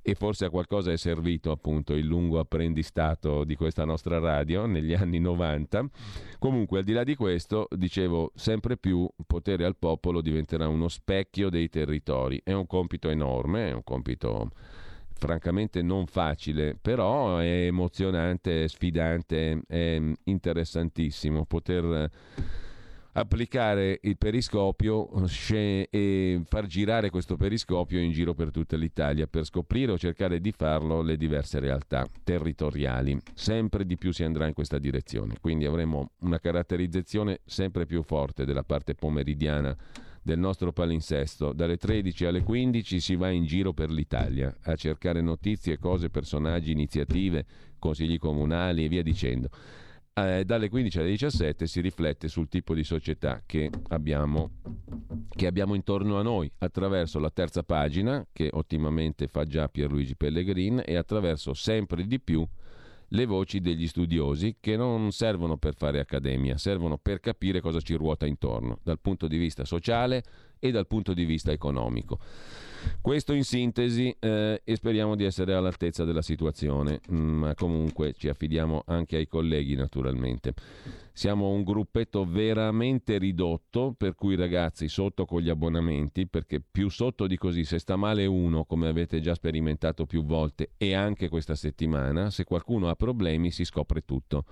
E 0.01 0.13
forse 0.13 0.45
a 0.45 0.49
qualcosa 0.49 0.91
è 0.91 0.97
servito 0.97 1.49
appunto 1.51 1.93
il 1.93 2.05
lungo 2.05 2.37
apprendistato 2.39 3.43
di 3.43 3.55
questa 3.55 3.85
nostra 3.85 4.19
radio 4.19 4.67
negli 4.67 4.93
anni 4.93 5.19
90. 5.19 5.89
Comunque 6.37 6.79
al 6.79 6.83
di 6.83 6.93
là 6.93 7.03
di 7.03 7.15
questo, 7.15 7.67
dicevo, 7.75 8.31
sempre 8.35 8.77
più 8.77 9.07
potere 9.25 9.65
al 9.65 9.77
popolo 9.77 10.21
diventerà 10.21 10.67
uno 10.67 10.89
specchio 10.89 11.49
dei 11.49 11.69
territori, 11.69 12.39
è 12.43 12.51
un 12.51 12.67
compito 12.67 13.09
enorme, 13.09 13.69
è 13.69 13.73
un 13.73 13.83
compito 13.83 14.51
francamente 15.25 15.81
non 15.81 16.05
facile, 16.05 16.77
però 16.79 17.37
è 17.37 17.65
emozionante, 17.65 18.67
sfidante, 18.67 19.61
è 19.67 19.99
interessantissimo 20.25 21.45
poter 21.45 22.09
applicare 23.17 23.99
il 24.03 24.17
periscopio 24.17 25.09
e 25.47 26.41
far 26.45 26.65
girare 26.65 27.09
questo 27.09 27.37
periscopio 27.37 27.99
in 27.99 28.11
giro 28.11 28.33
per 28.33 28.51
tutta 28.51 28.75
l'Italia 28.75 29.25
per 29.25 29.45
scoprire 29.45 29.93
o 29.93 29.97
cercare 29.97 30.41
di 30.41 30.51
farlo 30.51 31.01
le 31.01 31.15
diverse 31.15 31.59
realtà 31.59 32.05
territoriali. 32.23 33.17
Sempre 33.33 33.85
di 33.85 33.95
più 33.95 34.11
si 34.11 34.23
andrà 34.23 34.47
in 34.47 34.53
questa 34.53 34.79
direzione, 34.79 35.35
quindi 35.39 35.65
avremo 35.65 36.11
una 36.19 36.39
caratterizzazione 36.39 37.39
sempre 37.45 37.85
più 37.85 38.03
forte 38.03 38.45
della 38.45 38.63
parte 38.63 38.95
pomeridiana 38.95 39.75
del 40.25 40.39
nostro 40.39 40.73
palinsesto. 40.73 41.53
Dalle 41.53 41.77
13 41.77 42.25
alle 42.25 42.41
15 42.41 42.99
si 42.99 43.15
va 43.15 43.29
in 43.29 43.45
giro 43.45 43.73
per 43.73 43.91
l'Italia 43.91 44.57
a 44.63 44.75
cercare 44.75 45.21
notizie, 45.21 45.77
cose, 45.77 46.09
personaggi, 46.09 46.71
iniziative, 46.71 47.45
consigli 47.77 48.17
comunali 48.17 48.85
e 48.85 48.87
via 48.87 49.03
dicendo. 49.03 49.49
Eh, 50.15 50.43
dalle 50.43 50.69
15 50.69 50.97
alle 50.97 51.09
17 51.09 51.67
si 51.67 51.79
riflette 51.79 52.27
sul 52.27 52.47
tipo 52.47 52.73
di 52.73 52.83
società 52.83 53.43
che 53.45 53.69
abbiamo, 53.89 54.49
che 55.29 55.45
abbiamo 55.45 55.75
intorno 55.75 56.17
a 56.17 56.23
noi 56.23 56.51
attraverso 56.57 57.19
la 57.19 57.29
terza 57.29 57.61
pagina 57.61 58.25
che 58.33 58.49
ottimamente 58.51 59.27
fa 59.27 59.45
già 59.45 59.69
Pierluigi 59.69 60.15
Pellegrin 60.15 60.81
e 60.83 60.95
attraverso 60.95 61.53
sempre 61.53 62.07
di 62.07 62.19
più 62.19 62.43
le 63.15 63.25
voci 63.25 63.61
degli 63.61 63.87
studiosi 63.87 64.57
che 64.59 64.75
non 64.75 65.11
servono 65.11 65.55
per 65.57 65.73
fare 65.75 65.99
accademia, 65.99 66.57
servono 66.57 66.97
per 66.97 67.21
capire 67.21 67.61
cosa 67.61 67.79
ci 67.79 67.95
ruota 67.95 68.25
intorno, 68.25 68.79
dal 68.83 68.99
punto 68.99 69.27
di 69.27 69.37
vista 69.37 69.63
sociale 69.63 70.23
e 70.59 70.69
dal 70.69 70.85
punto 70.85 71.13
di 71.13 71.23
vista 71.23 71.51
economico. 71.51 72.19
Questo 72.99 73.33
in 73.33 73.45
sintesi 73.45 74.15
eh, 74.19 74.61
e 74.63 74.75
speriamo 74.75 75.15
di 75.15 75.23
essere 75.23 75.53
all'altezza 75.53 76.03
della 76.03 76.21
situazione, 76.21 76.99
mm, 77.09 77.15
ma 77.15 77.53
comunque 77.55 78.13
ci 78.13 78.27
affidiamo 78.27 78.83
anche 78.85 79.15
ai 79.15 79.27
colleghi 79.27 79.75
naturalmente. 79.75 80.53
Siamo 81.17 81.47
un 81.47 81.63
gruppetto 81.63 82.25
veramente 82.25 83.17
ridotto, 83.17 83.95
per 83.97 84.15
cui 84.15 84.35
ragazzi 84.35 84.89
sotto 84.89 85.23
con 85.23 85.39
gli 85.39 85.47
abbonamenti, 85.47 86.27
perché 86.27 86.59
più 86.59 86.89
sotto 86.89 87.25
di 87.25 87.37
così, 87.37 87.63
se 87.63 87.79
sta 87.79 87.95
male 87.95 88.25
uno, 88.25 88.65
come 88.65 88.89
avete 88.89 89.21
già 89.21 89.33
sperimentato 89.33 90.05
più 90.05 90.25
volte 90.25 90.71
e 90.75 90.93
anche 90.93 91.29
questa 91.29 91.55
settimana, 91.55 92.29
se 92.31 92.43
qualcuno 92.43 92.89
ha 92.89 92.95
problemi 92.95 93.49
si 93.49 93.63
scopre 93.63 94.03
tutto. 94.03 94.43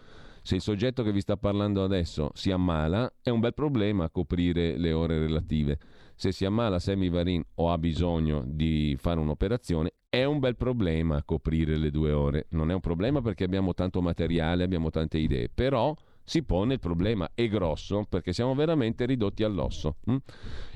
Se 0.41 0.55
il 0.55 0.61
soggetto 0.61 1.03
che 1.03 1.11
vi 1.11 1.19
sta 1.19 1.35
parlando 1.35 1.83
adesso 1.83 2.31
si 2.33 2.49
ammala, 2.49 3.11
è 3.21 3.29
un 3.29 3.41
bel 3.41 3.53
problema 3.53 4.09
coprire 4.09 4.77
le 4.77 4.93
ore 4.93 5.19
relative 5.19 5.77
se 6.15 6.31
si 6.31 6.45
ammala 6.45 6.79
Semivarin 6.79 7.43
o 7.55 7.71
ha 7.71 7.77
bisogno 7.77 8.43
di 8.45 8.95
fare 8.97 9.19
un'operazione, 9.19 9.93
è 10.07 10.23
un 10.23 10.39
bel 10.39 10.55
problema 10.55 11.23
coprire 11.23 11.75
le 11.75 11.91
due 11.91 12.11
ore. 12.11 12.45
Non 12.51 12.71
è 12.71 12.73
un 12.73 12.79
problema 12.79 13.21
perché 13.21 13.43
abbiamo 13.43 13.73
tanto 13.73 14.01
materiale, 14.01 14.63
abbiamo 14.63 14.89
tante 14.89 15.17
idee, 15.17 15.49
però 15.49 15.93
si 16.23 16.43
pone 16.43 16.73
il 16.73 16.79
problema, 16.79 17.31
è 17.33 17.47
grosso 17.47 18.05
perché 18.07 18.33
siamo 18.33 18.55
veramente 18.55 19.05
ridotti 19.05 19.43
all'osso. 19.43 19.97
Hm? 20.05 20.15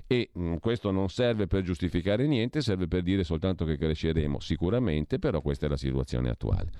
E 0.07 0.29
mm, 0.37 0.55
questo 0.55 0.91
non 0.91 1.09
serve 1.09 1.47
per 1.47 1.63
giustificare 1.63 2.27
niente, 2.27 2.61
serve 2.61 2.87
per 2.87 3.01
dire 3.03 3.23
soltanto 3.23 3.65
che 3.65 3.77
cresceremo 3.77 4.39
sicuramente, 4.39 5.19
però 5.19 5.41
questa 5.41 5.65
è 5.65 5.69
la 5.69 5.77
situazione 5.77 6.29
attuale. 6.29 6.71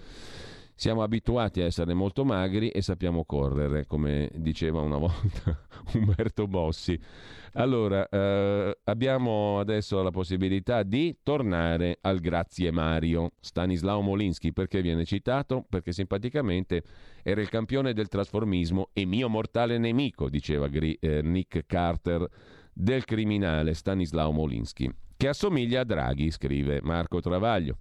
Siamo 0.79 1.01
abituati 1.01 1.59
a 1.59 1.65
essere 1.65 1.95
molto 1.95 2.23
magri 2.23 2.69
e 2.69 2.83
sappiamo 2.83 3.25
correre, 3.25 3.87
come 3.87 4.29
diceva 4.35 4.79
una 4.79 4.97
volta 5.01 5.65
Umberto 5.93 6.45
Bossi. 6.45 6.99
Allora, 7.53 8.07
eh, 8.07 8.77
abbiamo 8.83 9.57
adesso 9.57 10.03
la 10.03 10.11
possibilità 10.11 10.83
di 10.83 11.17
tornare 11.23 11.97
al 12.01 12.19
grazie 12.19 12.69
Mario. 12.69 13.31
Stanislao 13.39 14.01
Molinsky, 14.01 14.51
perché 14.51 14.83
viene 14.83 15.03
citato? 15.03 15.65
Perché 15.67 15.91
simpaticamente 15.91 16.83
era 17.23 17.41
il 17.41 17.49
campione 17.49 17.93
del 17.93 18.07
trasformismo 18.07 18.89
e 18.93 19.05
mio 19.05 19.29
mortale 19.29 19.79
nemico, 19.79 20.29
diceva 20.29 20.69
eh, 20.69 21.21
Nick 21.23 21.65
Carter, 21.65 22.23
del 22.71 23.03
criminale 23.03 23.73
Stanislao 23.73 24.31
Molinsky, 24.31 24.87
che 25.17 25.27
assomiglia 25.27 25.79
a 25.79 25.85
Draghi, 25.85 26.29
scrive 26.29 26.81
Marco 26.83 27.19
Travaglio. 27.19 27.77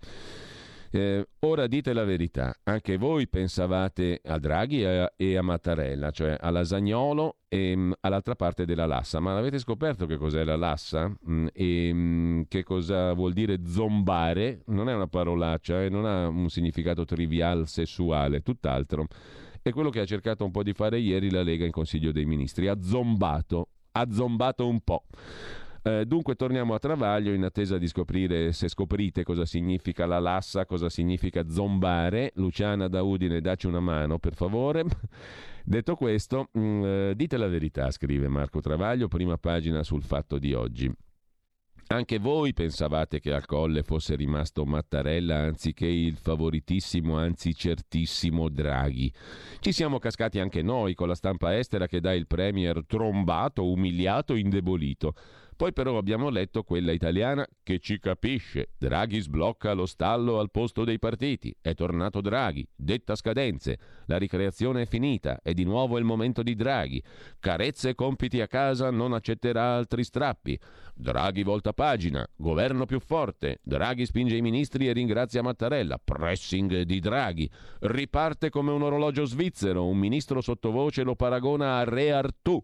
Eh, 0.91 1.27
ora 1.41 1.67
dite 1.67 1.93
la 1.93 2.05
verità, 2.05 2.55
anche 2.65 2.97
voi 2.97 3.29
pensavate 3.29 4.21
a 4.25 4.39
Draghi 4.39 4.83
e 4.83 4.99
a, 4.99 5.13
e 5.17 5.37
a 5.37 5.43
Mattarella, 5.43 6.11
cioè 6.11 6.37
a 6.39 6.51
Lasagnolo 6.51 7.39
e 7.49 7.75
mh, 7.75 7.81
mm, 7.81 7.93
all'altra 8.01 8.35
parte 8.35 8.65
della 8.65 8.87
Lassa, 8.87 9.21
ma 9.21 9.37
avete 9.37 9.59
scoperto 9.59 10.07
che 10.07 10.17
cos'è 10.17 10.45
la 10.45 10.57
Lassa 10.57 11.09
mh, 11.09 11.47
e 11.53 11.93
mh, 11.93 11.99
mm, 11.99 12.43
che 12.49 12.63
cosa 12.63 13.13
vuol 13.13 13.33
dire 13.33 13.61
zombare? 13.67 14.63
Non 14.67 14.89
è 14.89 14.95
una 14.95 15.09
parolaccia 15.09 15.83
e 15.83 15.87
eh, 15.87 15.89
non 15.89 16.05
ha 16.07 16.29
un 16.29 16.49
significato 16.49 17.05
trivial 17.05 17.67
sessuale, 17.67 18.43
tutt'altro. 18.43 19.07
È 19.63 19.71
quello 19.73 19.91
che 19.91 20.01
ha 20.01 20.07
cercato 20.07 20.45
un 20.45 20.53
po' 20.53 20.63
di 20.63 20.73
fare 20.73 20.99
ieri 20.99 21.31
la 21.31 21.43
Lega 21.43 21.65
in 21.65 21.73
Consiglio 21.73 22.13
dei 22.13 22.25
Ministri, 22.25 22.69
ha 22.69 22.81
zombato, 22.81 23.69
ha 23.93 24.07
zombato 24.11 24.69
un 24.69 24.81
po'. 24.81 25.05
Eh, 25.87 26.05
dunque 26.05 26.35
torniamo 26.35 26.75
a 26.75 26.81
Travaglio 26.81 27.33
in 27.33 27.45
attesa 27.45 27.79
di 27.79 27.87
scoprire 27.87 28.51
se 28.53 28.67
scoprite 28.67 29.23
cosa 29.23 29.45
significa 29.47 30.05
la 30.05 30.19
lassa, 30.19 30.67
cosa 30.67 30.89
significa 30.89 31.49
zombare. 31.49 32.33
Luciana 32.35 32.89
da 32.89 33.03
Udine, 33.03 33.41
dacci 33.41 33.69
una 33.69 33.79
mano 33.79 34.19
per 34.19 34.35
favore. 34.35 34.85
Detto 35.63 35.95
questo, 35.95 36.49
mh, 36.51 36.61
mm, 36.61 36.85
eh, 36.85 37.13
dite 37.15 37.37
la 37.37 37.47
verità, 37.47 37.89
scrive 37.93 38.27
Marco 38.27 38.61
Travaglio, 38.61 39.07
prima 39.07 39.39
pagina 39.39 39.85
sul 39.85 40.03
fatto 40.03 40.39
di 40.39 40.55
oggi. 40.55 40.93
Anche 41.89 42.19
voi 42.19 42.53
pensavate 42.53 43.21
che 43.21 43.33
al 43.33 43.47
colle 43.47 43.85
fosse 43.85 44.17
rimasto 44.17 44.65
Mattarella 44.65 45.37
anziché 45.37 45.87
il 45.87 46.17
favoritissimo, 46.17 47.17
anzi 47.17 47.55
certissimo 47.55 48.49
Draghi. 48.49 49.13
Ci 49.61 49.71
siamo 49.71 50.01
cascati 50.01 50.41
anche 50.41 50.63
noi 50.63 50.95
con 50.95 51.07
la 51.07 51.15
stampa 51.15 51.57
estera 51.57 51.87
che 51.87 52.01
dà 52.01 52.13
il 52.13 52.27
Premier 52.27 52.85
trombato, 52.85 53.71
umiliato, 53.71 54.35
indebolito. 54.35 55.15
Poi 55.57 55.73
però 55.73 55.97
abbiamo 55.97 56.29
letto 56.29 56.65
quella 56.65 56.93
italiana 56.93 57.47
che 57.63 57.79
ci 57.79 57.99
capisce. 57.99 58.73
Draghi 58.77 59.21
sblocca 59.21 59.73
lo 59.73 59.87
stallo 59.87 60.39
al 60.39 60.51
posto 60.51 60.85
dei 60.85 60.99
partiti. 60.99 61.57
È 61.63 61.73
tornato 61.73 62.21
Draghi. 62.21 62.69
Detta 62.77 63.15
scadenze. 63.15 63.79
La 64.05 64.19
ricreazione 64.19 64.83
è 64.83 64.87
finita. 64.87 65.41
È 65.43 65.55
di 65.55 65.65
nuovo 65.65 65.97
il 65.97 66.05
momento 66.05 66.43
di 66.43 66.55
Draghi. 66.55 67.03
Carezze 67.41 67.89
e 67.89 67.95
compiti 67.95 68.43
a 68.43 68.47
casa 68.47 68.91
non 68.91 69.15
accetterà 69.15 69.75
altri 69.77 70.05
strappi. 70.05 70.61
Draghi 70.95 71.43
volta 71.43 71.73
pagina. 71.73 72.29
Governo 72.37 72.85
più 72.85 73.01
forte. 73.01 73.61
Draghi 73.63 74.05
spinge 74.05 74.37
i 74.37 74.43
ministri 74.43 74.89
e 74.89 74.93
ringrazia 74.93 75.43
Mattarella. 75.43 75.99
Pressing 76.03 76.83
di 76.83 77.01
Draghi. 77.01 77.51
Riparte 77.81 78.51
come 78.51 78.73
un 78.73 78.83
orologio 78.83 79.25
svizzero. 79.25 79.87
Un 79.87 79.97
ministro 79.97 80.43
sottovoce 80.43 81.03
lo 81.03 81.17
paragona 81.17 81.79
a 81.79 81.85
Re 81.85 82.13
Artù. 82.13 82.63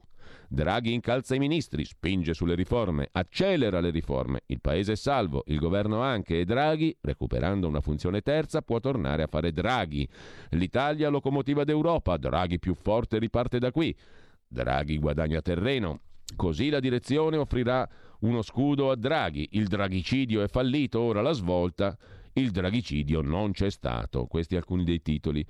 Draghi 0.52 0.92
incalza 0.92 1.34
i 1.34 1.38
ministri, 1.38 1.82
spinge 1.82 2.34
sulle 2.34 2.54
riforme, 2.54 3.08
accelera 3.10 3.80
le 3.80 3.88
riforme. 3.88 4.42
Il 4.48 4.60
paese 4.60 4.92
è 4.92 4.96
salvo, 4.96 5.44
il 5.46 5.58
governo 5.58 6.02
anche 6.02 6.40
e 6.40 6.44
Draghi, 6.44 6.94
recuperando 7.00 7.66
una 7.66 7.80
funzione 7.80 8.20
terza, 8.20 8.60
può 8.60 8.78
tornare 8.78 9.22
a 9.22 9.28
fare 9.28 9.54
Draghi. 9.54 10.06
L'Italia 10.50 11.08
locomotiva 11.08 11.64
d'Europa, 11.64 12.18
Draghi 12.18 12.58
più 12.58 12.74
forte 12.74 13.18
riparte 13.18 13.58
da 13.58 13.70
qui. 13.70 13.96
Draghi 14.46 14.98
guadagna 14.98 15.40
terreno. 15.40 16.00
Così 16.36 16.68
la 16.68 16.80
direzione 16.80 17.38
offrirà 17.38 17.88
uno 18.20 18.42
scudo 18.42 18.90
a 18.90 18.96
Draghi. 18.96 19.48
Il 19.52 19.68
draghicidio 19.68 20.42
è 20.42 20.48
fallito, 20.48 21.00
ora 21.00 21.22
la 21.22 21.32
svolta. 21.32 21.96
Il 22.34 22.50
draghicidio 22.50 23.22
non 23.22 23.52
c'è 23.52 23.70
stato. 23.70 24.26
Questi 24.26 24.54
alcuni 24.56 24.84
dei 24.84 25.00
titoli. 25.00 25.42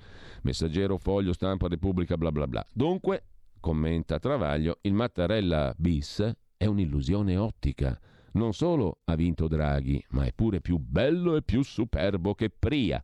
Messaggero, 0.43 0.97
foglio, 0.97 1.33
stampa, 1.33 1.67
Repubblica, 1.67 2.15
bla 2.15 2.31
bla 2.31 2.47
bla. 2.47 2.65
Dunque, 2.71 3.23
commenta 3.63 4.19
Travaglio, 4.19 4.79
il 4.81 4.91
Mattarella 4.91 5.73
bis 5.77 6.35
è 6.57 6.65
un'illusione 6.65 7.37
ottica. 7.37 7.97
Non 8.33 8.51
solo 8.51 8.97
ha 9.05 9.15
vinto 9.15 9.47
Draghi, 9.47 10.03
ma 10.09 10.25
è 10.25 10.33
pure 10.33 10.59
più 10.59 10.77
bello 10.79 11.37
e 11.37 11.43
più 11.43 11.63
superbo 11.63 12.35
che 12.35 12.49
Pria. 12.49 13.01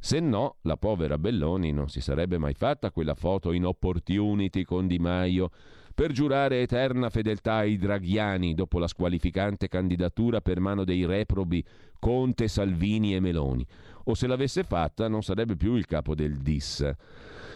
Se 0.00 0.18
no, 0.18 0.56
la 0.62 0.76
povera 0.76 1.16
Belloni 1.16 1.70
non 1.70 1.88
si 1.88 2.00
sarebbe 2.00 2.38
mai 2.38 2.54
fatta 2.54 2.90
quella 2.90 3.14
foto 3.14 3.52
in 3.52 3.64
opportunity 3.64 4.64
con 4.64 4.88
Di 4.88 4.98
Maio 4.98 5.50
per 5.94 6.10
giurare 6.10 6.60
eterna 6.60 7.08
fedeltà 7.08 7.54
ai 7.54 7.76
draghiani 7.76 8.54
dopo 8.54 8.80
la 8.80 8.88
squalificante 8.88 9.68
candidatura 9.68 10.40
per 10.40 10.58
mano 10.58 10.82
dei 10.82 11.06
reprobi 11.06 11.64
Conte, 12.00 12.48
Salvini 12.48 13.14
e 13.14 13.20
Meloni. 13.20 13.64
O 14.06 14.14
se 14.14 14.26
l'avesse 14.26 14.64
fatta 14.64 15.06
non 15.06 15.22
sarebbe 15.22 15.54
più 15.54 15.76
il 15.76 15.86
capo 15.86 16.16
del 16.16 16.38
DIS 16.38 16.96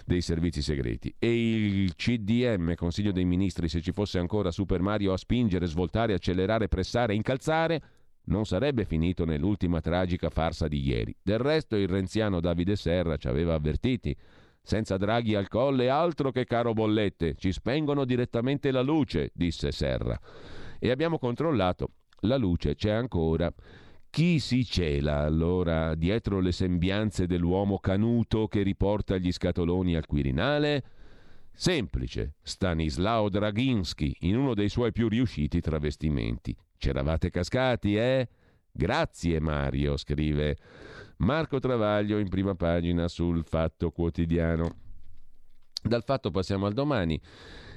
dei 0.05 0.21
servizi 0.21 0.63
segreti. 0.63 1.15
E 1.19 1.55
il 1.55 1.95
CDM, 1.95 2.75
Consiglio 2.75 3.13
dei 3.13 3.25
Ministri, 3.25 3.69
se 3.69 3.81
ci 3.81 3.93
fosse 3.93 4.19
ancora 4.19 4.51
Super 4.51 4.81
Mario 4.81 5.13
a 5.13 5.17
spingere, 5.17 5.67
svoltare, 5.67 6.15
accelerare, 6.15 6.69
pressare, 6.69 7.15
incalzare, 7.15 7.83
non 8.27 8.47
sarebbe 8.47 8.85
finito 8.85 9.25
nell'ultima 9.25 9.81
tragica 9.81 10.31
farsa 10.31 10.69
di 10.69 10.81
ieri. 10.81 11.15
Del 11.23 11.39
resto 11.39 11.77
il 11.77 11.89
renziano 11.89 12.41
Davide 12.41 12.77
Serra 12.77 13.17
ci 13.17 13.29
aveva 13.29 13.55
avvertiti. 13.55 14.17
Senza 14.63 14.97
Draghi 14.97 15.35
al 15.35 15.49
colle 15.49 15.91
altro 15.91 16.31
che 16.31 16.47
caro 16.47 16.73
bollette, 16.73 17.35
ci 17.37 17.53
spengono 17.53 18.07
direttamente 18.07 18.71
la 18.71 18.81
luce, 18.81 19.31
disse 19.35 19.73
Serra. 19.73 20.19
E 20.79 20.91
abbiamo 20.91 21.19
controllato. 21.19 21.91
La 22.21 22.37
luce 22.37 22.75
c'è 22.75 22.91
ancora. 22.91 23.53
Chi 24.15 24.39
si 24.39 24.65
cela 24.65 25.25
allora 25.25 25.97
dietro 25.97 26.39
le 26.39 26.53
sembianze 26.53 27.27
dell'uomo 27.27 27.81
canuto 27.81 28.47
che 28.47 28.63
riporta 28.63 29.17
gli 29.17 29.33
scatoloni 29.33 29.97
al 29.97 30.07
Quirinale? 30.07 30.85
Semplice, 31.53 32.35
Stanislao 32.41 33.29
Draginsky 33.29 34.15
in 34.21 34.37
uno 34.37 34.55
dei 34.55 34.69
suoi 34.69 34.93
più 34.93 35.09
riusciti 35.09 35.61
travestimenti. 35.61 36.57
C'eravate 36.79 37.31
cascati, 37.31 37.97
eh? 37.97 38.29
Grazie 38.71 39.41
Mario, 39.41 39.97
scrive 39.97 40.59
Marco 41.17 41.59
Travaglio 41.59 42.19
in 42.19 42.29
prima 42.29 42.55
pagina 42.55 43.09
sul 43.09 43.43
Fatto 43.45 43.91
Quotidiano. 43.91 44.77
Dal 45.83 46.05
fatto 46.05 46.31
passiamo 46.31 46.67
al 46.67 46.73
domani 46.73 47.21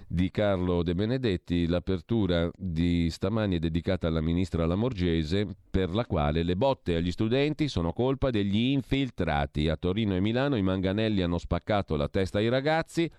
di 0.10 0.32
Carlo 0.32 0.84
De 0.84 0.96
Benedetti, 0.96 1.68
l'apertura 1.68 2.50
di 2.56 3.10
stamani 3.10 3.58
è 3.58 3.60
dedicata 3.60 4.08
alla 4.08 4.22
ministra 4.22 4.66
Lamorgese, 4.66 5.48
per 5.70 5.94
la 5.94 6.06
quale 6.06 6.44
le 6.44 6.56
botte 6.56 6.96
agli 6.96 7.12
studenti 7.12 7.68
sono 7.68 7.92
colpa 7.92 8.30
degli 8.30 8.72
infiltrati. 8.72 9.68
A 9.68 9.76
Torino 9.76 10.16
e 10.16 10.22
Milano 10.22 10.56
i 10.56 10.62
manganelli 10.62 11.22
hanno 11.22 11.38
spaccato 11.38 11.98
la 11.98 12.08
testa 12.08 12.38
ai 12.38 12.48
ragazzi, 12.48 13.12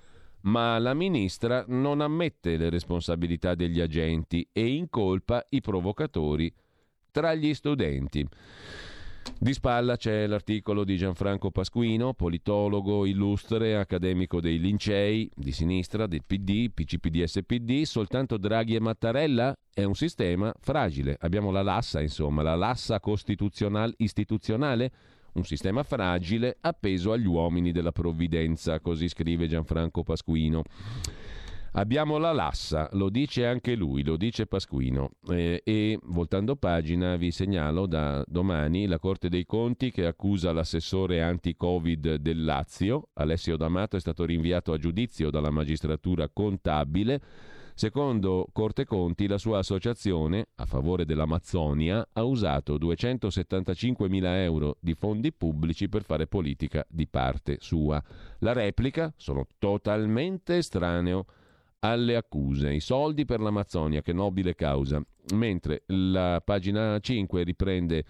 ma 0.43 0.78
la 0.78 0.94
ministra 0.94 1.65
non 1.69 2.01
ammette 2.01 2.56
le 2.56 2.70
responsabilità 2.70 3.55
degli 3.55 3.81
agenti 3.81 4.48
e 4.51 4.66
incolpa 4.66 5.44
i 5.51 5.60
provocatori 5.60 6.51
tra 7.10 7.35
gli 7.35 7.52
studenti. 7.52 8.27
Di 9.40 9.53
spalla 9.53 9.97
c'è 9.97 10.27
l'articolo 10.27 10.82
di 10.82 10.97
Gianfranco 10.97 11.53
Pasquino, 11.53 12.12
politologo 12.12 13.07
illustre, 13.07 13.77
accademico 13.77 14.40
dei 14.40 14.59
Lincei, 14.59 15.31
di 15.32 15.53
sinistra, 15.53 16.09
del 16.09 16.24
PD, 16.27 16.70
PCPD, 16.73 17.23
SPD. 17.23 17.82
Soltanto 17.82 18.36
Draghi 18.36 18.74
e 18.74 18.81
Mattarella 18.81 19.55
è 19.73 19.85
un 19.85 19.95
sistema 19.95 20.53
fragile. 20.59 21.16
Abbiamo 21.20 21.53
la 21.53 21.62
lassa, 21.62 22.01
insomma, 22.01 22.43
la 22.43 22.57
lassa 22.57 22.99
costituzionale 22.99 23.95
istituzionale, 23.99 24.90
un 25.35 25.45
sistema 25.45 25.85
fragile 25.85 26.57
appeso 26.61 27.12
agli 27.12 27.27
uomini 27.27 27.70
della 27.70 27.93
provvidenza, 27.93 28.81
così 28.81 29.09
scrive 29.09 29.47
Gianfranco 29.47 30.03
Pasquino. 30.03 30.65
Abbiamo 31.73 32.16
la 32.16 32.32
Lassa, 32.32 32.89
lo 32.93 33.11
dice 33.11 33.47
anche 33.47 33.74
lui, 33.74 34.03
lo 34.03 34.16
dice 34.16 34.47
Pasquino. 34.47 35.11
Eh, 35.28 35.61
e 35.65 35.99
voltando 36.05 36.57
pagina 36.57 37.16
vi 37.16 37.31
segnalo 37.31 37.86
da 37.86 38.24
domani 38.27 38.86
la 38.86 38.99
Corte 38.99 39.28
dei 39.28 39.45
Conti 39.45 39.90
che 39.90 40.07
accusa 40.07 40.53
l'assessore 40.53 41.23
anti-Covid 41.23 42.16
del 42.16 42.45
Lazio. 42.45 43.11
Alessio 43.15 43.57
D'Amato 43.57 43.97
è 43.97 44.01
stato 44.01 44.24
rinviato 44.24 44.73
a 44.73 44.78
giudizio 44.78 45.31
dalla 45.31 45.51
magistratura 45.51 46.28
contabile. 46.32 47.20
Secondo 47.74 48.49
Corte 48.51 48.85
Conti, 48.85 49.28
la 49.28 49.39
sua 49.39 49.59
associazione 49.59 50.49
a 50.57 50.65
favore 50.65 51.05
dell'Amazzonia 51.05 52.09
ha 52.12 52.24
usato 52.24 52.77
275 52.77 54.09
mila 54.09 54.43
euro 54.43 54.78
di 54.81 54.95
fondi 54.95 55.32
pubblici 55.32 55.89
per 55.89 56.03
fare 56.03 56.27
politica 56.27 56.85
di 56.89 57.07
parte 57.07 57.59
sua. 57.61 58.03
La 58.39 58.53
replica 58.53 59.12
sono 59.16 59.47
totalmente 59.59 60.57
estraneo 60.57 61.27
alle 61.80 62.16
accuse. 62.16 62.72
I 62.72 62.80
soldi 62.80 63.24
per 63.24 63.40
l'Amazzonia, 63.40 64.02
che 64.02 64.12
nobile 64.12 64.55
causa. 64.55 65.02
Mentre 65.34 65.82
la 65.86 66.40
pagina 66.44 66.98
5 66.98 67.42
riprende 67.42 68.05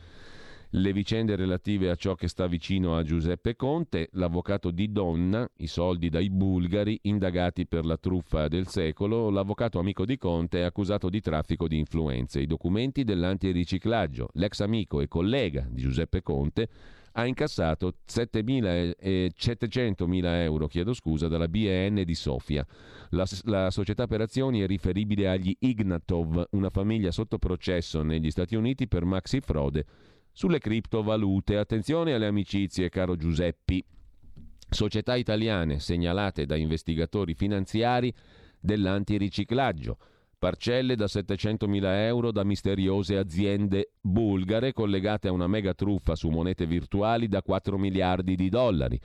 le 0.73 0.93
vicende 0.93 1.35
relative 1.35 1.89
a 1.89 1.95
ciò 1.95 2.15
che 2.15 2.29
sta 2.29 2.47
vicino 2.47 2.97
a 2.97 3.03
Giuseppe 3.03 3.57
Conte, 3.57 4.11
l'avvocato 4.13 4.71
di 4.71 4.93
donna, 4.93 5.49
i 5.59 5.67
soldi 5.67 6.11
dai 6.11 6.29
bulgari, 6.29 6.99
indagati 7.03 7.67
per 7.67 7.87
la 7.87 7.97
truffa 7.97 8.49
del 8.49 8.67
secolo, 8.67 9.31
l'avvocato 9.31 9.79
amico 9.79 10.05
di 10.05 10.19
Conte 10.19 10.59
è 10.59 10.65
accusato 10.65 11.09
di 11.09 11.21
traffico 11.23 11.67
di 11.67 11.79
influenze, 11.79 12.41
i 12.41 12.47
documenti 12.47 13.03
dell'antiriciclaggio, 13.03 14.29
l'ex 14.35 14.61
amico 14.61 15.01
e 15.01 15.09
collega 15.09 15.67
di 15.71 15.81
Giuseppe 15.81 16.23
Conte 16.23 16.69
ha 17.13 17.27
incassato 17.27 17.95
700.000 18.07 20.25
euro 20.43 20.67
chiedo 20.67 20.95
scusa, 20.95 21.29
dalla 21.29 21.49
BN 21.49 22.03
di 22.05 22.15
Sofia. 22.15 22.67
La, 23.11 23.27
la, 23.45 23.71
società 23.71 24.07
per 24.07 24.21
azioni 24.21 24.61
è 24.61 24.67
riferibile 24.67 25.29
agli 25.29 25.55
Ignatov, 25.59 26.49
una 26.51 26.71
famiglia 26.71 27.11
sotto 27.11 27.39
processo 27.39 28.03
negli 28.03 28.31
Stati 28.31 28.55
Uniti 28.55 28.87
per 28.87 29.05
maxi 29.05 29.41
frode 29.41 29.85
sulle 30.33 30.59
criptovalute. 30.59 31.57
Attenzione 31.57 32.15
alle 32.15 32.27
amicizie, 32.27 32.89
caro 32.89 33.17
Giuseppi. 33.17 33.85
Società 34.71 35.17
italiane 35.17 35.79
segnalate 35.79 36.45
da 36.45 36.55
investigatori 36.55 37.35
finanziari 37.35 38.13
dell'antiriciclaggio 38.61 39.97
parcelle 40.39 40.95
da 40.95 41.07
700.000 41.07 41.85
euro 42.07 42.31
da 42.31 42.45
misteriose 42.45 43.19
aziende 43.19 43.93
bulgare 44.01 44.73
collegate 44.73 45.29
a 45.29 45.33
una 45.33 45.49
mega 45.49 45.75
truffa 45.75 46.15
su 46.15 46.29
monete 46.29 46.65
virtuali 46.65 47.29
da 47.29 47.43
4 47.43 47.77
miliardi 47.77 48.37
di 48.37 48.49
dollari, 48.49 48.99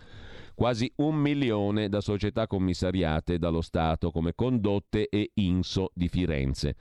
quasi 0.53 0.91
un 0.97 1.15
milione 1.15 1.89
da 1.89 2.01
società 2.01 2.45
commissariate 2.45 3.39
dallo 3.39 3.61
Stato 3.61 4.11
come 4.11 4.33
Condotte 4.35 5.09
e 5.09 5.31
Inso 5.35 5.89
di 5.95 6.07
Firenze, 6.07 6.75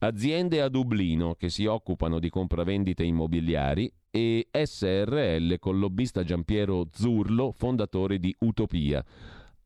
aziende 0.00 0.60
a 0.60 0.68
Dublino 0.68 1.34
che 1.34 1.48
si 1.48 1.64
occupano 1.64 2.18
di 2.18 2.28
compravendite 2.28 3.02
immobiliari 3.04 3.90
e 4.10 4.48
SRL 4.52 5.58
con 5.58 5.78
lobbista 5.78 6.22
Giampiero 6.22 6.88
Zurlo, 6.92 7.52
fondatore 7.52 8.18
di 8.18 8.34
Utopia 8.40 9.04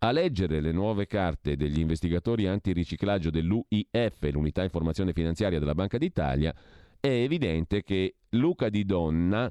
a 0.01 0.12
leggere 0.12 0.61
le 0.61 0.70
nuove 0.70 1.07
carte 1.07 1.57
degli 1.57 1.81
investigatori 1.81 2.47
antiriciclaggio 2.47 3.31
dell'UIF, 3.31 4.31
l'Unità 4.31 4.62
Informazione 4.62 5.12
Finanziaria 5.12 5.59
della 5.59 5.75
Banca 5.75 5.99
d'Italia, 5.99 6.55
è 7.01 7.09
evidente 7.09 7.83
che 7.83 8.16
Luca 8.31 8.69
Di 8.69 8.85
Donna, 8.85 9.51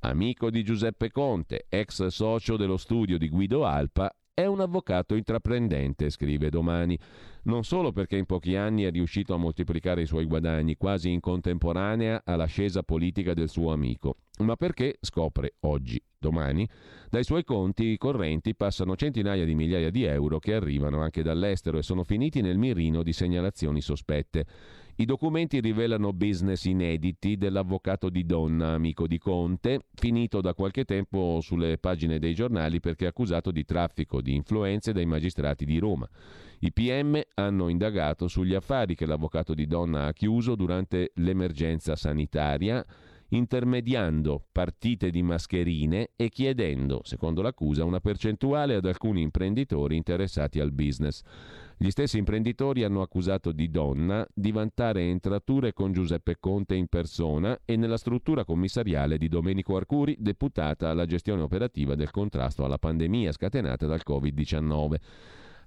amico 0.00 0.50
di 0.50 0.62
Giuseppe 0.62 1.10
Conte, 1.10 1.66
ex 1.68 2.06
socio 2.06 2.56
dello 2.56 2.76
studio 2.76 3.18
di 3.18 3.28
Guido 3.28 3.64
Alpa, 3.64 4.14
è 4.38 4.46
un 4.46 4.60
avvocato 4.60 5.16
intraprendente, 5.16 6.10
scrive 6.10 6.48
domani, 6.48 6.96
non 7.42 7.64
solo 7.64 7.90
perché 7.90 8.16
in 8.16 8.24
pochi 8.24 8.54
anni 8.54 8.84
è 8.84 8.90
riuscito 8.92 9.34
a 9.34 9.36
moltiplicare 9.36 10.02
i 10.02 10.06
suoi 10.06 10.26
guadagni 10.26 10.76
quasi 10.76 11.10
in 11.10 11.18
contemporanea 11.18 12.22
all'ascesa 12.24 12.84
politica 12.84 13.34
del 13.34 13.48
suo 13.48 13.72
amico, 13.72 14.18
ma 14.38 14.54
perché, 14.54 14.96
scopre 15.00 15.54
oggi, 15.62 16.00
domani, 16.16 16.68
dai 17.10 17.24
suoi 17.24 17.42
conti 17.42 17.96
correnti 17.98 18.54
passano 18.54 18.94
centinaia 18.94 19.44
di 19.44 19.56
migliaia 19.56 19.90
di 19.90 20.04
euro 20.04 20.38
che 20.38 20.54
arrivano 20.54 21.00
anche 21.00 21.24
dall'estero 21.24 21.78
e 21.78 21.82
sono 21.82 22.04
finiti 22.04 22.40
nel 22.40 22.58
mirino 22.58 23.02
di 23.02 23.12
segnalazioni 23.12 23.80
sospette. 23.80 24.46
I 25.00 25.04
documenti 25.04 25.60
rivelano 25.60 26.12
business 26.12 26.64
inediti 26.64 27.36
dell'avvocato 27.36 28.10
di 28.10 28.26
donna, 28.26 28.72
amico 28.72 29.06
di 29.06 29.16
Conte, 29.16 29.82
finito 29.94 30.40
da 30.40 30.54
qualche 30.54 30.84
tempo 30.84 31.38
sulle 31.40 31.78
pagine 31.78 32.18
dei 32.18 32.34
giornali 32.34 32.80
perché 32.80 33.06
accusato 33.06 33.52
di 33.52 33.64
traffico 33.64 34.20
di 34.20 34.34
influenze 34.34 34.92
dai 34.92 35.06
magistrati 35.06 35.64
di 35.64 35.78
Roma. 35.78 36.08
I 36.58 36.72
PM 36.72 37.20
hanno 37.34 37.68
indagato 37.68 38.26
sugli 38.26 38.54
affari 38.54 38.96
che 38.96 39.06
l'avvocato 39.06 39.54
di 39.54 39.68
donna 39.68 40.06
ha 40.06 40.12
chiuso 40.12 40.56
durante 40.56 41.12
l'emergenza 41.14 41.94
sanitaria 41.94 42.84
intermediando 43.28 44.46
partite 44.50 45.10
di 45.10 45.22
mascherine 45.22 46.10
e 46.16 46.28
chiedendo, 46.28 47.02
secondo 47.04 47.42
l'accusa, 47.42 47.84
una 47.84 48.00
percentuale 48.00 48.74
ad 48.74 48.86
alcuni 48.86 49.22
imprenditori 49.22 49.96
interessati 49.96 50.60
al 50.60 50.72
business. 50.72 51.22
Gli 51.80 51.90
stessi 51.90 52.18
imprenditori 52.18 52.82
hanno 52.82 53.02
accusato 53.02 53.52
Di 53.52 53.70
Donna 53.70 54.26
di 54.34 54.50
vantare 54.50 55.02
entrature 55.02 55.72
con 55.72 55.92
Giuseppe 55.92 56.38
Conte 56.40 56.74
in 56.74 56.88
persona 56.88 57.56
e 57.64 57.76
nella 57.76 57.96
struttura 57.96 58.44
commissariale 58.44 59.16
di 59.16 59.28
Domenico 59.28 59.76
Arcuri, 59.76 60.16
deputata 60.18 60.90
alla 60.90 61.06
gestione 61.06 61.42
operativa 61.42 61.94
del 61.94 62.10
contrasto 62.10 62.64
alla 62.64 62.78
pandemia 62.78 63.30
scatenata 63.30 63.86
dal 63.86 64.02
Covid-19. 64.04 64.94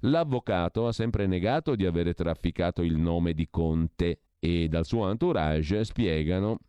L'avvocato 0.01 0.85
ha 0.85 0.91
sempre 0.91 1.27
negato 1.27 1.75
di 1.75 1.85
avere 1.85 2.13
trafficato 2.13 2.81
il 2.81 2.97
nome 2.97 3.33
di 3.33 3.47
Conte 3.49 4.19
e 4.37 4.67
dal 4.67 4.85
suo 4.85 5.09
entourage 5.09 5.85
spiegano 5.85 6.59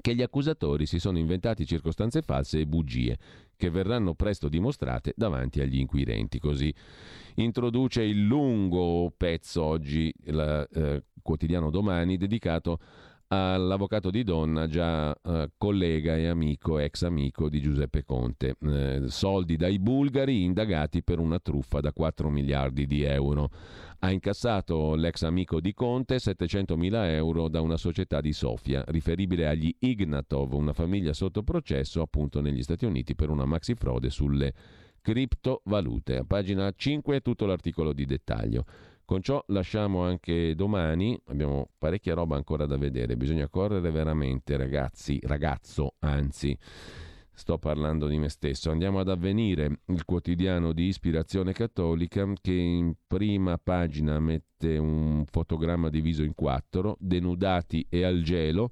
che 0.00 0.14
gli 0.14 0.22
accusatori 0.22 0.86
si 0.86 0.98
sono 0.98 1.18
inventati 1.18 1.66
circostanze 1.66 2.22
false 2.22 2.60
e 2.60 2.66
bugie 2.66 3.18
che 3.56 3.70
verranno 3.70 4.14
presto 4.14 4.48
dimostrate 4.48 5.12
davanti 5.16 5.60
agli 5.60 5.78
inquirenti. 5.78 6.38
Così 6.38 6.72
introduce 7.36 8.02
il 8.02 8.24
lungo 8.24 9.12
pezzo 9.16 9.62
oggi, 9.62 10.12
il 10.24 10.68
eh, 10.72 11.04
quotidiano 11.22 11.70
domani, 11.70 12.16
dedicato 12.16 12.78
all'avvocato 13.32 14.10
di 14.10 14.24
donna, 14.24 14.66
già 14.66 15.14
eh, 15.14 15.50
collega 15.56 16.16
e 16.16 16.26
amico, 16.26 16.78
ex 16.78 17.02
amico 17.02 17.48
di 17.48 17.60
Giuseppe 17.60 18.04
Conte. 18.04 18.56
Eh, 18.60 19.04
soldi 19.06 19.56
dai 19.56 19.78
bulgari 19.78 20.42
indagati 20.42 21.02
per 21.04 21.20
una 21.20 21.38
truffa 21.38 21.80
da 21.80 21.92
4 21.92 22.28
miliardi 22.28 22.86
di 22.86 23.02
euro. 23.02 23.50
Ha 24.00 24.10
incassato 24.10 24.94
l'ex 24.94 25.22
amico 25.22 25.60
di 25.60 25.72
Conte 25.74 26.18
700 26.18 26.76
mila 26.76 27.08
euro 27.12 27.48
da 27.48 27.60
una 27.60 27.76
società 27.76 28.20
di 28.20 28.32
Sofia, 28.32 28.82
riferibile 28.88 29.46
agli 29.46 29.72
Ignatov, 29.78 30.54
una 30.54 30.72
famiglia 30.72 31.12
sotto 31.12 31.42
processo 31.42 32.02
appunto 32.02 32.40
negli 32.40 32.62
Stati 32.62 32.84
Uniti 32.84 33.14
per 33.14 33.30
una 33.30 33.44
maxi 33.44 33.74
frode 33.74 34.10
sulle 34.10 34.52
criptovalute. 35.00 36.16
A 36.16 36.24
pagina 36.24 36.72
5 36.74 37.16
è 37.16 37.22
tutto 37.22 37.46
l'articolo 37.46 37.92
di 37.92 38.04
dettaglio. 38.06 38.64
Con 39.10 39.22
ciò 39.22 39.42
lasciamo 39.48 40.04
anche 40.04 40.54
domani, 40.54 41.20
abbiamo 41.26 41.70
parecchia 41.78 42.14
roba 42.14 42.36
ancora 42.36 42.64
da 42.64 42.76
vedere, 42.76 43.16
bisogna 43.16 43.48
correre 43.48 43.90
veramente 43.90 44.56
ragazzi, 44.56 45.18
ragazzo 45.24 45.96
anzi, 45.98 46.56
sto 47.32 47.58
parlando 47.58 48.06
di 48.06 48.18
me 48.18 48.28
stesso. 48.28 48.70
Andiamo 48.70 49.00
ad 49.00 49.08
avvenire. 49.08 49.80
Il 49.86 50.04
quotidiano 50.04 50.72
di 50.72 50.84
ispirazione 50.84 51.52
cattolica 51.52 52.24
che 52.40 52.52
in 52.52 52.94
prima 53.04 53.58
pagina 53.58 54.20
mette 54.20 54.78
un 54.78 55.24
fotogramma 55.28 55.90
diviso 55.90 56.22
in 56.22 56.36
quattro, 56.36 56.96
denudati 57.00 57.84
e 57.90 58.04
al 58.04 58.22
gelo, 58.22 58.70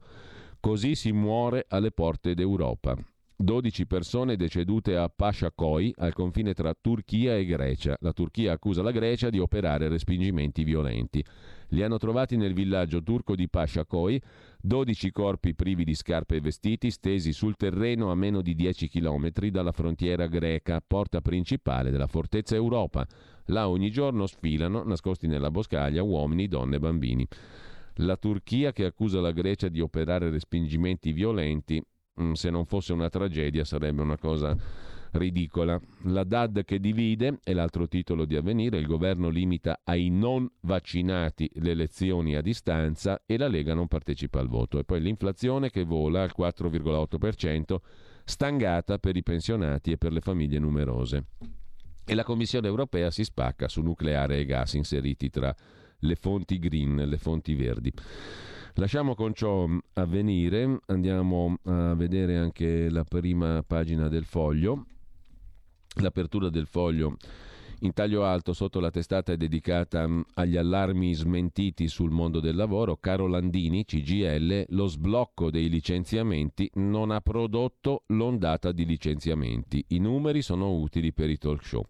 così 0.60 0.94
si 0.94 1.10
muore 1.10 1.65
alle 1.66 1.90
porte 1.90 2.35
d'Europa. 2.35 2.97
12 3.40 3.86
persone 3.86 4.35
decedute 4.35 4.97
a 4.97 5.09
Pasciacoi, 5.09 5.94
al 5.98 6.12
confine 6.12 6.55
tra 6.55 6.74
Turchia 6.74 7.36
e 7.36 7.44
Grecia. 7.44 7.97
La 8.01 8.12
Turchia 8.12 8.51
accusa 8.51 8.82
la 8.82 8.90
Grecia 8.90 9.31
di 9.31 9.39
operare 9.39 9.86
respingimenti 9.86 10.65
violenti. 10.65 11.24
Li 11.69 11.85
hanno 11.85 11.98
trovati 11.98 12.36
nel 12.36 12.52
villaggio 12.52 13.01
turco 13.01 13.36
di 13.36 13.48
Pasciacoi, 13.48 14.20
12 14.60 15.12
corpi 15.12 15.55
privi 15.55 15.85
di 15.85 15.94
scarpe 15.94 16.35
e 16.35 16.40
vestiti 16.40 16.90
stesi 16.90 17.32
sul 17.32 17.55
terreno 17.55 18.10
a 18.10 18.16
meno 18.16 18.43
di 18.43 18.56
10 18.56 18.89
km 18.89 19.31
dalla 19.51 19.70
frontiera 19.70 20.27
greca, 20.27 20.82
porta 20.85 21.20
principale 21.20 21.93
della 21.93 22.09
fortezza 22.09 22.56
Europa. 22.56 23.06
Là 23.47 23.69
ogni 23.69 23.93
giorno 23.93 24.27
sfilano, 24.27 24.82
nascosti 24.82 25.28
nella 25.28 25.52
boscaglia, 25.52 26.02
uomini, 26.02 26.48
donne 26.48 26.74
e 26.74 26.81
bambini. 26.81 27.24
La 28.01 28.16
Turchia 28.16 28.73
che 28.73 28.85
accusa 28.85 29.20
la 29.20 29.31
Grecia 29.31 29.69
di 29.69 29.78
operare 29.78 30.28
respingimenti 30.28 31.12
violenti 31.12 31.81
se 32.32 32.51
non 32.51 32.65
fosse 32.65 32.93
una 32.93 33.09
tragedia 33.09 33.65
sarebbe 33.65 34.03
una 34.03 34.19
cosa 34.19 34.57
ridicola. 35.12 35.81
La 36.05 36.24
DAD 36.24 36.65
che 36.65 36.81
divide 36.81 37.39
è 37.43 37.53
l'altro 37.53 37.89
titolo 37.89 38.24
di 38.24 38.36
avvenire, 38.36 38.78
il 38.78 38.86
governo 38.86 39.28
limita 39.28 39.81
ai 39.85 40.11
non 40.11 40.49
vaccinati 40.62 41.51
le 41.55 41.70
elezioni 41.70 42.35
a 42.35 42.43
distanza 42.43 43.23
e 43.24 43.39
la 43.39 43.49
Lega 43.49 43.74
non 43.74 43.89
partecipa 43.89 44.40
al 44.40 44.49
voto. 44.49 44.78
E 44.78 44.85
poi 44.85 45.01
l'inflazione 45.01 45.70
che 45.70 45.85
vola 45.85 46.23
al 46.23 46.32
4,8%, 46.36 47.77
stangata 48.24 48.99
per 48.99 49.16
i 49.16 49.23
pensionati 49.23 49.93
e 49.93 49.99
per 49.99 50.12
le 50.12 50.20
famiglie 50.20 50.59
numerose. 50.59 51.24
E 52.05 52.15
la 52.15 52.24
Commissione 52.24 52.66
europea 52.66 53.11
si 53.11 53.24
spacca 53.24 53.69
su 53.69 53.82
nucleare 53.82 54.39
e 54.39 54.45
gas 54.45 54.74
inseriti 54.74 55.28
tra 55.31 55.55
le 56.01 56.15
fonti 56.15 56.59
green, 56.59 56.97
le 56.97 57.19
fonti 57.19 57.55
verdi. 57.55 57.93
Lasciamo 58.79 59.17
con 59.17 59.35
ciò 59.35 59.69
avvenire, 59.95 60.79
andiamo 60.87 61.59
a 61.65 61.95
vedere 61.95 62.37
anche 62.37 62.89
la 62.89 63.03
prima 63.03 63.65
pagina 63.67 64.07
del 64.07 64.25
foglio 64.25 64.87
L'apertura 65.97 66.49
del 66.49 66.67
foglio 66.67 67.17
in 67.81 67.93
taglio 67.93 68.25
alto 68.25 68.53
sotto 68.53 68.81
la 68.81 68.91
testata 68.91 69.33
è 69.33 69.37
dedicata 69.37 70.09
agli 70.35 70.57
allarmi 70.57 71.15
smentiti 71.15 71.87
sul 71.87 72.11
mondo 72.11 72.41
del 72.41 72.57
lavoro. 72.57 72.97
Caro 72.97 73.29
Landini, 73.29 73.85
CGL, 73.85 74.67
lo 74.71 74.87
sblocco 74.87 75.49
dei 75.49 75.69
licenziamenti 75.69 76.69
non 76.75 77.13
ha 77.13 77.21
prodotto 77.21 78.03
l'ondata 78.09 78.73
di 78.73 78.85
licenziamenti. 78.85 79.85
I 79.89 79.99
numeri 80.01 80.43
sono 80.43 80.73
utili 80.73 81.13
per 81.13 81.31
i 81.31 81.39
talk 81.39 81.65
show. 81.65 81.85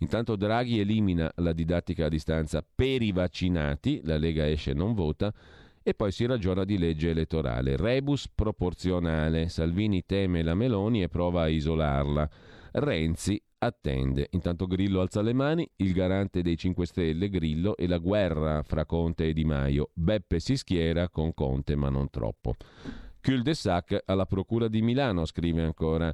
Intanto 0.00 0.36
Draghi 0.36 0.78
elimina 0.78 1.32
la 1.36 1.52
didattica 1.52 2.04
a 2.06 2.10
distanza 2.10 2.62
per 2.62 3.00
i 3.00 3.12
vaccinati, 3.12 4.02
la 4.04 4.18
Lega 4.18 4.46
esce 4.46 4.72
e 4.72 4.74
non 4.74 4.92
vota. 4.92 5.32
E 5.82 5.94
poi 5.94 6.12
si 6.12 6.26
ragiona 6.26 6.64
di 6.64 6.76
legge 6.76 7.10
elettorale. 7.10 7.76
Rebus 7.76 8.28
proporzionale. 8.28 9.48
Salvini 9.48 10.04
teme 10.04 10.42
la 10.42 10.54
Meloni 10.54 11.02
e 11.02 11.08
prova 11.08 11.42
a 11.42 11.48
isolarla. 11.48 12.28
Renzi 12.72 13.42
attende. 13.58 14.28
Intanto 14.32 14.66
Grillo 14.66 15.00
alza 15.00 15.22
le 15.22 15.32
mani, 15.32 15.68
il 15.76 15.92
garante 15.92 16.42
dei 16.42 16.56
5 16.56 16.86
Stelle, 16.86 17.28
Grillo, 17.30 17.76
e 17.76 17.86
la 17.86 17.98
guerra 17.98 18.62
fra 18.62 18.84
Conte 18.84 19.28
e 19.28 19.32
Di 19.32 19.44
Maio. 19.44 19.90
Beppe 19.94 20.38
si 20.38 20.56
schiera 20.56 21.08
con 21.08 21.32
Conte, 21.32 21.76
ma 21.76 21.88
non 21.88 22.10
troppo. 22.10 22.56
Cul 23.22 23.42
de 23.42 23.54
sac 23.54 24.02
alla 24.04 24.26
Procura 24.26 24.68
di 24.68 24.80
Milano, 24.82 25.24
scrive 25.24 25.62
ancora 25.62 26.12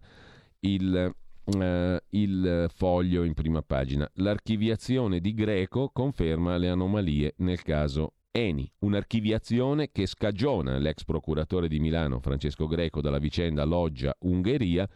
il, 0.60 1.14
uh, 1.44 1.96
il 2.10 2.66
foglio 2.74 3.22
in 3.22 3.34
prima 3.34 3.62
pagina. 3.62 4.08
L'archiviazione 4.14 5.20
di 5.20 5.34
Greco 5.34 5.90
conferma 5.92 6.56
le 6.56 6.68
anomalie 6.68 7.34
nel 7.38 7.62
caso 7.62 8.14
Eni, 8.36 8.70
un'archiviazione 8.80 9.90
che 9.90 10.04
scagiona 10.04 10.76
l'ex 10.76 11.04
procuratore 11.04 11.68
di 11.68 11.80
Milano 11.80 12.20
Francesco 12.20 12.66
Greco 12.66 13.00
dalla 13.00 13.16
vicenda 13.18 13.64
Loggia 13.64 14.14
Ungheria 14.20 14.86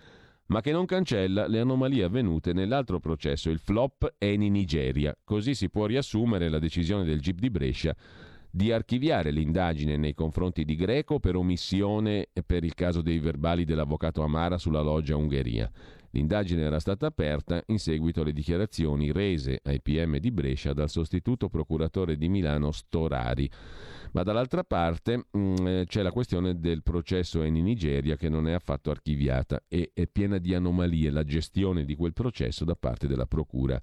ma 0.48 0.60
che 0.60 0.72
non 0.72 0.84
cancella 0.84 1.46
le 1.46 1.60
anomalie 1.60 2.04
avvenute 2.04 2.52
nell'altro 2.52 3.00
processo, 3.00 3.48
il 3.48 3.58
flop 3.58 4.16
Eni 4.18 4.50
Nigeria. 4.50 5.16
Così 5.24 5.54
si 5.54 5.70
può 5.70 5.86
riassumere 5.86 6.50
la 6.50 6.58
decisione 6.58 7.04
del 7.04 7.20
GIP 7.20 7.38
di 7.38 7.50
Brescia 7.50 7.96
di 8.50 8.72
archiviare 8.72 9.30
l'indagine 9.30 9.96
nei 9.96 10.12
confronti 10.12 10.64
di 10.64 10.74
Greco 10.74 11.18
per 11.18 11.36
omissione 11.36 12.28
per 12.44 12.64
il 12.64 12.74
caso 12.74 13.00
dei 13.00 13.20
verbali 13.20 13.64
dell'avvocato 13.64 14.22
Amara 14.22 14.58
sulla 14.58 14.82
loggia 14.82 15.16
Ungheria. 15.16 15.70
L'indagine 16.12 16.62
era 16.62 16.80
stata 16.80 17.06
aperta 17.06 17.62
in 17.66 17.78
seguito 17.78 18.22
alle 18.22 18.32
dichiarazioni 18.32 19.12
rese 19.12 19.60
ai 19.62 19.80
PM 19.80 20.18
di 20.18 20.32
Brescia 20.32 20.72
dal 20.72 20.90
sostituto 20.90 21.48
procuratore 21.48 22.16
di 22.16 22.28
Milano 22.28 22.72
Storari. 22.72 23.48
Ma 24.12 24.24
dall'altra 24.24 24.64
parte 24.64 25.26
mh, 25.30 25.38
mm, 25.38 25.66
eh, 25.66 25.84
c'è 25.86 26.02
la 26.02 26.10
questione 26.10 26.58
del 26.58 26.82
processo 26.82 27.42
in 27.42 27.54
Nigeria 27.54 28.16
che 28.16 28.28
non 28.28 28.48
è 28.48 28.52
affatto 28.52 28.90
archiviata 28.90 29.62
e 29.68 29.92
è 29.94 30.08
piena 30.08 30.38
di 30.38 30.52
anomalie 30.52 31.10
la 31.10 31.24
gestione 31.24 31.84
di 31.84 31.94
quel 31.94 32.12
processo 32.12 32.64
da 32.64 32.74
parte 32.74 33.06
della 33.06 33.26
Procura 33.26 33.80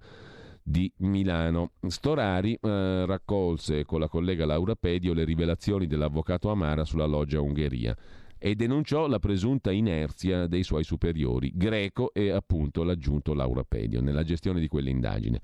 di 0.61 0.91
Milano. 0.97 1.71
Storari 1.87 2.59
eh, 2.61 3.05
raccolse 3.05 3.85
con 3.85 4.01
la 4.01 4.09
collega 4.09 4.45
Laura 4.45 4.75
Pedio 4.75 5.13
le 5.13 5.23
rivelazioni 5.23 5.87
dell'avvocato 5.87 6.49
Amara 6.49 6.83
sulla 6.83 7.05
loggia 7.05 7.39
Ungheria 7.39 7.95
e 8.37 8.55
denunciò 8.55 9.07
la 9.07 9.19
presunta 9.19 9.71
inerzia 9.71 10.47
dei 10.47 10.63
suoi 10.63 10.83
superiori, 10.83 11.51
Greco 11.53 12.13
e 12.13 12.29
appunto 12.29 12.83
l'aggiunto 12.83 13.33
Laura 13.33 13.63
Pedio, 13.63 14.01
nella 14.01 14.23
gestione 14.23 14.59
di 14.59 14.67
quell'indagine. 14.67 15.41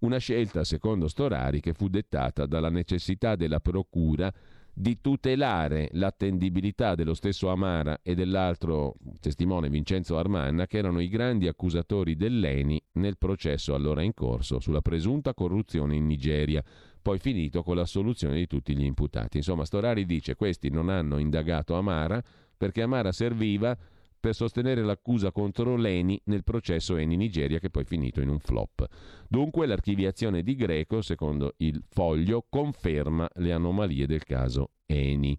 Una 0.00 0.18
scelta, 0.18 0.64
secondo 0.64 1.08
Storari, 1.08 1.60
che 1.60 1.74
fu 1.74 1.88
dettata 1.88 2.46
dalla 2.46 2.70
necessità 2.70 3.36
della 3.36 3.60
Procura 3.60 4.32
di 4.80 4.98
tutelare 5.02 5.90
l'attendibilità 5.92 6.94
dello 6.94 7.12
stesso 7.12 7.50
Amara 7.50 8.00
e 8.02 8.14
dell'altro 8.14 8.94
testimone 9.20 9.68
Vincenzo 9.68 10.16
Armanna, 10.16 10.66
che 10.66 10.78
erano 10.78 11.00
i 11.00 11.08
grandi 11.08 11.46
accusatori 11.48 12.16
dell'ENI 12.16 12.82
nel 12.92 13.18
processo 13.18 13.74
allora 13.74 14.02
in 14.02 14.14
corso 14.14 14.58
sulla 14.58 14.80
presunta 14.80 15.34
corruzione 15.34 15.96
in 15.96 16.06
Nigeria, 16.06 16.64
poi 17.02 17.18
finito 17.18 17.62
con 17.62 17.76
l'assoluzione 17.76 18.36
di 18.36 18.46
tutti 18.46 18.74
gli 18.74 18.84
imputati. 18.84 19.36
Insomma, 19.36 19.66
Storari 19.66 20.06
dice 20.06 20.34
questi 20.34 20.70
non 20.70 20.88
hanno 20.88 21.18
indagato 21.18 21.76
Amara 21.76 22.22
perché 22.56 22.80
Amara 22.80 23.12
serviva 23.12 23.76
per 24.20 24.34
sostenere 24.34 24.82
l'accusa 24.82 25.32
contro 25.32 25.76
l'ENI 25.76 26.20
nel 26.24 26.44
processo 26.44 26.96
ENI 26.96 27.16
Nigeria 27.16 27.58
che 27.58 27.70
poi 27.70 27.82
è 27.82 27.86
finito 27.86 28.20
in 28.20 28.28
un 28.28 28.38
flop. 28.38 28.86
Dunque 29.28 29.66
l'archiviazione 29.66 30.42
di 30.42 30.54
Greco, 30.54 31.00
secondo 31.00 31.54
il 31.58 31.82
foglio, 31.88 32.44
conferma 32.48 33.28
le 33.36 33.52
anomalie 33.52 34.06
del 34.06 34.24
caso 34.24 34.72
ENI. 34.86 35.38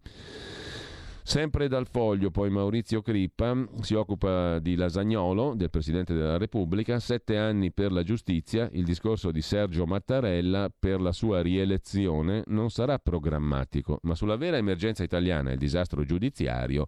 Sempre 1.23 1.67
dal 1.67 1.87
foglio, 1.87 2.31
poi 2.31 2.49
Maurizio 2.49 3.01
Crippa 3.01 3.65
si 3.81 3.93
occupa 3.93 4.57
di 4.57 4.75
Lasagnolo, 4.75 5.53
del 5.55 5.69
Presidente 5.69 6.15
della 6.15 6.37
Repubblica, 6.37 6.99
sette 6.99 7.37
anni 7.37 7.71
per 7.71 7.91
la 7.91 8.01
giustizia, 8.01 8.67
il 8.73 8.83
discorso 8.83 9.31
di 9.31 9.41
Sergio 9.41 9.85
Mattarella 9.85 10.69
per 10.77 10.99
la 10.99 11.11
sua 11.11 11.41
rielezione 11.41 12.41
non 12.47 12.71
sarà 12.71 12.97
programmatico, 12.97 13.99
ma 14.01 14.15
sulla 14.15 14.35
vera 14.35 14.57
emergenza 14.57 15.03
italiana, 15.03 15.51
il 15.51 15.59
disastro 15.59 16.03
giudiziario, 16.03 16.87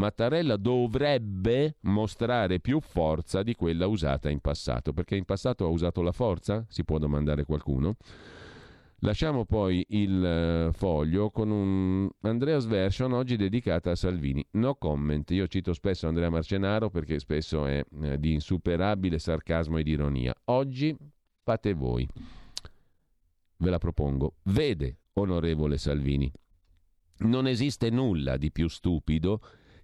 Mattarella 0.00 0.56
dovrebbe 0.56 1.76
mostrare 1.80 2.58
più 2.58 2.80
forza 2.80 3.42
di 3.42 3.54
quella 3.54 3.86
usata 3.86 4.30
in 4.30 4.40
passato, 4.40 4.94
perché 4.94 5.14
in 5.14 5.26
passato 5.26 5.66
ha 5.66 5.68
usato 5.68 6.00
la 6.00 6.12
forza, 6.12 6.64
si 6.68 6.84
può 6.84 6.96
domandare 6.96 7.44
qualcuno. 7.44 7.96
Lasciamo 9.00 9.44
poi 9.44 9.84
il 9.90 10.68
uh, 10.68 10.72
foglio 10.72 11.30
con 11.30 11.50
un 11.50 12.08
Andrea's 12.22 12.66
version 12.66 13.12
oggi 13.12 13.36
dedicata 13.36 13.90
a 13.90 13.94
Salvini. 13.94 14.44
No 14.52 14.74
comment, 14.74 15.30
io 15.30 15.46
cito 15.46 15.74
spesso 15.74 16.06
Andrea 16.06 16.30
Marcenaro 16.30 16.90
perché 16.90 17.18
spesso 17.18 17.66
è 17.66 17.84
uh, 17.88 18.16
di 18.16 18.32
insuperabile 18.32 19.18
sarcasmo 19.18 19.76
ed 19.78 19.86
ironia. 19.86 20.34
Oggi 20.46 20.96
fate 21.42 21.74
voi. 21.74 22.08
Ve 23.56 23.70
la 23.70 23.78
propongo. 23.78 24.36
Vede, 24.44 24.98
onorevole 25.14 25.76
Salvini, 25.76 26.30
non 27.18 27.46
esiste 27.46 27.90
nulla 27.90 28.38
di 28.38 28.50
più 28.50 28.68
stupido 28.68 29.40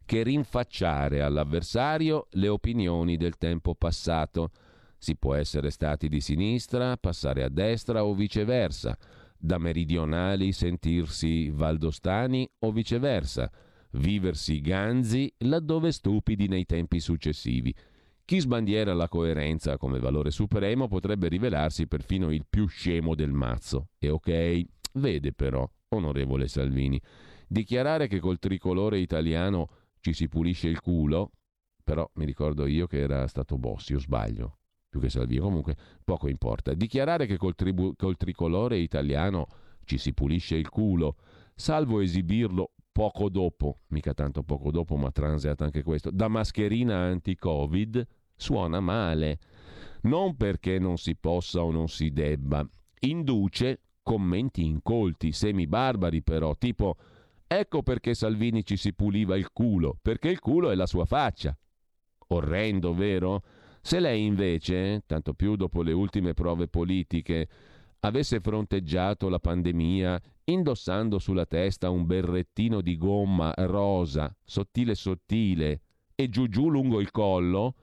che 0.06 0.22
rinfacciare 0.22 1.20
all'avversario 1.20 2.28
le 2.30 2.48
opinioni 2.48 3.18
del 3.18 3.36
tempo 3.36 3.74
passato. 3.74 4.52
Si 4.96 5.16
può 5.16 5.34
essere 5.34 5.70
stati 5.70 6.08
di 6.08 6.20
sinistra, 6.20 6.96
passare 6.96 7.42
a 7.42 7.50
destra 7.50 8.04
o 8.04 8.14
viceversa, 8.14 8.96
da 9.36 9.58
meridionali 9.58 10.52
sentirsi 10.52 11.50
valdostani 11.50 12.48
o 12.60 12.72
viceversa, 12.72 13.50
viversi 13.92 14.60
ganzi 14.60 15.30
laddove 15.38 15.92
stupidi 15.92 16.48
nei 16.48 16.64
tempi 16.64 17.00
successivi. 17.00 17.74
Chi 18.24 18.38
sbandiera 18.40 18.94
la 18.94 19.08
coerenza 19.08 19.76
come 19.76 19.98
valore 19.98 20.30
supremo 20.30 20.88
potrebbe 20.88 21.28
rivelarsi 21.28 21.86
perfino 21.86 22.32
il 22.32 22.44
più 22.48 22.66
scemo 22.66 23.14
del 23.14 23.32
mazzo. 23.32 23.88
E 23.98 24.08
ok, 24.08 24.64
vede 24.94 25.32
però, 25.32 25.68
onorevole 25.90 26.48
Salvini, 26.48 27.00
dichiarare 27.46 28.08
che 28.08 28.18
col 28.18 28.38
tricolore 28.38 28.98
italiano 28.98 29.68
ci 30.06 30.12
si 30.12 30.28
pulisce 30.28 30.68
il 30.68 30.80
culo, 30.80 31.32
però 31.82 32.08
mi 32.14 32.24
ricordo 32.24 32.66
io 32.66 32.86
che 32.86 33.00
era 33.00 33.26
stato 33.26 33.58
Bossi, 33.58 33.94
o 33.94 33.98
sbaglio, 33.98 34.58
più 34.88 35.00
che 35.00 35.08
Salvini, 35.08 35.40
comunque 35.40 35.76
poco 36.04 36.28
importa. 36.28 36.74
Dichiarare 36.74 37.26
che 37.26 37.36
col, 37.36 37.56
tribu- 37.56 37.96
col 37.96 38.16
tricolore 38.16 38.78
italiano 38.78 39.48
ci 39.84 39.98
si 39.98 40.14
pulisce 40.14 40.54
il 40.54 40.68
culo, 40.68 41.16
salvo 41.56 41.98
esibirlo 41.98 42.74
poco 42.92 43.28
dopo, 43.28 43.80
mica 43.88 44.14
tanto 44.14 44.44
poco 44.44 44.70
dopo, 44.70 44.94
ma 44.94 45.10
transeato 45.10 45.64
anche 45.64 45.82
questo, 45.82 46.12
da 46.12 46.28
mascherina 46.28 46.98
anti-Covid, 46.98 48.06
suona 48.36 48.78
male. 48.78 49.40
Non 50.02 50.36
perché 50.36 50.78
non 50.78 50.98
si 50.98 51.16
possa 51.16 51.64
o 51.64 51.72
non 51.72 51.88
si 51.88 52.12
debba, 52.12 52.64
induce 53.00 53.80
commenti 54.04 54.64
incolti, 54.64 55.32
semi-barbari 55.32 56.22
però, 56.22 56.54
tipo 56.54 56.94
Ecco 57.48 57.82
perché 57.82 58.14
Salvini 58.14 58.64
ci 58.64 58.76
si 58.76 58.92
puliva 58.92 59.36
il 59.36 59.52
culo, 59.52 59.98
perché 60.02 60.28
il 60.28 60.40
culo 60.40 60.70
è 60.70 60.74
la 60.74 60.86
sua 60.86 61.04
faccia. 61.04 61.56
Orrendo, 62.28 62.92
vero? 62.92 63.42
Se 63.80 64.00
lei 64.00 64.24
invece, 64.24 65.04
tanto 65.06 65.32
più 65.32 65.54
dopo 65.54 65.82
le 65.82 65.92
ultime 65.92 66.34
prove 66.34 66.66
politiche, 66.66 67.48
avesse 68.00 68.40
fronteggiato 68.40 69.28
la 69.28 69.38
pandemia 69.38 70.20
indossando 70.44 71.20
sulla 71.20 71.46
testa 71.46 71.90
un 71.90 72.04
berrettino 72.04 72.80
di 72.80 72.96
gomma 72.96 73.52
rosa, 73.58 74.34
sottile 74.44 74.96
sottile, 74.96 75.82
e 76.16 76.28
giù 76.28 76.48
giù 76.48 76.68
lungo 76.68 77.00
il 77.00 77.12
collo. 77.12 77.74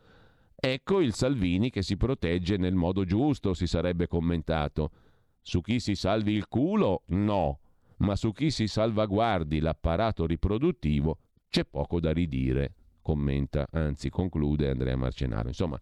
Ecco 0.55 0.99
il 0.99 1.13
Salvini 1.13 1.69
che 1.69 1.83
si 1.83 1.95
protegge 1.95 2.57
nel 2.57 2.75
modo 2.75 3.05
giusto, 3.05 3.53
si 3.53 3.67
sarebbe 3.67 4.07
commentato. 4.07 4.91
Su 5.41 5.61
chi 5.61 5.79
si 5.79 5.95
salvi 5.95 6.33
il 6.33 6.47
culo, 6.47 7.03
no, 7.07 7.59
ma 8.03 8.15
su 8.15 8.31
chi 8.31 8.51
si 8.51 8.67
salvaguardi 8.67 9.59
l'apparato 9.59 10.25
riproduttivo 10.25 11.17
c'è 11.49 11.65
poco 11.65 11.99
da 11.99 12.11
ridire, 12.11 12.73
commenta, 13.01 13.67
anzi 13.71 14.09
conclude 14.09 14.69
Andrea 14.69 14.95
Marcenaro. 14.95 15.47
Insomma, 15.47 15.79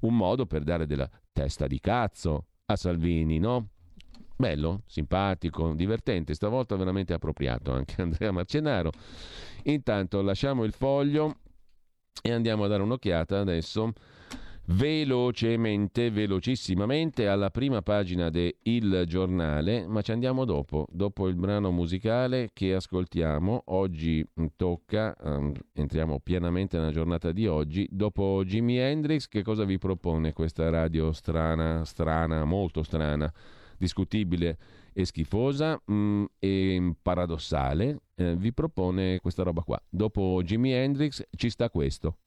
un 0.00 0.16
modo 0.16 0.46
per 0.46 0.64
dare 0.64 0.86
della 0.86 1.08
testa 1.32 1.66
di 1.66 1.78
cazzo 1.80 2.46
a 2.66 2.76
Salvini, 2.76 3.38
no? 3.38 3.68
Bello, 4.36 4.82
simpatico, 4.86 5.72
divertente, 5.74 6.34
stavolta 6.34 6.74
veramente 6.76 7.12
appropriato 7.12 7.72
anche 7.72 8.00
Andrea 8.02 8.32
Marcenaro. 8.32 8.90
Intanto 9.64 10.20
lasciamo 10.22 10.64
il 10.64 10.72
foglio 10.72 11.36
e 12.20 12.32
andiamo 12.32 12.64
a 12.64 12.68
dare 12.68 12.82
un'occhiata 12.82 13.38
adesso 13.38 13.92
velocemente, 14.66 16.10
velocissimamente 16.10 17.26
alla 17.26 17.50
prima 17.50 17.82
pagina 17.82 18.30
de 18.30 18.58
Il 18.62 19.04
Giornale, 19.06 19.86
ma 19.86 20.02
ci 20.02 20.12
andiamo 20.12 20.44
dopo, 20.44 20.86
dopo 20.90 21.28
il 21.28 21.34
brano 21.34 21.70
musicale 21.72 22.50
che 22.52 22.74
ascoltiamo. 22.74 23.64
Oggi 23.66 24.24
tocca, 24.56 25.16
um, 25.20 25.52
entriamo 25.72 26.20
pienamente 26.20 26.78
nella 26.78 26.92
giornata 26.92 27.32
di 27.32 27.46
oggi, 27.46 27.88
dopo 27.90 28.42
Jimi 28.44 28.76
Hendrix 28.76 29.26
che 29.26 29.42
cosa 29.42 29.64
vi 29.64 29.78
propone 29.78 30.32
questa 30.32 30.70
radio 30.70 31.12
strana, 31.12 31.84
strana, 31.84 32.44
molto 32.44 32.82
strana, 32.82 33.32
discutibile 33.76 34.58
e 34.92 35.04
schifosa 35.04 35.80
mh, 35.84 35.94
mm, 35.94 36.24
e 36.38 36.94
paradossale? 37.02 37.98
Eh, 38.14 38.36
vi 38.36 38.52
propone 38.52 39.18
questa 39.20 39.42
roba 39.42 39.62
qua. 39.62 39.82
Dopo 39.88 40.40
Jimi 40.44 40.72
Hendrix 40.72 41.24
ci 41.34 41.50
sta 41.50 41.68
questo. 41.68 42.18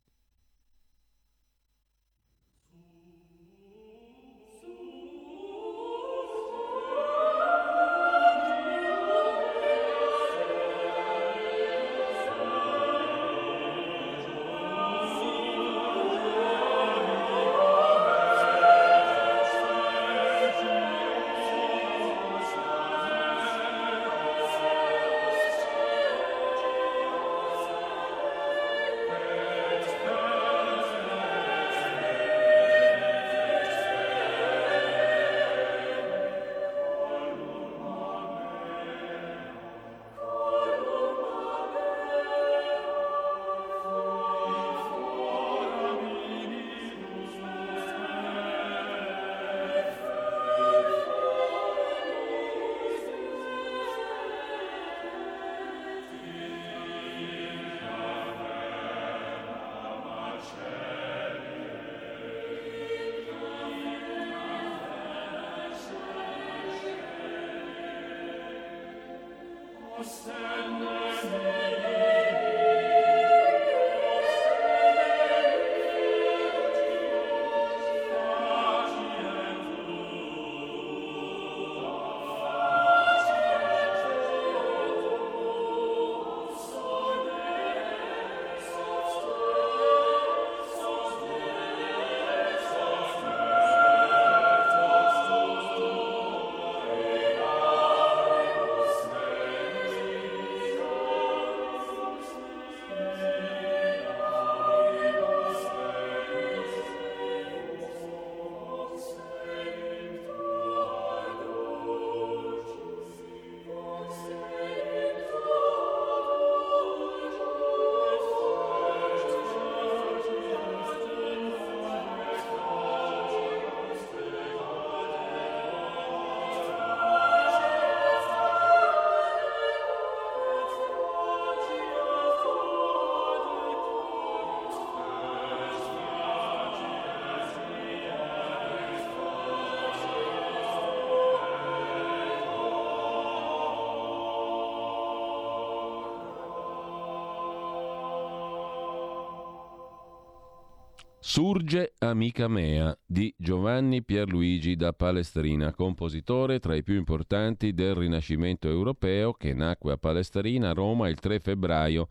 Surge 151.35 151.95
Amica 151.97 152.47
Mea 152.47 152.97
di 153.05 153.35
Giovanni 153.37 154.03
Pierluigi 154.03 154.77
da 154.77 154.93
Palestrina, 154.93 155.73
compositore 155.73 156.59
tra 156.59 156.75
i 156.75 156.81
più 156.81 156.95
importanti 156.95 157.73
del 157.73 157.93
Rinascimento 157.93 158.69
europeo 158.69 159.33
che 159.33 159.53
nacque 159.53 159.91
a 159.91 159.97
Palestrina, 159.97 160.71
Roma, 160.71 161.09
il 161.09 161.19
3 161.19 161.41
febbraio 161.41 162.07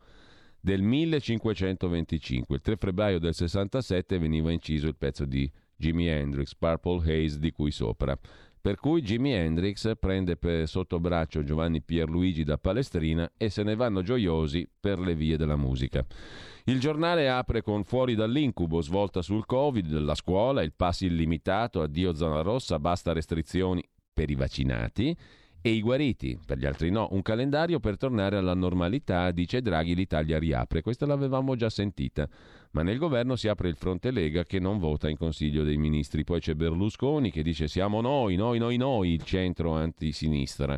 del 0.59 0.83
1525. 0.83 2.55
Il 2.55 2.61
3 2.61 2.75
febbraio 2.75 3.17
del 3.17 3.33
67 3.33 4.19
veniva 4.19 4.51
inciso 4.51 4.85
il 4.85 4.95
pezzo 4.95 5.25
di 5.25 5.51
Jimi 5.75 6.05
Hendrix, 6.05 6.53
Purple 6.53 6.99
Haze, 6.99 7.39
di 7.39 7.49
cui 7.49 7.71
sopra. 7.71 8.15
Per 8.65 8.79
cui 8.79 9.03
Jimi 9.03 9.31
Hendrix 9.31 9.91
prende 9.99 10.39
sotto 10.65 10.99
braccio 10.99 11.43
Giovanni 11.43 11.83
Pierluigi 11.83 12.43
da 12.43 12.57
Palestrina 12.57 13.33
e 13.37 13.51
se 13.51 13.61
ne 13.61 13.75
vanno 13.75 14.01
gioiosi 14.01 14.67
per 14.79 14.97
le 14.97 15.13
vie 15.13 15.37
della 15.37 15.55
musica. 15.55 16.03
Il 16.63 16.79
giornale 16.79 17.29
apre 17.29 17.61
con 17.61 17.83
Fuori 17.83 18.15
dall'incubo, 18.15 18.81
svolta 18.81 19.21
sul 19.21 19.45
Covid, 19.45 19.99
la 19.99 20.15
scuola, 20.15 20.63
il 20.63 20.73
pass 20.73 21.01
illimitato, 21.01 21.83
addio 21.83 22.15
zona 22.15 22.41
rossa, 22.41 22.79
basta 22.79 23.13
restrizioni 23.13 23.87
per 24.11 24.31
i 24.31 24.35
vaccinati 24.35 25.15
e 25.61 25.69
i 25.69 25.81
guariti, 25.81 26.39
per 26.43 26.57
gli 26.57 26.65
altri 26.65 26.89
no. 26.89 27.07
Un 27.11 27.21
calendario 27.21 27.79
per 27.79 27.97
tornare 27.97 28.37
alla 28.37 28.55
normalità, 28.55 29.29
dice 29.29 29.61
Draghi, 29.61 29.93
l'Italia 29.93 30.39
riapre. 30.39 30.81
Questa 30.81 31.05
l'avevamo 31.05 31.55
già 31.55 31.69
sentita, 31.69 32.27
ma 32.75 32.83
nel 32.83 32.97
governo 32.97 33.37
si 33.37 33.47
apre 33.47 33.69
il 33.69 33.77
fronte 33.77 34.11
Lega 34.11 34.43
che 34.43 34.59
non 34.59 34.79
vota 34.79 35.07
in 35.07 35.15
Consiglio 35.15 35.63
dei 35.63 35.77
Ministri. 35.77 36.25
Poi 36.25 36.41
c'è 36.41 36.55
Berlusconi 36.55 37.31
che 37.31 37.41
dice 37.41 37.69
siamo 37.69 38.01
noi, 38.01 38.35
noi, 38.35 38.59
noi, 38.59 38.75
noi, 38.75 39.13
il 39.13 39.23
centro 39.23 39.75
antisinistra 39.75 40.77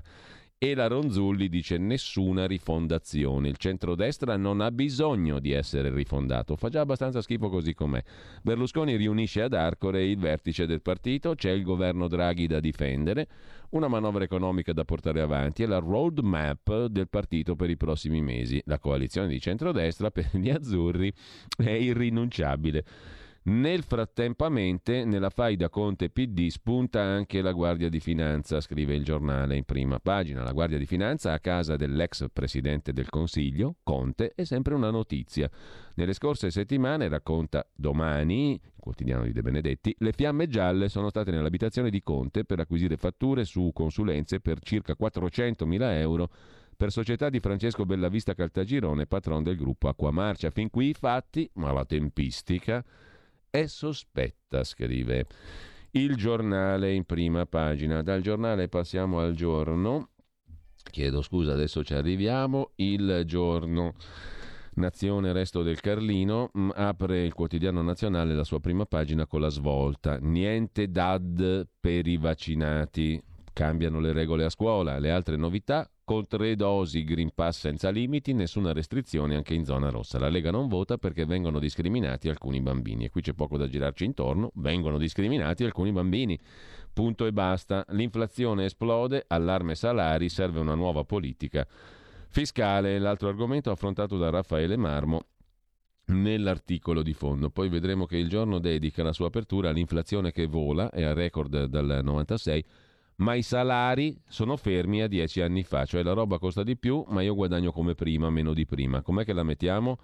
e 0.60 0.74
la 0.74 0.88
Ronzulli 0.88 1.50
dice 1.50 1.78
nessuna 1.78 2.48
rifondazione. 2.48 3.48
Il 3.48 3.58
centrodestra 3.58 4.38
non 4.38 4.60
ha 4.62 4.72
bisogno 4.72 5.40
di 5.40 5.52
essere 5.52 5.94
rifondato, 5.94 6.56
fa 6.56 6.70
già 6.70 6.82
abbastanza 6.82 7.22
schifo 7.22 7.50
così 7.50 7.76
com'è. 7.76 8.04
Berlusconi 8.42 8.96
riunisce 8.96 9.44
ad 9.44 9.54
Arcore 9.54 10.04
il 10.04 10.18
vertice 10.18 10.66
del 10.66 10.82
partito, 10.82 11.36
c'è 11.36 11.52
il 11.52 11.62
governo 11.62 12.08
Draghi 12.08 12.48
da 12.48 12.60
difendere, 12.60 13.28
una 13.70 13.88
manovra 13.88 14.24
economica 14.24 14.74
da 14.74 14.84
portare 14.84 15.22
avanti 15.22 15.62
e 15.62 15.68
la 15.68 15.78
roadmap 15.78 16.86
del 16.86 17.08
partito 17.08 17.56
per 17.56 17.70
i 17.70 17.78
prossimi 17.78 18.22
mesi. 18.22 18.60
La 18.66 18.80
coalizione 18.80 19.28
di 19.28 19.40
centrodestra 19.40 20.10
per 20.10 20.30
gli 20.34 20.50
azzurri 20.50 21.14
è 21.56 21.70
irrinunciabile. 21.70 22.84
Nel 23.49 23.84
frattempamente, 23.84 25.06
nella 25.06 25.30
faida 25.30 25.69
Conte 25.69 26.10
PD 26.10 26.48
spunta 26.49 27.02
anche 27.02 27.41
la 27.41 27.53
Guardia 27.53 27.88
di 27.88 28.02
Finanza, 28.02 28.60
scrive 28.60 28.94
il 28.94 29.06
giornale 29.06 29.56
in 29.56 29.64
prima 29.64 29.99
pagina. 29.99 30.44
La 30.44 30.52
Guardia 30.52 30.78
di 30.78 30.86
Finanza 30.86 31.32
a 31.32 31.40
casa 31.40 31.78
dell'ex 31.78 32.26
presidente 32.34 32.91
del 32.91 33.07
Consiglio, 33.07 33.76
Conte, 33.84 34.34
è 34.36 34.44
sempre 34.44 34.74
una 34.74 34.90
notizia. 34.90 35.49
Nelle 35.95 36.11
scorse 36.11 36.52
settimane, 36.52 37.07
racconta 37.07 37.65
domani, 37.74 38.56
il 38.56 38.72
quotidiano 38.78 39.24
di 39.24 39.32
De 39.32 39.41
Benedetti, 39.41 39.95
le 39.99 40.11
fiamme 40.11 40.49
gialle 40.49 40.90
sono 40.90 41.07
state 41.07 41.32
nell'abitazione 41.32 41.90
di 41.90 42.03
Conte 42.03 42.44
per 42.44 42.60
acquisire 42.60 42.98
fatture 42.98 43.45
su 43.45 43.72
consulenze 43.74 44.41
per 44.41 44.60
circa 44.60 44.94
400.000 44.99 45.82
euro 45.99 46.30
per 46.76 46.91
società 46.91 47.30
di 47.30 47.40
Francesco 47.40 47.86
Bellavista 47.86 48.34
Caltagirone, 48.34 49.07
patron 49.07 49.41
del 49.41 49.56
gruppo 49.56 49.88
Acquamarcia. 49.88 50.49
Fin 50.49 50.69
qui 50.69 50.90
i 50.90 50.94
fatti, 50.94 51.49
ma 51.53 51.72
la 51.72 51.86
tempistica 51.86 52.84
è 53.49 53.65
sospetta, 53.65 54.64
scrive 54.64 55.26
il 55.91 56.15
giornale 56.15 56.94
in 56.94 57.06
prima 57.06 57.45
pagina. 57.45 58.02
Dal 58.02 58.22
giornale 58.22 58.68
passiamo 58.68 59.19
al 59.19 59.34
giorno. 59.34 60.10
Chiedo 60.91 61.22
scusa, 61.22 61.53
adesso 61.53 61.84
ci 61.84 61.94
arriviamo. 61.94 62.72
Il 62.76 63.24
giorno. 63.26 63.95
Nazione 64.76 65.34
Resto 65.34 65.64
del 65.64 65.80
Carlino 65.80 66.52
mm, 66.56 66.69
apre 66.76 67.26
il 67.26 67.34
quotidiano 67.34 67.82
nazionale 67.82 68.36
la 68.36 68.44
sua 68.44 68.60
prima 68.60 68.86
pagina 68.86 69.26
con 69.26 69.41
la 69.41 69.49
svolta. 69.49 70.18
Niente 70.19 70.90
DAD 70.90 71.68
per 71.80 72.06
i 72.06 72.18
vaccinati. 72.18 73.22
Cambiano 73.53 73.99
le 73.99 74.14
regole 74.14 74.45
a 74.45 74.49
scuola. 74.49 74.99
Le 74.99 75.10
altre 75.10 75.36
novità 75.36 75.90
con 76.08 76.26
tre 76.26 76.56
dosi 76.56 77.04
Green 77.04 77.32
Pass 77.36 77.60
senza 77.60 77.90
limiti, 77.90 78.32
nessuna 78.32 78.72
restrizione 78.72 79.36
anche 79.36 79.54
in 79.54 79.66
zona 79.66 79.90
rossa. 79.90 80.18
La 80.18 80.30
Lega 80.30 80.52
non 80.52 80.70
vota 80.70 80.98
perché 80.98 81.26
vengono 81.26 81.60
discriminati 81.60 82.30
alcuni 82.30 82.62
bambini 82.62 83.04
e 83.04 83.10
qui 83.10 83.20
c'è 83.20 83.34
poco 83.34 83.58
da 83.58 83.68
girarci 83.68 84.06
intorno, 84.06 84.52
vengono 84.54 84.98
discriminati 84.98 85.66
alcuni 85.66 85.92
bambini. 85.92 86.40
Punto 86.94 87.26
e 87.26 87.34
basta. 87.34 87.84
L'inflazione 87.90 88.64
esplode, 88.64 89.26
allarme 89.28 89.76
salari, 89.76 90.30
serve 90.30 90.62
una 90.62 90.76
nuova 90.76 91.04
politica 91.04 91.68
fiscale. 92.30 93.00
L'altro 93.00 93.28
argomento 93.28 93.70
affrontato 93.70 94.18
da 94.18 94.30
Raffaele 94.30 94.78
Marmo 94.78 95.26
nell'articolo 96.06 97.02
di 97.02 97.12
fondo. 97.12 97.50
Poi 97.50 97.68
vedremo 97.68 98.06
che 98.06 98.16
il 98.16 98.30
giorno 98.30 98.60
dedica 98.60 99.04
la 99.04 99.12
sua 99.12 99.28
apertura 99.28 99.72
all'inflazione 99.72 100.32
che 100.32 100.46
vola, 100.46 100.90
è 100.90 101.04
a 101.04 101.12
record 101.12 101.66
dal 101.66 102.00
96 102.02 102.64
ma 103.18 103.34
i 103.34 103.41
salari 103.41 104.19
sono 104.27 104.57
fermi 104.57 105.02
a 105.02 105.07
dieci 105.07 105.41
anni 105.41 105.64
fa, 105.64 105.85
cioè 105.85 106.03
la 106.03 106.14
roba 106.14 106.38
costa 106.38 106.64
di 106.64 106.77
più, 106.77 107.03
ma 107.07 107.22
io 107.22 107.34
guadagno 107.34 107.72
come 107.72 107.95
prima, 107.95 108.30
meno 108.30 108.53
di 108.53 108.65
prima. 108.65 109.02
Com'è 109.02 109.26
che 109.26 109.34
la 109.34 109.44
mettiamo? 109.44 109.98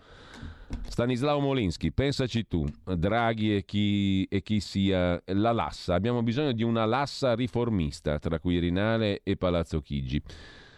Stanislao 0.87 1.39
Molinsky, 1.39 1.91
pensaci 1.91 2.47
tu, 2.47 2.65
Draghi 2.83 3.55
e 3.55 3.65
chi, 3.65 4.23
e 4.23 4.41
chi, 4.41 4.59
sia 4.59 5.21
la 5.25 5.51
Lassa. 5.51 5.93
Abbiamo 5.93 6.23
bisogno 6.23 6.53
di 6.53 6.63
una 6.63 6.85
Lassa 6.85 7.35
riformista 7.35 8.17
tra 8.17 8.39
Quirinale 8.39 9.21
e 9.21 9.35
Palazzo 9.35 9.81
Chigi. 9.81 10.21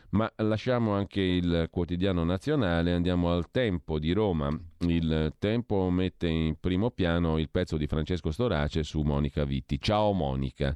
Ma 0.09 0.29
lasciamo 0.37 0.93
anche 0.93 1.21
il 1.21 1.67
quotidiano 1.71 2.23
nazionale, 2.25 2.93
andiamo 2.93 3.31
al 3.31 3.49
Tempo 3.49 3.97
di 3.97 4.11
Roma. 4.11 4.49
Il 4.79 5.33
Tempo 5.39 5.89
mette 5.89 6.27
in 6.27 6.57
primo 6.59 6.91
piano 6.91 7.37
il 7.37 7.49
pezzo 7.49 7.77
di 7.77 7.87
Francesco 7.87 8.31
Storace 8.31 8.83
su 8.83 9.01
Monica 9.01 9.45
Vitti. 9.45 9.79
Ciao 9.79 10.11
Monica. 10.11 10.75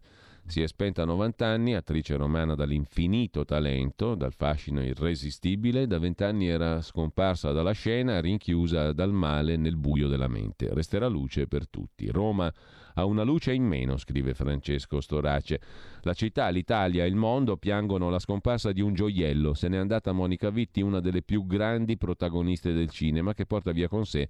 Si 0.50 0.64
è 0.64 0.68
spenta 0.68 1.04
a 1.04 1.06
90 1.06 1.46
anni, 1.46 1.76
attrice 1.76 2.16
romana 2.16 2.56
dall'infinito 2.56 3.46
talento, 3.46 4.16
dal 4.16 4.34
fascino 4.34 4.84
irresistibile, 4.84 5.86
da 5.86 6.00
vent'anni 6.00 6.48
era 6.48 6.82
scomparsa 6.82 7.52
dalla 7.52 7.72
scena, 7.74 8.20
rinchiusa 8.20 8.92
dal 8.92 9.14
male 9.14 9.58
nel 9.58 9.78
buio 9.78 10.08
della 10.08 10.28
mente. 10.28 10.74
Resterà 10.74 11.06
luce 11.06 11.46
per 11.46 11.70
tutti. 11.70 12.10
Roma 12.10 12.52
ha 12.96 13.06
una 13.06 13.22
luce 13.22 13.54
in 13.54 13.64
meno, 13.64 13.98
scrive 13.98 14.34
Francesco 14.34 15.02
Storace. 15.02 15.62
La 16.02 16.14
città, 16.14 16.48
l'Italia 16.50 17.04
e 17.04 17.08
il 17.08 17.16
mondo 17.16 17.56
piangono 17.58 18.10
la 18.10 18.18
scomparsa 18.18 18.72
di 18.72 18.82
un 18.82 18.96
gioiello. 18.96 19.54
Se 19.54 19.68
n'è 19.68 19.78
andata 19.78 20.14
Monica 20.14 20.50
Vitti, 20.50 20.82
una 20.82 21.00
delle 21.00 21.22
più 21.22 21.46
grandi 21.46 21.96
protagoniste 21.96 22.74
del 22.74 22.90
cinema, 22.90 23.36
che 23.36 23.46
porta 23.46 23.72
via 23.72 23.88
con 23.88 24.04
sé 24.04 24.28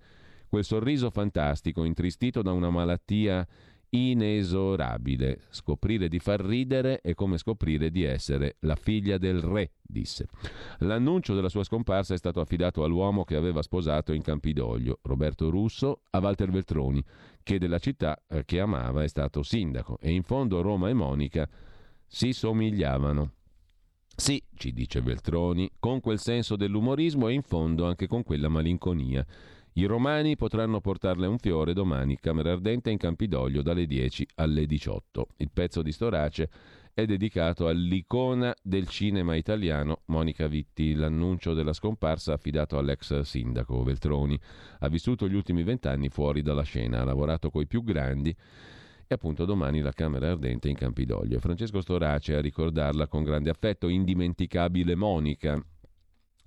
quel 0.50 0.66
sorriso 0.66 1.12
fantastico, 1.12 1.84
intristito 1.84 2.41
da 2.41 2.52
una 2.52 2.72
malattia 2.72 3.48
inesorabile. 3.90 5.41
Scoprire 5.49 6.07
di 6.07 6.20
far 6.20 6.41
ridere 6.41 7.02
è 7.02 7.14
come 7.14 7.38
scoprire 7.38 7.90
di 7.90 8.03
essere 8.03 8.57
la 8.61 8.76
figlia 8.76 9.18
del 9.18 9.40
re, 9.41 9.72
disse. 9.82 10.28
L'annuncio 10.80 11.34
della 11.34 11.49
sua 11.49 11.64
scomparsa 11.64 12.14
è 12.14 12.18
stato 12.18 12.41
affidato 12.41 12.84
all'uomo 12.84 13.24
che 13.24 13.36
aveva 13.36 13.61
sposato 13.61 14.14
in 14.14 14.22
Campidoglio, 14.22 14.99
Roberto 15.03 15.49
Russo, 15.49 16.02
a 16.11 16.20
Walter 16.20 16.52
Veltroni, 16.52 17.03
che 17.44 17.57
della 17.57 17.80
città 17.80 18.22
eh, 18.28 18.45
che 18.45 18.60
amava 18.60 19.03
è 19.03 19.07
stato 19.07 19.44
sindaco. 19.44 19.98
E 19.99 20.11
in 20.11 20.24
fondo 20.24 20.61
Roma 20.61 20.90
e 20.90 20.94
Monica 20.94 21.49
si 22.06 22.34
somigliavano. 22.34 23.34
Sì, 24.20 24.44
ci 24.56 24.74
dice 24.74 25.02
Veltroni, 25.02 25.72
con 25.80 26.02
quel 26.02 26.20
senso 26.20 26.57
dell'umorismo 26.57 27.30
e 27.30 27.34
in 27.34 27.41
fondo 27.41 27.86
anche 27.86 28.06
con 28.06 28.24
quella 28.24 28.49
malinconia. 28.49 29.26
I 29.74 29.86
romani 29.86 30.36
potranno 30.36 30.82
portarle 30.82 31.28
un 31.28 31.38
fiore 31.38 31.74
domani, 31.74 32.18
Camera 32.20 32.52
Ardente 32.52 32.90
in 32.90 32.98
Campidoglio 32.98 33.62
dalle 33.62 33.86
10 33.86 34.28
alle 34.36 34.66
18. 34.66 35.28
Il 35.38 35.52
pezzo 35.54 35.82
di 35.82 35.91
Storace 35.91 36.50
è 36.94 37.06
dedicato 37.06 37.68
all'icona 37.68 38.54
del 38.62 38.88
cinema 38.88 39.36
italiano 39.36 40.02
Monica 40.06 40.48
Vitti. 40.48 40.96
L'annuncio 40.96 41.54
della 41.54 41.72
scomparsa 41.72 42.34
affidato 42.34 42.78
all'ex 42.78 43.22
sindaco 43.22 43.84
Veltroni. 43.84 44.38
Ha 44.80 44.90
vissuto 44.90 45.30
gli 45.30 45.36
ultimi 45.36 45.64
vent'anni 45.64 46.10
fuori 46.10 46.41
dalla 46.41 46.64
scena, 46.64 47.02
ha 47.02 47.06
lavorato 47.06 47.50
coi 47.50 47.68
più 47.68 47.84
grandi 47.84 48.36
e 49.12 49.16
appunto 49.16 49.46
domani 49.46 49.82
la 49.82 49.94
Camera 49.94 50.30
Ardente 50.30 50.68
in 50.68 50.76
Campidoglio. 50.76 51.40
Francesco 51.40 51.80
Storace 51.80 52.36
a 52.36 52.41
ricordarla 52.41 53.08
con 53.08 53.24
grande 53.24 53.50
affetto, 53.50 53.88
indimenticabile 53.88 54.96
Monica, 54.96 55.64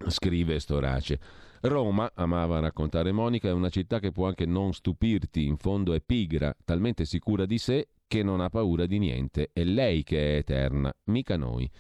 scrive 0.09 0.59
Storace. 0.59 1.51
Roma, 1.65 2.11
amava 2.15 2.59
raccontare 2.59 3.13
Monica, 3.13 3.49
è 3.49 3.53
una 3.53 3.69
città 3.69 4.01
che 4.01 4.11
può 4.11 4.27
anche 4.27 4.47
non 4.47 4.73
stupirti, 4.73 5.47
in 5.47 5.57
fondo 5.57 5.93
è 5.93 6.01
pigra, 6.01 6.53
talmente 6.65 7.05
sicura 7.05 7.47
di 7.47 7.59
sé 7.59 7.89
che 8.13 8.23
non 8.23 8.43
ha 8.43 8.51
paura 8.51 8.85
di 8.85 8.99
niente. 8.99 9.49
È 9.55 9.65
lei 9.65 10.03
che 10.03 10.35
è 10.35 10.37
eterna, 10.37 10.95
mica 11.05 11.39
noi. 11.39 11.71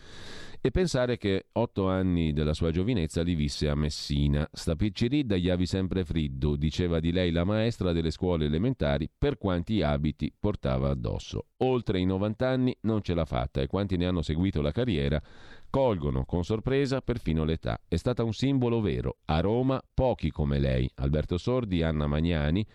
E 0.62 0.70
pensare 0.70 1.18
che 1.18 1.48
otto 1.52 1.90
anni 1.90 2.32
della 2.32 2.54
sua 2.54 2.70
giovinezza 2.70 3.20
li 3.20 3.34
visse 3.34 3.68
a 3.68 3.74
Messina. 3.74 4.48
Sta 4.50 4.74
picciridda 4.74 5.36
gli 5.36 5.50
avi 5.50 5.66
sempre 5.66 6.06
friddo, 6.06 6.56
diceva 6.56 7.00
di 7.00 7.12
lei 7.12 7.32
la 7.32 7.44
maestra 7.44 7.92
delle 7.92 8.10
scuole 8.10 8.46
elementari, 8.46 9.10
per 9.18 9.36
quanti 9.36 9.82
abiti 9.82 10.32
portava 10.38 10.88
addosso. 10.88 11.48
Oltre 11.58 12.00
i 12.00 12.06
90 12.06 12.48
anni 12.48 12.74
non 12.82 13.02
ce 13.02 13.12
l'ha 13.12 13.26
fatta 13.26 13.60
e 13.60 13.66
quanti 13.66 13.98
ne 13.98 14.06
hanno 14.06 14.22
seguito 14.22 14.62
la 14.62 14.72
carriera 14.72 15.20
colgono 15.68 16.24
con 16.24 16.44
sorpresa 16.44 17.02
perfino 17.02 17.44
l'età. 17.44 17.78
È 17.86 17.96
stata 17.96 18.24
un 18.24 18.32
simbolo 18.32 18.80
vero. 18.80 19.18
A 19.26 19.40
Roma 19.40 19.82
pochi 19.92 20.30
come 20.30 20.58
lei, 20.58 20.90
Alberto 20.94 21.36
Sordi, 21.36 21.82
Anna 21.82 22.06
Magnani, 22.06 22.66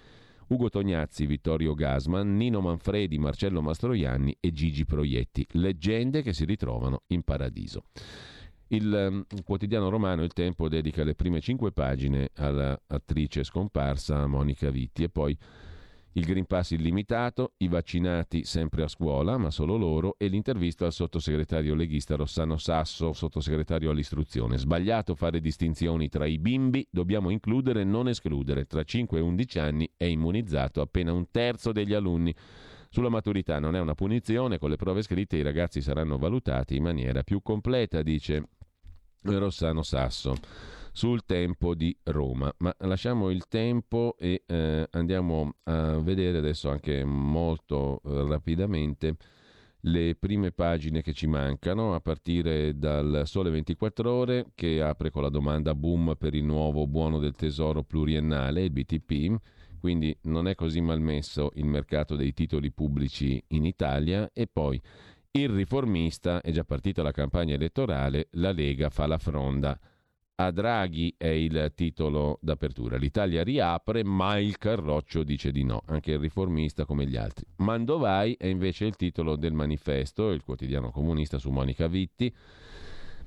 Ugo 0.48 0.70
Tognazzi, 0.70 1.26
Vittorio 1.26 1.74
Gasman, 1.74 2.38
Nino 2.38 2.62
Manfredi, 2.62 3.18
Marcello 3.18 3.62
Mastroianni 3.62 4.38
e 4.40 4.52
Gigi 4.54 4.86
Proietti, 4.86 5.46
leggende 5.52 6.22
che 6.22 6.32
si 6.32 6.46
ritrovano 6.46 7.04
in 7.08 7.24
paradiso. 7.24 7.84
Il 8.68 8.92
um, 8.92 9.26
quotidiano 9.44 9.90
romano 9.90 10.24
Il 10.24 10.34
Tempo 10.34 10.70
dedica 10.70 11.04
le 11.04 11.16
prime 11.16 11.42
cinque 11.42 11.72
pagine 11.72 12.30
all'attrice 12.36 13.44
scomparsa 13.44 14.26
Monica 14.26 14.70
Vitti 14.70 15.04
e 15.04 15.10
poi 15.10 15.38
il 16.18 16.26
Green 16.26 16.46
Pass 16.46 16.72
illimitato, 16.72 17.54
i 17.58 17.68
vaccinati 17.68 18.44
sempre 18.44 18.82
a 18.82 18.88
scuola, 18.88 19.38
ma 19.38 19.52
solo 19.52 19.78
loro, 19.78 20.16
e 20.18 20.28
l'intervista 20.28 20.86
al 20.86 20.92
sottosegretario 20.92 21.76
leghista 21.76 22.16
Rossano 22.16 22.58
Sasso, 22.58 23.14
sottosegretario 23.14 23.92
all'istruzione. 23.92 24.58
Sbagliato 24.58 25.14
fare 25.14 25.40
distinzioni 25.40 26.10
tra 26.10 26.26
i 26.26 26.40
bimbi, 26.40 26.86
dobbiamo 26.90 27.30
includere 27.30 27.82
e 27.82 27.84
non 27.84 28.08
escludere. 28.08 28.66
Tra 28.66 28.84
5 28.84 29.20
e 29.20 29.22
11 29.22 29.60
anni 29.60 29.92
è 29.96 30.06
immunizzato 30.06 30.82
appena 30.82 31.14
un 31.14 31.30
terzo 31.30 31.72
degli 31.72 31.94
alunni. 31.94 32.34
Sulla 32.90 33.10
maturità 33.10 33.60
non 33.60 33.76
è 33.76 33.80
una 33.80 33.94
punizione, 33.94 34.58
con 34.58 34.72
le 34.72 34.76
prove 34.76 35.04
scritte 35.04 35.38
i 35.38 35.44
ragazzi 35.44 35.82
saranno 35.82 36.18
valutati 36.18 36.78
in 36.78 36.84
maniera 36.84 37.22
più 37.22 37.44
completa, 37.44 38.02
dice 38.02 38.50
Rossano 39.22 39.84
Sasso 39.84 40.36
sul 40.98 41.26
tempo 41.26 41.76
di 41.76 41.96
Roma. 42.06 42.52
Ma 42.58 42.76
lasciamo 42.80 43.30
il 43.30 43.48
tempo 43.48 44.16
e 44.18 44.42
eh, 44.48 44.88
andiamo 44.90 45.58
a 45.66 46.00
vedere 46.00 46.40
adesso 46.40 46.72
anche 46.72 47.04
molto 47.04 48.02
eh, 48.04 48.26
rapidamente 48.28 49.16
le 49.82 50.16
prime 50.16 50.52
pagine 50.52 51.04
che 51.04 51.14
ci 51.14 51.28
mancano, 51.28 51.94
a 51.94 52.00
partire 52.00 52.80
dal 52.80 53.22
Sole 53.26 53.52
24 53.52 54.12
Ore 54.12 54.46
che 54.56 54.82
apre 54.82 55.12
con 55.12 55.22
la 55.22 55.30
domanda 55.30 55.76
boom 55.76 56.16
per 56.18 56.34
il 56.34 56.44
nuovo 56.44 56.88
buono 56.88 57.20
del 57.20 57.36
tesoro 57.36 57.84
pluriennale, 57.84 58.64
il 58.64 58.72
BTP, 58.72 59.36
quindi 59.80 60.18
non 60.24 60.48
è 60.48 60.56
così 60.56 60.82
malmesso 60.82 61.52
il 61.58 61.66
mercato 61.66 62.16
dei 62.16 62.34
titoli 62.34 62.72
pubblici 62.72 63.40
in 63.50 63.66
Italia. 63.66 64.32
E 64.34 64.48
poi 64.52 64.82
il 65.30 65.50
riformista, 65.50 66.42
è 66.42 66.50
già 66.50 66.64
partita 66.64 67.04
la 67.04 67.12
campagna 67.12 67.54
elettorale, 67.54 68.30
la 68.32 68.52
Lega 68.52 68.90
fa 68.90 69.06
la 69.06 69.20
fronda 69.20 69.80
A 70.40 70.52
Draghi 70.52 71.16
è 71.18 71.30
il 71.30 71.72
titolo 71.74 72.38
d'apertura. 72.44 72.98
L'Italia 72.98 73.42
riapre, 73.44 74.04
ma 74.04 74.38
il 74.38 74.60
Carroccio 74.60 75.24
dice 75.24 75.52
di 75.52 75.64
no, 75.64 75.82
anche 75.88 76.12
il 76.12 76.20
riformista 76.20 76.86
come 76.86 77.08
gli 77.08 77.18
altri. 77.18 77.44
Mandovai 77.56 78.36
è 78.38 78.46
invece 78.46 78.86
il 78.86 78.96
titolo 78.96 79.36
del 79.36 79.54
manifesto, 79.54 80.30
il 80.30 80.44
quotidiano 80.44 80.92
comunista 80.92 81.40
su 81.40 81.50
Monica 81.50 81.88
Vitti 81.88 82.32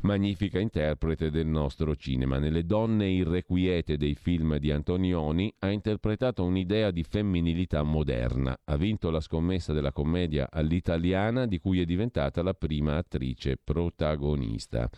magnifica 0.03 0.61
interprete 0.61 1.33
del 1.33 1.49
nostro 1.49 1.97
cinema. 1.97 2.39
Nelle 2.39 2.65
donne 2.65 3.09
irrequiete 3.09 3.97
dei 3.97 4.15
film 4.15 4.59
di 4.59 4.71
Antonioni 4.71 5.53
ha 5.59 5.71
interpretato 5.71 6.45
un'idea 6.45 6.93
di 6.93 7.03
femminilità 7.03 7.83
moderna. 7.83 8.57
Ha 8.65 8.77
vinto 8.77 9.11
la 9.11 9.21
scommessa 9.21 9.73
della 9.73 9.91
commedia 9.91 10.49
all'italiana 10.49 11.47
di 11.47 11.59
cui 11.59 11.81
è 11.81 11.85
diventata 11.85 12.41
la 12.45 12.55
prima 12.55 12.99
attrice 12.99 13.59
protagonista. 13.63 14.89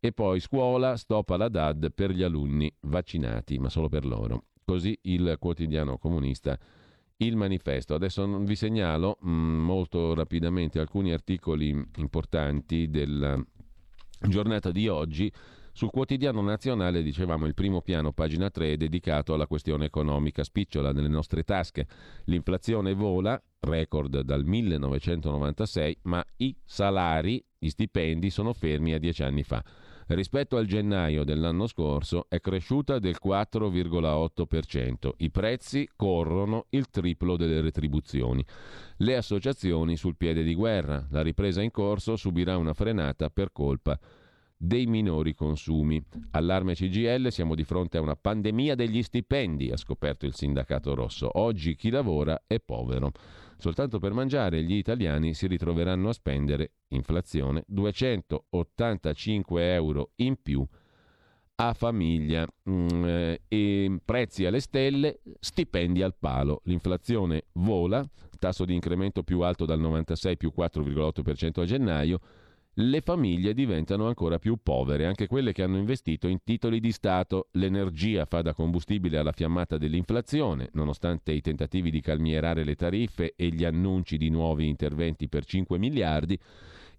E 0.00 0.12
poi 0.12 0.40
scuola, 0.40 0.96
stop 0.96 1.28
alla 1.30 1.48
DAD 1.48 1.92
per 1.92 2.10
gli 2.10 2.22
alunni 2.22 2.74
vaccinati, 2.80 3.58
ma 3.58 3.68
solo 3.68 3.90
per 3.90 4.06
loro. 4.06 4.44
Così 4.64 4.98
il 5.02 5.36
quotidiano 5.38 5.98
comunista 5.98 6.58
il 7.18 7.36
manifesto. 7.36 7.94
Adesso 7.94 8.38
vi 8.38 8.56
segnalo 8.56 9.18
mh, 9.20 9.30
mm, 9.30 9.60
molto 9.62 10.14
rapidamente 10.14 10.78
alcuni 10.78 11.12
articoli 11.12 11.68
importanti 11.96 12.88
del 12.88 13.44
giornata 14.20 14.70
di 14.70 14.88
oggi. 14.88 15.30
Sul 15.72 15.90
quotidiano 15.90 16.40
nazionale, 16.42 17.02
dicevamo, 17.02 17.46
il 17.46 17.54
primo 17.54 17.80
piano, 17.80 18.12
pagina 18.12 18.50
3, 18.50 18.72
è 18.72 18.76
dedicato 18.76 19.34
alla 19.34 19.46
questione 19.46 19.84
economica 19.84 20.42
spicciola 20.42 20.92
nelle 20.92 21.08
nostre 21.08 21.42
tasche. 21.44 21.86
L'inflazione 22.24 22.92
vola, 22.92 23.40
record 23.60 24.20
dal 24.20 24.44
1996, 24.44 25.98
ma 26.02 26.24
i 26.38 26.56
salari, 26.64 27.42
gli 27.56 27.68
stipendi 27.68 28.30
sono 28.30 28.52
fermi 28.52 28.94
a 28.94 28.98
dieci 28.98 29.22
anni 29.22 29.42
fa. 29.42 29.62
Rispetto 30.12 30.56
al 30.56 30.66
gennaio 30.66 31.22
dell'anno 31.22 31.68
scorso 31.68 32.26
è 32.28 32.40
cresciuta 32.40 32.98
del 32.98 33.18
4,8%. 33.24 35.12
I 35.18 35.30
prezzi 35.30 35.88
corrono 35.94 36.66
il 36.70 36.90
triplo 36.90 37.36
delle 37.36 37.60
retribuzioni. 37.60 38.44
Le 38.96 39.16
associazioni 39.16 39.96
sul 39.96 40.16
piede 40.16 40.42
di 40.42 40.54
guerra. 40.54 41.06
La 41.10 41.22
ripresa 41.22 41.62
in 41.62 41.70
corso 41.70 42.16
subirà 42.16 42.56
una 42.56 42.74
frenata 42.74 43.30
per 43.30 43.52
colpa 43.52 43.96
dei 44.56 44.86
minori 44.86 45.32
consumi. 45.32 46.04
Allarme 46.32 46.74
CGL, 46.74 47.28
siamo 47.28 47.54
di 47.54 47.62
fronte 47.62 47.96
a 47.96 48.00
una 48.00 48.16
pandemia 48.16 48.74
degli 48.74 49.04
stipendi, 49.04 49.70
ha 49.70 49.76
scoperto 49.76 50.26
il 50.26 50.34
sindacato 50.34 50.92
rosso. 50.96 51.30
Oggi 51.38 51.76
chi 51.76 51.88
lavora 51.88 52.42
è 52.48 52.58
povero. 52.58 53.12
Soltanto 53.60 53.98
per 53.98 54.12
mangiare 54.12 54.62
gli 54.62 54.74
italiani 54.74 55.34
si 55.34 55.46
ritroveranno 55.46 56.08
a 56.08 56.14
spendere, 56.14 56.72
inflazione, 56.88 57.62
285 57.66 59.74
euro 59.74 60.12
in 60.16 60.40
più 60.40 60.66
a 61.56 61.74
famiglia. 61.74 62.46
Mm, 62.68 63.04
eh, 63.04 63.42
e 63.46 64.00
prezzi 64.04 64.46
alle 64.46 64.60
stelle, 64.60 65.20
stipendi 65.38 66.02
al 66.02 66.16
palo. 66.18 66.62
L'inflazione 66.64 67.44
vola, 67.52 68.04
tasso 68.38 68.64
di 68.64 68.74
incremento 68.74 69.22
più 69.22 69.40
alto 69.40 69.66
dal 69.66 69.78
96 69.78 70.38
più 70.38 70.52
4,8% 70.56 71.60
a 71.60 71.64
gennaio 71.64 72.20
le 72.74 73.00
famiglie 73.00 73.52
diventano 73.52 74.06
ancora 74.06 74.38
più 74.38 74.56
povere, 74.62 75.04
anche 75.04 75.26
quelle 75.26 75.52
che 75.52 75.62
hanno 75.62 75.76
investito 75.76 76.28
in 76.28 76.38
titoli 76.44 76.78
di 76.78 76.92
Stato. 76.92 77.48
L'energia 77.52 78.24
fa 78.26 78.42
da 78.42 78.54
combustibile 78.54 79.18
alla 79.18 79.32
fiammata 79.32 79.76
dell'inflazione, 79.76 80.70
nonostante 80.74 81.32
i 81.32 81.40
tentativi 81.40 81.90
di 81.90 82.00
calmierare 82.00 82.64
le 82.64 82.76
tariffe 82.76 83.34
e 83.36 83.48
gli 83.48 83.64
annunci 83.64 84.16
di 84.16 84.30
nuovi 84.30 84.68
interventi 84.68 85.28
per 85.28 85.44
5 85.44 85.78
miliardi. 85.78 86.38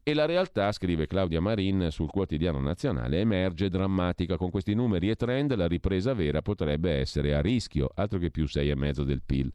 E 0.04 0.14
la 0.14 0.26
realtà, 0.26 0.72
scrive 0.72 1.08
Claudia 1.08 1.40
Marin 1.40 1.88
sul 1.90 2.10
quotidiano 2.10 2.60
nazionale, 2.60 3.20
emerge 3.20 3.70
drammatica. 3.70 4.36
Con 4.36 4.50
questi 4.50 4.74
numeri 4.74 5.10
e 5.10 5.16
trend 5.16 5.56
la 5.56 5.68
ripresa 5.68 6.14
vera 6.14 6.42
potrebbe 6.42 6.92
essere 6.92 7.34
a 7.34 7.40
rischio, 7.40 7.90
altro 7.94 8.20
che 8.20 8.30
più 8.30 8.44
6,5 8.44 9.04
del 9.04 9.22
PIL 9.26 9.54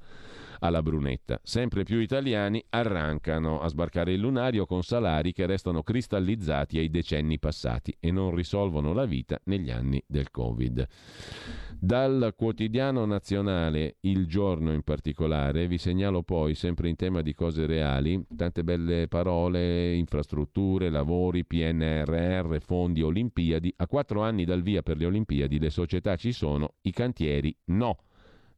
alla 0.60 0.82
Brunetta. 0.82 1.40
Sempre 1.42 1.84
più 1.84 2.00
italiani 2.00 2.64
arrancano 2.70 3.60
a 3.60 3.68
sbarcare 3.68 4.12
il 4.12 4.20
lunario 4.20 4.66
con 4.66 4.82
salari 4.82 5.32
che 5.32 5.46
restano 5.46 5.82
cristallizzati 5.82 6.78
ai 6.78 6.90
decenni 6.90 7.38
passati 7.38 7.96
e 8.00 8.10
non 8.10 8.34
risolvono 8.34 8.92
la 8.92 9.04
vita 9.04 9.38
negli 9.44 9.70
anni 9.70 10.02
del 10.06 10.30
Covid. 10.30 10.86
Dal 11.78 12.32
quotidiano 12.36 13.04
nazionale 13.04 13.96
Il 14.00 14.26
Giorno 14.26 14.72
in 14.72 14.82
particolare 14.82 15.66
vi 15.66 15.78
segnalo 15.78 16.22
poi, 16.22 16.54
sempre 16.54 16.88
in 16.88 16.96
tema 16.96 17.20
di 17.20 17.34
cose 17.34 17.66
reali, 17.66 18.24
tante 18.34 18.64
belle 18.64 19.08
parole, 19.08 19.94
infrastrutture, 19.94 20.88
lavori, 20.88 21.44
PNRR, 21.44 22.58
fondi, 22.60 23.02
Olimpiadi. 23.02 23.72
A 23.76 23.86
quattro 23.86 24.22
anni 24.22 24.44
dal 24.44 24.62
via 24.62 24.82
per 24.82 24.96
le 24.96 25.06
Olimpiadi 25.06 25.58
le 25.58 25.70
società 25.70 26.16
ci 26.16 26.32
sono, 26.32 26.74
i 26.82 26.92
cantieri 26.92 27.54
no. 27.66 27.98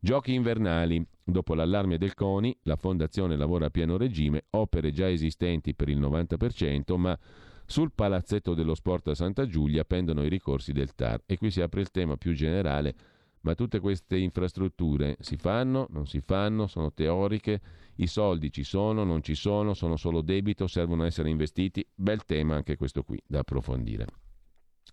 Giochi 0.01 0.33
invernali. 0.33 1.05
Dopo 1.25 1.55
l'allarme 1.55 1.99
del 1.99 2.15
CONI, 2.15 2.57
la 2.62 2.77
fondazione 2.77 3.37
lavora 3.37 3.66
a 3.66 3.70
pieno 3.70 3.97
regime, 3.97 4.45
opere 4.51 4.93
già 4.93 5.11
esistenti 5.11 5.75
per 5.75 5.89
il 5.89 5.99
90%, 5.99 6.97
ma 6.97 7.19
sul 7.66 7.93
palazzetto 7.93 8.55
dello 8.55 8.75
sport 8.75 9.09
a 9.09 9.15
Santa 9.15 9.45
Giulia 9.47 9.85
pendono 9.85 10.25
i 10.25 10.29
ricorsi 10.29 10.73
del 10.73 10.95
TAR. 10.95 11.23
E 11.27 11.37
qui 11.37 11.51
si 11.51 11.61
apre 11.61 11.81
il 11.81 11.91
tema 11.91 12.16
più 12.16 12.33
generale, 12.33 12.95
ma 13.41 13.55
tutte 13.55 13.81
queste 13.81 14.16
infrastrutture 14.16 15.16
si 15.19 15.37
fanno, 15.37 15.89
non 15.91 16.07
si 16.07 16.20
fanno, 16.20 16.69
sono 16.69 16.93
teoriche, 16.93 17.61
i 17.97 18.07
soldi 18.07 18.53
ci 18.53 18.62
sono, 18.62 19.03
non 19.03 19.20
ci 19.23 19.35
sono, 19.35 19.75
sono 19.75 19.97
solo 19.97 20.23
debito, 20.23 20.69
servono 20.69 21.05
essere 21.05 21.29
investiti. 21.29 21.85
Bel 21.93 22.25
tema 22.25 22.55
anche 22.55 22.77
questo 22.77 23.03
qui 23.03 23.20
da 23.27 23.41
approfondire. 23.41 24.07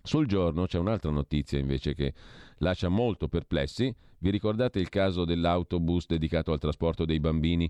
Sul 0.01 0.27
giorno 0.27 0.65
c'è 0.65 0.77
un'altra 0.77 1.09
notizia 1.09 1.57
invece 1.57 1.95
che 1.95 2.13
lascia 2.57 2.89
molto 2.89 3.27
perplessi. 3.27 3.93
Vi 4.17 4.29
ricordate 4.29 4.79
il 4.79 4.89
caso 4.89 5.25
dell'autobus 5.25 6.07
dedicato 6.07 6.51
al 6.51 6.59
trasporto 6.59 7.05
dei 7.05 7.19
bambini 7.19 7.69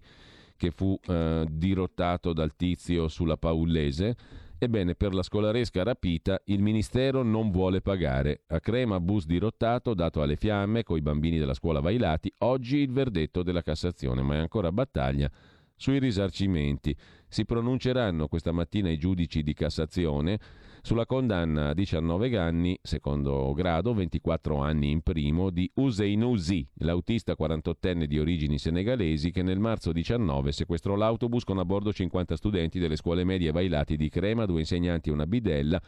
che 0.57 0.71
fu 0.71 0.97
eh, 1.07 1.45
dirottato 1.49 2.33
dal 2.33 2.55
tizio 2.55 3.07
sulla 3.07 3.37
Paullese? 3.37 4.15
Ebbene, 4.57 4.95
per 4.95 5.13
la 5.13 5.21
scolaresca 5.21 5.83
rapita 5.83 6.41
il 6.45 6.61
Ministero 6.61 7.23
non 7.23 7.51
vuole 7.51 7.81
pagare. 7.81 8.43
A 8.47 8.61
Crema 8.61 9.01
bus 9.01 9.25
dirottato, 9.25 9.93
dato 9.93 10.21
alle 10.21 10.37
fiamme, 10.37 10.83
coi 10.83 11.01
bambini 11.01 11.37
della 11.37 11.53
scuola 11.53 11.81
Vailati, 11.81 12.33
oggi 12.39 12.77
il 12.77 12.91
verdetto 12.91 13.43
della 13.43 13.61
Cassazione, 13.61 14.21
ma 14.21 14.35
è 14.35 14.37
ancora 14.37 14.71
battaglia 14.71 15.29
sui 15.75 15.99
risarcimenti. 15.99 16.95
Si 17.27 17.43
pronunceranno 17.43 18.27
questa 18.29 18.53
mattina 18.53 18.89
i 18.89 18.97
giudici 18.97 19.43
di 19.43 19.53
Cassazione 19.53 20.39
sulla 20.85 21.07
condanna 21.07 21.69
a 21.69 21.73
19 21.73 22.37
anni, 22.37 22.77
secondo 22.79 23.51
grado, 23.53 23.95
24 23.95 24.57
anni 24.57 24.91
in 24.91 25.01
primo, 25.01 25.49
di 25.49 25.67
Hussein 25.73 26.21
Uzi, 26.21 26.63
l'autista 26.75 27.33
48enne 27.33 28.03
di 28.03 28.19
origini 28.19 28.59
senegalesi 28.59 29.31
che 29.31 29.41
nel 29.41 29.57
marzo 29.57 29.91
19 29.91 30.51
sequestrò 30.51 30.93
l'autobus 30.93 31.43
con 31.43 31.57
a 31.57 31.65
bordo 31.65 31.91
50 31.91 32.35
studenti 32.35 32.77
delle 32.77 32.97
scuole 32.97 33.23
medie 33.23 33.51
Vailati 33.51 33.97
di 33.97 34.09
Crema, 34.09 34.45
due 34.45 34.59
insegnanti 34.59 35.09
e 35.09 35.13
una 35.13 35.25
bidella 35.25 35.81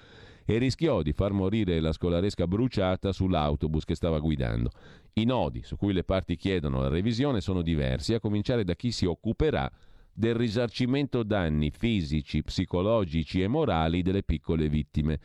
e 0.44 0.58
rischiò 0.58 1.04
di 1.04 1.14
far 1.14 1.32
morire 1.32 1.80
la 1.80 1.92
scolaresca 1.92 2.48
bruciata 2.48 3.12
sull'autobus 3.12 3.86
che 3.86 3.94
stava 3.94 4.18
guidando. 4.18 4.72
I 5.14 5.26
nodi 5.26 5.62
su 5.62 5.76
cui 5.76 5.94
le 5.94 6.06
parti 6.06 6.36
chiedono 6.38 6.82
la 6.82 6.90
revisione 6.90 7.40
sono 7.40 7.62
diversi, 7.62 8.16
a 8.16 8.20
cominciare 8.20 8.64
da 8.64 8.74
chi 8.74 8.92
si 8.92 9.06
occuperà 9.06 9.72
del 10.18 10.34
risarcimento 10.34 11.22
danni 11.22 11.70
fisici, 11.70 12.42
psicologici 12.42 13.44
e 13.44 13.48
morali 13.48 14.02
delle 14.02 14.24
piccole 14.24 14.68
vittime. 14.68 15.20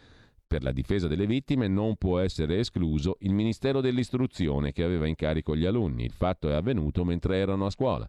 Per 0.46 0.62
la 0.62 0.70
difesa 0.70 1.08
delle 1.08 1.24
vittime 1.24 1.66
non 1.66 1.96
può 1.96 2.18
essere 2.18 2.58
escluso 2.58 3.16
il 3.20 3.32
Ministero 3.32 3.80
dell'Istruzione 3.80 4.70
che 4.70 4.84
aveva 4.84 5.06
in 5.06 5.14
carico 5.14 5.56
gli 5.56 5.64
alunni. 5.64 6.04
Il 6.04 6.12
fatto 6.12 6.50
è 6.50 6.52
avvenuto 6.52 7.06
mentre 7.06 7.38
erano 7.38 7.64
a 7.64 7.70
scuola. 7.70 8.06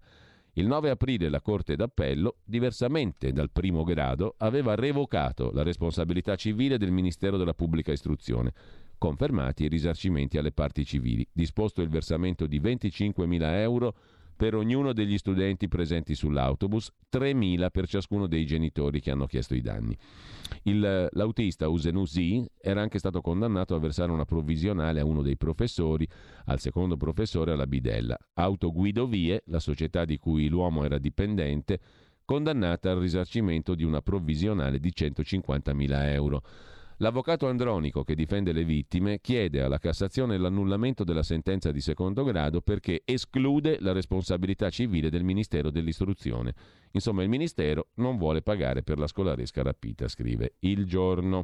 Il 0.56 0.68
9 0.68 0.90
aprile 0.90 1.30
la 1.30 1.40
Corte 1.40 1.78
d'Appello, 1.78 2.40
diversamente 2.44 3.32
dal 3.32 3.50
primo 3.50 3.86
grado, 3.86 4.36
aveva 4.40 4.76
revocato 4.76 5.52
la 5.54 5.64
responsabilità 5.64 6.36
civile 6.36 6.78
del 6.78 6.92
Ministero 6.92 7.38
della 7.38 7.54
Pubblica 7.54 7.94
Istruzione, 7.94 8.52
confermati 8.98 9.64
i 9.64 9.70
risarcimenti 9.70 10.38
alle 10.38 10.52
parti 10.52 10.84
civili, 10.84 11.26
disposto 11.32 11.82
il 11.82 11.88
versamento 11.88 12.46
di 12.46 12.60
25.000 12.60 13.42
euro 13.62 13.96
per 14.36 14.56
ognuno 14.56 14.94
degli 14.94 15.18
studenti 15.18 15.68
presenti 15.68 16.16
sull'autobus, 16.16 16.92
3.000 17.12 17.70
per 17.70 17.88
ciascuno 17.88 18.28
dei 18.28 18.46
genitori 18.46 19.00
che 19.00 19.12
hanno 19.12 19.26
chiesto 19.26 19.56
i 19.56 19.62
danni. 19.62 19.98
Il, 20.64 21.08
l'autista 21.12 21.68
Usenusi 21.68 22.46
era 22.60 22.82
anche 22.82 23.00
stato 23.00 23.22
condannato 23.22 23.76
a 23.76 23.80
versare 23.80 24.12
una 24.12 24.26
provvisionale 24.26 25.00
a 25.00 25.06
uno 25.06 25.22
dei 25.22 25.38
professori, 25.38 26.08
al 26.46 26.60
secondo 26.60 26.98
professore 26.98 27.52
alla 27.52 27.68
bidella. 27.68 28.18
Autoguidovie, 28.34 29.44
la 29.48 29.60
società 29.60 30.06
di 30.06 30.18
cui 30.18 30.48
l'uomo 30.48 30.84
era 30.84 30.98
dipendente, 30.98 31.80
condannata 32.26 32.92
al 32.92 33.00
risarcimento 33.00 33.76
di 33.76 33.84
una 33.84 34.02
provvisionale 34.02 34.80
di 34.80 34.92
150.000 34.96 36.10
euro. 36.12 36.42
L'avvocato 37.04 37.50
Andronico, 37.50 38.06
che 38.06 38.16
difende 38.16 38.54
le 38.54 38.64
vittime, 38.64 39.20
chiede 39.20 39.62
alla 39.62 39.78
Cassazione 39.78 40.38
l'annullamento 40.38 41.04
della 41.04 41.22
sentenza 41.22 41.70
di 41.74 41.82
secondo 41.82 42.24
grado 42.24 42.62
perché 42.62 43.02
esclude 43.04 43.76
la 43.82 43.92
responsabilità 43.92 44.70
civile 44.70 45.10
del 45.10 45.26
Ministero 45.26 45.70
dell'Istruzione. 45.70 46.54
Insomma, 46.92 47.22
il 47.22 47.28
Ministero 47.28 47.88
non 47.96 48.16
vuole 48.16 48.42
pagare 48.42 48.84
per 48.84 49.00
la 49.00 49.08
scolaresca 49.08 49.62
rapita, 49.64 50.08
scrive 50.08 50.54
Il 50.60 50.86
Giorno. 50.86 51.44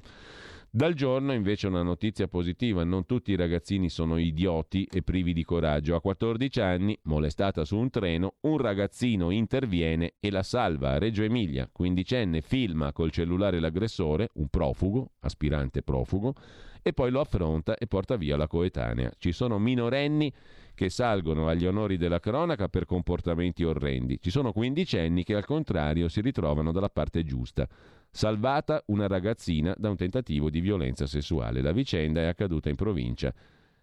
Dal 0.71 0.93
giorno 0.93 1.33
invece 1.33 1.65
una 1.65 1.81
notizia 1.81 2.27
positiva, 2.27 2.83
non 2.83 3.07
tutti 3.07 3.31
i 3.31 3.35
ragazzini 3.35 3.89
sono 3.89 4.17
idioti 4.19 4.87
e 4.91 5.01
privi 5.01 5.33
di 5.33 5.43
coraggio. 5.43 5.95
A 5.95 5.99
14 5.99 6.61
anni, 6.61 6.95
molestata 7.05 7.65
su 7.65 7.75
un 7.75 7.89
treno, 7.89 8.35
un 8.41 8.57
ragazzino 8.59 9.31
interviene 9.31 10.13
e 10.19 10.29
la 10.29 10.43
salva 10.43 10.91
a 10.91 10.97
Reggio 10.99 11.23
Emilia. 11.23 11.67
Quindicenne 11.71 12.41
filma 12.41 12.91
col 12.91 13.09
cellulare 13.09 13.59
l'aggressore, 13.59 14.29
un 14.33 14.47
profugo, 14.49 15.13
aspirante 15.21 15.81
profugo, 15.81 16.35
e 16.83 16.93
poi 16.93 17.09
lo 17.09 17.19
affronta 17.19 17.75
e 17.75 17.87
porta 17.87 18.15
via 18.15 18.37
la 18.37 18.45
coetanea. 18.45 19.11
Ci 19.17 19.31
sono 19.31 19.57
minorenni 19.57 20.31
che 20.75 20.91
salgono 20.91 21.47
agli 21.47 21.65
onori 21.65 21.97
della 21.97 22.19
cronaca 22.19 22.69
per 22.69 22.85
comportamenti 22.85 23.63
orrendi. 23.63 24.19
Ci 24.21 24.29
sono 24.29 24.53
quindicenni 24.53 25.23
che 25.23 25.33
al 25.33 25.45
contrario 25.45 26.07
si 26.09 26.21
ritrovano 26.21 26.71
dalla 26.71 26.89
parte 26.89 27.23
giusta. 27.23 27.67
Salvata 28.11 28.83
una 28.87 29.07
ragazzina 29.07 29.73
da 29.77 29.89
un 29.89 29.95
tentativo 29.95 30.49
di 30.49 30.61
violenza 30.61 31.05
sessuale. 31.05 31.61
La 31.61 31.71
vicenda 31.71 32.21
è 32.21 32.25
accaduta 32.25 32.69
in 32.69 32.75
provincia 32.75 33.33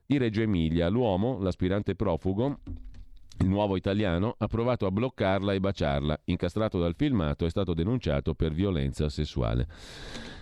di 0.05 0.19
Reggio 0.19 0.43
Emilia. 0.43 0.89
L'uomo, 0.89 1.39
l'aspirante 1.39 1.95
profugo, 1.95 2.59
il 3.39 3.49
nuovo 3.49 3.77
italiano, 3.77 4.35
ha 4.37 4.47
provato 4.49 4.87
a 4.87 4.91
bloccarla 4.91 5.53
e 5.53 5.61
baciarla. 5.61 6.21
Incastrato 6.25 6.81
dal 6.81 6.95
filmato, 6.97 7.47
è 7.47 7.51
stato 7.51 7.73
denunciato 7.73 8.35
per 8.35 8.53
violenza 8.53 9.09
sessuale. 9.09 9.69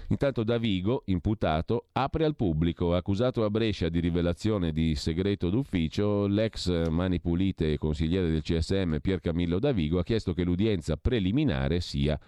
Intanto 0.09 0.45
Davigo, 0.45 1.03
imputato, 1.07 1.87
apre 1.93 2.25
al 2.25 2.37
pubblico, 2.37 2.95
accusato 2.95 3.45
a 3.45 3.51
Brescia 3.51 3.89
di 3.89 4.01
rivelazione 4.01 4.71
di 4.73 4.95
segreto 4.97 5.49
d'ufficio, 5.49 6.27
l'ex 6.27 6.89
mani 6.89 7.21
pulite 7.21 7.73
e 7.73 7.79
consigliere 7.79 8.31
del 8.31 8.43
CSM 8.43 8.99
Pier 8.99 9.21
Camillo 9.21 9.59
Davigo 9.59 9.99
ha 9.99 10.05
chiesto 10.05 10.35
che 10.35 10.45
l'udienza 10.45 10.97
preliminare 10.97 11.81
sia 11.81 12.19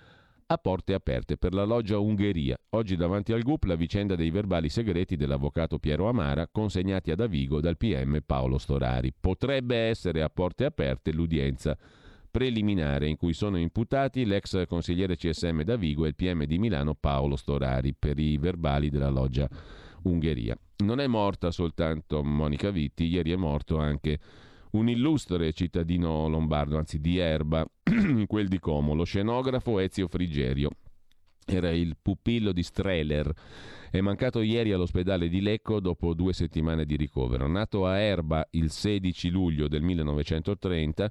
a 0.48 0.58
porte 0.58 0.94
aperte 0.94 1.36
per 1.36 1.52
la 1.52 1.64
loggia 1.64 1.98
Ungheria. 1.98 2.56
Oggi 2.70 2.94
davanti 2.94 3.32
al 3.32 3.42
GUP 3.42 3.64
la 3.64 3.74
vicenda 3.74 4.14
dei 4.14 4.30
verbali 4.30 4.68
segreti 4.68 5.16
dell'avvocato 5.16 5.78
Piero 5.78 6.08
Amara 6.08 6.46
consegnati 6.46 7.10
a 7.10 7.16
Davigo 7.16 7.60
dal 7.60 7.76
PM 7.76 8.20
Paolo 8.24 8.58
Storari. 8.58 9.12
Potrebbe 9.18 9.76
essere 9.76 10.22
a 10.22 10.28
porte 10.28 10.64
aperte 10.64 11.12
l'udienza 11.12 11.76
preliminare 12.30 13.08
in 13.08 13.16
cui 13.16 13.32
sono 13.32 13.58
imputati 13.58 14.24
l'ex 14.24 14.66
consigliere 14.66 15.16
CSM 15.16 15.62
Davigo 15.62 16.04
e 16.04 16.08
il 16.08 16.14
PM 16.14 16.44
di 16.44 16.58
Milano 16.58 16.94
Paolo 16.94 17.34
Storari 17.34 17.94
per 17.94 18.18
i 18.18 18.36
verbali 18.36 18.88
della 18.88 19.08
loggia 19.08 19.48
Ungheria. 20.02 20.56
Non 20.84 21.00
è 21.00 21.06
morta 21.08 21.50
soltanto 21.50 22.22
Monica 22.22 22.70
Vitti, 22.70 23.06
ieri 23.06 23.32
è 23.32 23.36
morto 23.36 23.78
anche 23.78 24.18
un 24.76 24.88
illustre 24.88 25.52
cittadino 25.52 26.28
lombardo, 26.28 26.76
anzi 26.76 27.00
di 27.00 27.18
Erba, 27.18 27.66
quel 28.26 28.48
di 28.48 28.58
Como, 28.58 28.94
lo 28.94 29.04
scenografo 29.04 29.78
Ezio 29.78 30.06
Frigerio. 30.06 30.70
Era 31.44 31.70
il 31.70 31.96
pupillo 32.00 32.52
di 32.52 32.62
Streller. 32.62 33.32
È 33.90 34.00
mancato 34.00 34.40
ieri 34.42 34.72
all'ospedale 34.72 35.28
di 35.28 35.40
Lecco 35.40 35.80
dopo 35.80 36.12
due 36.12 36.32
settimane 36.32 36.84
di 36.84 36.96
ricovero. 36.96 37.46
Nato 37.46 37.86
a 37.86 37.98
Erba 37.98 38.46
il 38.50 38.70
16 38.70 39.30
luglio 39.30 39.68
del 39.68 39.82
1930, 39.82 41.10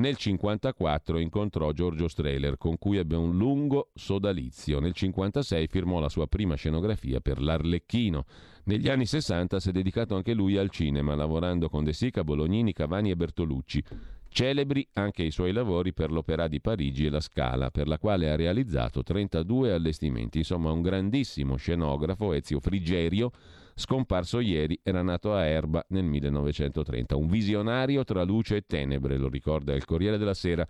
nel 0.00 0.16
1954 0.16 1.18
incontrò 1.18 1.72
Giorgio 1.72 2.08
Strehler, 2.08 2.56
con 2.56 2.78
cui 2.78 2.96
ebbe 2.96 3.16
un 3.16 3.36
lungo 3.36 3.90
sodalizio. 3.94 4.80
Nel 4.80 4.94
1956 4.94 5.66
firmò 5.68 6.00
la 6.00 6.08
sua 6.08 6.26
prima 6.26 6.54
scenografia 6.54 7.20
per 7.20 7.40
l'Arlecchino. 7.40 8.24
Negli 8.64 8.88
anni 8.88 9.04
60 9.04 9.60
si 9.60 9.68
è 9.68 9.72
dedicato 9.72 10.16
anche 10.16 10.32
lui 10.32 10.56
al 10.56 10.70
cinema, 10.70 11.14
lavorando 11.14 11.68
con 11.68 11.84
De 11.84 11.92
Sica, 11.92 12.24
Bolognini, 12.24 12.72
Cavani 12.72 13.10
e 13.10 13.16
Bertolucci. 13.16 13.84
Celebri 14.32 14.88
anche 14.94 15.24
i 15.24 15.30
suoi 15.30 15.52
lavori 15.52 15.92
per 15.92 16.10
l'Opera 16.10 16.48
di 16.48 16.60
Parigi 16.60 17.04
e 17.04 17.10
la 17.10 17.20
Scala, 17.20 17.70
per 17.70 17.86
la 17.86 17.98
quale 17.98 18.30
ha 18.30 18.36
realizzato 18.36 19.02
32 19.02 19.72
allestimenti. 19.72 20.38
Insomma, 20.38 20.70
un 20.70 20.82
grandissimo 20.82 21.56
scenografo, 21.56 22.32
Ezio 22.32 22.60
Frigerio, 22.60 23.32
scomparso 23.80 24.38
ieri, 24.40 24.78
era 24.82 25.02
nato 25.02 25.34
a 25.34 25.44
Erba 25.44 25.84
nel 25.88 26.04
1930. 26.04 27.16
Un 27.16 27.28
visionario 27.28 28.04
tra 28.04 28.22
luce 28.22 28.56
e 28.56 28.64
tenebre, 28.66 29.16
lo 29.16 29.28
ricorda 29.28 29.74
il 29.74 29.84
Corriere 29.84 30.18
della 30.18 30.34
Sera, 30.34 30.66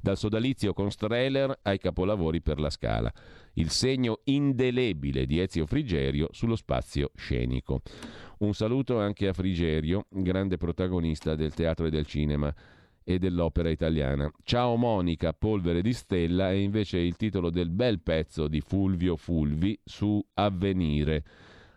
dal 0.00 0.16
sodalizio 0.16 0.72
con 0.72 0.90
Strehler 0.90 1.58
ai 1.62 1.78
capolavori 1.78 2.40
per 2.40 2.58
la 2.58 2.70
Scala. 2.70 3.12
Il 3.54 3.70
segno 3.70 4.20
indelebile 4.24 5.26
di 5.26 5.40
Ezio 5.40 5.66
Frigerio 5.66 6.28
sullo 6.30 6.56
spazio 6.56 7.10
scenico. 7.14 7.82
Un 8.38 8.54
saluto 8.54 8.98
anche 8.98 9.28
a 9.28 9.32
Frigerio, 9.32 10.06
grande 10.08 10.56
protagonista 10.56 11.34
del 11.34 11.52
teatro 11.54 11.86
e 11.86 11.90
del 11.90 12.06
cinema 12.06 12.54
e 13.04 13.18
dell'opera 13.18 13.70
italiana. 13.70 14.30
Ciao 14.44 14.76
Monica, 14.76 15.32
polvere 15.32 15.82
di 15.82 15.92
stella 15.92 16.50
è 16.50 16.54
invece 16.54 16.98
il 16.98 17.16
titolo 17.16 17.50
del 17.50 17.70
bel 17.70 18.00
pezzo 18.00 18.48
di 18.48 18.60
Fulvio 18.60 19.16
Fulvi 19.16 19.78
su 19.84 20.24
Avvenire, 20.34 21.24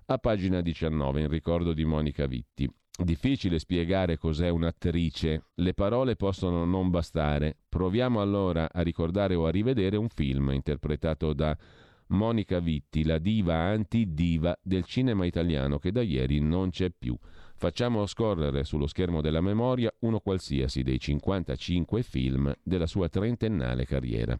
a 0.07 0.17
pagina 0.19 0.61
19, 0.61 1.21
in 1.21 1.29
ricordo 1.29 1.73
di 1.73 1.83
Monica 1.83 2.27
Vitti. 2.27 2.69
Difficile 2.97 3.59
spiegare 3.59 4.17
cos'è 4.17 4.49
un'attrice, 4.49 5.47
le 5.55 5.73
parole 5.73 6.15
possono 6.15 6.63
non 6.63 6.89
bastare. 6.89 7.57
Proviamo 7.67 8.21
allora 8.21 8.69
a 8.71 8.81
ricordare 8.81 9.35
o 9.35 9.45
a 9.47 9.51
rivedere 9.51 9.97
un 9.97 10.07
film 10.07 10.51
interpretato 10.51 11.33
da 11.33 11.57
Monica 12.07 12.59
Vitti, 12.59 13.03
la 13.03 13.17
diva 13.17 13.55
anti-diva 13.55 14.57
del 14.61 14.85
cinema 14.85 15.25
italiano 15.25 15.79
che 15.79 15.91
da 15.91 16.01
ieri 16.01 16.39
non 16.39 16.69
c'è 16.69 16.91
più. 16.91 17.17
Facciamo 17.55 18.05
scorrere 18.05 18.63
sullo 18.63 18.85
schermo 18.85 19.21
della 19.21 19.41
memoria 19.41 19.91
uno 20.01 20.19
qualsiasi 20.19 20.83
dei 20.83 20.99
55 20.99 22.03
film 22.03 22.53
della 22.61 22.85
sua 22.85 23.09
trentennale 23.09 23.85
carriera. 23.85 24.39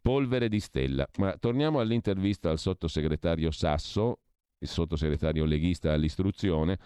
Polvere 0.00 0.48
di 0.48 0.58
stella. 0.58 1.08
Ma 1.18 1.36
torniamo 1.38 1.78
all'intervista 1.78 2.50
al 2.50 2.58
sottosegretario 2.58 3.52
Sasso, 3.52 4.18
il 4.62 4.68
sottosegretario 4.68 5.44
leghista 5.44 5.92
all'istruzione, 5.92 6.78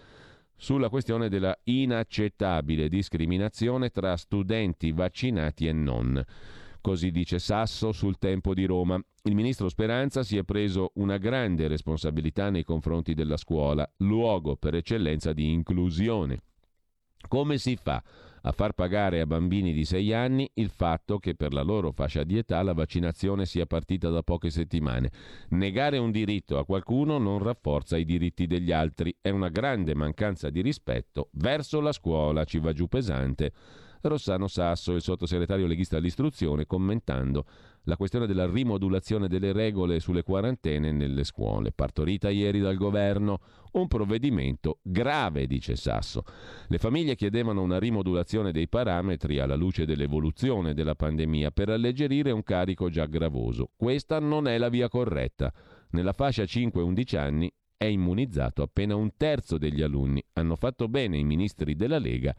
sulla 0.56 0.88
questione 0.88 1.28
della 1.28 1.56
inaccettabile 1.64 2.88
discriminazione 2.88 3.90
tra 3.90 4.16
studenti 4.16 4.90
vaccinati 4.90 5.66
e 5.66 5.72
non. 5.72 6.24
Così 6.80 7.10
dice 7.10 7.38
Sasso 7.38 7.92
sul 7.92 8.16
tempo 8.16 8.54
di 8.54 8.64
Roma. 8.64 8.98
Il 9.24 9.34
ministro 9.34 9.68
Speranza 9.68 10.22
si 10.22 10.36
è 10.36 10.44
preso 10.44 10.92
una 10.94 11.18
grande 11.18 11.68
responsabilità 11.68 12.48
nei 12.48 12.64
confronti 12.64 13.12
della 13.12 13.36
scuola, 13.36 13.88
luogo 13.98 14.56
per 14.56 14.74
eccellenza 14.74 15.32
di 15.32 15.50
inclusione. 15.52 16.40
Come 17.28 17.58
si 17.58 17.76
fa 17.76 18.02
a 18.46 18.52
far 18.52 18.74
pagare 18.74 19.20
a 19.20 19.26
bambini 19.26 19.72
di 19.72 19.84
6 19.84 20.12
anni 20.12 20.48
il 20.54 20.70
fatto 20.70 21.18
che 21.18 21.34
per 21.34 21.52
la 21.52 21.62
loro 21.62 21.90
fascia 21.90 22.22
di 22.22 22.38
età 22.38 22.62
la 22.62 22.74
vaccinazione 22.74 23.44
sia 23.44 23.66
partita 23.66 24.08
da 24.08 24.22
poche 24.22 24.50
settimane? 24.50 25.10
Negare 25.50 25.98
un 25.98 26.12
diritto 26.12 26.56
a 26.56 26.64
qualcuno 26.64 27.18
non 27.18 27.40
rafforza 27.40 27.96
i 27.96 28.04
diritti 28.04 28.46
degli 28.46 28.70
altri, 28.70 29.16
è 29.20 29.30
una 29.30 29.48
grande 29.48 29.96
mancanza 29.96 30.48
di 30.48 30.60
rispetto 30.60 31.28
verso 31.32 31.80
la 31.80 31.90
scuola, 31.90 32.44
ci 32.44 32.60
va 32.60 32.72
giù 32.72 32.86
pesante. 32.86 33.52
Rossano 34.02 34.46
Sasso, 34.46 34.92
il 34.92 35.02
sottosegretario 35.02 35.66
leghista 35.66 35.96
all'istruzione, 35.96 36.66
commentando 36.66 37.46
la 37.86 37.96
questione 37.96 38.26
della 38.26 38.46
rimodulazione 38.46 39.28
delle 39.28 39.52
regole 39.52 40.00
sulle 40.00 40.22
quarantene 40.22 40.90
nelle 40.90 41.24
scuole, 41.24 41.72
partorita 41.72 42.30
ieri 42.30 42.58
dal 42.60 42.76
governo, 42.76 43.38
un 43.72 43.86
provvedimento 43.86 44.78
grave, 44.82 45.46
dice 45.46 45.76
Sasso. 45.76 46.24
Le 46.66 46.78
famiglie 46.78 47.14
chiedevano 47.14 47.62
una 47.62 47.78
rimodulazione 47.78 48.50
dei 48.50 48.68
parametri 48.68 49.38
alla 49.38 49.54
luce 49.54 49.86
dell'evoluzione 49.86 50.74
della 50.74 50.96
pandemia 50.96 51.52
per 51.52 51.68
alleggerire 51.68 52.32
un 52.32 52.42
carico 52.42 52.88
già 52.90 53.06
gravoso. 53.06 53.70
Questa 53.76 54.18
non 54.18 54.48
è 54.48 54.58
la 54.58 54.68
via 54.68 54.88
corretta. 54.88 55.52
Nella 55.90 56.12
fascia 56.12 56.42
5-11 56.42 57.16
anni 57.16 57.52
è 57.76 57.84
immunizzato 57.84 58.62
appena 58.62 58.96
un 58.96 59.12
terzo 59.16 59.58
degli 59.58 59.82
alunni. 59.82 60.24
Hanno 60.32 60.56
fatto 60.56 60.88
bene 60.88 61.18
i 61.18 61.24
ministri 61.24 61.76
della 61.76 61.98
Lega 61.98 62.34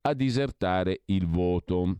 a 0.00 0.14
disertare 0.14 1.02
il 1.06 1.26
voto. 1.26 1.98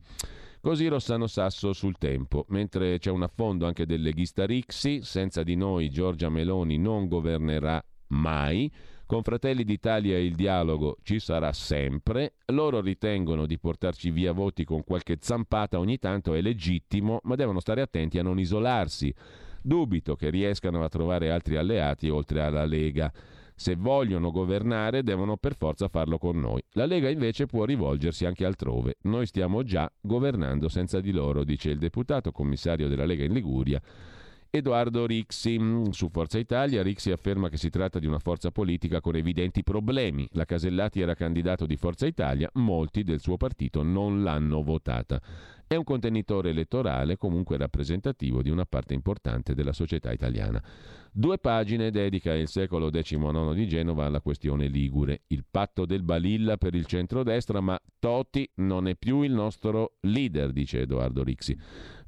Così 0.62 0.88
Rossano 0.88 1.26
Sasso 1.26 1.72
sul 1.72 1.96
tempo, 1.96 2.44
mentre 2.48 2.98
c'è 2.98 3.10
un 3.10 3.22
affondo 3.22 3.66
anche 3.66 3.86
del 3.86 4.02
leghista 4.02 4.44
Rixi, 4.44 5.00
senza 5.02 5.42
di 5.42 5.56
noi 5.56 5.88
Giorgia 5.88 6.28
Meloni 6.28 6.76
non 6.76 7.08
governerà 7.08 7.82
mai, 8.08 8.70
con 9.06 9.22
Fratelli 9.22 9.64
d'Italia 9.64 10.18
il 10.18 10.34
dialogo 10.34 10.98
ci 11.02 11.18
sarà 11.18 11.52
sempre, 11.54 12.34
loro 12.48 12.82
ritengono 12.82 13.46
di 13.46 13.58
portarci 13.58 14.10
via 14.10 14.32
voti 14.32 14.64
con 14.64 14.84
qualche 14.84 15.16
zampata 15.18 15.78
ogni 15.78 15.98
tanto 15.98 16.34
è 16.34 16.42
legittimo, 16.42 17.20
ma 17.22 17.36
devono 17.36 17.60
stare 17.60 17.80
attenti 17.80 18.18
a 18.18 18.22
non 18.22 18.38
isolarsi. 18.38 19.12
Dubito 19.62 20.14
che 20.14 20.28
riescano 20.28 20.84
a 20.84 20.88
trovare 20.90 21.30
altri 21.30 21.56
alleati 21.56 22.10
oltre 22.10 22.42
alla 22.42 22.66
Lega. 22.66 23.10
Se 23.60 23.76
vogliono 23.76 24.30
governare 24.30 25.02
devono 25.02 25.36
per 25.36 25.54
forza 25.54 25.88
farlo 25.88 26.16
con 26.16 26.40
noi. 26.40 26.62
La 26.70 26.86
Lega 26.86 27.10
invece 27.10 27.44
può 27.44 27.66
rivolgersi 27.66 28.24
anche 28.24 28.46
altrove. 28.46 28.94
Noi 29.02 29.26
stiamo 29.26 29.62
già 29.64 29.92
governando 30.00 30.70
senza 30.70 30.98
di 30.98 31.10
loro, 31.12 31.44
dice 31.44 31.68
il 31.68 31.76
deputato 31.76 32.32
commissario 32.32 32.88
della 32.88 33.04
Lega 33.04 33.24
in 33.24 33.34
Liguria. 33.34 33.78
Edoardo 34.52 35.06
Rixi. 35.06 35.60
Su 35.90 36.09
Forza 36.09 36.36
Italia 36.36 36.82
Rixi 36.82 37.12
afferma 37.12 37.48
che 37.48 37.56
si 37.56 37.70
tratta 37.70 38.01
di 38.01 38.06
una 38.06 38.18
forza 38.18 38.51
politica 38.51 39.01
con 39.01 39.14
evidenti 39.14 39.62
problemi. 39.62 40.28
La 40.32 40.44
Casellati 40.44 41.01
era 41.01 41.14
candidato 41.14 41.66
di 41.66 41.77
Forza 41.77 42.05
Italia, 42.05 42.51
molti 42.55 43.05
del 43.05 43.20
suo 43.20 43.36
partito 43.36 43.85
non 43.85 44.24
l'hanno 44.24 44.62
votata. 44.62 45.20
è 45.68 45.77
un 45.77 45.85
contenitore 45.85 46.51
elettorale 46.51 47.16
comunque 47.16 47.56
rappresentativo 47.56 48.43
di 48.43 48.51
una 48.51 48.64
parte 48.64 48.93
importante 48.93 49.55
della 49.55 49.72
società 49.72 50.10
italiana. 50.10 50.60
Due 51.12 51.39
pagine 51.39 51.93
dedica 51.93 52.35
il 52.35 52.48
secolo 52.48 52.90
XIX 52.90 53.55
di 53.55 53.68
Genova 53.68 54.06
alla 54.06 54.20
questione 54.20 54.66
Ligure, 54.66 55.22
il 55.28 55.44
patto 55.48 55.86
del 55.86 56.02
Balilla 56.02 56.56
per 56.56 56.74
il 56.74 56.86
centrodestra, 56.86 57.60
ma 57.60 57.81
Toti 58.01 58.51
non 58.56 58.89
è 58.89 58.97
più 58.97 59.22
il 59.22 59.32
nostro 59.32 59.94
leader, 60.01 60.51
dice 60.51 60.81
Edoardo 60.81 61.22
Rixi. 61.22 61.56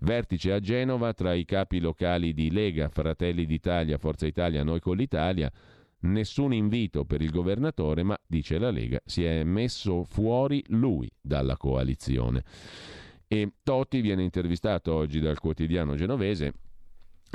Vertice 0.03 0.53
a 0.53 0.59
Genova 0.59 1.13
tra 1.13 1.33
i 1.33 1.45
capi 1.45 1.79
locali 1.79 2.35
di 2.35 2.51
Lega, 2.51 2.89
Fratelli 2.89 3.47
d'Italia, 3.47 3.99
Forza 3.99 4.27
Italia, 4.27 4.65
Noi 4.65 4.81
con 4.81 4.97
l'Italia. 4.97 5.49
Nessun 6.01 6.53
invito 6.53 7.05
per 7.05 7.23
il 7.23 7.31
governatore, 7.31 8.03
ma, 8.03 8.19
dice 8.27 8.59
la 8.59 8.71
Lega, 8.71 9.01
si 9.05 9.23
è 9.23 9.45
messo 9.45 10.03
fuori 10.03 10.61
lui 10.71 11.09
dalla 11.21 11.57
coalizione. 11.57 12.43
E 13.29 13.53
Totti 13.63 14.01
viene 14.01 14.25
intervistato 14.25 14.93
oggi 14.93 15.21
dal 15.21 15.39
quotidiano 15.39 15.95
genovese. 15.95 16.53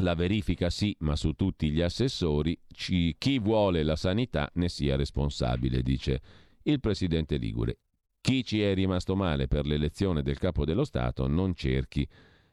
La 0.01 0.13
verifica 0.13 0.69
sì, 0.69 0.93
ma 0.99 1.15
su 1.15 1.31
tutti 1.33 1.69
gli 1.69 1.81
assessori, 1.81 2.59
ci, 2.67 3.15
chi 3.17 3.39
vuole 3.39 3.81
la 3.81 3.95
sanità 3.95 4.49
ne 4.55 4.67
sia 4.67 4.97
responsabile, 4.97 5.81
dice 5.81 6.21
il 6.63 6.81
presidente 6.81 7.37
Ligure. 7.37 7.77
Chi 8.19 8.43
ci 8.43 8.61
è 8.61 8.73
rimasto 8.73 9.15
male 9.15 9.47
per 9.47 9.65
l'elezione 9.65 10.21
del 10.21 10.37
capo 10.37 10.65
dello 10.65 10.83
Stato 10.83 11.27
non 11.27 11.53
cerchi 11.55 12.05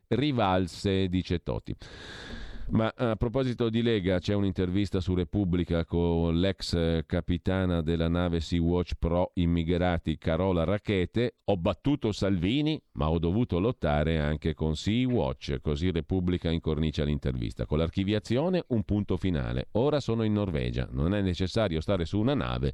rivalse, 0.09 1.09
dice 1.09 1.43
Totti. 1.43 1.75
Ma 2.67 2.91
a 2.97 3.15
proposito 3.17 3.69
di 3.69 3.83
Lega, 3.83 4.19
c'è 4.19 4.33
un'intervista 4.33 4.99
su 4.99 5.15
Repubblica 5.15 5.85
con 5.85 6.41
l'ex 6.41 7.05
capitana 7.05 7.83
della 7.83 8.09
nave 8.09 8.41
Sea-Watch 8.41 8.93
Pro 8.99 9.33
immigrati 9.35 10.17
Carola 10.17 10.65
Rachete. 10.65 11.37
Ho 11.45 11.59
battuto 11.59 12.11
Salvini, 12.11 12.81
ma 12.93 13.11
ho 13.11 13.19
dovuto 13.19 13.59
lottare 13.59 14.19
anche 14.19 14.55
con 14.55 14.77
Sea-Watch. 14.77 15.59
Così 15.61 15.91
Repubblica 15.91 16.51
incornicia 16.51 17.05
l'intervista. 17.05 17.67
Con 17.67 17.79
l'archiviazione 17.79 18.65
un 18.69 18.83
punto 18.85 19.19
finale. 19.19 19.69
Ora 19.73 20.01
sono 20.01 20.23
in 20.23 20.33
Norvegia. 20.33 20.89
Non 20.91 21.15
è 21.15 21.21
necessario 21.21 21.83
stare 21.83 22.07
su 22.07 22.19
una 22.19 22.35
nave 22.35 22.73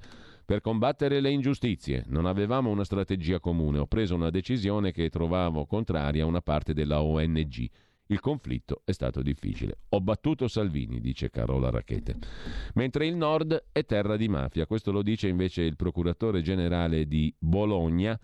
per 0.51 0.62
combattere 0.62 1.20
le 1.20 1.31
ingiustizie. 1.31 2.02
Non 2.09 2.27
avevamo 2.27 2.70
una 2.70 2.82
strategia 2.82 3.39
comune. 3.39 3.78
Ho 3.78 3.86
preso 3.86 4.16
una 4.16 4.31
decisione 4.31 4.90
che 4.90 5.09
trovavo 5.09 5.64
contraria 5.64 6.24
a 6.24 6.27
una 6.27 6.40
parte 6.40 6.74
della 6.74 7.02
ONG. 7.02 7.70
Il 8.06 8.18
conflitto 8.18 8.82
è 8.85 8.90
stato 8.90 9.22
difficile. 9.22 9.78
Ho 9.90 10.01
battuto 10.01 10.48
Salvini, 10.48 11.01
dice 11.01 11.31
Carola 11.31 11.70
Rachete. 11.70 12.16
Mentre 12.74 13.06
il 13.06 13.14
nord 13.14 13.66
è 13.70 13.85
terra 13.85 14.16
di 14.16 14.27
mafia. 14.27 14.66
Questo 14.66 14.90
lo 14.90 15.02
dice 15.02 15.28
invece 15.28 15.62
il 15.62 15.77
procuratore 15.77 16.43
generale 16.43 17.06
di 17.06 17.32
Bologna, 17.39 18.18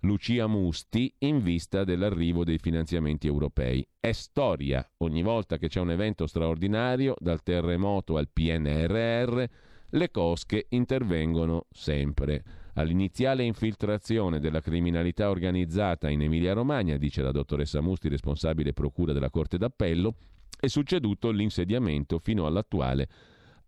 Lucia 0.00 0.46
Musti, 0.46 1.12
in 1.18 1.42
vista 1.42 1.84
dell'arrivo 1.84 2.44
dei 2.44 2.56
finanziamenti 2.56 3.26
europei. 3.26 3.86
È 4.00 4.12
storia. 4.12 4.90
Ogni 5.02 5.22
volta 5.22 5.58
che 5.58 5.68
c'è 5.68 5.80
un 5.80 5.90
evento 5.90 6.26
straordinario, 6.26 7.14
dal 7.18 7.42
terremoto 7.42 8.16
al 8.16 8.30
PNRR, 8.32 9.44
le 9.90 10.10
cosche 10.10 10.66
intervengono 10.70 11.66
sempre. 11.70 12.42
All'iniziale 12.74 13.42
infiltrazione 13.42 14.38
della 14.38 14.60
criminalità 14.60 15.30
organizzata 15.30 16.08
in 16.10 16.22
Emilia-Romagna, 16.22 16.96
dice 16.96 17.22
la 17.22 17.32
dottoressa 17.32 17.80
Musti, 17.80 18.08
responsabile 18.08 18.72
procura 18.72 19.12
della 19.12 19.30
Corte 19.30 19.58
d'Appello, 19.58 20.14
è 20.60 20.66
succeduto 20.66 21.30
l'insediamento 21.30 22.18
fino 22.18 22.46
all'attuale 22.46 23.08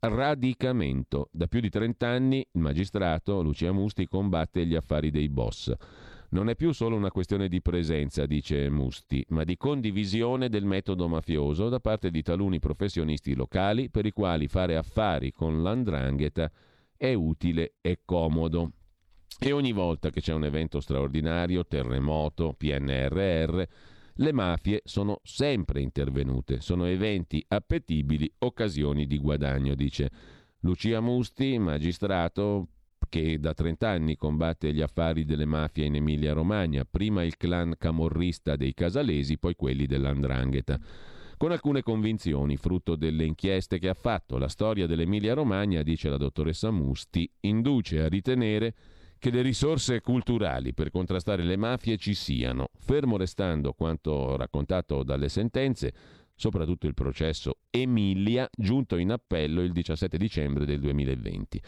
radicamento. 0.01 1.29
Da 1.33 1.47
più 1.47 1.61
di 1.61 1.69
30 1.69 2.07
anni 2.07 2.47
il 2.53 2.61
magistrato 2.61 3.43
Lucia 3.43 3.73
Musti 3.73 4.07
combatte 4.07 4.65
gli 4.65 4.75
affari 4.75 5.11
dei 5.11 5.29
boss. 5.29 5.73
Non 6.33 6.49
è 6.49 6.55
più 6.55 6.71
solo 6.71 6.95
una 6.95 7.11
questione 7.11 7.49
di 7.49 7.61
presenza, 7.61 8.25
dice 8.25 8.71
Musti, 8.71 9.25
ma 9.31 9.43
di 9.43 9.57
condivisione 9.57 10.49
del 10.49 10.65
metodo 10.65 11.09
mafioso 11.09 11.69
da 11.69 11.81
parte 11.81 12.13
di 12.13 12.23
taluni 12.23 12.61
professionisti 12.61 13.35
locali 13.35 13.91
per 13.91 14.07
i 14.07 14.13
quali 14.13 14.47
fare 14.47 14.77
affari 14.77 15.33
con 15.33 15.61
l'andrangheta 15.61 16.49
è 16.97 17.13
utile 17.15 17.75
e 17.81 18.03
comodo. 18.05 18.71
E 19.41 19.51
ogni 19.51 19.73
volta 19.73 20.11
che 20.11 20.21
c'è 20.21 20.33
un 20.33 20.45
evento 20.45 20.79
straordinario, 20.79 21.67
terremoto, 21.67 22.55
PNRR, 22.57 23.63
le 24.15 24.33
mafie 24.33 24.83
sono 24.85 25.19
sempre 25.25 25.81
intervenute. 25.81 26.61
Sono 26.61 26.85
eventi 26.85 27.45
appetibili, 27.49 28.33
occasioni 28.39 29.07
di 29.09 29.19
guadagno, 29.19 29.75
dice 29.75 30.11
Lucia 30.61 31.01
Musti, 31.01 31.59
magistrato 31.59 32.69
che 33.11 33.39
da 33.39 33.53
30 33.53 33.87
anni 33.87 34.17
combatte 34.17 34.73
gli 34.73 34.81
affari 34.81 35.27
delle 35.27 35.45
mafie 35.45 35.85
in 35.85 35.97
Emilia-Romagna, 35.97 36.87
prima 36.91 37.23
il 37.23 37.37
clan 37.37 37.75
camorrista 37.77 38.57
dei 38.57 38.73
Casalesi, 38.73 39.37
poi 39.37 39.55
quelli 39.55 39.85
dell'Andrangheta. 39.85 40.79
Con 41.37 41.53
alcune 41.53 41.83
convinzioni, 41.83 42.57
frutto 42.57 42.97
delle 42.97 43.25
inchieste 43.25 43.79
che 43.79 43.89
ha 43.89 43.95
fatto, 43.95 44.39
la 44.39 44.49
storia 44.49 44.87
dell'Emilia-Romagna, 44.87 45.83
dice 45.83 46.09
la 46.09 46.17
dottoressa 46.17 46.71
Musti, 46.71 47.31
induce 47.41 48.01
a 48.01 48.09
ritenere 48.09 48.75
che 49.19 49.31
le 49.31 49.43
risorse 49.43 50.01
culturali 50.01 50.73
per 50.73 50.91
contrastare 50.91 51.43
le 51.43 51.57
mafie 51.57 51.99
ci 51.99 52.15
siano, 52.15 52.69
fermo 52.79 53.19
restando 53.19 53.75
quanto 53.75 54.37
raccontato 54.37 55.03
dalle 55.03 55.29
sentenze, 55.29 55.93
soprattutto 56.35 56.87
il 56.87 56.95
processo 56.95 57.59
Emilia, 57.69 58.49
giunto 58.57 58.97
in 58.97 59.11
appello 59.11 59.61
il 59.63 59.73
17 59.73 60.17
dicembre 60.17 60.65
del 60.65 60.81
2020. 60.81 61.61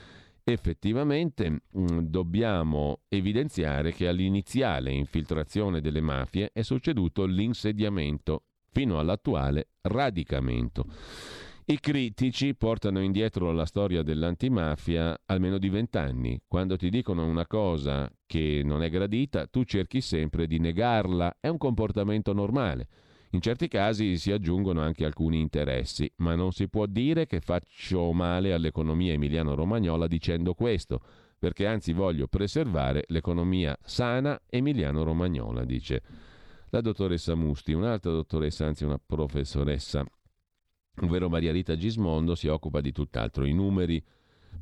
Effettivamente 0.44 1.50
mh, 1.50 1.60
mm, 1.78 1.98
dobbiamo 2.00 3.02
evidenziare 3.08 3.92
che 3.92 4.08
all'iniziale 4.08 4.90
infiltrazione 4.90 5.80
delle 5.80 6.00
mafie 6.00 6.50
è 6.52 6.62
succeduto 6.62 7.24
l'insediamento, 7.24 8.44
fino 8.70 8.98
all'attuale 8.98 9.68
radicamento. 9.82 10.86
I 11.64 11.78
critici 11.78 12.56
portano 12.56 13.00
indietro 13.00 13.52
la 13.52 13.66
storia 13.66 14.02
dell'antimafia 14.02 15.16
almeno 15.26 15.58
di 15.58 15.68
vent'anni. 15.68 16.42
Quando 16.48 16.76
ti 16.76 16.90
dicono 16.90 17.24
una 17.24 17.46
cosa 17.46 18.10
che 18.26 18.62
non 18.64 18.82
è 18.82 18.90
gradita, 18.90 19.46
tu 19.46 19.62
cerchi 19.62 20.00
sempre 20.00 20.48
di 20.48 20.58
negarla. 20.58 21.36
È 21.38 21.46
un 21.46 21.58
comportamento 21.58 22.32
normale. 22.32 22.88
In 23.34 23.40
certi 23.40 23.66
casi 23.68 24.18
si 24.18 24.30
aggiungono 24.30 24.82
anche 24.82 25.06
alcuni 25.06 25.40
interessi, 25.40 26.10
ma 26.16 26.34
non 26.34 26.52
si 26.52 26.68
può 26.68 26.84
dire 26.86 27.26
che 27.26 27.40
faccio 27.40 28.12
male 28.12 28.52
all'economia 28.52 29.14
emiliano-romagnola 29.14 30.06
dicendo 30.06 30.52
questo, 30.52 31.00
perché 31.38 31.66
anzi 31.66 31.92
voglio 31.92 32.26
preservare 32.26 33.04
l'economia 33.08 33.76
sana 33.82 34.38
emiliano-romagnola, 34.48 35.64
dice 35.64 36.02
la 36.68 36.82
dottoressa 36.82 37.34
Musti, 37.34 37.72
un'altra 37.72 38.12
dottoressa, 38.12 38.66
anzi 38.66 38.84
una 38.84 39.00
professoressa 39.04 40.04
ovvero 41.00 41.30
Maria 41.30 41.52
Rita 41.52 41.74
Gismondo, 41.74 42.34
si 42.34 42.48
occupa 42.48 42.80
di 42.80 42.92
tutt'altro, 42.92 43.46
i 43.46 43.54
numeri 43.54 44.02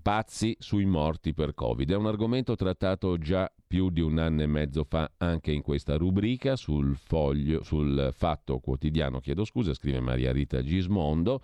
pazzi 0.02 0.56
sui 0.58 0.84
morti 0.84 1.34
per 1.34 1.54
Covid. 1.54 1.90
È 1.90 1.96
un 1.96 2.06
argomento 2.06 2.54
trattato 2.56 3.18
già 3.18 3.50
più 3.66 3.90
di 3.90 4.00
un 4.00 4.18
anno 4.18 4.42
e 4.42 4.46
mezzo 4.46 4.84
fa 4.84 5.12
anche 5.18 5.52
in 5.52 5.62
questa 5.62 5.96
rubrica 5.96 6.56
sul, 6.56 6.96
foglio, 6.96 7.62
sul 7.62 8.10
Fatto 8.12 8.58
Quotidiano, 8.58 9.20
chiedo 9.20 9.44
scusa, 9.44 9.74
scrive 9.74 10.00
Maria 10.00 10.32
Rita 10.32 10.62
Gismondo, 10.62 11.42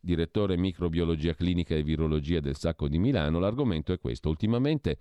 direttore 0.00 0.56
microbiologia 0.56 1.34
clinica 1.34 1.74
e 1.74 1.82
virologia 1.82 2.40
del 2.40 2.56
Sacco 2.56 2.88
di 2.88 2.98
Milano. 2.98 3.38
L'argomento 3.38 3.92
è 3.92 3.98
questo. 3.98 4.28
Ultimamente 4.28 4.98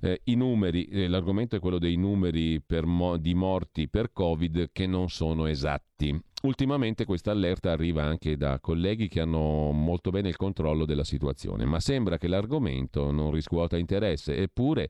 eh, 0.00 0.20
i 0.24 0.34
numeri, 0.34 0.84
eh, 0.84 1.08
l'argomento 1.08 1.56
è 1.56 1.60
quello 1.60 1.78
dei 1.78 1.96
numeri 1.96 2.62
mo- 2.82 3.16
di 3.16 3.34
morti 3.34 3.88
per 3.88 4.12
Covid 4.12 4.70
che 4.72 4.86
non 4.86 5.08
sono 5.08 5.46
esatti. 5.46 6.18
Ultimamente 6.46 7.04
questa 7.04 7.32
allerta 7.32 7.72
arriva 7.72 8.04
anche 8.04 8.36
da 8.36 8.60
colleghi 8.60 9.08
che 9.08 9.20
hanno 9.20 9.72
molto 9.72 10.10
bene 10.10 10.28
il 10.28 10.36
controllo 10.36 10.84
della 10.84 11.02
situazione, 11.02 11.64
ma 11.64 11.80
sembra 11.80 12.18
che 12.18 12.28
l'argomento 12.28 13.10
non 13.10 13.32
riscuota 13.32 13.76
interesse, 13.76 14.36
eppure 14.36 14.88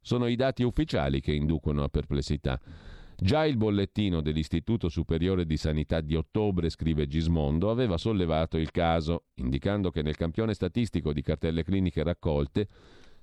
sono 0.00 0.26
i 0.26 0.34
dati 0.34 0.64
ufficiali 0.64 1.20
che 1.20 1.32
inducono 1.32 1.84
a 1.84 1.88
perplessità. 1.88 2.60
Già 3.16 3.46
il 3.46 3.56
bollettino 3.56 4.20
dell'Istituto 4.20 4.88
Superiore 4.88 5.46
di 5.46 5.56
Sanità 5.56 6.00
di 6.00 6.16
ottobre, 6.16 6.70
scrive 6.70 7.06
Gismondo, 7.06 7.70
aveva 7.70 7.98
sollevato 7.98 8.58
il 8.58 8.72
caso, 8.72 9.26
indicando 9.34 9.92
che 9.92 10.02
nel 10.02 10.16
campione 10.16 10.54
statistico 10.54 11.12
di 11.12 11.22
cartelle 11.22 11.62
cliniche 11.62 12.02
raccolte 12.02 12.66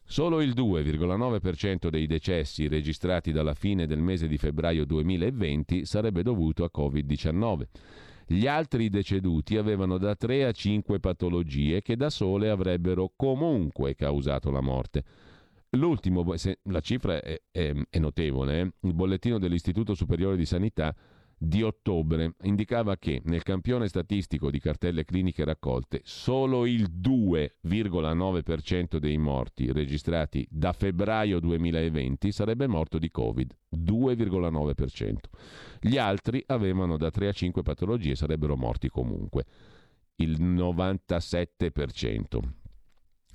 Solo 0.05 0.41
il 0.41 0.51
2,9% 0.51 1.89
dei 1.89 2.05
decessi 2.05 2.67
registrati 2.67 3.31
dalla 3.31 3.53
fine 3.53 3.87
del 3.87 3.99
mese 3.99 4.27
di 4.27 4.37
febbraio 4.37 4.85
2020 4.85 5.85
sarebbe 5.85 6.23
dovuto 6.23 6.63
a 6.63 6.71
Covid-19. 6.75 7.67
Gli 8.27 8.47
altri 8.47 8.89
deceduti 8.89 9.57
avevano 9.57 9.97
da 9.97 10.15
3 10.15 10.45
a 10.45 10.51
5 10.51 10.99
patologie 10.99 11.81
che 11.81 11.95
da 11.95 12.09
sole 12.09 12.49
avrebbero 12.49 13.11
comunque 13.15 13.95
causato 13.95 14.51
la 14.51 14.61
morte. 14.61 15.03
L'ultimo, 15.71 16.23
la 16.63 16.79
cifra 16.81 17.19
è, 17.19 17.41
è, 17.49 17.73
è 17.89 17.99
notevole, 17.99 18.61
eh? 18.61 18.73
il 18.81 18.93
bollettino 18.93 19.39
dell'Istituto 19.39 19.95
Superiore 19.95 20.35
di 20.35 20.45
Sanità 20.45 20.95
di 21.45 21.61
ottobre 21.61 22.35
indicava 22.43 22.95
che 22.95 23.21
nel 23.25 23.43
campione 23.43 23.89
statistico 23.89 24.49
di 24.49 24.59
cartelle 24.59 25.03
cliniche 25.03 25.43
raccolte 25.43 25.99
solo 26.05 26.65
il 26.65 26.89
2,9% 26.89 28.95
dei 28.95 29.17
morti 29.17 29.69
registrati 29.73 30.47
da 30.49 30.71
febbraio 30.71 31.41
2020 31.41 32.31
sarebbe 32.31 32.65
morto 32.67 32.97
di 32.97 33.11
Covid. 33.11 33.53
2,9%. 33.75 35.15
Gli 35.81 35.97
altri 35.97 36.41
avevano 36.45 36.95
da 36.95 37.11
3 37.11 37.27
a 37.27 37.33
5 37.33 37.61
patologie 37.61 38.11
e 38.11 38.15
sarebbero 38.15 38.55
morti 38.55 38.87
comunque. 38.87 39.43
Il 40.15 40.41
97%. 40.41 42.39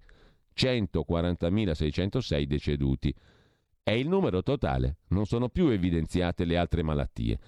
140.606 0.53 2.43
deceduti. 2.43 3.15
È 3.81 3.91
il 3.91 4.09
numero 4.09 4.43
totale, 4.43 4.97
non 5.09 5.25
sono 5.25 5.47
più 5.47 5.69
evidenziate 5.69 6.43
le 6.43 6.57
altre 6.57 6.83
malattie. 6.83 7.39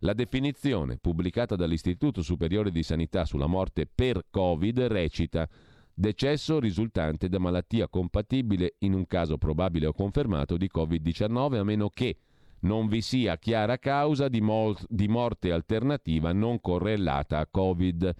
La 0.00 0.12
definizione 0.12 0.98
pubblicata 0.98 1.56
dall'Istituto 1.56 2.20
Superiore 2.20 2.70
di 2.70 2.82
Sanità 2.82 3.24
sulla 3.24 3.46
morte 3.46 3.86
per 3.86 4.26
Covid 4.28 4.80
recita 4.80 5.48
decesso 5.94 6.60
risultante 6.60 7.30
da 7.30 7.38
malattia 7.38 7.88
compatibile 7.88 8.74
in 8.80 8.92
un 8.92 9.06
caso 9.06 9.38
probabile 9.38 9.86
o 9.86 9.94
confermato 9.94 10.58
di 10.58 10.68
Covid-19 10.70 11.56
a 11.56 11.64
meno 11.64 11.88
che 11.88 12.18
non 12.66 12.88
vi 12.88 13.00
sia 13.00 13.38
chiara 13.38 13.78
causa 13.78 14.28
di, 14.28 14.40
mol- 14.40 14.76
di 14.88 15.06
morte 15.06 15.52
alternativa 15.52 16.32
non 16.32 16.60
correlata 16.60 17.38
a 17.38 17.46
Covid. 17.46 18.14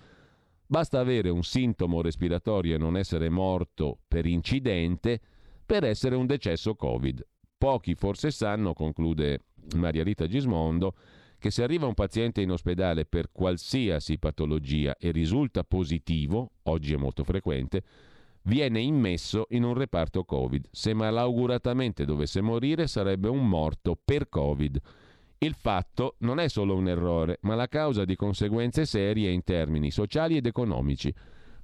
Basta 0.67 1.01
avere 1.01 1.29
un 1.29 1.43
sintomo 1.43 2.01
respiratorio 2.01 2.77
e 2.77 2.79
non 2.79 2.97
essere 2.97 3.29
morto 3.29 3.99
per 4.07 4.25
incidente 4.25 5.21
per 5.67 5.85
essere 5.85 6.15
un 6.15 6.27
decesso 6.27 6.77
Covid. 6.77 7.27
Pochi 7.59 7.95
forse 7.95 8.31
sanno, 8.31 8.73
conclude 8.73 9.47
Maria 9.75 10.05
Rita 10.05 10.27
Gismondo, 10.27 10.95
che 11.39 11.51
se 11.51 11.63
arriva 11.63 11.87
un 11.87 11.95
paziente 11.95 12.41
in 12.41 12.51
ospedale 12.51 13.05
per 13.05 13.31
qualsiasi 13.33 14.19
patologia 14.19 14.97
e 14.97 15.11
risulta 15.11 15.65
positivo, 15.65 16.53
oggi 16.65 16.95
è 16.95 16.97
molto 16.97 17.25
frequente, 17.25 17.83
viene 18.47 18.81
immesso 18.81 19.47
in 19.51 19.65
un 19.65 19.75
reparto 19.75 20.25
Covid. 20.25 20.69
Se 20.71 20.95
malauguratamente 20.95 22.05
dovesse 22.05 22.41
morire 22.41 22.87
sarebbe 22.87 23.29
un 23.29 23.49
morto 23.49 23.99
per 24.03 24.29
Covid. 24.29 24.81
Il 25.39 25.55
fatto 25.55 26.15
non 26.19 26.41
è 26.41 26.49
solo 26.49 26.75
un 26.75 26.89
errore, 26.89 27.39
ma 27.43 27.55
la 27.55 27.69
causa 27.69 28.05
di 28.05 28.17
conseguenze 28.17 28.87
serie 28.87 29.31
in 29.31 29.45
termini 29.45 29.91
sociali 29.91 30.37
ed 30.37 30.47
economici. 30.47 31.13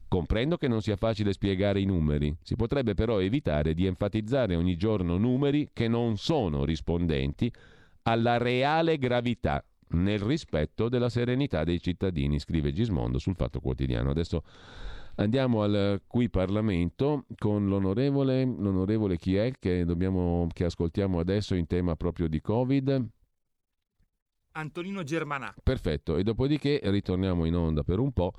Comprendo 0.09 0.59
che 0.59 0.69
non 0.69 0.83
sia 0.83 0.97
facile 0.97 1.33
spiegare 1.33 1.81
i 1.81 1.87
numeri, 1.87 2.37
si 2.43 2.55
potrebbe 2.55 2.93
però 2.93 3.19
evitare 3.19 3.73
di 3.73 3.87
enfatizzare 3.87 4.57
ogni 4.57 4.77
giorno 4.77 5.17
numeri 5.17 5.71
che 5.73 5.89
non 5.89 6.19
sono 6.19 6.67
rispondenti 6.67 7.51
alla 8.03 8.37
reale 8.37 8.99
gravità 8.99 9.65
nel 9.93 10.19
rispetto 10.19 10.91
della 10.91 11.09
serenità 11.09 11.65
dei 11.65 11.81
cittadini, 11.81 12.39
scrive 12.39 12.73
Gismondo 12.73 13.19
sul 13.19 13.37
Fatto 13.37 13.61
Quotidiano. 13.61 14.11
Adesso 14.11 14.43
Andiamo 15.17 15.63
al 15.63 16.01
qui 16.07 16.31
Parlamento 16.31 17.27
con 17.37 17.69
l'onorevole, 17.69 18.45
l'onorevole 18.45 19.19
chi 19.19 19.37
è 19.37 19.53
che, 19.59 19.85
dobbiamo, 19.85 20.47
che 20.53 20.65
ascoltiamo 20.65 21.19
adesso 21.19 21.55
in 21.55 21.67
tema 21.67 21.97
proprio 21.97 22.29
di 22.29 22.41
Covid? 22.41 23.09
Antonino 24.53 25.03
Germanà. 25.03 25.55
Perfetto, 25.63 26.17
e 26.17 26.23
dopodiché 26.23 26.81
ritorniamo 26.85 27.45
in 27.45 27.57
onda 27.57 27.83
per 27.83 27.99
un 27.99 28.13
po' 28.13 28.33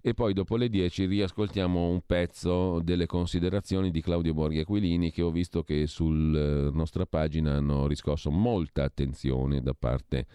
e 0.00 0.14
poi 0.14 0.32
dopo 0.32 0.56
le 0.56 0.68
10 0.68 1.06
riascoltiamo 1.06 1.88
un 1.88 2.00
pezzo 2.06 2.80
delle 2.80 3.06
considerazioni 3.06 3.90
di 3.90 4.00
Claudio 4.00 4.34
Borghi 4.34 4.60
Aquilini 4.60 5.10
che 5.10 5.20
ho 5.20 5.30
visto 5.30 5.64
che 5.64 5.86
sulla 5.86 6.70
nostra 6.70 7.06
pagina 7.06 7.54
hanno 7.56 7.86
riscosso 7.88 8.30
molta 8.30 8.84
attenzione 8.84 9.60
da 9.62 9.74
parte 9.74 10.26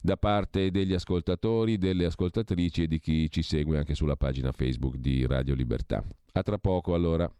da 0.00 0.16
parte 0.16 0.70
degli 0.70 0.94
ascoltatori, 0.94 1.76
delle 1.76 2.06
ascoltatrici 2.06 2.84
e 2.84 2.86
di 2.86 2.98
chi 2.98 3.30
ci 3.30 3.42
segue 3.42 3.76
anche 3.76 3.94
sulla 3.94 4.16
pagina 4.16 4.50
Facebook 4.52 4.96
di 4.96 5.26
Radio 5.26 5.54
Libertà. 5.54 6.02
A 6.32 6.42
tra 6.42 6.58
poco 6.58 6.94
allora. 6.94 7.30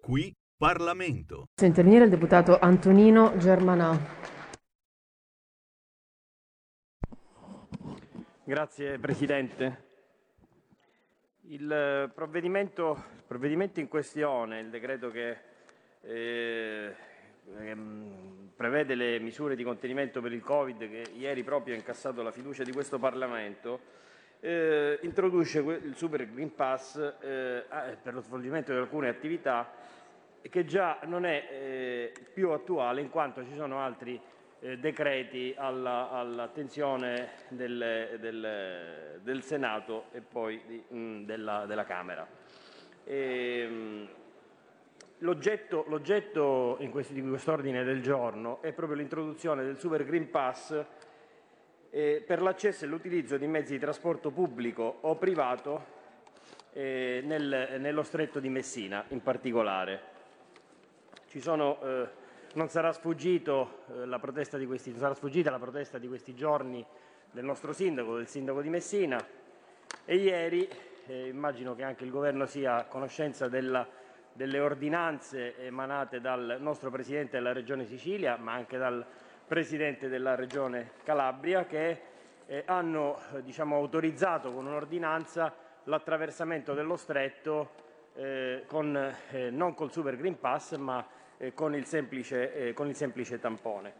Qui 0.00 0.34
Parlamento. 0.56 1.48
Intervenire 1.60 2.04
il 2.04 2.10
deputato 2.10 2.58
Antonino 2.58 3.36
Germanà. 3.36 3.98
Grazie 8.44 8.98
Presidente. 8.98 9.90
Il 11.46 12.10
provvedimento, 12.14 13.04
il 13.16 13.24
provvedimento 13.26 13.80
in 13.80 13.88
questione, 13.88 14.60
il 14.60 14.70
decreto 14.70 15.10
che 15.10 15.36
eh, 16.00 16.94
ehm, 17.56 18.50
prevede 18.56 18.94
le 18.94 19.18
misure 19.18 19.56
di 19.56 19.64
contenimento 19.64 20.20
per 20.20 20.32
il 20.32 20.42
Covid, 20.42 20.78
che 20.78 21.10
ieri 21.14 21.42
proprio 21.42 21.74
ha 21.74 21.76
incassato 21.76 22.22
la 22.22 22.30
fiducia 22.30 22.62
di 22.62 22.72
questo 22.72 22.98
Parlamento, 22.98 24.00
eh, 24.40 24.98
introduce 25.02 25.60
il 25.60 25.94
Super 25.96 26.30
Green 26.30 26.54
Pass 26.54 26.96
eh, 27.20 27.64
per 28.02 28.14
lo 28.14 28.20
svolgimento 28.20 28.72
di 28.72 28.78
alcune 28.78 29.08
attività 29.08 29.70
che 30.48 30.64
già 30.64 30.98
non 31.04 31.24
è 31.24 31.48
eh, 31.50 32.12
più 32.32 32.50
attuale 32.50 33.00
in 33.00 33.10
quanto 33.10 33.44
ci 33.44 33.54
sono 33.54 33.78
altri 33.78 34.20
eh, 34.60 34.78
decreti 34.78 35.54
alla, 35.56 36.10
all'attenzione 36.10 37.30
del, 37.48 38.16
del, 38.20 39.20
del, 39.22 39.42
Senato 39.42 40.06
e 40.12 40.20
poi 40.20 40.60
di, 40.66 40.82
mh, 40.88 40.96
mm, 40.96 41.24
della, 41.24 41.66
della, 41.66 41.84
Camera. 41.84 42.26
E, 43.04 43.58
ehm, 43.60 44.08
L'oggetto, 45.22 45.84
l'oggetto 45.86 46.78
questi, 46.90 47.14
di 47.14 47.22
quest'ordine 47.22 47.84
del 47.84 48.02
giorno 48.02 48.60
è 48.60 48.72
proprio 48.72 48.96
l'introduzione 48.96 49.62
del 49.62 49.78
Super 49.78 50.04
Green 50.04 50.28
Pass 50.30 50.84
eh, 51.90 52.24
per 52.26 52.42
l'accesso 52.42 52.84
e 52.84 52.88
l'utilizzo 52.88 53.36
di 53.36 53.46
mezzi 53.46 53.74
di 53.74 53.78
trasporto 53.78 54.32
pubblico 54.32 54.98
o 55.02 55.14
privato 55.14 55.84
eh, 56.72 57.22
nel, 57.24 57.76
nello 57.78 58.02
stretto 58.02 58.40
di 58.40 58.48
Messina 58.48 59.04
in 59.08 59.22
particolare. 59.22 60.10
Sono, 61.26 61.80
eh, 61.80 62.08
non 62.54 62.68
sarà, 62.68 62.92
sfuggito, 62.92 63.84
eh, 64.02 64.66
questi, 64.66 64.90
non 64.90 64.98
sarà 64.98 65.14
sfuggita 65.14 65.52
la 65.52 65.60
protesta 65.60 65.98
di 65.98 66.08
questi 66.08 66.34
giorni 66.34 66.84
del 67.30 67.44
nostro 67.44 67.72
sindaco, 67.72 68.16
del 68.16 68.26
sindaco 68.26 68.60
di 68.60 68.70
Messina 68.70 69.24
e 70.04 70.16
ieri, 70.16 70.68
eh, 71.06 71.28
immagino 71.28 71.76
che 71.76 71.84
anche 71.84 72.02
il 72.02 72.10
governo 72.10 72.44
sia 72.46 72.78
a 72.78 72.84
conoscenza 72.86 73.46
della 73.46 74.00
delle 74.32 74.60
ordinanze 74.60 75.58
emanate 75.58 76.20
dal 76.20 76.56
nostro 76.60 76.90
Presidente 76.90 77.36
della 77.36 77.52
Regione 77.52 77.84
Sicilia, 77.84 78.36
ma 78.36 78.52
anche 78.52 78.78
dal 78.78 79.04
Presidente 79.46 80.08
della 80.08 80.34
Regione 80.34 80.92
Calabria, 81.02 81.66
che 81.66 82.00
eh, 82.46 82.62
hanno 82.66 83.18
diciamo, 83.42 83.76
autorizzato 83.76 84.52
con 84.52 84.66
un'ordinanza 84.66 85.54
l'attraversamento 85.84 86.74
dello 86.74 86.96
stretto 86.96 87.70
eh, 88.14 88.64
con, 88.66 89.14
eh, 89.30 89.50
non 89.50 89.74
col 89.74 89.92
Super 89.92 90.16
Green 90.16 90.38
Pass, 90.38 90.76
ma 90.76 91.04
eh, 91.38 91.54
con 91.54 91.74
il, 91.74 91.86
semplice, 91.86 92.54
eh, 92.54 92.72
con, 92.72 92.88
il 92.88 92.94
semplice, 92.94 93.38
tampone. 93.38 93.94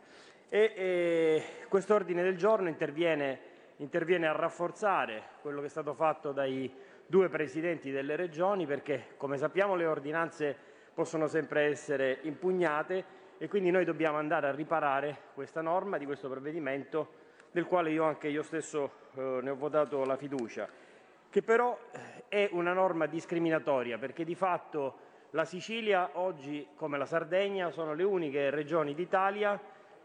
E, 0.49 1.43
questo 1.69 1.95
ordine 1.95 2.23
del 2.23 2.37
giorno 2.37 2.69
interviene, 2.69 3.41
interviene 3.79 4.27
a 4.27 4.33
rafforzare 4.33 5.23
quello 5.41 5.61
che 5.61 5.67
è 5.67 5.71
stato 5.71 5.95
fatto 5.95 6.33
dai 6.33 6.73
due 7.13 7.29
presidenti 7.29 7.91
delle 7.91 8.17
regioni 8.17 8.65
perché, 8.65 9.09
come 9.19 9.37
sappiamo, 9.37 9.75
le 9.75 9.85
ordinanze 9.85 10.57
possono 10.95 11.27
sempre 11.27 11.65
essere 11.65 12.21
impugnate 12.23 13.05
e 13.37 13.49
quindi 13.49 13.71
noi 13.71 13.85
dobbiamo 13.85 14.17
andare 14.17 14.47
a 14.47 14.53
riparare 14.53 15.19
questa 15.35 15.61
norma 15.61 15.99
di 15.99 16.07
questo 16.07 16.31
provvedimento 16.31 17.21
del 17.51 17.67
quale 17.67 17.91
io 17.91 18.05
anche 18.05 18.29
io 18.29 18.43
stesso 18.43 18.93
eh, 19.15 19.41
ne 19.43 19.51
ho 19.51 19.57
votato 19.57 20.07
la 20.07 20.17
fiducia, 20.17 20.67
che 21.29 21.43
però 21.43 21.79
eh, 21.91 22.25
è 22.29 22.49
una 22.53 22.73
norma 22.73 23.05
discriminatoria 23.05 23.99
perché 23.99 24.25
di 24.25 24.35
fatto 24.35 24.97
la 25.33 25.45
Sicilia 25.45 26.13
oggi, 26.15 26.69
come 26.77 26.97
la 26.97 27.05
Sardegna, 27.05 27.71
sono 27.73 27.93
le 27.93 28.05
uniche 28.05 28.49
regioni 28.49 28.95
d'Italia 28.95 29.61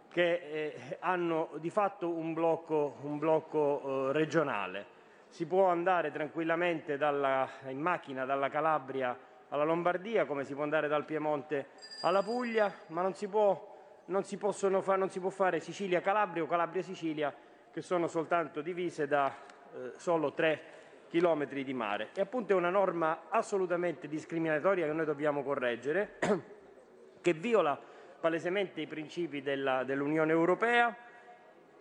che 0.09 0.33
eh, 0.33 0.97
hanno 0.99 1.51
di 1.59 1.69
fatto 1.69 2.09
un 2.09 2.33
blocco, 2.33 2.97
un 3.03 3.17
blocco 3.17 4.09
eh, 4.09 4.11
regionale 4.11 4.95
si 5.29 5.45
può 5.45 5.67
andare 5.67 6.11
tranquillamente 6.11 6.97
dalla, 6.97 7.47
in 7.67 7.79
macchina 7.79 8.25
dalla 8.25 8.49
Calabria 8.49 9.17
alla 9.49 9.63
Lombardia, 9.63 10.25
come 10.25 10.43
si 10.43 10.53
può 10.53 10.63
andare 10.63 10.87
dal 10.87 11.05
Piemonte 11.05 11.67
alla 12.01 12.21
Puglia, 12.21 12.71
ma 12.87 13.01
non 13.01 13.13
si 13.13 13.27
può, 13.27 14.03
non 14.05 14.23
si 14.23 14.37
fa, 14.37 14.95
non 14.95 15.09
si 15.09 15.19
può 15.19 15.29
fare 15.29 15.59
Sicilia-Calabria 15.59 16.43
o 16.43 16.47
Calabria-Sicilia, 16.47 17.33
che 17.71 17.81
sono 17.81 18.07
soltanto 18.07 18.61
divise 18.61 19.07
da 19.07 19.33
eh, 19.73 19.91
solo 19.97 20.33
tre 20.33 20.75
chilometri 21.07 21.63
di 21.63 21.73
mare. 21.73 22.09
E 22.13 22.21
appunto 22.21 22.53
è 22.53 22.55
una 22.55 22.69
norma 22.69 23.23
assolutamente 23.29 24.07
discriminatoria 24.07 24.85
che 24.85 24.93
noi 24.93 25.05
dobbiamo 25.05 25.43
correggere, 25.43 26.17
che 27.21 27.33
viola 27.33 27.79
palesemente 28.19 28.81
i 28.81 28.87
principi 28.87 29.41
dell'Unione 29.41 30.31
Europea, 30.31 30.95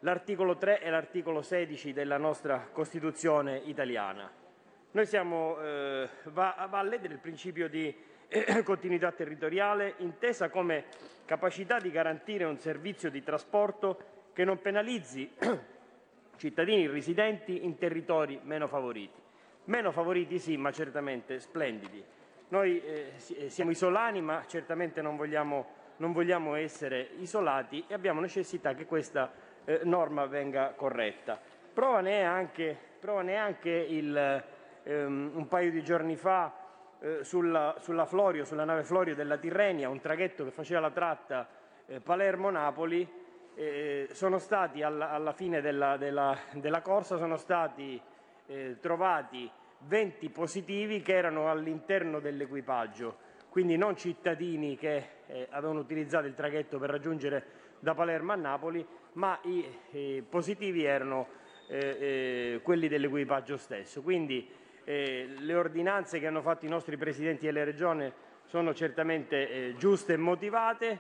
l'articolo 0.01 0.57
3 0.57 0.81
e 0.81 0.91
l'articolo 0.91 1.43
16 1.43 1.93
della 1.93 2.19
nostra 2.19 2.69
Costituzione 2.73 3.63
italiana. 3.65 4.31
Noi 4.93 5.07
siamo, 5.07 5.61
eh, 5.61 6.09
va, 6.25 6.55
a 6.55 6.83
ledere 6.83 7.15
il 7.15 7.21
principio 7.21 7.69
di 7.69 7.95
eh, 8.29 8.63
continuità 8.63 9.13
territoriale 9.13 9.95
intesa 9.99 10.49
come 10.49 10.85
capacità 11.25 11.79
di 11.79 11.91
garantire 11.91 12.45
un 12.45 12.59
servizio 12.59 13.11
di 13.11 13.23
trasporto 13.23 14.15
che 14.33 14.45
non 14.45 14.61
penalizzi 14.61 15.31
cittadini 16.37 16.87
residenti 16.87 17.65
in 17.65 17.77
territori 17.77 18.41
meno 18.43 18.67
favoriti. 18.67 19.21
Meno 19.65 19.91
favoriti 19.91 20.39
sì, 20.39 20.57
ma 20.57 20.71
certamente 20.71 21.41
splendidi. 21.41 22.03
Noi 22.49 22.81
eh, 22.81 23.13
eh, 23.37 23.49
siamo 23.51 23.73
isolani, 23.73 24.21
ma 24.21 24.45
certamente 24.47 25.03
non 25.03 25.17
vogliamo, 25.17 25.67
non 25.97 26.13
vogliamo, 26.13 26.55
essere 26.55 27.11
isolati 27.19 27.85
e 27.89 27.95
abbiamo 27.95 28.21
necessità 28.21 28.75
che 28.75 28.87
questa 28.87 29.33
eh, 29.67 29.81
norma 29.85 30.27
venga 30.27 30.73
corretta. 30.75 31.39
Prova 31.73 32.01
ne 32.01 32.21
è 32.21 32.23
anche, 32.23 32.77
prova 32.99 33.21
ne 33.21 33.33
è 33.35 33.37
anche 33.37 33.71
il, 33.71 34.45
ehm, 34.85 35.33
un 35.35 35.47
paio 35.49 35.71
di 35.71 35.83
giorni 35.85 36.17
fa 36.17 36.53
eh, 37.01 37.25
sulla, 37.25 37.77
sulla, 37.81 38.07
Florio, 38.07 38.45
sulla 38.45 38.65
nave 38.65 38.83
Florio 38.83 39.15
della 39.15 39.37
Tirrenia, 39.37 39.91
un 39.91 40.01
traghetto 40.01 40.45
che 40.45 40.51
faceva 40.51 40.81
la 40.81 40.91
tratta 40.91 41.47
eh, 41.87 42.01
Palermo-Napoli, 42.01 43.25
eh, 43.55 44.09
sono 44.13 44.39
stati 44.39 44.83
alla, 44.83 45.11
alla 45.11 45.33
fine 45.33 45.61
della, 45.61 45.97
della, 45.97 46.37
della, 46.53 46.83
corsa 46.83 47.17
sono 47.17 47.37
stati 47.37 48.01
eh, 48.47 48.77
trovati 48.81 49.51
20 49.81 50.29
positivi 50.31 51.03
che 51.03 51.15
erano 51.15 51.51
all'interno 51.51 52.21
dell'equipaggio, 52.21 53.17
quindi 53.49 53.77
non 53.77 53.97
cittadini 53.97 54.77
che 54.77 55.09
eh, 55.27 55.49
avevano 55.51 55.81
utilizzato 55.81 56.27
il 56.27 56.35
traghetto 56.35 56.79
per 56.79 56.91
raggiungere 56.91 57.45
da 57.81 57.95
Palermo 57.95 58.33
a 58.33 58.37
Napoli, 58.37 58.87
ma 59.17 59.39
i, 59.43 59.65
i 59.91 60.25
positivi 60.29 60.85
erano 60.85 61.29
eh, 61.69 61.79
eh, 61.79 62.61
quelli 62.63 62.89
dell'equipaggio 62.89 63.57
stesso. 63.57 64.03
Quindi 64.03 64.49
eh, 64.85 65.29
le 65.39 65.55
ordinanze 65.55 66.19
che 66.19 66.27
hanno 66.27 66.43
fatto 66.43 66.65
i 66.65 66.69
nostri 66.69 66.97
presidenti 66.97 67.47
delle 67.47 67.65
regioni 67.65 68.11
sono 68.45 68.73
certamente 68.73 69.75
giuste 69.77 70.13
e 70.13 70.17
motivate 70.17 70.99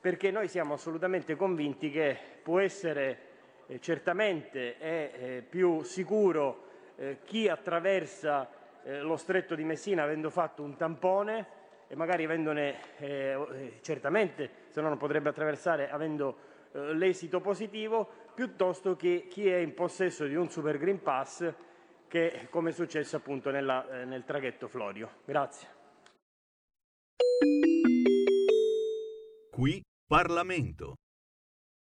perché 0.00 0.30
noi 0.30 0.48
siamo 0.48 0.74
assolutamente 0.74 1.34
convinti 1.34 1.90
che 1.90 2.16
può 2.42 2.60
essere 2.60 3.18
eh, 3.66 3.80
certamente 3.80 4.76
è, 4.76 5.12
eh, 5.16 5.42
più 5.48 5.82
sicuro 5.82 6.64
eh, 6.96 7.18
chi 7.24 7.48
attraversa 7.48 8.48
eh, 8.84 9.00
lo 9.00 9.16
stretto 9.16 9.54
di 9.54 9.64
Messina 9.64 10.02
avendo 10.02 10.28
fatto 10.28 10.62
un 10.62 10.76
tampone 10.76 11.46
e 11.88 11.96
magari 11.96 12.24
avendone 12.24 12.76
eh, 12.98 13.06
eh, 13.52 13.78
certamente 13.80 14.50
se 14.68 14.82
no 14.82 14.88
non 14.88 14.98
potrebbe 14.98 15.30
attraversare 15.30 15.90
avendo 15.90 16.36
l'esito 16.74 17.40
positivo 17.40 18.08
piuttosto 18.34 18.96
che 18.96 19.26
chi 19.28 19.48
è 19.48 19.56
in 19.56 19.74
possesso 19.74 20.26
di 20.26 20.34
un 20.34 20.50
super 20.50 20.78
green 20.78 21.02
pass 21.02 21.52
che 22.08 22.46
come 22.50 22.70
è 22.70 22.72
successo 22.72 23.16
appunto 23.16 23.50
nella, 23.50 24.04
nel 24.04 24.24
traghetto 24.24 24.68
Florio. 24.68 25.20
Grazie. 25.24 25.68
Qui 29.50 29.80
Parlamento. 30.06 30.94